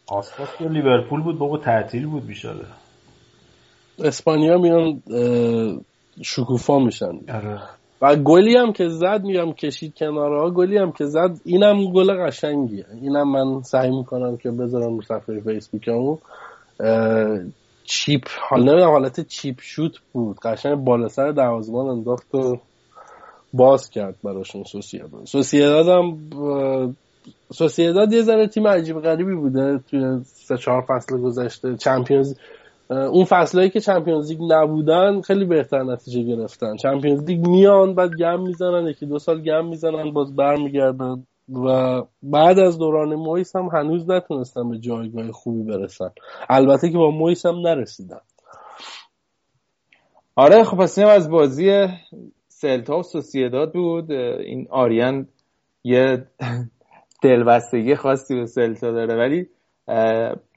آسپاس 0.07 0.49
که 0.59 0.67
لیورپول 0.67 1.21
بود 1.21 1.37
بابا 1.37 1.57
تعطیل 1.57 2.05
بود 2.05 2.27
بیشتره 2.27 2.65
اسپانیا 3.99 4.57
میان 4.57 5.01
شکوفا 6.23 6.79
میشن. 6.79 7.19
آره. 7.29 7.61
و 8.01 8.15
گلی 8.15 8.57
هم 8.57 8.73
که 8.73 8.87
زد 8.89 9.23
میگم 9.23 9.53
کشید 9.53 9.93
کناره 9.97 10.41
ها 10.41 10.49
گلی 10.49 10.77
هم 10.77 10.91
که 10.91 11.05
زد 11.05 11.37
اینم 11.45 11.91
گل 11.91 12.13
قشنگیه. 12.13 12.85
اینم 13.01 13.31
من 13.31 13.61
سعی 13.61 13.89
می‌کنم 13.89 14.37
که 14.37 14.51
بذارم 14.51 14.95
رو 14.95 15.01
صفحه 15.01 15.39
فیسبوکمو 15.39 16.17
چیپ 17.83 18.27
حال 18.49 18.59
نمی‌دونم 18.59 18.89
حالت 18.89 19.27
چیپ 19.27 19.55
شوت 19.61 19.97
بود. 20.13 20.39
قشنگ 20.39 20.75
بالا 20.75 21.07
سر 21.07 21.31
دروازه‌بان 21.31 21.87
انداخت 21.87 22.35
و 22.35 22.57
باز 23.53 23.89
کرد 23.89 24.15
براشون 24.23 24.63
سوسیداد. 24.63 25.25
سوسیداد 25.25 25.87
هم 25.87 26.17
سوسیداد 27.53 28.13
یه 28.13 28.21
ذره 28.21 28.47
تیم 28.47 28.67
عجیب 28.67 28.99
غریبی 28.99 29.35
بوده. 29.35 29.79
توی 29.89 30.19
سه 30.23 30.57
چهار 30.57 30.81
فصل 30.81 31.17
گذشته. 31.17 31.75
چمپیونز 31.75 32.35
اون 32.91 33.25
فصلهایی 33.25 33.69
که 33.69 33.79
چمپیونز 33.79 34.31
لیگ 34.31 34.39
نبودن 34.49 35.21
خیلی 35.21 35.45
بهتر 35.45 35.83
نتیجه 35.83 36.23
گرفتن. 36.23 36.75
چمپیونز 36.75 37.23
لیگ 37.23 37.47
میان 37.47 37.95
بعد 37.95 38.15
گم 38.19 38.41
می‌زنن 38.41 38.87
یکی 38.87 39.05
دو 39.05 39.19
سال 39.19 39.41
گم 39.41 39.65
می‌زنن 39.65 40.11
باز 40.11 40.35
برمیگردن. 40.35 41.23
و 41.49 42.01
بعد 42.23 42.59
از 42.59 42.79
دوران 42.79 43.15
مویس 43.15 43.55
هم 43.55 43.65
هنوز 43.65 44.09
نتونستن 44.09 44.69
به 44.69 44.77
جایگاه 44.77 45.31
خوبی 45.31 45.63
برسن. 45.63 46.09
البته 46.49 46.89
که 46.89 46.97
با 46.97 47.11
مویس 47.11 47.45
هم 47.45 47.55
نرسیدن. 47.55 48.21
آره 50.35 50.63
خب 50.63 50.77
پس 50.77 50.99
از 50.99 51.29
بازی 51.29 51.87
سلتا 52.47 52.97
و 52.97 53.03
سوسیداد 53.03 53.73
بود. 53.73 54.11
این 54.11 54.67
آریان 54.69 55.27
یه 55.83 56.27
دلبستگی 57.23 57.95
خاصی 57.95 58.35
به 58.35 58.45
سلتا 58.45 58.91
داره. 58.91 59.15
ولی 59.15 59.47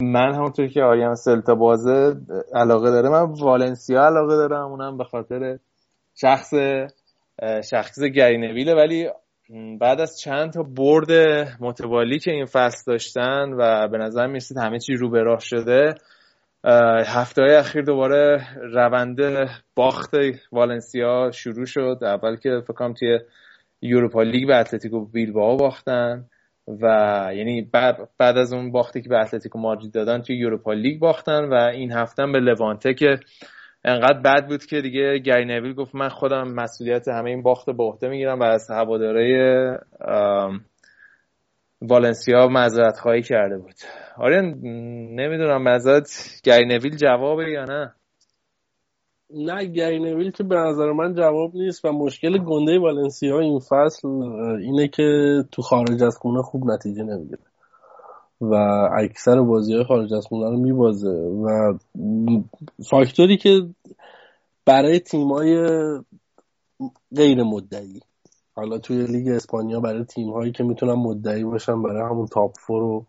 من 0.01 0.35
همونطور 0.35 0.67
که 0.67 0.83
آریان 0.83 1.15
سلتا 1.15 1.55
بازه 1.55 2.17
علاقه 2.55 2.91
داره. 2.91 3.09
من 3.09 3.23
والنسیا 3.23 4.05
علاقه 4.05 4.37
دارم 4.37 4.71
اونم 4.71 4.99
به 4.99 5.05
خاطر 5.05 5.59
شخص 6.21 6.51
شخص 7.71 8.03
گرینویله. 8.03 8.75
ولی 8.75 9.09
بعد 9.81 10.01
از 10.01 10.21
چند 10.21 10.53
تا 10.53 10.63
برد 10.63 11.13
متوالی 11.61 12.19
که 12.19 12.31
این 12.31 12.45
فصل 12.45 12.93
داشتن 12.93 13.53
و 13.59 13.89
به 13.89 13.99
نظر 13.99 14.27
می‌رسید 14.27 14.59
همه 14.59 14.79
چی 14.79 14.95
رو 14.95 15.11
به 15.11 15.23
راه 15.23 15.41
شده 15.41 15.95
هفته 17.07 17.43
های 17.43 17.55
اخیر 17.55 17.83
دوباره 17.83 18.47
روند 18.73 19.19
باخت 19.77 20.15
والنسیا 20.53 21.31
شروع 21.31 21.67
شد. 21.67 21.99
اول 22.03 22.37
که 22.37 22.61
فکرم 22.69 22.93
توی 22.93 23.19
یوروپا 23.83 24.23
لیگ 24.23 24.47
به 24.47 24.57
اتلتیکو 24.57 25.05
بیلبائو 25.05 25.57
باختن. 25.57 26.25
و 26.69 26.87
یعنی 27.35 27.63
بعد, 27.63 28.09
بعد 28.19 28.37
از 28.39 28.53
اون 28.53 28.73
باختی 28.73 29.03
که 29.03 29.09
به 29.09 29.19
اتلتیکو 29.19 29.59
مادرید 29.59 29.93
دادن 29.93 30.23
توی 30.23 30.37
یوروپا 30.37 30.73
لیگ 30.73 31.01
باختن 31.01 31.45
و 31.45 31.55
این 31.55 31.93
هفته 31.93 32.27
به 32.27 32.41
لوانته 32.41 32.95
که 32.95 33.21
انقدر 33.85 34.21
بد 34.21 34.47
بود 34.49 34.67
که 34.67 34.81
دیگه 34.81 35.19
گری 35.19 35.75
گفت 35.75 35.95
من 35.95 36.09
خودم 36.09 36.49
مسئولیت 36.49 37.09
همه 37.09 37.31
این 37.31 37.43
باخت 37.43 37.71
به 37.71 37.83
عهده 37.83 38.09
می‌گیرم 38.09 38.41
و 38.41 38.43
از 38.43 38.71
هواداره 38.71 39.79
والنسیا 41.83 42.49
معذرت 42.49 42.99
خواهی 42.99 43.23
کرده 43.23 43.59
بود. 43.59 43.75
آره 44.17 44.41
نمی‌دونم 44.41 45.63
مزد 45.63 46.07
گری 46.45 46.67
نویل 46.67 46.97
جوابه 46.97 47.51
یا 47.51 47.65
نه؟ 47.65 47.95
نه 49.35 49.65
گری 49.65 49.99
نویل 49.99 50.31
که 50.31 50.45
به 50.45 50.57
نظر 50.57 50.93
من 50.93 51.15
جواب 51.15 51.55
نیست 51.55 51.85
و 51.85 51.93
مشکل 51.93 52.39
گنده 52.39 52.79
والنسیا 52.79 53.41
این 53.41 53.59
فصل 53.59 54.09
اینه 54.61 54.89
که 54.89 55.39
تو 55.53 55.63
خارج 55.63 56.03
از 56.03 56.17
خونه 56.17 56.43
خوب 56.43 56.71
نتیجه 56.71 57.03
نمی‌گیره 57.03 57.43
و 58.41 58.55
اکثر 58.99 59.43
بازی 59.43 59.75
های 59.75 59.85
خارج 59.85 60.15
از 60.15 60.27
خونه 60.27 60.51
رو 60.51 60.57
میبازه 60.57 61.09
و 61.45 61.79
فاکتوری 62.91 63.37
که 63.37 63.67
برای 64.67 65.01
تیمای 65.01 65.57
غیر 67.17 67.43
مدعی 67.43 68.01
حالا 68.57 68.79
توی 68.79 69.07
لیگ 69.07 69.29
اسپانیا 69.29 69.81
برای 69.81 70.05
تیم 70.05 70.31
هایی 70.31 70.53
که 70.53 70.65
می‌تونن 70.65 70.95
مدعی 70.95 71.45
باشن 71.45 71.83
برای 71.83 72.11
همون 72.11 72.27
تاپ 72.27 72.53
فور 72.59 72.83
و 72.83 73.05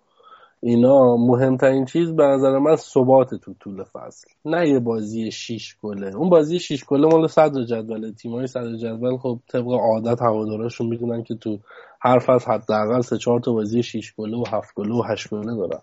اینا 0.61 1.17
مهمترین 1.17 1.85
چیز 1.85 2.11
به 2.11 2.23
نظر 2.23 2.59
من 2.59 2.75
ثبات 2.75 3.35
تو 3.35 3.53
طول 3.59 3.83
فصل. 3.83 4.27
نه 4.45 4.69
یه 4.69 4.79
بازی 4.79 5.31
شیش 5.31 5.77
گله. 5.81 6.15
اون 6.15 6.29
بازی 6.29 6.59
شیش 6.59 6.85
گله 6.85 7.07
مال 7.07 7.27
صدر 7.27 7.63
جدول 7.63 8.13
های 8.25 8.47
صدر 8.47 8.75
جدول. 8.75 9.17
خب 9.17 9.39
طبق 9.47 9.67
عادت 9.67 10.21
هواداراشون 10.21 10.87
می‌دونن 10.87 11.23
که 11.23 11.35
تو 11.35 11.59
هر 12.01 12.19
فصل 12.19 12.51
حداقل 12.51 13.01
سه 13.01 13.17
چهار 13.17 13.39
تا 13.39 13.53
بازی 13.53 13.83
شیش 13.83 14.15
گله 14.15 14.37
و 14.37 14.43
هفت 14.51 14.75
گله 14.75 14.95
و 14.95 15.01
هشت 15.01 15.29
گله 15.29 15.55
دارن. 15.55 15.81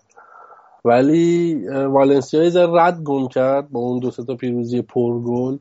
ولی 0.85 1.55
والنسیا 1.69 2.43
یه 2.43 2.67
رد 2.73 3.03
گم 3.03 3.27
کرد 3.27 3.69
با 3.69 3.79
اون 3.79 3.99
دو 3.99 4.11
تا 4.11 4.35
پیروزی 4.35 4.81
پرگل 4.81 5.57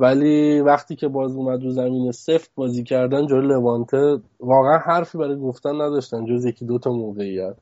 ولی 0.00 0.60
وقتی 0.60 0.96
که 0.96 1.08
باز 1.08 1.36
اومد 1.36 1.62
رو 1.62 1.70
زمین 1.70 2.12
سفت 2.12 2.50
بازی 2.54 2.84
کردن 2.84 3.26
جلوی 3.26 3.48
لوانته 3.48 4.18
واقعا 4.40 4.78
حرفی 4.78 5.18
برای 5.18 5.38
گفتن 5.38 5.74
نداشتن 5.74 6.24
جز 6.24 6.44
یکی 6.44 6.64
دو 6.64 6.78
تا 6.78 6.92
موقعیت. 6.92 7.56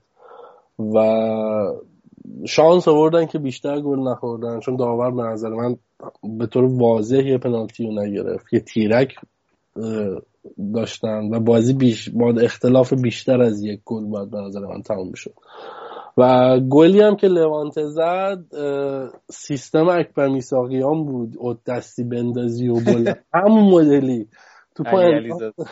و 0.94 0.98
شانس 2.46 2.88
آوردن 2.88 3.26
که 3.26 3.38
بیشتر 3.38 3.80
گل 3.80 3.98
نخوردن 3.98 4.60
چون 4.60 4.76
داور 4.76 5.10
به 5.10 5.22
نظر 5.22 5.48
من 5.48 5.76
به 6.38 6.46
طور 6.46 6.64
واضح 6.64 7.26
یه 7.26 7.38
پنالتی 7.38 7.84
رو 7.84 8.02
نگرفت 8.02 8.52
یه 8.52 8.60
تیرک 8.60 9.14
داشتن 10.74 11.34
و 11.34 11.40
بازی 11.40 11.72
بیش 11.72 12.08
با 12.08 12.30
اختلاف 12.30 12.92
بیشتر 12.92 13.42
از 13.42 13.64
یک 13.64 13.80
گل 13.84 14.04
باید 14.04 14.30
به 14.30 14.38
نظر 14.38 14.60
من 14.60 14.82
تموم 14.82 15.12
شد 15.12 15.34
و 16.18 16.58
گلی 16.60 17.00
هم 17.00 17.16
که 17.16 17.26
لوانت 17.26 17.84
زد 17.84 18.44
سیستم 19.30 19.88
اکبر 19.88 20.28
میساقیان 20.28 21.04
بود 21.04 21.36
او 21.38 21.54
دستی 21.66 22.04
بندازی 22.04 22.68
و 22.68 22.74
بل 22.74 23.12
همون 23.34 23.64
مدلی. 23.64 24.28
تو 24.74 24.84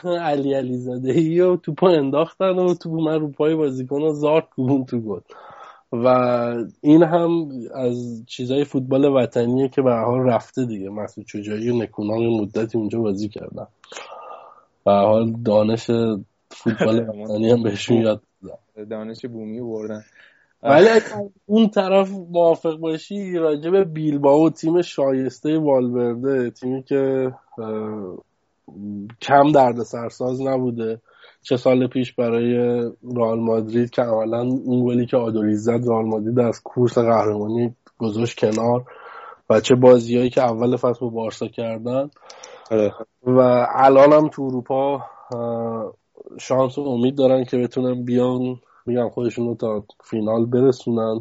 علی 0.09 0.55
علی 0.55 0.77
زاده 0.77 1.13
ای 1.13 1.41
و 1.41 1.57
تو 1.57 1.75
پا 1.75 1.89
انداختن 1.89 2.59
و 2.59 2.75
تو 2.75 2.91
من 2.91 3.21
رو 3.21 3.29
پای 3.29 3.55
بازیکن 3.55 4.03
و 4.03 4.13
زارت 4.13 4.49
کوبون 4.49 4.85
تو 4.85 5.01
گل. 5.01 5.21
و 5.93 6.07
این 6.81 7.03
هم 7.03 7.49
از 7.75 8.23
چیزای 8.27 8.65
فوتبال 8.65 9.05
وطنیه 9.05 9.69
که 9.69 9.83
به 9.83 9.95
حال 9.95 10.21
رفته 10.21 10.65
دیگه. 10.65 10.91
مسعود 10.91 11.27
چجایی 11.27 11.71
و 11.71 11.77
نکونام 11.77 12.41
مدتی 12.41 12.79
اونجا 12.79 13.01
بازی 13.01 13.29
کردن. 13.29 13.67
به 14.85 14.93
حال 14.93 15.33
دانش 15.45 15.87
فوتبال 16.51 17.01
افغانی 17.09 17.51
هم 17.51 17.63
بهشون 17.63 17.97
یاد 17.97 18.23
دانش 18.91 19.27
بومی 19.27 19.61
بردن. 19.61 20.05
ولی 20.63 20.89
اون 21.47 21.69
طرف 21.69 22.11
موافق 22.11 22.77
باشی 22.77 23.33
راجع 23.33 23.71
به 23.71 23.85
بیلباو 23.85 24.51
تیم 24.51 24.83
شایسته 24.83 25.59
والورده 25.59 26.51
تیمی 26.51 26.83
که 26.83 27.33
کم 29.23 29.53
درد 29.53 29.83
سرساز 29.83 30.41
نبوده. 30.41 31.01
چه 31.43 31.57
سال 31.57 31.87
پیش 31.87 32.13
برای 32.13 32.55
رئال 33.17 33.41
مادرید 33.41 33.91
که 33.91 34.03
عملا 34.03 34.41
اون 34.41 34.87
گلی 34.87 35.07
که 35.07 35.17
آدوریز 35.17 35.63
زد 35.63 35.89
رئال 35.89 36.05
مادرید 36.05 36.39
از 36.41 36.63
کورس 36.63 36.99
قهرمانی 36.99 37.75
گذاشت 37.99 38.39
کنار 38.39 38.85
و 39.51 39.61
چه 39.61 39.75
بازیهایی 39.75 40.31
که 40.31 40.43
اول 40.43 40.77
فصل 40.77 41.01
با 41.01 41.09
بارسا 41.09 41.47
کردن. 41.47 42.11
آره. 42.71 42.93
و 43.23 43.67
الان 43.75 44.13
هم 44.13 44.29
تو 44.29 44.43
اروپا 44.43 45.03
شانس 46.41 46.79
و 46.79 46.83
امید 46.83 47.17
دارن 47.17 47.45
که 47.45 47.57
بتونن 47.57 48.05
بیان. 48.05 48.61
میگم 48.87 49.09
خودشون 49.09 49.47
رو 49.47 49.55
تا 49.55 49.85
فینال 50.05 50.47
برسونن. 50.47 51.21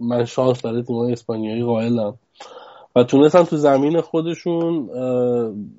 من 0.00 0.24
شانس 0.24 0.62
برای 0.62 0.82
تیمای 0.82 1.12
اسپانیایی 1.12 1.64
قائلم. 1.64 2.18
و 2.96 3.04
تونستن 3.04 3.42
تو 3.42 3.56
زمین 3.56 4.00
خودشون 4.00 4.90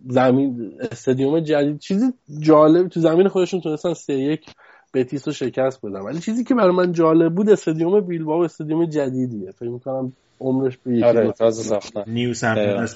زمین 0.10 0.72
استادیوم 0.92 1.40
جدید 1.40 1.80
چیزی 1.80 2.06
جالب 2.40 2.88
تو 2.88 3.00
زمین 3.00 3.28
خودشون 3.28 3.62
تونستن 3.62 3.94
سه 3.94 4.14
یک 4.14 4.46
بتیس 4.94 5.28
رو 5.28 5.34
شکست 5.34 5.86
بدن. 5.86 6.00
ولی 6.00 6.20
چیزی 6.20 6.44
که 6.44 6.56
برای 6.56 6.76
من 6.76 6.92
جالب 6.92 7.36
بود 7.36 7.50
استادیوم 7.50 8.00
بیلباو 8.02 8.44
استادیوم 8.44 8.86
جدیدیه. 8.86 9.52
فکر 9.52 9.70
می‌کنم 9.70 10.14
عمرش 10.40 10.78
به 10.78 10.94
یکی 10.94 11.04
آره 11.06 11.32
تازه 11.32 11.64
ساختن. 11.64 12.04
نیو 12.08 12.34
میگن 12.56 12.88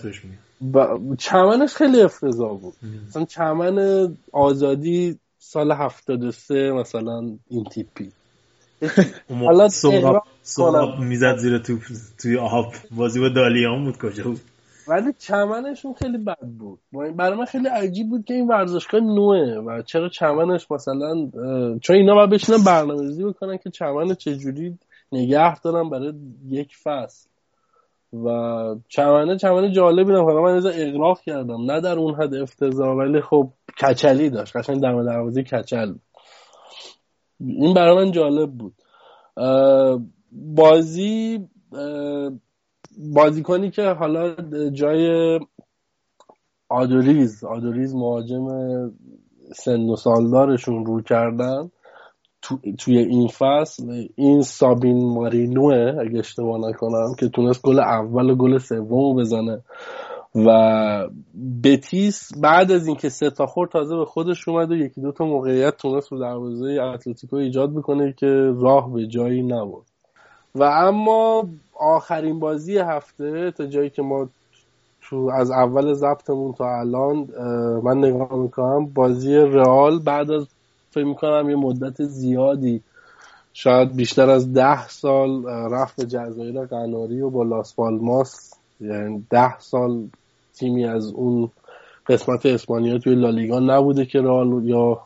ب- 0.74 1.16
چمنش 1.16 1.74
خیلی 1.74 2.02
افتضاح 2.02 2.58
بود. 2.58 2.74
مثلا 3.08 3.26
چمن 3.26 4.08
آزادی 4.32 5.20
سال 5.38 5.72
73 5.72 6.72
مثلا 6.72 7.38
این 7.50 7.64
تیپی. 7.64 8.12
حالا 9.40 9.70
سهراب 9.70 10.24
سهراب. 10.42 11.00
می‌زد 11.00 11.38
زیر 11.38 11.58
توپ 11.58 11.80
توی 12.22 12.38
آب. 12.38 12.74
بازی 12.92 13.20
با 13.20 13.30
دالیان 13.30 13.84
بود 13.84 13.98
کجا 13.98 14.24
بود؟ 14.24 14.40
ولی 14.88 15.14
چمنشون 15.20 15.94
خیلی 15.94 16.18
بد 16.18 16.48
بود. 16.60 16.80
برای 17.16 17.38
من 17.38 17.46
خیلی 17.46 17.68
عجیب 17.68 18.10
بود 18.10 18.26
که 18.26 18.34
این 18.34 18.48
ورزشگاه 18.48 19.02
نوعه 19.02 19.60
و 19.60 19.82
چرا 19.82 20.10
چمنش 20.10 20.72
مثلا 20.72 21.30
چون 21.82 21.96
اینا 21.96 22.16
باید 22.16 22.30
بشینن 22.30 22.64
برنامه‌ریزی 22.64 23.24
بکنن 23.24 23.58
که 23.58 23.70
چمن 23.70 24.14
چجوری 24.14 24.78
نگه 25.12 25.60
دارن 25.60 25.90
برای 25.90 26.14
یک 26.48 26.76
فصل. 26.84 27.30
و 28.14 28.28
چمنه 28.88 29.38
چمنه 29.38 29.72
جالبی 29.72 30.12
نم 30.12 30.26
من 30.26 30.56
از 30.56 30.66
اقراق 30.66 31.22
کردم. 31.22 31.72
نه 31.72 31.82
در 31.82 31.98
اون 32.00 32.16
حد 32.16 32.36
افتضاح 32.36 32.96
ولی 32.98 33.22
خب 33.22 33.50
کچلی 33.82 34.30
داشت. 34.30 34.58
قشنگ 34.58 34.82
دم 34.82 35.06
دروازه 35.06 35.44
کچل 35.44 35.92
بود. 35.92 36.02
این 37.40 37.74
برای 37.74 38.06
من 38.06 38.12
جالب 38.12 38.52
بود. 38.52 38.74
بازی 40.32 41.40
بازیکنی 42.98 43.72
که 43.72 43.90
حالا 43.90 44.36
جای 44.70 45.40
آدوریز 46.70 47.44
آدوریز 47.44 47.96
مهاجم 47.96 48.48
سن 49.56 49.90
و 49.90 49.96
سالدارشون 49.96 50.86
رو 50.86 51.02
کردن 51.02 51.72
تو، 52.42 52.58
توی 52.80 52.98
این 52.98 53.28
فصل 53.28 54.08
این 54.16 54.42
سابین 54.42 55.14
مارینوه 55.14 55.96
اگه 56.00 56.20
اشتباه 56.20 56.70
نکنم 56.70 57.16
که 57.20 57.30
تونست 57.30 57.62
گل 57.62 57.80
اول 57.80 58.30
و 58.30 58.36
گل 58.36 58.58
سوم 58.58 59.16
بزنه. 59.16 59.64
و 60.46 61.10
بتیس 61.64 62.30
بعد 62.38 62.72
از 62.72 62.88
اینکه 62.88 63.10
سه 63.10 63.30
تا 63.30 63.46
خورد 63.46 63.72
تازه 63.72 63.96
به 63.96 64.06
خودش 64.06 64.48
اومد 64.48 64.72
و 64.72 64.76
یکی 64.76 65.02
دو 65.02 65.12
تا 65.12 65.26
موقعیت 65.26 65.78
تونست 65.78 66.12
رو 66.12 66.20
دروازه 66.20 66.82
اتلتیکو 66.94 67.36
ایجاد 67.36 67.74
بکنه 67.74 68.14
که 68.18 68.28
راه 68.56 68.94
به 68.94 69.08
جایی 69.08 69.44
نبرد. 69.44 69.90
و 70.56 70.64
اما 70.64 71.50
آخرین 71.80 72.40
بازی 72.40 72.78
هفته 72.78 73.52
تا 73.52 73.66
جایی 73.66 73.90
که 73.90 74.02
ما 74.02 74.30
تو 75.02 75.32
از 75.34 75.52
اول 75.52 75.94
ضبطمون 75.94 76.54
تا 76.54 76.80
الان 76.80 77.28
من 77.84 77.98
نگاه 77.98 78.36
می‌کنم 78.36 78.86
بازی 78.86 79.36
رئال 79.36 80.00
بعد 80.00 80.32
از 80.32 80.48
فکر 80.92 81.04
می‌کنم 81.04 81.50
یه 81.50 81.56
مدت 81.56 82.04
زیادی 82.04 82.82
شاید 83.54 83.96
بیشتر 83.96 84.30
از 84.30 84.54
ده 84.54 84.88
سال 84.88 85.46
رفت 85.46 85.96
به 85.96 86.06
جزایر 86.06 86.66
قناری 86.66 87.22
و 87.22 87.30
با 87.30 87.44
لاس 87.44 87.76
پالماس 87.76 88.54
یعنی 88.82 89.26
ده 89.30 89.60
سال 89.60 90.08
تیمی 90.60 90.86
از 90.86 91.14
اون 91.14 91.50
قسمت 92.08 92.46
اسپانیا 92.46 92.98
توی 92.98 93.16
لالیگا 93.16 93.60
نبوده 93.60 94.06
که 94.06 94.22
رئال 94.22 94.62
یا 94.64 95.02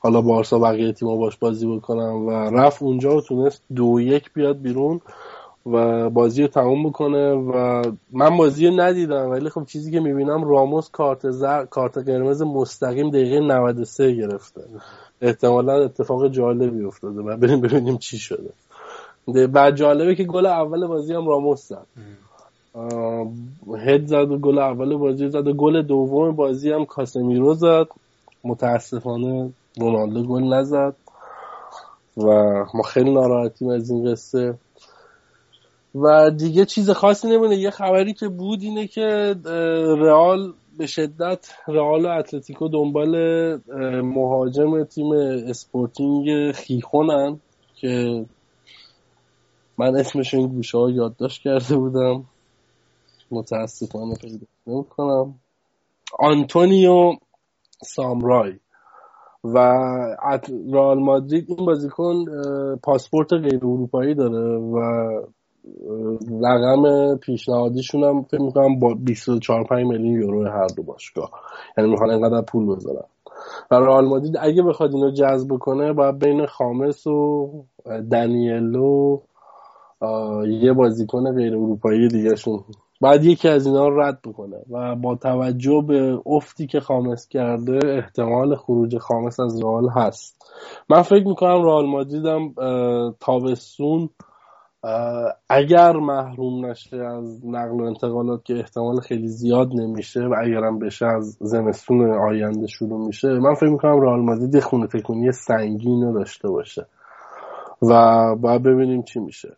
حالا 0.00 0.20
بارسا 0.20 0.58
بقیه 0.58 0.92
تیما 0.92 1.16
باش 1.16 1.36
بازی 1.36 1.76
بکنن 1.76 2.12
و 2.12 2.30
رفت 2.30 2.82
اونجا 2.82 3.16
و 3.16 3.20
تونست 3.20 3.62
دو 3.74 4.00
یک 4.00 4.32
بیاد 4.32 4.60
بیرون 4.60 5.00
و 5.66 6.10
بازی 6.10 6.42
رو 6.42 6.48
تموم 6.48 6.88
بکنه 6.88 7.32
و 7.32 7.82
من 8.12 8.36
بازی 8.36 8.66
رو 8.66 8.80
ندیدم 8.80 9.30
ولی 9.30 9.48
خب 9.48 9.64
چیزی 9.64 9.90
که 9.90 10.00
می‌بینم 10.00 10.44
راموس 10.44 10.90
کارت 10.90 11.30
زر... 11.30 11.64
کارت 11.64 11.98
قرمز 11.98 12.42
مستقیم 12.42 13.10
دقیقه 13.10 13.40
93 13.40 14.12
گرفته. 14.12 14.60
احتمالا 15.20 15.84
اتفاق 15.84 16.28
جالبی 16.28 16.84
افتاده. 16.84 17.20
و 17.20 17.36
بریم 17.36 17.60
ببینیم 17.60 17.96
چی 17.98 18.18
شده. 18.18 18.50
ده- 19.34 19.46
بعد 19.46 19.76
جالبه 19.76 20.14
که 20.14 20.24
گل 20.24 20.46
اول 20.46 20.86
بازی 20.86 21.14
هم 21.14 21.28
راموس 21.28 21.68
زد. 21.68 21.86
هد 23.78 24.06
زد 24.06 24.30
و 24.30 24.38
گل 24.38 24.58
اول 24.58 24.96
بازی 24.96 25.28
زد 25.28 25.46
و 25.46 25.52
گل 25.52 25.82
دوم 25.82 26.36
بازی 26.36 26.72
هم 26.72 26.84
کاسمیرو 26.84 27.54
زد. 27.54 27.86
متاسفانه 28.44 29.52
رونالدو 29.80 30.22
گل 30.22 30.42
نزد. 30.42 30.96
و 32.16 32.26
ما 32.74 32.82
خیلی 32.82 33.12
ناراحتیم 33.14 33.68
از 33.68 33.90
این 33.90 34.12
قصه. 34.12 34.54
و 35.94 36.30
دیگه 36.30 36.64
چیز 36.64 36.90
خاصی 36.90 37.28
نمونه. 37.28 37.56
یه 37.56 37.70
خبری 37.70 38.12
که 38.14 38.28
بود 38.28 38.62
اینه 38.62 38.86
که 38.86 39.36
رئال 39.98 40.52
به 40.78 40.86
شدت 40.86 41.48
رئال 41.68 42.06
و 42.06 42.08
اتلتیکو 42.08 42.68
دنبال 42.68 43.16
مهاجم 44.00 44.84
تیم 44.84 45.12
اسپورتینگ 45.48 46.52
خیخونن 46.52 47.40
که 47.74 48.24
من 49.78 49.96
اسمش 49.96 50.34
این 50.34 50.48
گوشه 50.48 50.78
ها 50.78 50.90
یادداشت 50.90 51.42
کرده 51.42 51.76
بودم. 51.76 52.24
متاسفانه 53.34 54.14
پیدا 54.14 54.46
نمی‌کنم. 54.66 55.34
آنتونیو 56.18 57.12
سانابریا 57.84 58.52
و 59.44 59.58
رئال 60.72 60.98
مادرید 60.98 61.44
این 61.48 61.66
بازیکن 61.66 62.24
پاسپورت 62.82 63.32
غیر 63.32 63.56
اروپایی 63.56 64.14
داره 64.14 64.58
و 64.58 64.78
رقم 66.42 67.16
پیشنهادیشون 67.16 68.04
هم 68.04 68.22
فکر 68.22 68.40
می‌کنم 68.42 68.78
با 68.78 68.94
24 68.94 69.64
5 69.64 69.86
میلیون 69.86 70.20
یورو 70.20 70.44
هر 70.48 70.66
دو 70.66 70.82
باشگاه. 70.82 71.30
یعنی 71.78 71.90
می‌خوان 71.90 72.10
اینقدر 72.10 72.42
پول 72.42 72.76
بذارن. 72.76 73.04
و 73.70 73.74
رئال 73.74 74.08
مادرید 74.08 74.36
اگه 74.40 74.62
بخواد 74.62 74.94
اینو 74.94 75.10
جذب 75.10 75.56
کنه 75.56 75.92
باید 75.92 76.18
بین 76.18 76.46
خامس 76.46 77.06
و 77.06 77.50
دنیلو 78.12 79.20
یه 80.46 80.72
بازیکن 80.72 81.34
غیر 81.34 81.56
اروپایی 81.56 82.08
دیگهشون 82.08 82.64
بعد 83.00 83.24
یکی 83.24 83.48
از 83.48 83.66
اینا 83.66 83.88
رو 83.88 84.00
رد 84.00 84.22
بکنه. 84.22 84.56
و 84.70 84.94
با 84.94 85.14
توجه 85.14 85.84
به 85.88 86.18
افتی 86.26 86.66
که 86.66 86.80
خامس 86.80 87.28
کرده 87.28 87.78
احتمال 87.84 88.56
خروج 88.56 88.98
خامس 88.98 89.40
از 89.40 89.62
رئال 89.62 89.88
هست. 89.88 90.52
من 90.88 91.02
فکر 91.02 91.26
می‌کنم 91.26 91.62
رئال 91.62 91.86
اه، 92.58 93.14
تابستون 93.20 94.08
اگر 95.48 95.92
محروم 95.92 96.66
نشه 96.66 96.96
از 96.96 97.46
نقل 97.46 97.80
و 97.80 97.84
انتقالات 97.84 98.44
که 98.44 98.54
احتمال 98.54 99.00
خیلی 99.00 99.28
زیاد 99.28 99.68
نمیشه 99.74 100.20
و 100.20 100.34
اگرم 100.44 100.78
بشه 100.78 101.06
از 101.06 101.36
زمستون 101.40 102.10
آینده 102.10 102.66
شروع 102.66 103.06
میشه 103.06 103.28
من 103.28 103.54
فکر 103.54 103.70
می‌کنم 103.70 104.00
رئال 104.00 104.20
مادرید 104.20 104.60
خونه 104.60 104.86
تکونی 104.86 105.32
سنگین 105.32 106.02
رو 106.02 106.12
داشته 106.12 106.48
باشه. 106.48 106.86
و 107.82 108.34
باید 108.36 108.62
ببینیم 108.62 109.02
چی 109.02 109.20
میشه. 109.20 109.56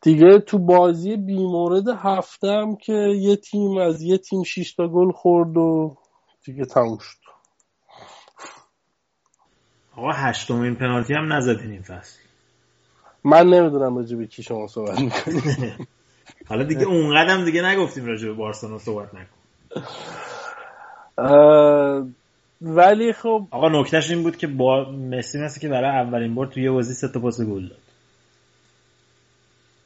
دیگه 0.00 0.38
تو 0.38 0.58
بازی 0.58 1.16
بیمورد 1.16 1.88
هفتم 1.88 2.76
که 2.76 2.92
یه 2.92 3.36
تیم 3.36 3.76
از 3.76 4.02
یه 4.02 4.18
تیم 4.18 4.42
6 4.42 4.74
تا 4.74 4.88
گل 4.88 5.12
خورد 5.12 5.56
و 5.56 5.96
دیگه 6.44 6.64
تموم 6.64 6.98
شد. 6.98 7.18
آقا 9.96 10.12
هشتمین 10.12 10.74
پنالتی 10.74 11.14
هم 11.14 11.32
نزدین 11.32 11.70
این 11.70 11.82
فصل. 11.82 12.18
من 13.24 13.46
نمی‌دونم 13.48 13.96
راجع 13.96 14.16
به 14.16 14.26
کی 14.26 14.42
شما 14.42 14.66
صحبت 14.66 15.00
می‌کنید. 15.00 15.74
حالا 16.48 16.64
دیگه 16.64 16.84
اونقدر 16.84 17.30
هم 17.30 17.44
دیگه 17.44 17.62
نگفتیم 17.62 18.06
راجع 18.06 18.28
به 18.28 18.34
بارسلونا 18.34 18.78
صحبت 18.78 19.08
نکن. 19.14 19.38
ولی 22.60 23.12
خب 23.12 23.48
آقا 23.50 23.68
نکتهش 23.68 24.10
این 24.10 24.22
بود 24.22 24.36
که 24.36 24.46
با 24.46 24.84
مسی 24.92 25.38
مثل 25.38 25.60
که 25.60 25.68
برای 25.68 25.90
اولین 25.90 26.34
بار 26.34 26.46
توی 26.46 26.62
یه 26.62 26.70
بازی 26.70 26.94
سه 26.94 27.08
تا 27.08 27.20
پاس 27.20 27.40
گل 27.40 27.68
داد. 27.68 27.78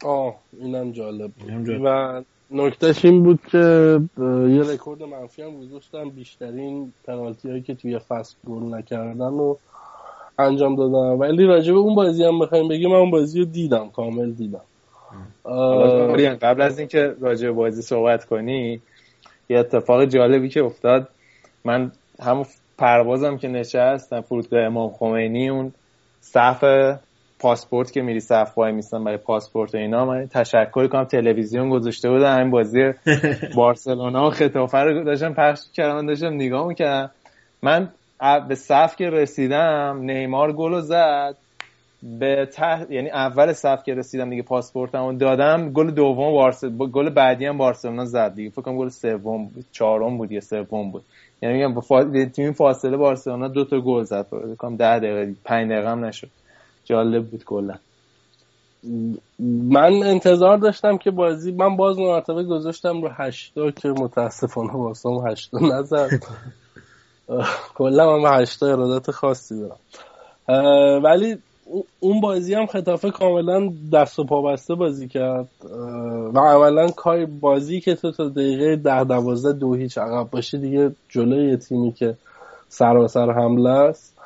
آه 0.05 0.35
اینم 0.61 0.93
جالب 0.93 1.31
بود. 1.31 1.81
و 1.85 2.23
نکتهش 2.51 3.05
این 3.05 3.23
بود 3.23 3.41
که 3.51 3.59
یه 4.49 4.73
رکورد 4.73 5.03
منفی 5.03 5.43
هم 5.43 5.61
گذاشتم. 5.61 6.11
بیشترین 6.11 6.93
پنالتی 7.05 7.51
هایی 7.51 7.63
که 7.63 7.75
توی 7.75 7.99
فصل 7.99 8.35
گل 8.49 8.75
نکردن 8.75 9.21
و 9.21 9.55
انجام 10.39 10.77
دادم. 10.77 11.21
ولی 11.21 11.45
راجع 11.45 11.73
به 11.73 11.79
اون 11.79 11.95
بازی 11.95 12.25
هم 12.25 12.39
بخوایم 12.39 12.69
بگیم 12.69 12.91
من 12.91 12.97
اون 12.97 13.11
بازی 13.11 13.39
رو 13.39 13.45
دیدم 13.45 13.89
کامل 13.89 14.31
دیدم. 14.31 14.61
قبل 16.43 16.63
از 16.63 16.79
اینکه 16.79 17.15
راجع 17.21 17.47
به 17.47 17.53
بازی 17.53 17.83
صحبت 17.83 18.25
کنی 18.25 18.81
یه 19.49 19.59
اتفاق 19.59 20.05
جالبی 20.05 20.49
که 20.49 20.63
افتاد. 20.63 21.09
من 21.65 21.93
همون 22.21 22.47
پروازم 22.79 23.37
که 23.37 23.49
نشست 23.49 24.21
فرودگاه 24.21 24.61
امام 24.63 24.91
خمینی 24.91 25.49
اون 25.49 25.73
صف 26.21 26.65
پاسپورت 27.43 27.93
که 27.93 28.03
میری 28.03 28.21
صف 28.21 28.59
وای 28.59 28.73
میستن 28.73 29.05
برای 29.05 29.19
پاسپورت 29.19 29.75
و 29.75 29.79
اینا. 29.79 30.05
من 30.05 30.27
تشکر 30.27 30.87
کنم 30.87 31.05
تلویزیون 31.05 31.71
گذاشته 31.71 32.11
بودن 32.11 32.39
این 32.39 32.51
بازی 32.51 32.93
بارسلونا 33.57 34.27
و 34.27 34.31
خطافه 34.31 34.79
رو 34.79 35.05
داشتم 35.05 35.35
پخش 35.35 35.61
کردم 35.75 36.07
داشتم 36.07 36.35
نگاه 36.35 36.67
می‌کردم. 36.67 37.11
من 37.63 37.89
به 38.49 38.55
صف 38.55 38.97
که 38.97 39.11
رسیدم 39.11 39.99
نیمار 40.03 40.53
گل 40.53 40.81
زد. 40.81 41.37
به 42.19 42.49
ته... 42.53 42.87
یعنی 42.91 43.11
اول 43.11 43.53
صف 43.53 43.83
که 43.83 43.95
رسیدم 43.95 44.31
دیگه 44.31 44.43
پاسپورتمو 44.43 45.13
دادم 45.13 45.73
گل 45.73 45.91
دوم 45.91 46.33
بارس 46.33 46.65
گل 46.65 47.11
بعدی 47.11 47.47
هم 47.47 47.59
بارسلونا 47.59 48.05
زد 48.05 48.35
دیگه. 48.35 48.51
فکر 48.51 48.63
کنم 48.63 48.77
گل 48.77 48.89
سوم 48.89 49.51
چهارم 49.73 50.19
بود 50.19 50.33
یا 50.33 50.41
سوم 50.41 50.91
بود. 50.91 51.03
یعنی 51.43 51.55
میگم 51.55 51.75
با 51.75 52.05
تیم 52.33 52.53
فاصله 52.53 52.97
بارسلونا 52.97 53.49
دو 53.49 53.65
تا 53.65 53.81
گل 53.81 54.03
زد. 54.03 54.23
فکر 54.23 54.55
کنم 54.55 54.77
10 54.77 54.99
دقیقه 54.99 55.35
5 55.45 55.71
دقیقه 55.71 55.91
هم 55.91 56.05
نشد. 56.05 56.29
جالب 56.85 57.27
بود 57.31 57.45
کلا. 57.45 57.75
من 59.39 60.03
انتظار 60.03 60.59
داشتم 60.59 60.97
که 60.97 61.11
بازی 61.11 61.53
من 61.53 61.77
باز 61.77 61.99
مرتبه 61.99 62.45
گذاشتم 62.45 63.03
رو 63.03 63.09
هشتا 63.09 63.71
که 63.71 63.89
متاسفانه 63.89 64.73
واسم 64.73 65.29
هشتا 65.29 65.59
نزد. 65.59 66.11
کلا 67.75 68.17
من 68.17 68.23
به 68.23 68.31
هشتا 68.31 68.67
ارادت 68.67 69.11
خاصی 69.11 69.55
دارم. 69.61 69.79
ولی 71.05 71.37
اون 72.01 72.21
بازی 72.21 72.55
هم 72.55 72.67
خطافه 72.67 73.11
کاملا 73.11 73.73
دست 73.93 74.19
و 74.19 74.25
پا 74.25 74.43
بسته 74.43 74.75
بازی 74.75 75.09
کرد. 75.09 75.49
و 76.33 76.39
اولا 76.39 76.89
کار 76.89 77.27
بازی 77.27 77.81
که 77.81 77.95
تو 77.95 78.13
تا 78.13 78.29
دقیقه 78.29 78.77
ده 78.77 79.05
دوازده 79.05 79.53
دو 79.53 79.75
هیچ 79.75 79.99
عقب 79.99 80.31
باشه 80.31 80.59
دیگه 80.59 80.93
جلوی 81.09 81.57
تیمی 81.57 81.93
که 81.93 82.17
سراسر 82.69 83.31
حمله 83.31 83.71
است. 83.71 84.19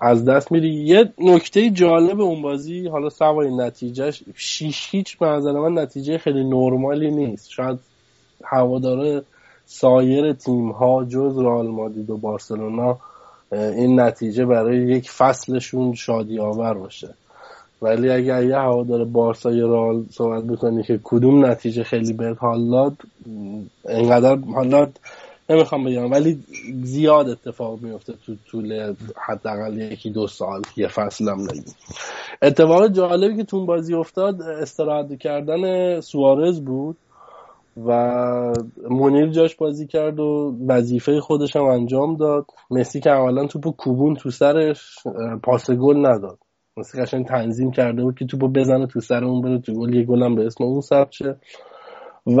از 0.00 0.24
دست 0.24 0.52
میری 0.52 0.68
یه 0.68 1.12
نکته 1.18 1.70
جالب 1.70 2.20
اون 2.20 2.42
بازی 2.42 2.88
حالا 2.88 3.10
سوای 3.10 3.56
نتیجهش 3.56 4.22
شیش 4.34 4.88
هیچ 4.90 5.18
به 5.18 5.52
من 5.52 5.78
نتیجه 5.78 6.18
خیلی 6.18 6.44
نرمالی 6.44 7.10
نیست. 7.10 7.50
شاید 7.50 7.78
هواداره 8.44 9.22
سایر 9.66 10.32
تیم 10.32 10.70
ها 10.70 11.04
جز 11.04 11.38
رئال 11.38 11.66
مادید 11.66 12.10
و 12.10 12.16
بارسلونا 12.16 12.98
این 13.52 14.00
نتیجه 14.00 14.44
برای 14.44 14.78
یک 14.78 15.10
فصلشون 15.10 15.94
شادی 15.94 16.38
آور 16.38 16.74
باشه. 16.74 17.14
ولی 17.82 18.10
اگر 18.10 18.44
یه 18.44 18.56
هوادار 18.56 19.04
بارسا 19.04 19.52
یا 19.52 19.66
رئال 19.66 20.04
صحبت 20.10 20.44
بکنی 20.44 20.82
که 20.82 21.00
کدوم 21.04 21.46
نتیجه 21.46 21.82
خیلی 21.82 22.12
بهت 22.12 22.36
حال 22.40 22.70
داد 22.70 22.96
انقدر 23.88 24.36
حالا 24.36 24.88
نمی‌خوام 25.50 25.84
بگم 25.84 26.10
ولی 26.10 26.44
زیاد 26.82 27.28
اتفاق 27.28 27.80
میفته 27.80 28.12
تو 28.26 28.34
طول 28.50 28.94
حداقل 29.16 29.78
یکی 29.78 30.10
دو 30.10 30.26
سال 30.26 30.62
یه 30.76 30.88
فصل 30.88 31.28
هم 31.28 31.40
نگیم. 31.40 31.74
اتفاق 32.42 32.88
جالبی 32.88 33.36
که 33.36 33.44
تو 33.44 33.66
بازی 33.66 33.94
افتاد 33.94 34.42
استراحت 34.42 35.18
کردن 35.18 36.00
سوارز 36.00 36.60
بود 36.60 36.96
و 37.86 37.92
منیر 38.90 39.30
جاش 39.30 39.54
بازی 39.56 39.86
کرد 39.86 40.20
و 40.20 40.56
وظیفه 40.68 41.20
خودش 41.20 41.56
هم 41.56 41.64
انجام 41.64 42.16
داد. 42.16 42.46
مسی 42.70 43.00
که 43.00 43.10
اولا 43.10 43.46
توپو 43.46 43.72
کوبون 43.72 44.14
تو 44.14 44.30
سرش 44.30 44.98
پاس 45.42 45.70
گل 45.70 46.06
نداد. 46.06 46.38
مسی 46.76 47.00
قشنگ 47.02 47.26
تنظیم 47.26 47.70
کرده 47.70 48.02
بود 48.02 48.18
که 48.18 48.26
توپو 48.26 48.48
بزنه 48.48 48.86
تو 48.86 49.00
سر 49.00 49.24
اون 49.24 49.42
بره 49.42 49.58
تو 49.58 49.72
گل 49.72 49.94
یه 49.94 50.04
گل 50.04 50.22
هم 50.22 50.34
به 50.34 50.46
اسم 50.46 50.64
اون 50.64 50.80
ثبت 50.80 51.12
شه. 51.12 51.36
و 52.26 52.40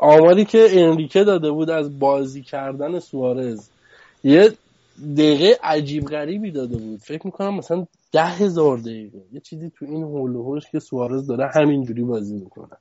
آماری 0.00 0.44
که 0.44 0.68
انریکه 0.72 1.24
داده 1.24 1.50
بود 1.50 1.70
از 1.70 1.98
بازی 1.98 2.42
کردن 2.42 2.98
سوارز 2.98 3.68
یه 4.24 4.52
دقیقه 5.16 5.58
عجیب 5.62 6.04
غریبی 6.04 6.50
داده 6.50 6.76
بود. 6.76 7.00
فکر 7.00 7.26
می‌کنم 7.26 7.54
مثلا 7.54 7.86
ده 8.12 8.24
هزار 8.24 8.78
دقیقه. 8.78 9.18
یه 9.32 9.40
چیزی 9.40 9.70
تو 9.78 9.84
این 9.84 10.02
هول 10.02 10.36
و 10.36 10.60
که 10.72 10.78
سوارز 10.78 11.26
داره 11.26 11.50
همینجوری 11.54 12.02
بازی 12.02 12.34
می‌کنه. 12.34 12.76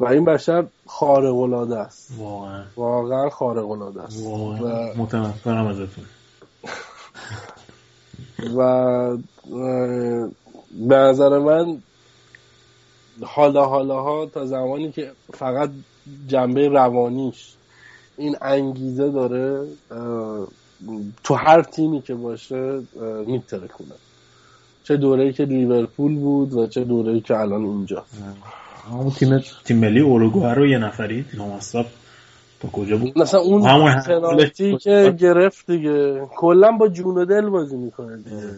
و 0.00 0.06
این 0.06 0.24
بشر 0.24 0.66
خارق 0.86 1.36
العاده 1.36 1.78
است. 1.78 2.12
واقعا. 2.18 2.62
واقعا 2.76 3.30
خارق 3.30 3.70
العاده 3.70 4.02
است. 4.02 4.26
واقعا. 4.26 4.92
و... 4.92 5.02
متنفرم 5.02 5.66
ازتون. 5.66 6.04
و 8.56 9.16
به 10.88 10.96
نظر 10.96 11.38
من 11.38 11.78
حالا 13.22 13.64
حالا 13.64 14.02
ها 14.02 14.26
تا 14.26 14.46
زمانی 14.46 14.92
که 14.92 15.10
فقط 15.34 15.70
جنبه 16.28 16.68
روانیش 16.68 17.52
این 18.16 18.36
انگیزه 18.42 19.10
داره 19.10 19.66
تو 21.24 21.34
هر 21.34 21.62
تیمی 21.62 22.02
که 22.02 22.14
باشه 22.14 22.80
میتره 23.26 23.68
کنه 23.68 23.94
چه 24.84 24.96
دوره 24.96 25.32
که 25.32 25.44
لیورپول 25.44 26.18
بود 26.18 26.54
و 26.54 26.66
چه 26.66 26.84
دوره 26.84 27.20
که 27.20 27.36
الان 27.36 27.64
اینجا. 27.64 28.04
همون 28.90 29.10
تیم 29.10 29.40
تیم 29.64 29.78
ملی 29.78 30.00
اوروگوئه 30.00 30.54
رو 30.54 30.66
یه 30.66 30.78
نفری 30.78 31.24
نامصب 31.34 31.86
تا 32.60 32.68
کجا 32.68 32.96
بود؟ 32.96 33.18
مثلا 33.18 33.40
اون 33.40 33.62
همون 33.62 34.48
که 34.78 35.14
گرفت 35.18 35.70
دیگه. 35.70 36.26
کلا 36.36 36.72
با 36.72 36.88
جون 36.88 37.18
و 37.18 37.24
دل 37.24 37.48
بازی 37.48 37.76
می‌کنه 37.76 38.16
دیگه. 38.16 38.54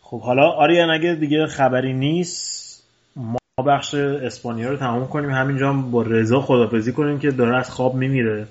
خب 0.00 0.20
حالا 0.20 0.50
آریان 0.50 0.90
اگه 0.90 1.14
دیگه 1.14 1.46
خبری 1.46 1.92
نیست 1.92 2.69
ما 3.60 3.66
بخش 3.66 3.94
اسپانیا 3.94 4.70
رو 4.70 4.76
تمام 4.76 5.08
کنیم. 5.08 5.30
همینجا 5.30 5.72
با 5.90 6.02
رضا 6.02 6.40
خدافزی 6.40 6.92
کنیم 6.92 7.18
که 7.18 7.30
داره 7.30 7.56
از 7.56 7.70
خواب 7.70 7.94
میمیره. 7.94 8.46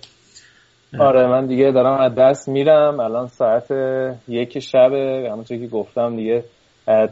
آره 0.99 1.27
من 1.27 1.45
دیگه 1.45 1.71
دارم 1.71 2.01
از 2.01 2.15
دست 2.15 2.49
میرم. 2.49 2.99
الان 2.99 3.27
ساعت 3.27 3.71
یک 4.27 4.59
شب 4.59 4.93
همونطور 5.31 5.57
که 5.57 5.67
گفتم 5.67 6.15
دیگه 6.15 6.43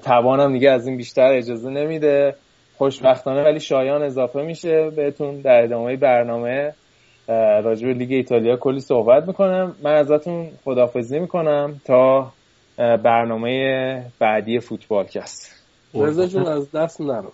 توانم 0.03 0.53
دیگه 0.53 0.71
از 0.71 0.87
این 0.87 0.97
بیشتر 0.97 1.33
اجازه 1.33 1.69
نمیده. 1.69 2.35
خوشبختانه 2.77 3.43
ولی 3.43 3.59
شایان 3.59 4.03
اضافه 4.03 4.41
میشه 4.41 4.89
بهتون 4.89 5.41
در 5.41 5.63
ادامه 5.63 5.95
برنامه. 5.95 6.73
راجع 7.63 7.87
به 7.87 7.93
لیگ 7.93 8.11
ایتالیا 8.11 8.55
کلی 8.55 8.79
صحبت 8.79 9.27
می‌کنم. 9.27 9.75
من 9.83 9.93
ازتون 9.93 10.47
خدافزی 10.65 11.19
می‌کنم 11.19 11.81
تا 11.85 12.31
برنامه 12.77 14.03
بعدی 14.19 14.59
فوتبالکست 14.59 15.63
رضا 15.93 16.25
جون 16.25 16.47
از 16.47 16.71
دست 16.71 17.01
نرو. 17.01 17.31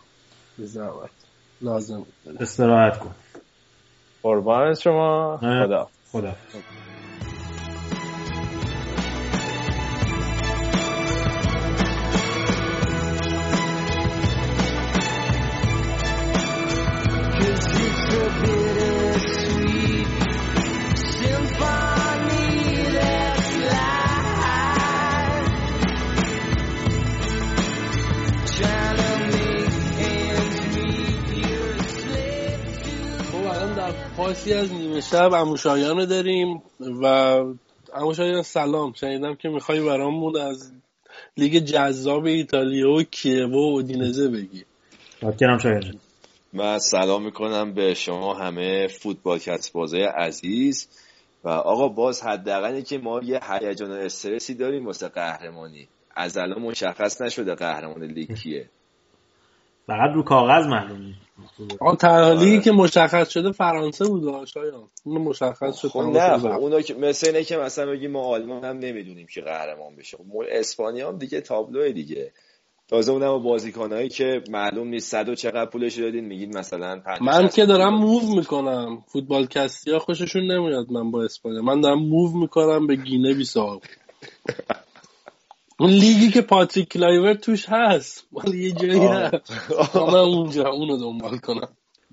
لازم 1.62 2.06
استراحت 2.40 3.00
کن. 3.00 3.12
قربان 4.24 4.74
شما. 4.74 5.38
خدا. 5.38 5.88
خدا 6.12 6.36
پاسی 34.18 34.54
از 34.54 34.74
نیمه 34.74 35.02
شب 35.02 35.34
اموشایان 35.34 35.98
رو 35.98 36.06
داریم 36.06 36.62
و 36.80 37.06
اموشایان 37.94 38.42
سلام. 38.42 38.94
شنیدم 38.94 39.36
که 39.36 39.50
می‌خوای 39.50 39.82
برامون 39.82 40.38
از 40.38 40.72
لیگ 41.38 41.58
جذاب 41.58 42.26
ایتالیا 42.26 42.92
و 42.92 43.04
کیو 43.04 43.50
و 43.50 43.56
اودینزه 43.56 44.28
بگی. 44.28 44.66
متشکرم 45.22 45.58
شایان 45.58 46.00
من 46.54 46.80
سلام 46.80 47.26
می‌کنم 47.26 47.74
به 47.74 47.94
شما 47.94 48.34
همه 48.34 48.88
فوتبال 48.88 49.40
بازه 49.74 49.98
عزیز. 49.98 50.88
و 51.44 51.50
آقا 51.50 51.88
باز 51.88 52.22
حداقل 52.22 52.82
که 52.82 52.98
ما 52.98 53.22
یه 53.24 53.40
هیجان 53.52 53.92
و 53.92 53.94
استرسی 53.94 54.54
داریم 54.54 54.86
واسه 54.86 55.08
قهرمانی. 55.08 55.88
از 56.16 56.38
الان 56.38 56.62
مشخص 56.62 57.22
نشده 57.22 57.56
قهرمان 57.56 58.04
لیگ 58.04 58.34
کیه. 58.34 58.70
فقط 59.88 60.12
رو 60.16 60.24
کاغذ 60.24 60.68
معلومه 60.68 61.14
آن 61.80 61.96
تنها 61.96 62.60
که 62.60 62.72
مشخص 62.72 63.30
شده 63.30 63.52
فرانسه 63.52 64.06
بود 64.06 64.46
شایان 64.46 64.90
اون 65.04 65.22
مشخص 65.22 65.78
شد 65.78 65.88
خب 65.88 66.00
نه 66.00 66.38
خب 66.38 66.48
اونا 66.48 66.82
که 66.82 66.94
مثل 66.94 67.28
اینه 67.28 67.44
که 67.44 67.58
مثلا 67.58 67.92
بگیم 67.92 68.12
ما 68.12 68.22
آلمان 68.22 68.66
هم 68.66 68.78
نمی‌دونیم 68.78 69.28
که 69.28 69.42
قهرمان 69.42 69.96
بشه. 69.96 70.18
خب 70.18 70.24
اسپانیا 70.50 71.08
هم 71.10 71.18
دیگه 71.18 71.42
تابلو 71.42 71.92
دیگه. 71.92 72.32
تازه 72.88 73.12
اونم 73.12 73.44
بازیکنایی 73.44 74.10
که 74.10 74.42
معلوم 74.50 74.88
نیست 74.88 75.12
صد 75.12 75.30
و 75.30 75.36
چقدر 75.36 75.66
پولش 75.70 76.00
دادین 76.00 76.26
میگید 76.26 76.58
مثلا 76.58 77.02
من 77.22 77.48
که 77.48 77.66
دارم 77.66 77.94
موو 77.94 78.36
می‌کنم. 78.36 79.04
فوتبال 79.08 79.46
کستی 79.46 79.92
ها 79.92 80.00
خوششون 80.00 80.52
نمیاد 80.52 80.92
من 80.92 81.12
با 81.12 81.24
اسپانیا. 81.24 81.62
من 81.62 81.82
دارم 81.82 82.00
موو 82.00 82.38
می‌کنم 82.38 82.88
به 82.88 82.96
گینه 82.96 83.34
بیساو 83.34 83.82
اون 85.84 85.92
لیگی 85.92 86.30
که 86.30 86.42
پاتریک 86.42 86.90
کلایورت 86.90 87.34
توش 87.34 87.66
هست. 87.70 88.28
ولی 88.34 88.66
یه 88.66 88.72
جایی 88.72 89.06
هست. 89.06 89.52
من 89.96 90.16
اونجا 90.16 90.70
اونو 90.70 90.98
دنبال 90.98 91.38
کنم. 91.38 91.70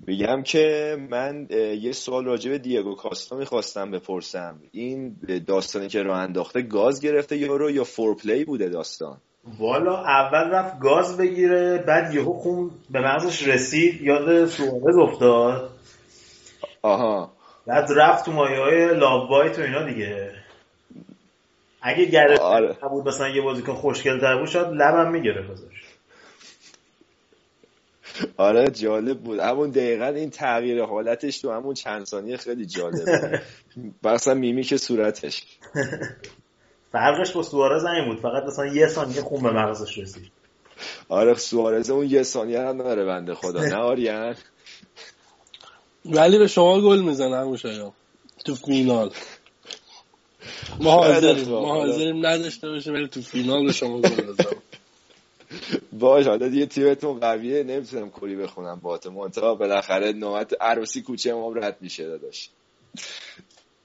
میگم 0.07 0.43
که 0.43 0.97
من 1.09 1.47
یه 1.81 1.91
سوال 1.91 2.25
راجع 2.25 2.51
به 2.51 2.57
دیگو 2.57 2.95
کاستا 2.95 3.35
می‌خواستم 3.35 3.91
بپرسم. 3.91 4.59
این 4.71 5.15
داستانی 5.47 5.87
که 5.87 6.03
راه 6.03 6.17
انداخته 6.17 6.61
گاز 6.61 7.01
گرفته 7.01 7.37
یارو 7.37 7.71
یا 7.71 7.83
foreplay 7.83 8.45
بوده 8.45 8.69
داستان؟ 8.69 9.17
والا 9.59 9.97
اول 9.97 10.49
رفت 10.51 10.79
گاز 10.79 11.17
بگیره 11.17 11.83
بعد 11.87 12.13
یهو 12.13 12.33
خون 12.33 12.71
به 12.89 12.99
مغزش 12.99 13.47
رسید. 13.47 14.01
یاد 14.01 14.45
سوارز 14.45 14.97
افتاد. 14.97 15.69
آها. 16.81 17.31
بعد 17.67 17.89
رفت 17.95 18.25
تو 18.25 18.31
مایه 18.31 18.59
های 18.59 18.99
love 18.99 19.29
bite 19.29 19.59
و 19.59 19.61
اینا 19.61 19.83
دیگه. 19.83 20.31
اگه 21.81 22.05
گره 22.05 22.37
آره. 22.37 22.77
بود 22.89 23.07
مثلا 23.07 23.29
یه 23.29 23.41
بازیکن 23.41 23.73
خوشگل 23.73 24.19
تر 24.19 24.37
بود 24.37 24.47
شاید 24.47 24.67
لبم 24.67 25.11
می‌گرفت 25.11 25.49
ازش. 25.51 25.81
آره 28.37 28.69
جالب 28.69 29.19
بود. 29.19 29.39
همون 29.39 29.69
دقیقا 29.69 30.05
این 30.05 30.29
تغییر 30.29 30.83
حالتش 30.83 31.39
تو 31.39 31.51
همون 31.51 31.73
چند 31.73 32.05
ثانیه 32.05 32.37
خیلی 32.37 32.65
جالب 32.65 33.05
بود. 33.05 33.41
مثلا 34.13 34.33
میمی 34.33 34.63
که 34.63 34.77
صورتش. 34.77 35.43
فرقش 36.91 37.31
با 37.31 37.43
سوارز 37.43 37.85
این 37.85 38.05
بود. 38.05 38.19
فقط 38.19 38.43
مثلا 38.43 38.65
یه 38.65 38.87
ثانیه 38.87 39.21
خون 39.21 39.43
به 39.43 39.51
مغزش 39.51 39.97
رسید. 39.97 40.31
آره 41.09 41.33
سوارز 41.33 41.89
اون 41.89 42.05
یه 42.09 42.23
ثانیه 42.23 42.59
هم 42.59 42.81
نداره 42.81 43.05
بنده 43.05 43.33
خدا. 43.33 43.65
نه 43.65 43.75
آریان. 43.75 44.35
ولی 46.05 46.37
به 46.37 46.47
شما 46.47 46.81
گل 46.81 47.01
می‌زنه 47.01 47.37
همون 47.37 47.57
تو 48.45 48.55
فینال. 48.55 49.11
ما 50.79 50.91
حاضریم 50.91 51.49
ما 51.49 51.75
حاضریم 51.75 52.25
نداشته 52.25 52.69
باشه 52.69 52.91
ولی 52.91 53.07
تو 53.07 53.21
فینال 53.21 53.65
به 53.65 53.71
شما 53.71 54.01
گل 54.01 54.21
بزنم. 54.21 54.61
باش 55.99 56.27
حالا 56.27 56.47
دیگه 56.47 56.65
تیمتون 56.65 57.19
قویه 57.19 57.63
نمی‌تونم 57.63 58.09
کلی 58.09 58.35
بخونم 58.35 58.79
با 58.83 58.97
تو 58.97 59.11
منتها 59.11 59.55
بالاخره 59.55 60.11
نوبت 60.11 60.53
عروسی 60.61 61.01
کوچه 61.01 61.33
ما 61.33 61.53
رد 61.53 61.77
میشه 61.81 62.07
داداش. 62.07 62.49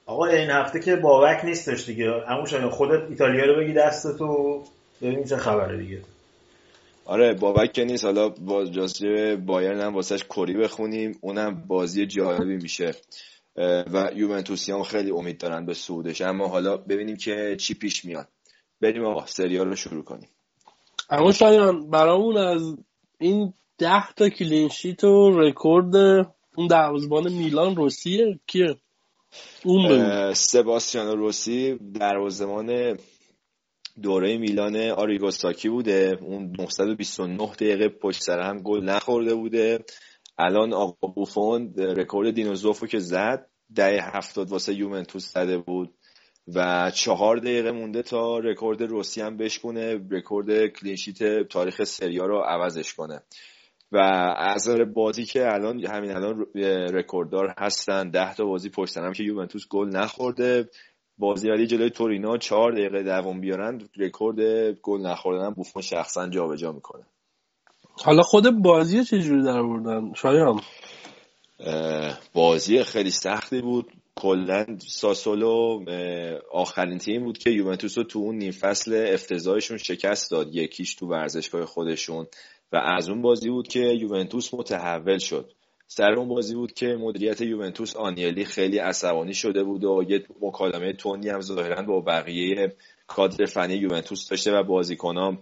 آقا 0.07 0.27
این 0.27 0.51
هفته 0.51 0.81
که 0.81 0.97
بابک 0.97 1.44
نیستش 1.44 1.86
دیگه. 1.86 2.11
همون 2.28 2.70
خودت 2.70 3.11
ایتالیا 3.11 3.44
رو 3.44 3.61
بگی 3.61 3.73
دست 3.73 4.19
تو 4.19 4.62
ببینیم 5.03 5.24
چه 5.24 5.36
خبره 5.36 5.78
دیگه. 5.78 6.01
آره 7.05 7.35
بابک 7.35 7.73
که 7.73 7.85
نیست. 7.85 8.05
حالا 8.05 8.28
باز 8.28 8.73
جاسه 8.73 9.36
بایرن 9.36 9.81
هم 9.81 9.94
واسهش 9.94 10.24
کری 10.24 10.55
بخونیم. 10.55 11.19
اونم 11.20 11.65
بازی 11.69 12.07
جالبی 12.07 12.57
میشه. 12.57 12.94
و 13.92 14.10
یوونتوسی 14.14 14.72
هم 14.72 14.82
خیلی 14.82 15.10
امید 15.10 15.38
دارن 15.38 15.66
به 15.66 15.74
سودش 15.74 16.20
اما 16.20 16.48
حالا 16.48 16.76
ببینیم 16.76 17.16
که 17.16 17.56
چی 17.60 17.74
پیش 17.74 18.04
میاد. 18.04 18.28
بریم 18.80 19.04
آقا 19.04 19.26
سریال 19.26 19.66
رو 19.66 19.76
شروع 19.76 20.04
کنیم. 20.04 20.28
اما 21.10 21.32
شایان 21.32 21.90
برامون 21.90 22.36
از 22.36 22.76
این 23.18 23.52
ده 23.78 24.12
تا 24.12 24.28
clean 24.28 24.66
sheet 24.66 25.05
و 25.04 25.30
رکورد 25.40 25.96
اون 26.56 26.66
دروازبان 26.70 27.32
میلان 27.32 27.76
روسیه 27.76 28.40
کیه؟ 28.46 28.76
اون 29.64 29.88
بگو. 29.88 30.34
سباستیانو 30.34 31.16
روسی 31.16 31.78
دروازه‌بان 31.94 32.98
دوره 34.02 34.38
میلان 34.38 34.76
آریگو 34.76 35.28
ساکی 35.28 35.68
بوده. 35.68 36.18
اون 36.20 36.52
929 36.58 37.46
دقیقه 37.46 37.88
پشت 37.88 38.22
سر 38.22 38.40
هم 38.40 38.62
گل 38.62 38.84
نخورده 38.84 39.34
بوده. 39.34 39.84
الان 40.38 40.72
آقا 40.72 41.08
بوفون 41.08 41.74
رکورد 41.74 42.30
دینو 42.30 42.59
زوفو 42.59 42.86
که 42.86 42.98
زد 42.98 43.50
ده 43.74 44.02
هفتاد 44.02 44.50
واسه 44.50 44.74
یوونتوس 44.74 45.32
زده 45.32 45.58
بود 45.58 45.94
و 46.54 46.90
چهار 46.94 47.36
دقیقه 47.36 47.72
مونده 47.72 48.02
تا 48.02 48.38
رکورد 48.38 48.82
روسی 48.82 49.20
هم 49.20 49.36
بشکنه 49.36 50.00
رکورد 50.10 50.66
clean 50.66 51.07
sheet 51.07 51.48
تاریخ 51.48 51.84
سری 51.84 52.16
آ 52.16 52.26
رو 52.26 52.38
عوضش 52.38 52.94
کنه. 52.94 53.22
و 53.92 53.98
از 54.36 54.68
بازی 54.94 55.24
که 55.24 55.52
الان 55.52 55.86
همین 55.86 56.10
الان 56.10 56.46
رکورددار 56.94 57.54
هستن 57.58 58.10
ده 58.10 58.34
تا 58.34 58.44
بازی 58.44 58.70
پشت 58.70 58.96
هم 58.96 59.12
که 59.12 59.22
یوونتوس 59.22 59.68
گل 59.70 59.88
نخورده. 59.88 60.68
بازی 61.18 61.50
ولی 61.50 61.66
جلوی 61.66 61.90
تورینو 61.90 62.38
چهار 62.38 62.72
دقیقه 62.72 63.02
دووم 63.02 63.40
بیارن 63.40 63.88
رکورد 63.96 64.70
گل 64.72 65.00
نخوردن 65.00 65.50
بوفون 65.50 65.82
شخصا 65.82 66.28
جابجا 66.28 66.72
می‌کنه. 66.72 67.06
حالا 68.05 68.23
خود 68.23 68.62
بازی 68.62 69.05
چجوری 69.05 69.43
در 69.43 69.59
آوردن؟ 69.59 70.12
شایان. 70.14 70.60
بازی 72.32 72.85
خیلی 72.85 73.10
سختی 73.10 73.60
بود. 73.60 73.93
کلا 74.14 74.66
ساسولو 74.78 75.85
آخرین 76.52 76.98
تیم 76.98 77.24
بود 77.24 77.39
که 77.39 77.51
یوونتوس 77.51 77.98
رو 77.98 78.05
تو 78.05 78.18
اون 78.18 78.36
نیم 78.36 78.51
فصل 78.51 79.09
افتضاحشون 79.14 79.78
شکست 79.78 80.31
داد. 80.31 80.55
یکیش 80.55 80.94
تو 80.94 81.06
ورزشگاه 81.06 81.64
خودشون. 81.64 82.27
و 82.73 82.77
از 82.77 83.09
اون 83.09 83.23
بازی 83.23 83.51
بود 83.51 83.68
که 83.68 83.81
یوونتوس 83.81 84.55
متحول 84.55 85.18
شد. 85.18 85.52
سر 85.86 86.12
اون 86.12 86.28
بازی 86.28 86.55
بود 86.55 86.73
که 86.73 86.86
مدیریت 86.86 87.40
یوونتوس 87.40 87.97
آنیلی 87.97 88.44
خیلی 88.44 88.78
عصبانی 88.78 89.35
شده 89.35 89.64
بود 89.64 89.85
و 89.85 90.05
یه 90.09 90.24
مکالمه 90.40 90.93
تونی 90.93 91.28
هم 91.28 91.40
ظاهرا 91.40 91.82
با 91.82 92.01
بقیه 92.01 92.77
کادر 93.06 93.44
فنی 93.44 93.74
یوونتوس 93.74 94.28
داشته 94.28 94.52
و 94.52 94.62
بازیکنام 94.62 95.39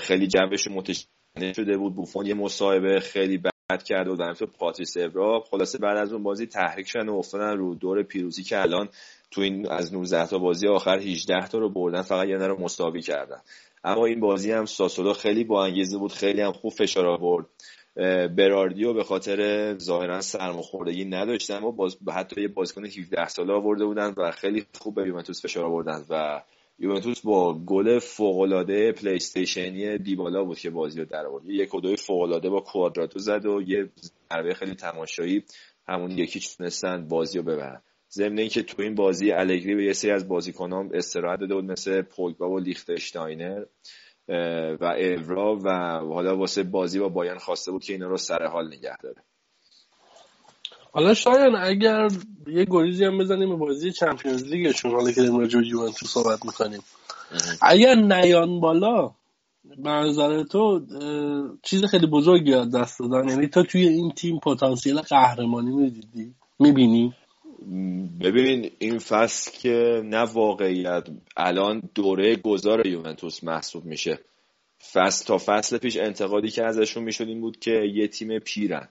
خیلی 0.00 0.26
جوشون 0.26 0.72
متشنج 0.72 1.06
شده 1.40 1.76
بود. 1.76 1.94
بوفون 1.94 2.26
یه 2.26 2.34
مصاحبه 2.34 3.00
خیلی 3.00 3.38
بد 3.38 3.82
کرد 3.84 4.08
و 4.08 4.16
در 4.16 4.34
تو 4.34 4.46
پاتریس 4.46 4.96
ابرا 4.96 5.40
خلاصه 5.50 5.78
بعد 5.78 5.96
از 5.96 6.12
اون 6.12 6.22
بازی 6.22 6.46
تحریک 6.46 6.88
شدن 6.88 7.08
و 7.08 7.14
افتادن 7.14 7.56
رو 7.56 7.74
دور 7.74 8.02
پیروزی 8.02 8.42
که 8.42 8.60
الان 8.60 8.88
تو 9.30 9.40
این 9.40 9.70
از 9.70 9.94
19 9.94 10.26
تا 10.26 10.38
بازی 10.38 10.68
آخر 10.68 10.98
18 10.98 11.48
تا 11.48 11.58
رو 11.58 11.68
بردن 11.68 12.02
فقط 12.02 12.28
یه 12.28 12.36
رو 12.36 12.60
مساوی 12.60 13.02
کردن. 13.02 13.40
اما 13.84 14.06
این 14.06 14.20
بازی 14.20 14.52
هم 14.52 14.64
ساسولو 14.64 15.12
خیلی 15.12 15.44
با 15.44 15.64
انگیزه 15.64 15.98
بود 15.98 16.12
خیلی 16.12 16.40
هم 16.40 16.52
خوب 16.52 16.72
فشار 16.72 17.06
آورد. 17.06 17.46
براردیو 18.36 18.92
به 18.92 19.04
خاطر 19.04 19.78
ظاهرا 19.78 20.20
سرماخوردگی 20.20 21.04
نداشتن 21.04 21.54
اما 21.54 21.70
باز 21.70 21.96
حتی 22.14 22.40
یه 22.40 22.48
بازیکن 22.48 22.86
17 22.86 23.28
ساله 23.28 23.52
آورده 23.52 23.84
بودن 23.84 24.14
و 24.16 24.30
خیلی 24.30 24.66
خوب 24.78 24.94
به 24.94 25.06
یوونتوس 25.06 25.42
فشار 25.42 25.64
آوردن 25.64 26.04
و 26.10 26.42
یوونتوس 26.78 27.20
با 27.20 27.58
گل 27.58 27.98
فوق 27.98 28.38
العاده 28.38 28.92
PlayStation 28.92 29.14
ی 29.14 29.98
دیبالا 29.98 30.44
بود 30.44 30.58
که 30.58 30.70
بازی 30.70 31.00
رو 31.00 31.04
در 31.04 31.26
آورد. 31.26 31.44
یک 31.46 31.74
و 31.74 31.80
دوی 31.80 31.96
فوق 31.96 32.20
العاده 32.20 32.50
با 32.50 32.60
کوادراتو 32.60 33.18
زد 33.18 33.46
و 33.46 33.62
یه 33.62 33.88
ضربه 34.30 34.54
خیلی 34.54 34.74
تماشایی 34.74 35.44
همون 35.88 36.10
یکی 36.10 36.40
تونستن 36.40 37.08
بازی 37.08 37.38
رو 37.38 37.44
ببرن. 37.44 37.82
ضمن 38.10 38.38
اینکه 38.38 38.62
تو 38.62 38.82
این 38.82 38.94
بازی 38.94 39.32
الگری 39.32 39.74
به 39.74 39.84
یه 39.84 39.92
سری 39.92 40.10
از 40.10 40.28
بازیکنان 40.28 40.90
استراحت 40.94 41.40
داده 41.40 41.54
بود 41.54 41.64
مثل 41.64 42.02
پوگبا 42.02 42.50
و 42.50 42.58
لیختشتاینر 42.58 43.64
و 44.80 44.84
اورا 44.84 45.58
و 45.64 45.70
حالا 46.14 46.36
واسه 46.36 46.62
بازی 46.62 46.98
با 46.98 47.08
بایرن 47.08 47.38
خواسته 47.38 47.72
بود 47.72 47.84
که 47.84 47.92
اینا 47.92 48.08
رو 48.08 48.16
سر 48.16 48.46
حال 48.46 48.66
نگه 48.66 48.96
داره. 48.96 49.22
حالا 50.96 51.14
شاید 51.14 51.54
اگر 51.60 52.08
یه 52.46 52.66
گریزی 52.70 53.04
هم 53.04 53.18
بزنیم 53.18 53.48
به 53.48 53.56
بازی 53.56 53.92
چمپیونز 53.92 54.44
لیگشون 54.44 54.90
حالا 54.90 55.10
که 55.10 55.20
داریم 55.20 55.38
راجع 55.38 55.58
یوونتوس 55.58 56.08
صحبت 56.10 56.44
می‌کنیم. 56.44 56.80
اگر 57.62 57.94
نیان 57.94 58.60
بالا 58.60 59.10
به 59.64 59.90
نظر 59.90 60.42
تو 60.42 60.80
چیز 61.62 61.84
خیلی 61.84 62.06
بزرگی 62.06 62.54
از 62.54 62.70
دست 62.70 62.98
دادن. 62.98 63.28
یعنی 63.28 63.46
تو 63.46 63.62
توی 63.62 63.88
این 63.88 64.10
تیم 64.10 64.38
پتانسیل 64.38 65.00
قهرمانی 65.00 65.70
می‌دیدی؟ 65.70 66.34
می‌بینی؟ 66.58 67.14
ببین 68.20 68.70
این 68.78 68.98
فصل 68.98 69.50
که 69.60 70.02
نه 70.04 70.22
واقعیت 70.22 71.08
الان 71.36 71.82
دوره 71.94 72.36
گذار 72.36 72.86
یوونتوس 72.86 73.44
محسوب 73.44 73.84
میشه. 73.84 74.18
فصل 74.92 75.26
تا 75.26 75.38
فصل 75.38 75.78
پیش 75.78 75.96
انتقادی 75.96 76.48
که 76.48 76.64
ازشون 76.64 77.02
می‌شد 77.02 77.28
این 77.28 77.40
بود 77.40 77.58
که 77.58 77.70
یه 77.94 78.08
تیم 78.08 78.38
پیرن. 78.38 78.88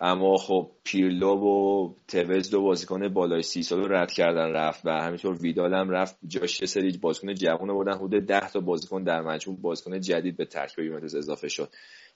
اما 0.00 0.36
خب 0.36 0.70
پیرلو 0.84 1.36
و 1.36 1.94
توز 2.08 2.50
دو 2.50 2.62
بازیکن 2.62 3.08
بالای 3.08 3.42
سی 3.42 3.62
سال 3.62 3.92
رد 3.92 4.10
کردن 4.10 4.50
رفت 4.52 4.86
و 4.86 4.90
همینطور 4.90 5.36
ویدال 5.42 5.74
هم 5.74 5.90
رفت 5.90 6.18
جاش 6.26 6.60
یه 6.60 6.66
سری 6.66 6.98
بازیکن 6.98 7.34
جوان 7.34 7.68
بردن. 7.68 7.92
حدود 7.92 8.26
ده 8.26 8.50
تا 8.50 8.60
بازیکن 8.60 9.02
در 9.02 9.20
مجموع 9.22 9.60
بازیکن 9.60 10.00
جدید 10.00 10.36
به 10.36 10.44
ترکیب 10.44 10.84
یوونتوس 10.84 11.14
اضافه 11.14 11.48
شد. 11.48 11.68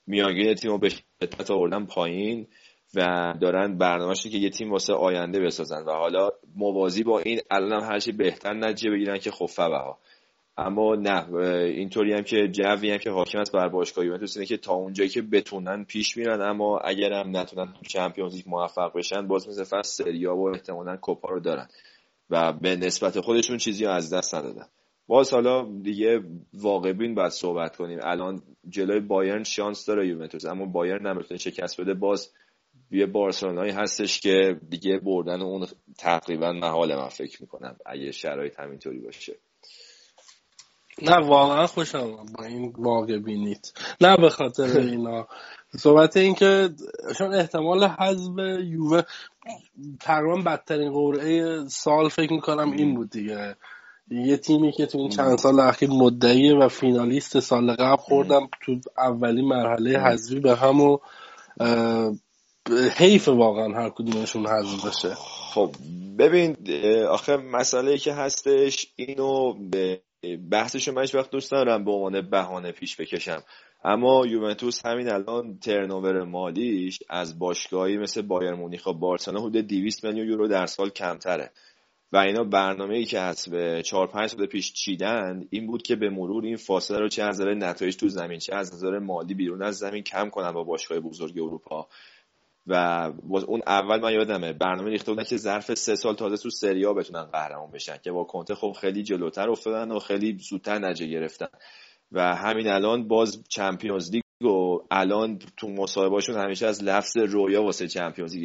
میانگین 0.07 0.55
تیم 0.55 0.71
رو 0.71 0.77
به 0.77 0.89
شدت 0.89 1.51
آوردن 1.51 1.85
پایین 1.85 2.47
و 2.95 3.33
دارن 3.41 3.77
برنامهشی 3.77 4.29
که 4.29 4.37
یه 4.37 4.49
تیم 4.49 4.71
واسه 4.71 4.93
آینده 4.93 5.39
بسازن 5.39 5.83
و 5.83 5.91
حالا 5.91 6.29
موازی 6.55 7.03
با 7.03 7.19
این 7.19 7.39
الان 7.51 7.83
هم 7.83 7.91
هرچی 7.91 8.11
بهتر 8.11 8.53
نتیجه 8.53 8.91
بگیرن 8.91 9.17
که 9.17 9.31
خب 9.31 9.49
ها 9.57 9.99
اما 10.57 10.95
نه 10.95 11.33
اینطوری 11.33 12.13
هم 12.13 12.23
که 12.23 12.47
جوی 12.47 12.91
هم 12.91 12.97
که 12.97 13.11
حاکم 13.11 13.39
است 13.39 13.51
بر 13.51 13.69
باشگاه 13.69 14.05
یوونتوس 14.05 14.37
اینه 14.37 14.47
که 14.47 14.57
تا 14.57 14.73
اونجایی 14.73 15.09
که 15.09 15.21
بتونن 15.21 15.83
پیش 15.83 16.17
میرن 16.17 16.41
اما 16.41 16.79
اگر 16.79 17.13
هم 17.13 17.37
نتونن 17.37 17.73
چمپیونز 17.87 18.35
لیگ 18.35 18.49
موفق 18.49 18.97
بشن 18.97 19.27
باز 19.27 19.49
مثل 19.49 19.63
فصل 19.63 20.03
سریا 20.03 20.35
و 20.35 20.49
احتمالا 20.49 20.97
کوپا 20.97 21.29
رو 21.29 21.39
دارن 21.39 21.67
و 22.29 22.53
به 22.53 22.75
نسبت 22.75 23.19
خودشون 23.19 23.57
چیزی 23.57 23.85
از 23.85 24.13
دست 24.13 24.35
ندادن. 24.35 24.65
باز 25.07 25.33
حالا 25.33 25.67
دیگه 25.81 26.23
واقع 26.53 26.93
بین 26.93 27.15
باید 27.15 27.31
صحبت 27.31 27.75
کنیم. 27.75 27.99
الان 28.01 28.41
جلوی 28.69 28.99
بایرن 28.99 29.43
شانس 29.43 29.85
داره 29.85 30.07
یوونتوس 30.07 30.45
اما 30.45 30.65
بایرن 30.65 31.07
نمی‌تونه 31.07 31.37
شکست 31.37 31.81
بده. 31.81 31.93
باز 31.93 32.33
یه 32.91 33.05
بارسلونایی 33.05 33.71
هستش 33.71 34.19
که 34.19 34.59
دیگه 34.69 34.97
بردن 34.97 35.41
اون 35.41 35.67
تقریبا 35.97 36.51
محال 36.51 36.95
من 36.95 37.07
فکر 37.07 37.41
می‌کنم 37.41 37.77
اگه 37.85 38.11
شرایط 38.11 38.59
همینطوری 38.59 38.99
باشه. 38.99 39.33
نه 41.01 41.27
واقعا 41.27 41.67
خوشم 41.67 42.15
با 42.37 42.43
این 42.43 42.73
واقع 42.77 43.17
بینید 43.17 43.73
نه 44.01 44.17
به 44.17 44.29
خاطر 44.29 44.79
اینا. 44.79 45.27
صحبت 45.77 46.17
این 46.17 46.35
که 46.35 46.69
چون 47.17 47.33
احتمال 47.33 47.83
حذف 47.83 48.37
یووه 48.63 49.01
تقریبا 49.99 50.35
بدترین 50.35 50.91
قرعه 50.91 51.65
سال 51.67 52.09
فکر 52.09 52.33
می‌کنم 52.33 52.71
این 52.71 52.95
بود 52.95 53.09
دیگه. 53.09 53.55
یه 54.11 54.37
تیمی 54.37 54.71
که 54.71 54.85
تو 54.85 54.97
این 54.97 55.09
چند 55.09 55.37
سال 55.37 55.59
اخیر 55.59 55.89
مدعیه 55.89 56.55
و 56.55 56.67
فینالیست 56.67 57.39
سال 57.39 57.75
قبل 57.75 58.01
خوردم 58.01 58.49
تو 58.65 58.79
اولین 58.97 59.45
مرحله 59.45 59.99
حذفی 59.99 60.39
به 60.39 60.55
هم 60.55 60.81
و 60.81 60.97
حیف 62.97 63.27
واقعا 63.27 63.73
هر 63.73 63.89
کدومشون 63.89 64.47
حذف 64.47 64.85
بشه. 64.85 65.15
خب 65.53 65.71
ببین 66.17 66.57
آخه 67.09 67.37
مسئله 67.37 67.97
که 67.97 68.13
هستش 68.13 68.87
اینو 68.95 69.53
به 69.53 70.01
بحثشو 70.51 70.91
من 70.91 71.05
وقت 71.13 71.31
دوست 71.31 71.51
دارم 71.51 71.83
به 71.85 71.91
عنوان 71.91 72.29
بهانه 72.29 72.71
پیش 72.71 73.01
بکشم. 73.01 73.43
اما 73.83 74.27
یوونتوس 74.27 74.85
همین 74.85 75.09
الان 75.09 75.57
ترنوور 75.57 76.23
مالیش 76.23 76.99
از 77.09 77.39
باشگاهی 77.39 77.97
مثل 77.97 78.21
بایر 78.21 78.53
مونیخ 78.53 78.87
و 78.87 78.93
بارسلونا 78.93 79.41
حدود 79.41 79.67
200 79.67 80.05
میلیون 80.05 80.27
یورو 80.27 80.47
در 80.47 80.65
سال 80.65 80.89
کمتره. 80.89 81.51
و 82.13 82.17
اینا 82.17 82.43
برنامه 82.43 82.95
ای 82.95 83.05
که 83.05 83.19
هست 83.19 83.49
به 83.49 83.81
4 83.85 84.07
5 84.07 84.29
سال 84.29 84.45
پیش 84.45 84.73
چیدن 84.73 85.47
این 85.49 85.67
بود 85.67 85.81
که 85.81 85.95
به 85.95 86.09
مرور 86.09 86.45
این 86.45 86.55
فاصله 86.55 86.99
رو 86.99 87.09
چه 87.09 87.23
از 87.23 87.41
نظر 87.41 87.53
نتایج 87.53 87.95
تو 87.95 88.07
زمین 88.07 88.39
چه 88.39 88.55
از 88.55 88.73
نظر 88.73 88.99
مالی 88.99 89.33
بیرون 89.33 89.63
از 89.63 89.77
زمین 89.77 90.03
کم 90.03 90.29
کنن 90.29 90.51
با 90.51 90.63
باشگاه 90.63 90.99
بزرگ 90.99 91.39
اروپا. 91.39 91.87
و 92.67 92.73
اون 93.47 93.61
اول 93.67 93.99
من 93.99 94.13
یادمه 94.13 94.53
برنامه 94.53 94.89
ریخته 94.89 95.11
بودن 95.11 95.23
که 95.23 95.37
ظرف 95.37 95.73
سه 95.73 95.95
سال 95.95 96.15
تازه 96.15 96.37
تو 96.43 96.49
سریا 96.49 96.93
بتونن 96.93 97.23
قهرمان 97.23 97.71
بشن 97.71 97.97
که 98.03 98.11
با 98.11 98.23
کنته 98.23 98.55
خب 98.55 98.71
خیلی 98.81 99.03
جلوتر 99.03 99.49
افتادن 99.49 99.91
و 99.91 99.99
خیلی 99.99 100.37
زودتر 100.37 100.79
نجه 100.79 101.07
گرفتن. 101.07 101.47
و 102.11 102.35
همین 102.35 102.67
الان 102.67 103.07
باز 103.07 103.43
چمپیونز 103.49 104.11
لیگ 104.11 104.51
و 104.51 104.79
الان 104.91 105.39
تو 105.57 105.67
مصاحبهاشون 105.67 106.37
همیشه 106.37 106.67
از 106.67 106.83
لفظ 106.83 107.17
رویا 107.17 107.63
واسه 107.63 107.87
چمپیونز 107.87 108.35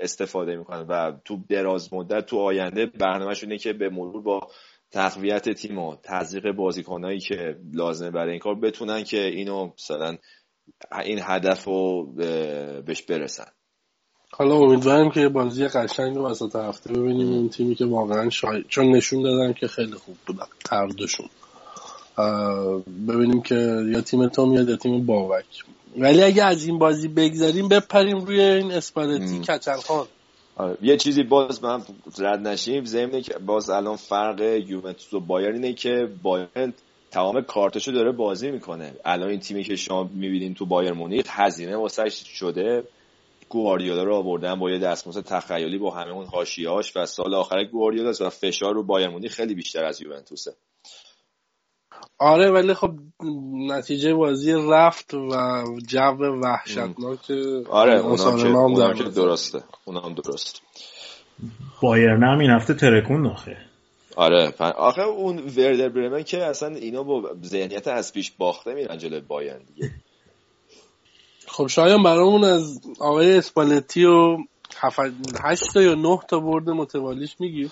استفاده 0.00 0.56
می‌کنن 0.56 0.86
و 0.88 1.12
تو 1.24 1.38
دراز 1.48 1.94
مدت 1.94 2.26
تو 2.26 2.38
آینده 2.38 2.86
برنامهشونه 2.86 3.58
که 3.58 3.72
به 3.72 3.88
مرور 3.88 4.22
با 4.22 4.40
تقویت 4.90 5.48
تیم 5.48 5.78
و 5.78 5.96
تزریق 6.02 6.52
بازیکنایی 6.52 7.18
که 7.18 7.56
لازمه 7.72 8.10
برای 8.10 8.30
این 8.30 8.40
کار 8.40 8.54
بتونن 8.54 9.04
که 9.04 9.24
اینو 9.24 9.70
مثلا 9.74 10.16
این 11.04 11.20
هدف 11.22 11.64
رو 11.64 12.06
بهش 12.86 13.02
برسن. 13.02 13.46
حالا 14.32 14.54
امیدوارم 14.54 15.10
که 15.10 15.28
بازی 15.28 15.68
قشنگ 15.68 16.16
رو 16.16 16.26
وسط 16.26 16.56
هفته 16.56 16.92
ببینیم 16.92 17.32
این 17.32 17.48
تیمی 17.48 17.74
که 17.74 17.84
واقعا 17.84 18.30
شای... 18.30 18.64
چون 18.68 18.96
نشون 18.96 19.22
دادن 19.22 19.52
که 19.52 19.68
خیلی 19.68 19.94
خوب 19.94 20.16
بودن 20.26 20.46
تردشون 20.64 21.28
ببینیم 23.08 23.42
که 23.42 23.82
یا 23.92 24.00
تیم 24.00 24.28
تو 24.28 24.46
میاد 24.46 24.68
یا 24.68 24.76
تیم 24.76 25.06
باوک. 25.06 25.44
ولی 25.98 26.22
اگه 26.22 26.44
از 26.44 26.64
این 26.64 26.78
بازی 26.78 27.08
بگذاریم 27.08 27.68
بپریم 27.68 28.18
روی 28.18 28.40
این 28.40 28.72
اسپالتی. 28.72 29.40
کچلخان 29.40 30.06
آره. 30.56 30.76
یه 30.82 30.96
چیزی 30.96 31.22
باز 31.22 31.64
من 31.64 31.82
رد 32.18 32.48
نشیم 32.48 32.84
ضمن 32.84 33.20
که 33.20 33.38
باز 33.38 33.70
الان 33.70 33.96
فرق 33.96 34.40
یوونتوس 34.40 35.14
و 35.14 35.20
بایرن 35.20 35.54
اینه 35.54 35.72
که 35.72 36.08
بایرن 36.22 36.72
تمام 37.10 37.40
کارتشو 37.40 37.92
داره 37.92 38.12
بازی 38.12 38.50
می‌کنه. 38.50 38.92
الان 39.04 39.28
این 39.28 39.40
تیمی 39.40 39.64
که 39.64 39.76
شما 39.76 40.04
می‌بینین 40.04 40.54
تو 40.54 40.66
بایر 40.66 40.92
مونیخ 40.92 41.26
هزینه 41.28 41.76
واسش 41.76 42.22
شده. 42.26 42.84
گواردیولا 43.48 44.02
رو 44.04 44.14
آوردن 44.14 44.58
با 44.58 44.70
یه 44.70 44.78
دستمزد 44.78 45.24
تخیلی 45.24 45.78
با 45.78 45.90
همه 45.90 46.10
اون 46.10 46.26
حاشیه‌هاش 46.26 46.96
و 46.96 47.06
سال 47.06 47.34
آخر 47.34 47.64
گواردیولا 47.64 48.12
و 48.20 48.30
فشار 48.30 48.74
رو 48.74 48.82
بایر 48.82 49.08
مونیخ 49.08 49.32
خیلی 49.32 49.54
بیشتر 49.54 49.84
از 49.84 50.02
یوونتوسه. 50.02 50.54
آره 52.18 52.50
ولی 52.50 52.74
خب 52.74 52.90
نتیجه 53.52 54.14
بازی 54.14 54.52
رفت 54.52 55.14
و 55.14 55.62
جو 55.86 56.16
وحشتناک 56.44 57.30
آره 57.70 58.00
اونا 58.00 58.92
که, 58.94 59.02
درسته. 59.04 59.62
اونا 59.84 60.00
هم 60.00 60.14
درست. 60.14 60.62
بایرن 61.82 62.22
هم 62.22 62.38
این 62.38 62.50
هفته 62.50 62.74
ترکون 62.74 63.26
آخه 63.26 63.56
آره 64.16 64.54
آخه 64.60 65.02
اون 65.02 65.38
وردر 65.38 65.88
برمن 65.88 66.22
که 66.22 66.44
اصلا 66.44 66.76
اینا 66.76 67.02
با 67.02 67.36
ذهنیت 67.44 67.88
از 67.88 68.12
پیش 68.12 68.30
باخته 68.30 68.74
میرن 68.74 68.98
جلوی 68.98 69.20
بایرن 69.20 69.64
دیگه. 69.64 69.90
خب 71.48 71.66
شاید 71.66 72.02
برامون 72.02 72.44
از 72.44 72.80
آقای 73.00 73.38
اسپالتی 73.38 74.04
و 74.04 74.36
هشت 75.44 75.72
تا 75.74 75.82
یا 75.82 75.94
نه 75.94 76.18
تا 76.28 76.40
برد 76.40 76.70
متوالیش 76.70 77.36
میگی؟ 77.40 77.70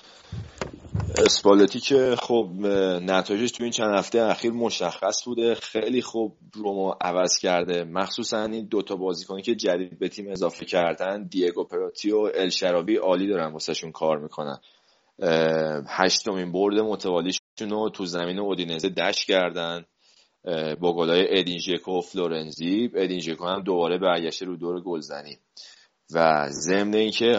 اسپالتی 1.18 1.80
که 1.80 2.16
خب 2.18 2.48
نتایجش 3.02 3.50
تو 3.50 3.62
این 3.62 3.72
چند 3.72 3.94
هفته 3.94 4.22
اخیر 4.22 4.52
مشخص 4.52 5.24
بوده. 5.24 5.54
خیلی 5.54 6.02
خوب 6.02 6.36
رومو 6.54 6.94
عوض 7.00 7.38
کرده. 7.38 7.84
مخصوصا 7.84 8.42
این 8.44 8.66
دوتا 8.66 8.96
بازیکنی 8.96 9.42
که 9.42 9.54
جدید 9.54 9.98
به 9.98 10.08
تیم 10.08 10.30
اضافه 10.30 10.64
کردن 10.64 11.22
دیگو 11.22 11.64
پراتی 11.64 12.10
و 12.10 12.30
الشرابی 12.34 12.96
عالی 12.96 13.28
دارن 13.28 13.52
واسهشون 13.52 13.92
کار 13.92 14.18
می‌کنن. 14.18 14.58
هشتمین 15.88 16.52
برد 16.52 16.78
متوالیشون 16.78 17.70
رو 17.70 17.90
تو 17.90 18.04
زمین 18.06 18.38
اودینزه 18.38 18.88
دش 18.88 19.24
کردن. 19.24 19.84
با 20.80 20.96
گلای 20.96 21.38
ادین 21.38 21.58
ژکو 21.58 21.98
و 21.98 22.00
فلورنزی. 22.00 22.90
ادین 22.94 23.20
ژکو 23.20 23.44
هم 23.44 23.62
دوباره 23.62 23.98
برگشته 23.98 24.46
رو 24.46 24.56
دور 24.56 24.80
گلزنی. 24.80 25.38
و 26.14 26.48
ضمن 26.50 26.94
اینکه 26.94 27.36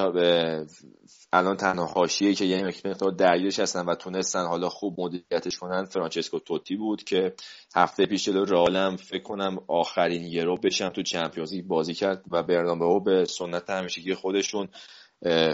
الان 1.33 1.57
تنها 1.57 1.85
حاشیه‌ای 1.85 2.35
که 2.35 2.45
یه 2.45 2.63
مقدار 2.85 3.11
درگیرش 3.11 3.59
هستن 3.59 3.85
و 3.85 3.95
تونستن 3.95 4.45
حالا 4.45 4.69
خوب 4.69 5.01
مدیریتش 5.01 5.57
کنن 5.57 5.85
فرانچسکو 5.85 6.39
توتی 6.39 6.75
بود 6.75 7.03
که 7.03 7.33
هفته 7.75 8.05
پیش 8.05 8.25
جلو 8.25 8.45
رئالم 8.45 8.95
فکر 8.95 9.23
کنم 9.23 9.57
آخرین 9.67 10.23
یورو 10.23 10.57
بشن 10.57 10.89
تو 10.89 11.03
چمپیونز 11.03 11.53
بازی 11.67 11.93
کرد 11.93 12.23
و 12.31 12.43
برنامه‌ها 12.43 12.99
به 12.99 13.25
سنت 13.25 13.69
همیشگی 13.69 14.13
خودشون 14.13 14.67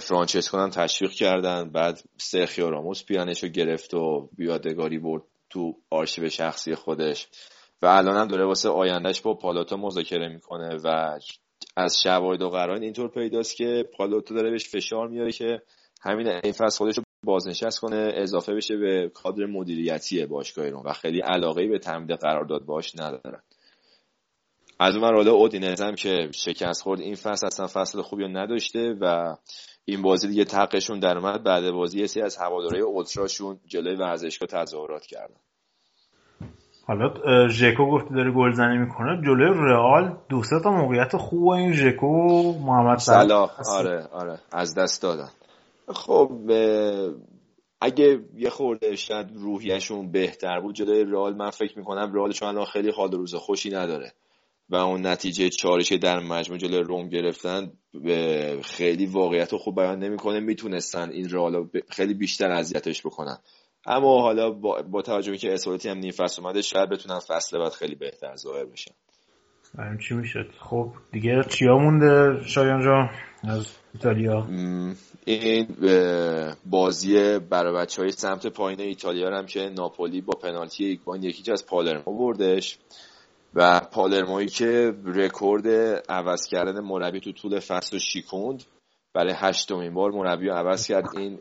فرانچسکو 0.02 0.58
هم 0.58 0.70
تشویق 0.70 1.12
کردن. 1.12 1.72
بعد 1.72 2.00
سرخیو 2.18 2.70
راموس 2.70 3.06
پیانش 3.06 3.44
رو 3.44 3.50
گرفت 3.50 3.94
و 3.94 4.30
بیادگاری 4.38 5.00
برد 5.00 5.24
تو 5.50 5.74
آرشیو 5.90 6.30
شخصی 6.30 6.76
خودش. 6.76 7.28
و 7.82 7.86
الان 7.86 8.18
هم 8.18 8.28
داره 8.28 8.46
واسه 8.46 8.70
آیندهش 8.70 9.22
با 9.22 9.34
پالاتو 9.34 9.78
مذاکره 9.78 10.30
می‌کنه 10.30 10.78
و 10.84 11.20
از 11.76 12.02
شواهد 12.04 12.42
و 12.42 12.50
قرائن 12.50 12.84
اینطور 12.84 13.10
پیداست 13.10 13.56
که 13.56 13.90
پالاتو 13.98 14.36
داره 14.36 14.52
بهش 14.52 14.70
فشار 14.70 15.08
میاره 15.08 15.32
که 15.32 15.62
همین 16.02 16.28
این 16.28 16.54
فصل 16.54 16.78
خودش 16.78 16.98
رو 16.98 17.04
بازنشست 17.26 17.80
کنه 17.80 18.12
اضافه 18.16 18.54
بشه 18.54 18.78
به 18.78 19.12
کادر 19.14 19.46
مدیریتی 19.46 20.26
باشگاه 20.26 20.66
ایران. 20.66 20.84
و 20.86 20.94
خیلی 20.94 21.20
علاقه 21.20 21.68
به 21.68 21.80
تمدید 21.80 22.20
قرارداد 22.20 22.66
باش 22.66 22.96
ندارن 22.96 23.42
از 24.84 24.96
اون 24.96 25.16
حالا 25.16 25.32
اودینز 25.32 25.82
هم 25.82 25.96
که 25.96 26.30
شکست 26.34 26.82
خورد 26.82 27.02
این 27.02 27.16
فصل 27.16 27.48
اصلا 27.48 27.68
فصل 27.68 28.02
خوبی 28.02 28.28
نداشته 28.28 28.96
و 29.02 29.36
این 29.86 30.02
بازی 30.02 30.28
دیگه 30.28 30.46
تقشون 30.46 31.00
در 31.00 31.18
اومد. 31.18 31.44
بعد 31.44 31.72
بازی 31.72 32.00
یه 32.00 32.24
از 32.26 32.38
هوادارهای 32.38 32.82
اولتراشون 32.82 33.60
جلوی 33.66 33.96
ورزشگاه 33.96 34.48
تظاهرات 34.48 35.06
کردن. 35.06 35.36
حالا 36.88 37.14
ژکو 37.48 37.92
گفتی 37.92 38.14
داره 38.14 38.32
گلزنی 38.32 38.78
می‌کنه. 38.78 39.22
جلوی 39.26 39.70
رئال 39.70 40.18
دو 40.30 40.44
سه 40.44 40.56
تا 40.64 40.72
موقعیت 40.72 41.18
خوب 41.18 41.50
این 41.50 41.74
ژکو 41.74 42.08
محمد 42.60 42.98
صلاح. 42.98 43.52
آره 43.72 44.08
آره 44.12 44.40
از 44.52 44.76
دست 44.76 45.02
دادن. 45.02 45.30
خب 45.88 46.32
اگه 47.82 48.20
یه 48.36 48.50
خورده 48.50 48.96
شاید 48.96 49.28
روحیشون 49.34 50.12
بهتر 50.12 50.60
بود 50.60 50.76
جلوی 50.76 51.04
رئال 51.04 51.36
من 51.36 51.50
فکر 51.50 51.78
می‌کنم 51.78 52.14
رئال 52.14 52.32
چون 52.32 52.48
الان 52.48 52.66
خیلی 52.66 52.92
حال 52.92 53.12
روز 53.12 53.36
خوشی 53.36 53.70
نداره. 53.70 54.12
و 54.70 54.76
اون 54.76 55.08
نتیجه 55.08 55.50
چارشی 55.50 55.98
در 55.98 56.20
مجموع 56.20 56.60
جلوی 56.60 56.84
روم 56.84 57.10
گرفتن 57.10 57.72
خیلی 58.64 59.06
واقعیت 59.06 59.52
رو 59.52 59.58
خوب 59.58 59.76
بیان 59.76 60.00
نمی‌کنه. 60.00 60.40
می‌تونستن 60.40 61.10
این 61.10 61.30
رئال 61.30 61.70
خیلی 61.90 62.14
بیشتر 62.14 62.52
اذیتش 62.52 63.02
بکنن. 63.02 63.38
اما 63.86 64.22
حالا 64.22 64.52
با, 64.52 64.82
با 64.82 65.02
توجه 65.02 65.38
که 65.38 65.54
اسپالتی 65.54 65.90
هم 65.90 65.98
نیم 65.98 66.12
فصل 66.12 66.42
اومده 66.42 66.62
شاید 66.62 66.90
بتونن 66.90 67.20
فصل 67.20 67.58
بعد 67.58 67.72
خیلی 67.72 67.96
بهتر 67.96 68.36
ظاهر 68.36 68.66
بشن. 68.66 68.92
این 69.80 69.98
چی 70.08 70.14
می‌شد؟ 70.14 70.52
خب 70.60 70.94
دیگه 71.12 71.44
چیا 71.50 71.78
مونده 71.78 72.44
شایان 72.46 72.82
جا 72.84 73.10
از 73.44 73.66
ایتالیا؟ 73.94 74.48
این 75.26 75.68
بازی 76.66 77.40
برای 77.40 77.74
بچه 77.74 78.02
های 78.02 78.12
سمت 78.12 78.48
پایین 78.48 78.82
ایتالیا 78.82 79.38
هم 79.38 79.46
که 79.46 79.60
ناپولی 79.60 80.22
با 80.22 80.34
پنالتی 80.34 80.86
ایگوان 80.86 81.24
یکی 81.24 81.52
از 81.52 81.66
پالرمو 81.66 82.18
بردش. 82.18 82.78
و 83.56 83.80
پالرمایی 83.80 84.48
که 84.48 84.94
رکورد 85.06 85.68
عوض 86.10 86.48
کردن 86.48 86.80
مربی 86.80 87.20
تو 87.20 87.32
طول 87.32 87.60
فصل 87.60 87.98
شیکوند. 87.98 88.64
برای 89.14 89.34
هشتمین 89.36 89.94
بار 89.94 90.12
مربی 90.12 90.48
رو 90.48 90.54
عوض 90.54 90.88
کرد. 90.88 91.06
این 91.18 91.40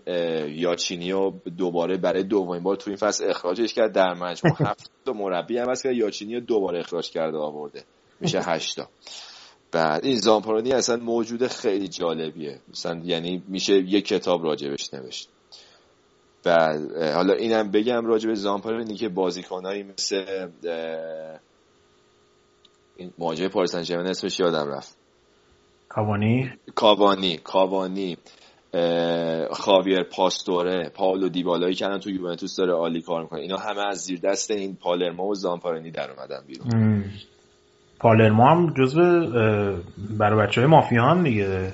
یاچینی 0.49 1.13
رو 1.13 1.41
دوباره 1.57 1.97
برای 1.97 2.23
دومین 2.23 2.63
بار 2.63 2.77
تو 2.77 2.91
این 2.91 2.97
فصل 2.97 3.31
اخراجش 3.31 3.75
کرد. 3.75 3.93
در 3.93 4.15
مجموع 4.15 4.57
هفت 4.69 4.91
تا 5.05 5.13
مربی 5.13 5.57
عوض 5.59 5.83
کرد. 5.83 5.93
یاچینی 5.93 6.35
رو 6.35 6.41
دوباره 6.41 6.79
اخراج 6.79 7.11
کرده 7.11 7.39
آورده. 7.39 7.85
میشه 8.21 8.41
هشتا 8.41 8.89
بعد 9.73 10.05
این 10.05 10.17
زامپارانی 10.17 10.73
اصلا 10.73 10.97
موجود 10.97 11.47
خیلی 11.47 11.89
جالبیه. 11.89 12.61
مثلا 12.71 13.01
یعنی 13.05 13.43
میشه 13.49 13.75
یه 13.75 14.01
کتاب 14.01 14.45
راجبش 14.45 14.95
نوشت. 14.95 15.29
بعد 16.45 17.03
حالا 17.03 17.35
اینم 17.35 17.71
بگم 17.71 18.07
راجب 18.07 18.35
زامپارانی 18.35 18.95
که 18.95 19.09
بازیکنایی 19.09 19.83
مثل 19.83 20.49
این 23.01 23.13
مواجهه 23.19 23.49
پاریس 23.49 23.77
سن 23.77 24.07
اسمش 24.07 24.41
یادم 24.41 24.69
رفت. 24.69 24.97
کاوانی؟ 25.89 26.51
کاوانی 26.75 27.37
کاوانی. 27.37 28.17
خاویر 29.51 30.03
پاستوره 30.03 30.89
پاولو 30.89 31.29
دیبالایی 31.29 31.75
که 31.75 31.87
تو 32.03 32.11
یوونتوس 32.11 32.57
داره 32.57 32.73
عالی 32.73 33.03
کار 33.03 33.23
می‌کنه. 33.23 33.41
اینا 33.41 33.57
همه 33.57 33.87
از 33.87 33.99
زیر 33.99 34.21
دست 34.21 34.51
این 34.51 34.77
پالرمو 34.77 35.31
و 35.31 35.35
زامپارانی 35.35 35.91
در 35.91 36.11
اومدن 36.11 36.45
بیرون. 36.47 37.05
پالرمو 38.01 38.43
هم 38.43 38.75
جزو 38.79 39.03
برای 40.19 40.47
بچه 40.47 40.61
های 40.61 40.71
مافیان 40.71 41.23
دیگه. 41.23 41.73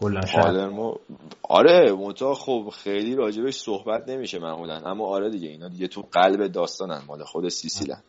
پالرمو 0.00 0.94
آره 1.42 1.92
منتها 1.92 2.34
خب 2.34 2.68
خیلی 2.82 3.14
راجبش 3.14 3.54
صحبت 3.54 4.08
نمیشه 4.08 4.38
معمولا. 4.38 4.76
اما 4.86 5.06
آره 5.06 5.30
دیگه 5.30 5.48
اینا 5.48 5.68
دیگه 5.68 5.88
تو 5.88 6.02
قلب 6.12 6.46
داستانن 6.46 7.02
مال 7.06 7.24
خود 7.24 7.48
سیسیلن. 7.48 8.02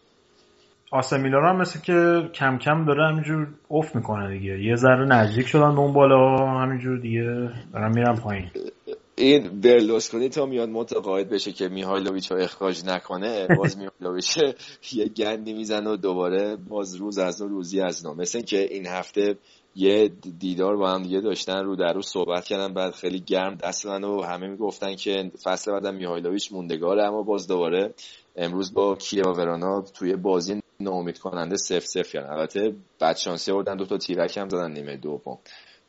آسمیلان 0.93 1.43
هم 1.43 1.55
مثل 1.61 1.79
که 1.79 2.29
کم 2.33 2.57
کم 2.57 2.85
داره 2.85 3.07
همینجور 3.07 3.47
افت 3.71 3.95
می‌کنه 3.95 4.37
دیگه. 4.37 4.63
یه 4.63 4.75
ذره 4.75 5.05
نزدیک 5.05 5.47
شدن 5.47 5.75
به 5.75 5.79
اون 5.79 5.93
بالا 5.93 6.37
همینجور 6.47 6.99
دیگه 6.99 7.49
دارن 7.73 7.91
میرن 7.95 8.15
پایین. 8.15 8.51
این 9.15 9.61
برلوسکونی 9.61 10.29
تا 10.29 10.45
میاد 10.45 10.69
متقاعد 10.69 11.29
بشه 11.29 11.51
که 11.51 11.69
میهایلوویچ 11.69 12.31
رو 12.31 12.37
اخراج 12.37 12.85
نکنه 12.85 13.47
باز 13.47 13.77
میهایلوویچ 13.77 14.37
یه 14.97 15.07
گندی 15.07 15.53
می‌زنه 15.53 15.89
و 15.89 15.95
دوباره 15.95 16.55
باز 16.55 16.95
روز 16.95 17.17
از 17.17 17.41
نو 17.41 17.47
روزی 17.47 17.81
از 17.81 18.05
نو. 18.05 18.13
مثل 18.13 18.41
که 18.41 18.73
این 18.73 18.87
هفته 18.87 19.35
یه 19.75 20.07
دیدار 20.39 20.77
با 20.77 20.91
هم 20.91 21.03
دیگه 21.03 21.21
داشتن 21.21 21.63
رو 21.63 21.75
در 21.75 21.93
رو 21.93 22.01
صحبت 22.01 22.45
کردن 22.45 22.73
بعد 22.73 22.93
خیلی 22.93 23.19
گرم 23.19 23.55
دست 23.55 23.85
و 23.85 24.21
همه 24.21 24.47
می‌گفتن 24.47 24.95
که 24.95 25.31
فصل 25.43 25.71
بعدم 25.71 25.95
میهایلوویچ 25.95 26.51
موندگاره 26.51 27.03
اما 27.03 27.23
باز 27.23 27.47
دوباره 27.47 27.93
امروز 28.35 28.73
با 28.73 28.95
کیا 28.95 29.33
ورانا 29.37 29.81
توی 29.81 30.15
بازی 30.15 30.62
ناامید 30.79 31.19
کننده 31.19 31.55
سف 31.55 31.85
سف 31.85 32.11
کردن 32.11 32.29
البته 32.29 32.75
بدشانسی 33.01 33.51
آوردن 33.51 33.75
دو 33.75 33.85
تا 33.85 33.97
تیرک 33.97 34.37
هم 34.37 34.49
زدن 34.49 34.71
نیمه 34.71 34.97
دوم. 34.97 35.37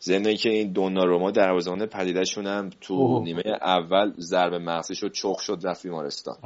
ضمن 0.02 0.34
که 0.34 0.48
این 0.48 0.72
دوناروما 0.72 1.30
دروازه‌بان 1.30 1.86
پدیدشون 1.86 2.46
هم 2.46 2.70
تو 2.80 2.94
اوه. 2.94 3.24
نیمه 3.24 3.42
اول 3.62 4.12
ضربه 4.18 4.58
مغزی 4.58 4.94
شد 4.94 5.12
چخ 5.12 5.40
شد 5.40 5.60
رفت 5.62 5.82
بیمارستان. 5.82 6.36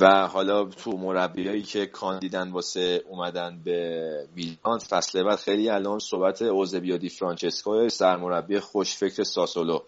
و 0.00 0.26
حالا 0.26 0.64
تو 0.64 0.90
مربیایی 0.90 1.62
که 1.62 1.86
کاندیدن 1.86 2.50
واسه 2.50 3.02
اومدن 3.08 3.60
به 3.64 4.28
میلان 4.36 4.78
فصل 4.78 5.22
بعد 5.22 5.38
خیلی 5.38 5.70
الان 5.70 5.98
صحبت 5.98 6.42
اوزبیو 6.42 6.98
دی 6.98 7.08
فرانچسکو 7.08 7.88
سرمربی 7.88 8.60
خوشفکر 8.60 9.22
ساسولو. 9.22 9.78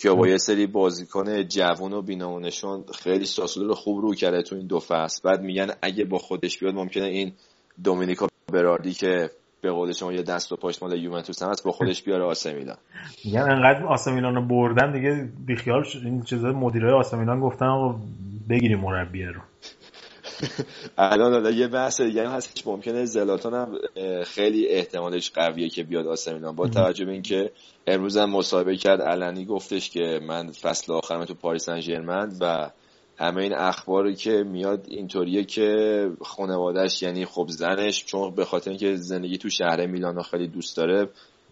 که 0.00 0.10
با 0.10 0.28
یه 0.28 0.36
سری 0.36 0.66
بازیکن 0.66 1.42
جوون 1.42 1.92
و 1.92 2.02
بینامونشون 2.02 2.84
خیلی 3.02 3.24
ساسولو 3.24 3.68
رو 3.68 3.74
خوب 3.74 4.00
رو 4.02 4.14
کرده 4.14 4.42
تو 4.42 4.56
این 4.56 4.66
دو 4.66 4.80
فصل. 4.80 5.20
بعد 5.24 5.42
میگن 5.42 5.70
اگه 5.82 6.04
با 6.04 6.18
خودش 6.18 6.58
بیاد 6.58 6.74
ممکنه 6.74 7.04
این 7.04 7.32
دومینیکا 7.84 8.26
براردی 8.52 8.92
که 8.92 9.30
به 9.60 9.70
قول 9.70 9.92
شما 9.92 10.12
یه 10.12 10.22
دست 10.22 10.52
و 10.52 10.56
پاش 10.56 10.82
مال 10.82 10.98
یوونتوس 11.02 11.42
هست 11.42 11.64
با 11.64 11.72
خودش 11.72 12.02
بیاره 12.02 12.24
آسه 12.24 12.52
میلان. 12.52 12.76
میگن 13.24 13.40
انقدر 13.40 13.86
آسه 13.86 14.12
میلان 14.12 14.34
رو 14.34 14.46
بردن 14.46 14.92
دیگه 14.92 15.28
بیخیال 15.46 15.82
شد. 15.82 16.00
این 16.04 16.22
چیزا 16.22 16.48
مدیرای 16.52 16.92
آسه 16.92 17.16
میلان 17.16 17.40
گفتن 17.40 17.94
بگیریم 18.48 18.80
مربی 18.80 19.24
رو. 19.24 19.40
الان 20.98 21.32
حالا 21.32 21.50
یه 21.50 21.68
بحث 21.68 22.00
دیگه 22.00 22.28
هم 22.28 22.34
هستش. 22.34 22.66
ممکنه 22.66 23.04
زلاتان 23.04 23.54
هم 23.54 23.78
خیلی 24.24 24.68
احتمالش 24.68 25.30
قویه 25.30 25.68
که 25.68 25.82
بیاد 25.82 26.06
آسه 26.06 26.32
میلان. 26.32 26.56
با 26.56 26.68
توجه 26.68 27.04
به 27.04 27.12
اینکه 27.12 27.50
امروز 27.86 28.16
هم 28.16 28.30
مصاحبه 28.30 28.76
کرد 28.76 29.02
علنی 29.02 29.44
گفتش 29.44 29.90
که 29.90 30.20
من 30.28 30.50
فصل 30.50 30.92
آخرم 30.92 31.24
تو 31.24 31.34
پاریس 31.34 31.64
سن 31.64 32.06
و 32.40 32.70
همه 33.20 33.42
این 33.42 33.54
اخباری 33.54 34.14
که 34.14 34.30
میاد 34.30 34.84
اینطوریه 34.88 35.44
که 35.44 36.10
خانوادهش 36.20 37.02
یعنی 37.02 37.24
خب 37.24 37.46
زنش 37.48 38.04
چون 38.04 38.34
به 38.34 38.44
خاطر 38.44 38.70
اینکه 38.70 38.96
زندگی 38.96 39.38
تو 39.38 39.48
شهر 39.48 39.86
میلان 39.86 40.22
خیلی 40.22 40.48
دوست 40.48 40.76
داره 40.76 41.08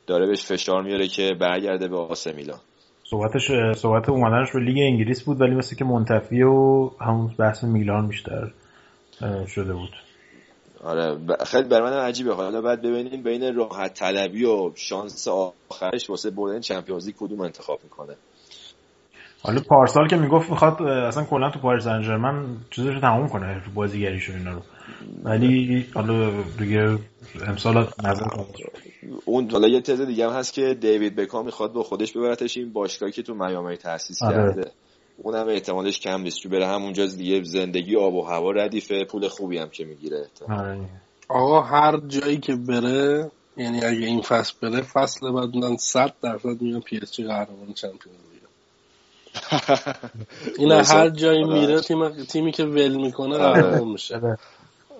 داره 0.06 0.26
بهش 0.26 0.44
فشار 0.44 0.82
میاره 0.82 1.08
که 1.08 1.34
برگرده 1.40 1.88
به 1.88 1.96
آسه 1.96 2.32
میلان. 2.32 2.58
صحبتش 3.04 3.50
صحبت 3.76 4.08
اومدنش 4.08 4.52
به 4.52 4.60
لیگ 4.60 4.78
انگلیس 4.78 5.22
بود 5.22 5.40
ولی 5.40 5.54
مثل 5.54 5.76
که 5.76 5.84
منتفی 5.84 6.42
و 6.42 6.90
همون 7.00 7.34
بحث 7.38 7.64
میلان 7.64 8.08
بیشتر. 8.08 8.50
شده 9.46 9.72
بود. 9.72 9.90
آره 10.84 11.18
خیلی 11.46 11.68
برای 11.68 11.90
من 11.90 11.96
عجیبه. 11.96 12.34
حالا 12.34 12.60
بعد 12.60 12.82
ببینیم 12.82 13.22
بین 13.22 13.54
راحت 13.54 13.94
طلبی 13.94 14.44
و 14.44 14.72
شانس 14.74 15.28
آخرش 15.28 16.10
واسه 16.10 16.30
بردن 16.30 16.60
چمپیونز 16.60 17.10
کدوم 17.18 17.40
انتخاب 17.40 17.80
می‌کنه. 17.84 18.16
حالا 19.42 19.60
پارسال 19.60 20.08
که 20.08 20.16
می‌گفت 20.16 20.50
می‌خواد 20.50 20.82
اصلا 20.82 21.24
کلا 21.24 21.50
تو 21.50 21.58
پاریس 21.58 21.84
سن 21.84 22.02
ژرمن 22.02 22.56
چیزش 22.70 22.94
رو 22.94 23.00
تموم 23.00 23.28
کنه 23.28 23.62
تو 23.64 23.70
بازیگریش 23.70 24.30
اینا 24.30 24.52
رو. 24.52 24.62
ولی 25.24 25.86
حالا 25.94 26.42
دیگه 26.58 26.98
امسال 27.46 27.86
نظر 28.04 28.24
اون 29.24 29.50
حالا 29.50 29.68
یه 29.68 29.80
تز 29.80 30.00
دیگه 30.00 30.30
هم 30.30 30.36
هست 30.36 30.52
که 30.52 30.74
دیوید 30.74 31.16
بکام 31.16 31.44
می‌خواد 31.44 31.72
با 31.72 31.82
خودش 31.82 32.12
ببرتش 32.12 32.56
این 32.56 32.72
باشگاهی 32.72 33.12
که 33.12 33.22
تو 33.22 33.34
میامی 33.34 33.76
تاسیس 33.76 34.22
آره. 34.22 34.70
اونم 35.22 35.48
احتمالش 35.48 36.00
کم 36.00 36.20
نیست 36.20 36.38
چون 36.38 36.52
بره 36.52 36.66
همونجا 36.66 37.06
دیگه 37.06 37.42
زندگی 37.42 37.96
آب 37.96 38.14
و 38.14 38.22
هوا 38.22 38.50
ردیفه 38.50 39.04
پول 39.04 39.28
خوبی 39.28 39.58
هم 39.58 39.68
که 39.68 39.84
می‌گیره 39.84 40.26
آره. 40.48 40.78
آقا 41.28 41.60
هر 41.62 42.00
جایی 42.08 42.38
که 42.38 42.56
بره 42.56 43.30
یعنی 43.56 43.84
اگه 43.84 44.06
این 44.06 44.22
فصل 44.22 44.54
بره 44.62 44.82
فصل 44.82 45.32
بعد 45.32 45.56
من 45.56 45.76
100 45.76 46.12
درصد 46.22 46.62
میگم 46.62 46.80
PSG 46.80 47.24
قهرمان 47.24 47.72
Champions 47.74 48.18
این 50.58 50.72
هر 50.72 51.08
جایی 51.08 51.44
میره 51.44 51.80
تیم 51.80 52.08
تیمی 52.24 52.52
که 52.52 52.64
ول 52.64 52.96
می‌کنه 52.96 53.38
آره. 53.38 53.62
قهرمان 53.62 53.88
میشه 53.88 54.38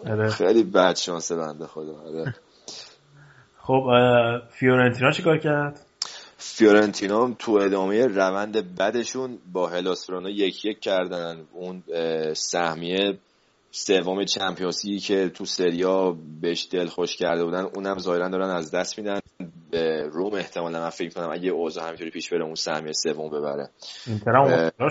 آره. 0.07 0.29
خیلی 0.29 0.65
بد 0.65 0.97
شانس 0.97 1.33
بنده 1.33 1.67
خدا 1.67 1.97
آره. 2.07 2.35
خب 3.59 3.85
فیورنتینا 4.51 5.11
چیکار 5.11 5.39
کرد 5.39 5.87
فیورنتینا 6.41 7.35
تو 7.39 7.53
ادامه 7.53 8.07
روند 8.07 8.77
بدشون 8.77 9.39
با 9.53 9.69
هلاس 9.69 9.95
ورونا 9.95 10.31
یک 10.31 10.65
یک 10.65 10.81
کردن. 10.81 11.47
اون 11.53 11.83
سهمیه 12.35 13.19
سوم 13.71 14.25
چمپیونسی 14.25 14.99
که 14.99 15.29
تو 15.29 15.45
سریا 15.45 16.17
بهش 16.41 16.69
دل 16.71 16.87
خوش 16.87 17.17
کرده 17.17 17.45
بودن 17.45 17.65
اونم 17.75 17.99
ظاهرا 17.99 18.29
دارن 18.29 18.51
از 18.51 18.71
دست 18.71 18.99
میدن. 18.99 19.21
به 19.71 20.09
روم 20.13 20.35
احتمالا 20.35 20.81
من 20.81 20.91
فکر 20.91 21.15
کنم 21.15 21.31
اگه 21.33 21.51
اوضاع 21.51 21.85
همینطوری 21.85 22.11
پیش 22.11 22.33
بره 22.33 22.45
اون 22.45 22.55
سهمیه 22.55 22.93
سوم 22.93 23.29
ببره. 23.29 23.71
اینتر 24.07 24.37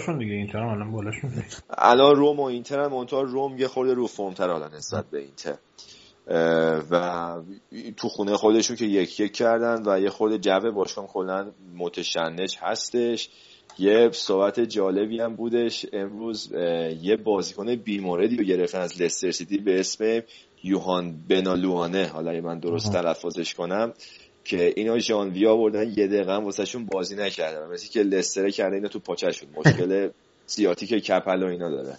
هم 0.08 0.20
دیگه 0.20 0.34
اینتر 0.34 0.58
هم 0.58 0.68
الان 0.68 0.92
بالاشون 0.92 1.32
الان 1.78 2.16
روم 2.16 2.40
و 2.40 2.44
اینتر 2.44 2.80
هم 2.80 3.06
روم 3.12 3.58
یه 3.58 3.68
خورده 3.68 3.94
رو 3.94 4.08
فرم 4.08 4.34
تر 4.34 4.48
حالا 4.48 4.68
نسبت 4.68 5.06
به 5.12 5.20
اینتر. 5.20 5.56
و 6.92 7.36
تو 7.98 8.10
خونه 8.10 8.38
خودشون 8.38 8.76
که 8.76 8.86
یک 8.86 9.20
یک 9.20 9.34
کردن 9.34 9.84
و 9.86 10.00
یه 10.00 10.10
خورده 10.10 10.38
جو 10.38 10.72
باشگاه 10.72 11.08
کلا 11.08 11.52
متشنج 11.76 12.58
هستش. 12.62 13.30
یه 13.80 14.10
صحبت 14.12 14.60
جالبی 14.60 15.20
هم 15.20 15.36
بودش. 15.36 15.86
امروز 15.94 16.52
یه 17.02 17.18
بازیکن 17.24 17.76
بیموردی 17.76 18.36
رو 18.36 18.44
گرفتن 18.44 18.80
از 18.80 19.02
لستر 19.02 19.32
سیتی 19.32 19.58
به 19.58 19.80
اسم 19.80 20.22
یوهان 20.64 21.16
بنالوانه 21.30 22.08
حالا 22.08 22.42
من 22.42 22.60
درست 22.60 22.94
تلفظش 22.94 23.54
کنم 23.54 23.94
که 24.44 24.74
اینا 24.76 25.00
ژانویه 25.00 25.50
آوردن 25.50 25.94
یه 25.98 26.08
دقیقه 26.08 26.34
هم 26.34 26.44
واسهشون 26.44 26.86
بازی 26.86 27.16
نکردن. 27.16 27.68
مثل 27.68 27.90
که 27.94 28.04
لستر 28.04 28.50
کرده 28.50 28.76
اینا 28.76 28.88
تو 28.88 29.00
پاچشون 29.00 29.50
مشکل 29.56 30.10
سیاتیک 30.46 30.90
کپل 30.90 31.44
و 31.44 31.46
اینا 31.46 31.70
داره. 31.70 31.98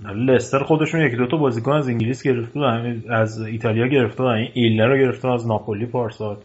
لستر 0.00 0.64
خودشون 0.64 1.00
یکی 1.00 1.16
دو 1.16 1.26
تا 1.26 1.36
بازیکن 1.36 1.72
از 1.72 1.88
انگلیس 1.88 2.22
گرفته 2.22 2.60
از 3.10 3.40
ایتالیا 3.40 3.86
گرفته 3.86 4.22
این 4.22 4.50
اینلر 4.54 4.86
رو 4.86 4.96
گرفته 4.96 5.28
از 5.28 5.46
ناپولی 5.46 5.86
پارسال. 5.86 6.36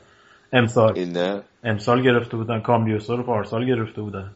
امسال. 0.54 0.98
ایلنر؟ 0.98 1.42
امسال 1.64 2.02
گرفته 2.02 2.38
بودن 2.38 2.60
کامبیوسا 2.60 3.16
رو 3.16 3.24
پارسال 3.24 3.66
گرفته 3.66 4.02
بودن. 4.02 4.32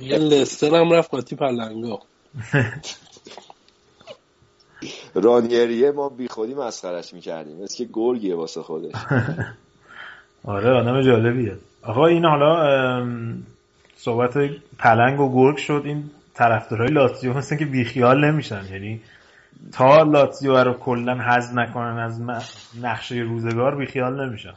یه 0.00 0.18
لستر 0.18 0.74
هم 0.74 0.92
رفت 0.92 1.10
قاطی 1.10 1.36
پلنگا 1.36 1.98
رانیریه 5.14 5.90
ما 5.90 6.08
بی 6.08 6.28
خودی 6.28 6.54
مسخرش 6.54 7.14
می‌کردیم. 7.14 7.62
مثل 7.62 7.76
که 7.76 7.88
گرگیه 7.92 8.36
واسه 8.36 8.62
خودش. 8.62 8.94
آره 10.44 10.70
آدم 10.70 11.02
جالبیه. 11.02 11.56
آقا 11.82 12.06
این 12.06 12.24
حالا 12.24 13.06
صحبت 13.96 14.38
پلنگ 14.78 15.20
و 15.20 15.34
گرگ 15.34 15.56
شد. 15.56 15.82
این 15.84 16.10
طرفدارای 16.34 16.88
لاتزیو 16.88 17.32
مثل 17.32 17.56
که 17.56 17.64
بیخیال 17.64 18.24
نمیشن. 18.24 18.64
یعنی 18.72 19.00
تا 19.72 20.02
لاتزیو 20.02 20.56
رو 20.56 20.72
کلا 20.74 21.14
حذف 21.14 21.54
نکنن 21.54 21.98
از 21.98 22.20
نقشه 22.82 23.14
روزگار 23.14 23.76
بیخیال 23.76 24.26
نمیشن. 24.26 24.54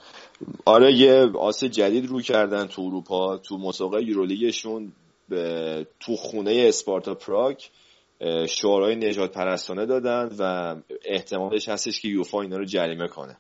آره 0.66 0.94
یه 0.94 1.30
آس 1.40 1.64
جدید 1.64 2.06
رو 2.06 2.22
کردن 2.22 2.66
تو 2.66 2.82
اروپا 2.82 3.38
تو 3.38 3.58
مسابقه 3.58 4.04
یورولیگشون 4.04 4.92
تو 6.00 6.16
خونه 6.16 6.66
اسپارتا 6.68 7.14
پراگ 7.14 7.58
شعارهای 8.48 8.96
نجات 8.96 9.32
پرستانه 9.32 9.86
دادن 9.86 10.30
و 10.40 10.76
احتمالش 11.06 11.70
هستش 11.70 12.02
که 12.02 12.08
یوفا 12.08 12.42
اینا 12.42 12.58
رو 12.58 12.66
جریمه 12.66 13.08
کنه. 13.08 13.38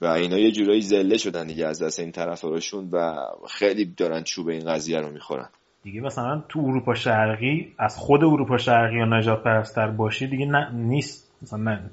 و 0.00 0.06
اینا 0.06 0.38
یه 0.38 0.50
جورایی 0.50 0.80
زله 0.80 1.16
شدن 1.16 1.46
دیگه 1.46 1.66
از 1.66 1.82
دست 1.82 2.00
این 2.00 2.12
طرفدارشون 2.12 2.88
و 2.92 3.16
خیلی 3.48 3.84
دارن 3.84 4.22
چوب 4.22 4.48
این 4.48 4.64
قضیه 4.72 4.98
رو 4.98 5.10
می‌خورن. 5.10 5.48
دیگه 5.82 6.00
مثلا 6.00 6.42
تو 6.48 6.60
اروپا 6.60 6.94
شرقی 6.94 7.74
از 7.78 7.96
خود 7.96 8.24
اروپا 8.24 8.58
شرقی 8.58 8.96
یا 8.96 9.04
نجات 9.04 9.42
پرستر 9.42 9.90
باشی 9.90 10.26
دیگه 10.26 10.46
نه 10.46 10.70
نیست. 10.72 11.30
مثلا 11.42 11.58
نه. 11.58 11.90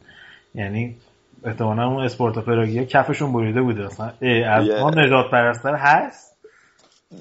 یعنی 0.56 0.96
احتمالا 1.44 1.88
اون 1.88 2.04
اسپورتا 2.04 2.42
پراگیه 2.42 2.86
کفشون 2.86 3.34
بریده 3.34 3.62
بوده. 3.62 3.86
مثلا 3.86 4.14
از 4.48 4.70
ما 4.70 4.90
نجات 4.90 5.32
پرستر 5.32 5.76
هست؟ 5.76 6.38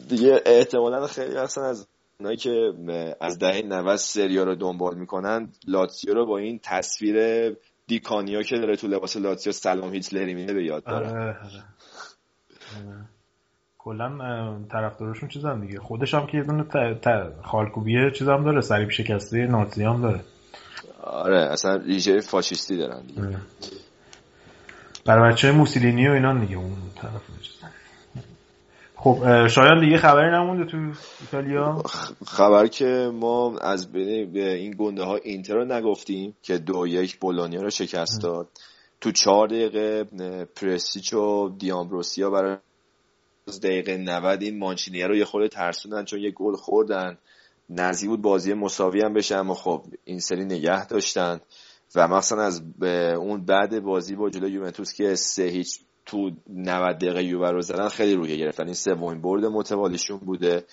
دیگه 0.09 0.43
احتمالا 0.47 1.07
خیلی 1.07 1.37
اصلا 1.37 1.65
از 1.65 1.89
اونایی 2.21 2.37
که 2.37 2.73
از 3.21 3.39
دهه 3.39 3.63
90 3.63 3.97
سریا 3.97 4.45
رو 4.45 4.55
دنبال 4.55 4.99
می‌کنن 4.99 5.49
لاتسیو 5.67 6.15
رو 6.15 6.27
با 6.27 6.39
این 6.39 6.61
تصویر 6.63 7.17
دیکانیا 7.87 8.43
که 8.43 8.59
داره 8.59 8.77
تو 8.77 8.87
لباس 8.87 9.17
لاتسیو 9.17 9.53
سلام 9.53 9.93
هیتلری 9.93 10.35
میده 10.35 10.55
به 10.55 10.65
یاد 10.65 10.85
داره. 10.85 11.37
کلا 13.87 14.11
طرفدارشون 14.73 15.29
چیزام 15.29 15.61
دیگه. 15.61 15.79
خودش 15.79 16.15
هم 16.15 16.27
که 16.27 16.39
یه 16.39 16.45
دونه 16.45 16.65
خالکوبیه 17.43 18.11
چیز 18.11 18.29
هم 18.29 18.45
داره 18.45 18.61
صلیب 18.61 18.91
شکسته 18.91 19.47
نازی 19.47 19.85
هم 19.85 20.03
داره. 20.03 20.21
آره 21.03 21.39
اصلا 21.39 21.77
ریشه 21.77 22.21
فاشیستی 22.21 22.77
دارن 22.77 23.07
دیگه. 23.07 23.23
برای 25.05 25.33
بچه 25.33 25.53
موسولینی 25.53 26.09
و 26.09 26.13
اینا 26.13 26.39
دیگه 26.39 26.57
اون 26.57 26.77
طرف. 26.95 27.23
خب 28.97 29.47
شاید 29.49 29.81
دیگه 29.81 29.97
خبری 29.97 30.31
نمونده 30.31 30.65
تو 30.65 30.77
ایتالیا؟ 31.21 31.83
خبر 32.27 32.67
که 32.67 33.11
ما 33.15 33.59
از 33.59 33.93
بین 33.93 34.37
این 34.37 34.75
گنده 34.79 35.05
ها 35.05 35.17
اینتر 35.17 35.55
رو 35.55 35.65
نگفتیم 35.65 36.37
که 36.43 36.59
دو 36.59 36.87
یک 36.87 37.17
بولونیا 37.17 37.63
رو 37.63 37.71
شکست 37.71 38.23
داد. 38.23 38.49
تو 39.01 39.13
چهار 39.13 39.49
دقیقه 39.49 40.05
پرسیچ 40.57 41.15
و 41.15 41.49
دیامبروسیا 41.59 42.31
برای 42.31 42.57
دقیقه 43.47 43.97
90 43.97 44.43
این 44.43 44.59
مانچینیه 44.59 45.07
رو 45.07 45.17
یه 45.17 45.25
خورده 45.25 45.49
ترسوندن 45.49 46.05
چون 46.05 46.21
یه 46.21 46.31
گل 46.31 46.57
خوردن. 46.57 47.19
نزدیک 47.71 48.09
بود 48.09 48.23
بازی 48.23 48.55
مساوی 48.55 49.03
هم 49.03 49.15
بشه 49.15 49.37
اما 49.37 49.55
خب 49.55 49.85
این 50.05 50.21
سری 50.21 50.45
نگه 50.45 50.87
داشتن. 50.87 51.41
و 51.95 52.09
مثلا 52.09 52.43
از 52.43 52.63
اون 53.17 53.45
بعد 53.45 53.81
بازی 53.81 54.17
با 54.17 54.31
جلوی 54.31 54.53
یوونتوس 54.53 54.93
که 54.95 55.15
سه 55.15 55.43
هیچ 55.43 55.81
تو 56.07 56.31
90 56.49 56.97
دقیقه 56.99 57.25
یووه 57.25 57.51
رو 57.51 57.61
زدن 57.61 57.89
خیلی 57.89 58.15
روحیه 58.15 58.37
گرفتن. 58.37 58.65
این 58.65 58.75
سومین 58.75 59.23
برد 59.23 59.45
متوالیشون 59.45 60.19
بوده. 60.19 60.65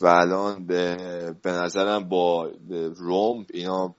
و 0.00 0.06
الان 0.06 0.66
به, 0.66 0.96
به 1.42 1.50
نظرم 1.50 2.08
با 2.08 2.50
روم 2.96 3.46
اینا 3.54 3.94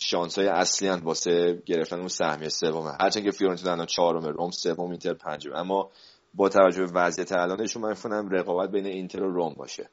شانس 0.00 0.38
های 0.38 0.48
اصلی 0.48 0.88
هست 0.88 1.04
واسه 1.04 1.62
گرفتن 1.66 1.98
اون 1.98 2.08
سهمیه 2.08 2.48
سومه. 2.48 2.92
هرچند 3.00 3.24
که 3.24 3.30
فیورنتینا 3.30 3.72
الان 3.72 3.86
چهارم 3.86 4.24
روم 4.24 4.50
سوم 4.50 4.90
اینتر 4.90 5.14
پنجم. 5.14 5.52
اما 5.54 5.90
با 6.36 6.48
توجه 6.48 6.86
به 6.86 6.92
وضعیت 6.94 7.32
الانشون 7.32 7.82
من 7.82 7.94
فکر 7.94 8.22
رقابت 8.30 8.70
بین 8.70 8.86
اینتر 8.86 9.22
و 9.22 9.30
روم 9.30 9.54
باشه. 9.56 9.88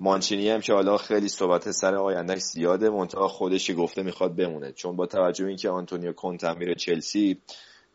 مانچینی 0.00 0.48
هم 0.48 0.60
که 0.60 0.72
حالا 0.72 0.96
خیلی 0.96 1.28
صحبت 1.28 1.70
سر 1.70 1.94
آیندهش 1.94 2.40
زیاده 2.40 2.90
منتها 2.90 3.28
خودش 3.28 3.70
گفته 3.78 4.02
می‌خواد 4.02 4.36
بمونه. 4.36 4.72
چون 4.72 4.96
با 4.96 5.06
توجه 5.06 5.44
به 5.44 5.48
اینکه 5.48 5.70
آنتونیو 5.70 6.12
کونت 6.12 6.44
میره 6.44 6.74
چلسی 6.74 7.38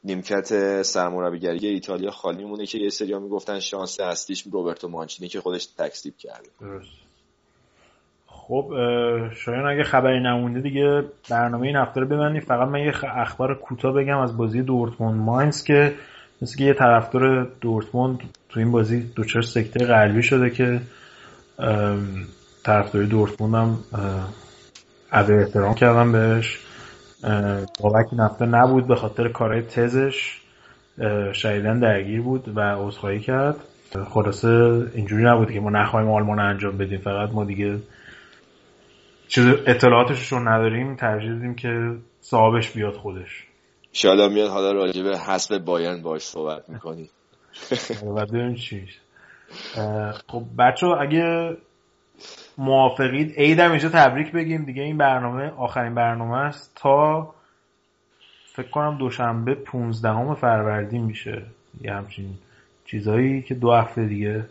نیمکت 0.04 0.82
سرمربیگری 0.82 1.68
ایتالیا 1.68 2.12
خالی 2.12 2.46
مونه 2.46 2.66
که 2.66 2.78
یه 2.78 2.90
سریا 2.90 3.20
می‌گفتن 3.20 3.60
شانس 3.60 4.00
اصلیش 4.00 4.44
روبرتو 4.52 4.88
مانچینی 4.88 5.30
که 5.30 5.42
خودش 5.42 5.66
تکسیب 5.66 6.18
کرده. 6.18 6.50
درست. 6.62 7.08
خب 8.28 8.72
شاید 9.36 9.66
اگه 9.66 9.84
خبری 9.84 10.20
نمونده 10.20 10.62
دیگه 10.62 11.04
برنامه 11.30 11.68
این 11.68 11.76
هفته 11.76 12.00
رو 12.02 12.08
ببندیم. 12.08 12.42
فقط 12.42 12.68
من 12.68 12.80
یه 12.80 12.94
اخبار 13.04 13.56
کوتاه 13.56 13.94
بگم 13.94 14.18
از 14.18 14.38
بازی 14.38 14.62
دورتموند 14.62 15.22
ماینز 15.22 15.64
که 15.64 15.96
مثل 16.42 16.58
که 16.58 16.64
یه 16.64 16.74
طرفدار 16.74 17.48
دورتموند 17.62 18.20
تو 18.50 18.60
این 18.60 18.72
بازی 18.72 19.00
دوچار 19.16 19.42
سکته 19.42 19.86
قلبی 19.86 20.24
شده 20.24 20.50
که 20.50 20.82
طرفدار 22.64 23.04
دورتموند 23.04 23.56
هم 23.56 23.78
عده 25.12 25.34
احترام 25.34 25.74
کردم 25.74 26.12
بهش. 26.12 26.60
بابک 27.82 28.08
این 28.12 28.22
هفته 28.22 28.46
نبود 28.46 28.88
به 28.88 28.96
خاطر 28.96 29.28
کارهای 29.28 29.62
تزش. 29.62 30.42
شدیدن 31.34 31.80
درگیر 31.80 32.22
بود 32.22 32.58
و 32.58 32.60
عذرخواهی 32.60 33.20
کرد. 33.20 33.56
خلاصه 34.10 34.48
اینجوری 34.94 35.24
نبود 35.24 35.52
که 35.52 35.60
ما 35.60 35.70
نخواهیم 35.70 36.10
آلمان 36.10 36.40
انجام 36.40 36.78
بدیم. 36.78 37.00
فقط 37.00 37.30
ما 37.30 37.46
دیگه 37.46 37.78
چیز 39.28 39.46
اطلاعاتش 39.46 40.32
رو 40.32 40.50
نداریم. 40.50 40.96
ترجیح 40.96 41.32
دادیم 41.32 41.56
که 41.56 41.96
صاحبش 42.22 42.72
بیاد 42.72 42.94
خودش. 42.94 43.47
شالا 43.98 44.30
میاد 44.30 44.50
حالا 44.50 44.72
راجع 44.72 45.04
به 45.04 45.18
حسب 45.18 45.58
بایرن 45.58 46.02
باش 46.02 46.22
صحبت 46.22 46.70
می‌کنی. 46.70 47.10
و 48.16 48.54
چیش 48.54 49.00
خب 50.28 50.44
بچه 50.60 50.88
اگه 50.88 51.58
موافقید 52.58 53.32
عیدم 53.38 53.72
اینجا 53.72 53.90
تبریک 53.90 54.32
بگیم. 54.32 54.66
دیگه 54.66 54.84
این 54.84 54.98
برنامه 54.98 55.50
آخرین 55.50 55.96
برنامه 55.96 56.38
است 56.38 56.72
تا 56.76 57.34
فکر 58.54 58.70
کنم 58.70 58.98
دوشنبه 58.98 59.56
15 59.56 60.34
فروردین 60.36 61.04
میشه. 61.04 61.44
یه 61.82 61.94
همچین 61.94 62.38
چیزهایی 62.86 63.42
که 63.42 63.56
دو 63.56 63.72
هفته 63.72 64.06
دیگه 64.06 64.46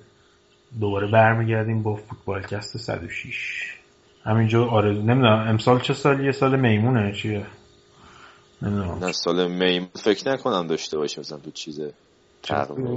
دوباره 0.81 1.06
برمیگردیم 1.06 1.82
با 1.82 1.94
فوتبالکست 1.94 2.77
106 2.77 3.74
همینجا 4.24 4.66
آرزو 4.66 5.02
نمی‌دونم 5.02 5.48
امسال 5.48 5.81
چه 5.81 5.94
سالیه 5.94 6.32
سال 6.32 6.60
میمونه 6.60 7.12
چیه؟ 7.12 7.47
نمی‌دونم. 8.62 9.04
نه 9.04 9.12
سال 9.12 9.50
میمون 9.50 9.88
فکر 9.94 10.32
نکنم 10.32 10.66
داشته 10.66 10.98
باشه 10.98 11.20
مثلا 11.20 11.38
تو 11.38 11.50
چیزه 11.50 11.92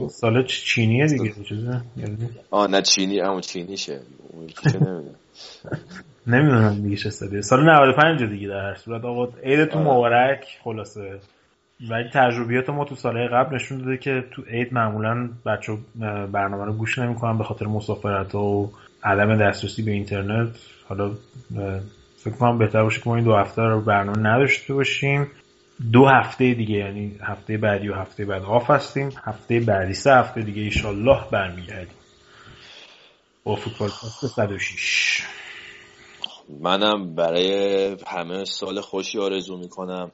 سال 0.09 0.45
چینیه 0.45 1.05
دیگه 1.07 1.33
چیزه 1.49 1.81
آه 2.51 2.67
نه 2.67 2.81
چینی 2.81 3.19
همون 3.19 3.41
چینیشه. 3.41 3.99
نمی‌دونم. 6.27 6.81
دیگه 6.83 6.95
چه 6.95 7.09
سالیه 7.09 7.41
سال 7.41 7.63
95 7.63 8.23
دیگه 8.23 8.47
در 8.47 8.69
هر 8.69 8.75
صورت. 8.75 9.05
آقا 9.05 9.27
عیدتون 9.43 9.81
آره. 9.81 9.91
مبارک 9.91 10.45
خلاصه. 10.63 11.19
ولی 11.89 12.09
تجربیات 12.13 12.69
ما 12.69 12.85
تو 12.85 12.95
سالهای 12.95 13.27
قبل 13.27 13.55
نشون 13.55 13.77
داده 13.77 13.97
که 13.97 14.23
تو 14.31 14.41
عید 14.41 14.73
معمولا 14.73 15.29
بچه 15.45 15.77
برنامه 16.31 16.65
رو 16.65 16.73
گوش 16.73 16.99
نمی‌کنن 16.99 17.37
به 17.37 17.43
خاطر 17.43 17.65
مسافرت 17.65 18.35
و 18.35 18.71
عدم 19.03 19.37
دسترسی 19.37 19.83
به 19.83 19.91
اینترنت. 19.91 20.49
حالا 20.87 21.11
فکر 22.17 22.33
کنم 22.33 22.57
بهتر 22.57 22.83
باشه 22.83 23.01
که 23.01 23.09
ما 23.09 23.15
این 23.15 23.25
دو 23.25 23.35
هفته 23.35 23.61
رو 23.61 23.81
برنامه 23.81 24.19
نداشته 24.19 24.73
باشیم. 24.73 25.27
دو 25.91 26.05
هفته 26.05 26.53
دیگه 26.53 26.75
یعنی 26.75 27.19
هفته 27.23 27.57
بعدی 27.57 27.89
و 27.89 27.93
هفته 27.93 28.25
بعد 28.25 28.43
آف 28.43 28.69
هستیم. 28.69 29.09
هفته 29.23 29.59
بعدی 29.59 29.93
سه 29.93 30.11
هفته 30.11 30.41
دیگه 30.41 30.61
ایشالله 30.61 31.19
برمیگردیم. 31.31 31.97
با 33.43 33.55
فوتبال 33.55 33.89
106 33.89 35.21
منم 36.61 37.15
برای 37.15 37.97
همه 38.07 38.45
سال 38.45 38.81
خوشی 38.81 39.19
آرزو 39.19 39.57
می‌کنم. 39.57 40.11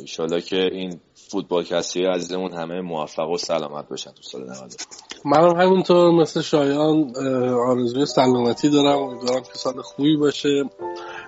ایشالله 0.00 0.40
که 0.40 0.56
این 0.56 1.00
فوتبال 1.14 1.64
کسی 1.64 2.04
عزیزمون 2.04 2.52
همه 2.52 2.80
موفق 2.80 3.28
و 3.28 3.36
سلامت 3.36 3.88
باشن 3.88 4.10
تو 4.10 4.22
سال 4.22 4.42
90 4.42 4.72
منم 5.24 5.60
همینطور 5.60 6.10
مثل 6.10 6.40
شایان 6.40 7.12
آرزوی 7.68 8.06
سلامتی 8.06 8.70
دارم. 8.70 8.98
امیدوارم 8.98 9.42
که 9.42 9.54
سال 9.54 9.82
خوبی 9.82 10.16
باشه. 10.16 10.64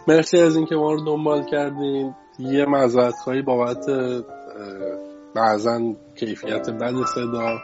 مرسی 0.08 0.38
از 0.38 0.56
اینکه 0.56 0.74
ما 0.74 0.92
رو 0.92 1.04
دنبال 1.04 1.44
کردین. 1.50 2.14
یه 2.38 2.64
معذرت 2.64 3.14
خواهی 3.24 3.42
بابت 3.42 3.86
بعضا 5.34 5.94
کیفیت 6.16 6.70
بد 6.70 7.04
صدا 7.14 7.58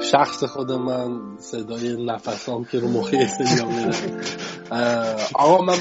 شخص 0.00 0.44
خود 0.44 0.72
من 0.72 1.20
صدای 1.38 2.06
نفسام 2.06 2.64
که 2.64 2.78
رو 2.78 2.88
مخی 2.88 3.26
سریا 3.26 3.68
میره 3.68 4.16
آقا 5.34 5.64
من 5.64 5.78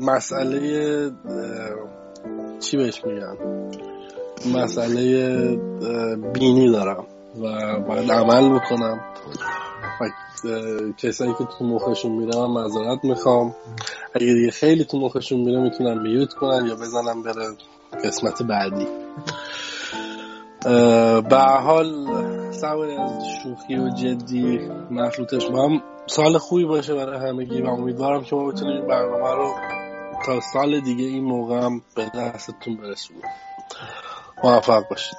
مسئله 0.00 1.10
چی 2.60 2.76
بهش 2.76 3.04
میگن 3.04 3.36
مسئله 4.54 5.56
بینی 6.34 6.72
دارم 6.72 7.06
و 7.42 7.80
باید 7.80 8.10
عمل 8.12 8.58
بکنم. 8.58 9.00
کسایی 10.98 11.34
که 11.38 11.44
تو 11.58 11.64
مخشون 11.64 12.12
میره 12.12 12.38
من 12.38 12.46
معذرت 12.46 13.04
می‌خوام. 13.04 13.54
اگه 14.14 14.34
دیگه 14.34 14.50
خیلی 14.50 14.84
تو 14.84 14.98
مخشون 14.98 15.40
میره 15.40 15.60
می‌تونم 15.60 16.02
میوت 16.02 16.32
کنن 16.32 16.66
یا 16.66 16.74
بزنم 16.74 17.22
بره 17.22 17.56
قسمت 18.04 18.42
بعدی. 18.42 18.86
به 21.28 21.38
حال 21.38 22.06
سواری 22.50 22.96
از 22.96 23.24
شوخی 23.42 23.76
و 23.76 23.88
جدی 23.88 24.58
مخلوطش 24.90 25.50
ما 25.50 25.68
هم 25.68 25.82
سال 26.06 26.38
خوبی 26.38 26.64
باشه 26.64 26.94
برای 26.94 27.28
همگی 27.28 27.62
و 27.62 27.66
امیدوارم 27.66 28.24
که 28.24 28.36
ما 28.36 28.46
بتونیم 28.46 28.86
برنامه 28.86 29.34
رو 29.34 29.54
تا 30.26 30.40
سال 30.40 30.80
دیگه 30.80 31.04
این 31.04 31.24
موقع 31.24 31.60
هم 31.60 31.82
به 31.96 32.10
دستتون 32.14 32.76
برسونه 32.76 33.20
موفق 34.44 34.88
باشید. 34.90 35.18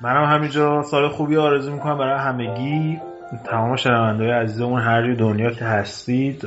منم 0.00 0.24
همینجا 0.24 0.82
سال 0.82 1.08
خوبی 1.08 1.36
آرزو 1.36 1.72
می‌کنم 1.72 1.98
برای 1.98 2.18
همگی. 2.18 3.00
تمام 3.36 3.76
شنونده 3.76 4.32
عزیزمون 4.32 4.80
هر 4.82 5.14
دنیا 5.14 5.50
که 5.50 5.64
هستید 5.64 6.46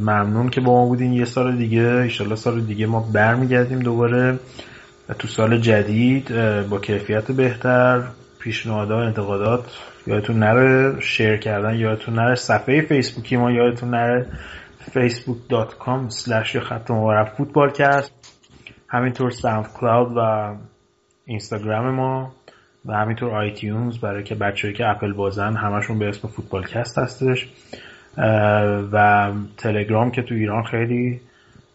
ممنون 0.00 0.48
که 0.48 0.60
با 0.60 0.72
ما 0.72 0.86
بودین. 0.86 1.12
یه 1.12 1.24
سال 1.24 1.56
دیگه 1.56 1.82
ایشالله 1.82 2.36
سال 2.36 2.60
دیگه 2.60 2.86
ما 2.86 3.00
برمیگردیم 3.14 3.78
دوباره. 3.78 4.38
تو 5.18 5.28
سال 5.28 5.58
جدید 5.58 6.32
با 6.68 6.78
کیفیت 6.78 7.32
بهتر 7.32 8.02
پیشنهادات 8.40 9.06
انتقادات 9.06 9.64
یادتون 10.06 10.38
نره 10.38 11.00
شیر 11.00 11.36
کردن 11.36 11.74
یادتون 11.74 12.14
نره. 12.14 12.34
صفحه 12.34 12.80
فیسبوکی 12.80 13.36
ما 13.36 13.50
یادتون 13.50 13.90
نره. 13.90 14.26
facebook.com 14.90 16.10
slash 16.10 16.56
خط 16.56 16.90
مبارک 16.90 17.28
فوتبالکست 17.28 18.12
همینطور 18.88 19.30
SoundCloud 19.30 20.16
و 20.16 20.54
اینستاگرام 21.24 21.94
ما. 21.94 22.32
و 22.86 22.92
همینطور 22.92 23.30
iTunes 23.30 23.98
برای 23.98 24.22
که 24.22 24.34
بچه‌ای 24.34 24.74
که 24.74 24.88
اپل 24.88 25.12
بازن 25.12 25.56
همشون 25.56 25.98
به 25.98 26.08
اسم 26.08 26.28
فوتبالکست 26.28 26.98
هستش 26.98 27.48
و 28.92 29.30
تلگرام 29.56 30.10
که 30.10 30.22
تو 30.22 30.34
ایران 30.34 30.62
خیلی 30.62 31.20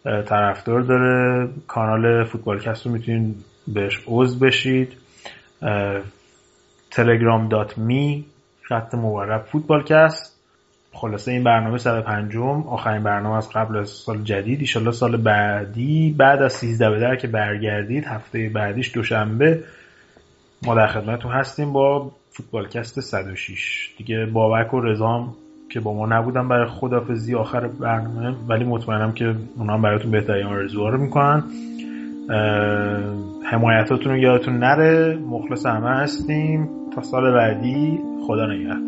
طرفدار 0.04 0.80
داره. 0.80 1.48
کانال 1.66 2.24
فوتبالکست 2.24 2.86
رو 2.86 2.92
می‌تونید 2.92 3.44
بهش 3.68 4.00
عضو 4.06 4.38
بشید. 4.46 4.96
telegram.me 6.90 8.22
خط 8.62 8.94
مورب 8.94 9.44
فوتبالکست. 9.44 10.38
خلاصه 10.92 11.32
این 11.32 11.44
برنامه 11.44 11.78
سال 11.78 12.00
پنجم 12.00 12.62
آخرین 12.68 13.02
برنامه 13.02 13.36
از 13.36 13.50
قبل 13.50 13.76
از 13.76 13.88
سال 13.88 14.22
جدید. 14.22 14.60
ایشالله 14.60 14.90
سال 14.90 15.16
بعدی 15.16 16.14
بعد 16.18 16.42
از 16.42 16.52
13 16.52 16.90
به 16.90 17.00
در 17.00 17.16
که 17.16 17.28
برگردید 17.28 18.04
هفته 18.04 18.48
بعدیش 18.54 18.94
دوشنبه 18.94 19.64
ما 20.62 20.74
در 20.74 20.86
خدمتتون 20.86 21.32
هستیم 21.32 21.72
با 21.72 22.10
فوتبالکست 22.30 23.00
106 23.00 23.90
دیگه 23.98 24.26
بابک 24.26 24.74
و 24.74 24.80
رزام 24.80 25.34
که 25.70 25.80
با 25.80 25.94
ما 25.94 26.06
نبودن 26.06 26.48
برای 26.48 26.66
خدافزی 26.66 27.34
آخر 27.34 27.66
برنامه 27.66 28.36
ولی 28.48 28.64
مطمئنم 28.64 29.12
که 29.12 29.34
اونا 29.56 29.72
هم 29.72 29.82
براتون 29.82 30.10
بهترین 30.10 30.46
آرزوها 30.46 30.88
رو 30.88 30.98
می‌کنن. 30.98 31.42
حمایتاتون 33.44 34.12
رو 34.12 34.18
یادتون 34.18 34.58
نره. 34.58 35.16
مخلص 35.16 35.66
همه 35.66 35.90
هستیم. 35.90 36.68
تا 36.94 37.02
سال 37.02 37.32
بعدی 37.32 37.98
خدا 38.26 38.46
نگهدار. 38.46 38.87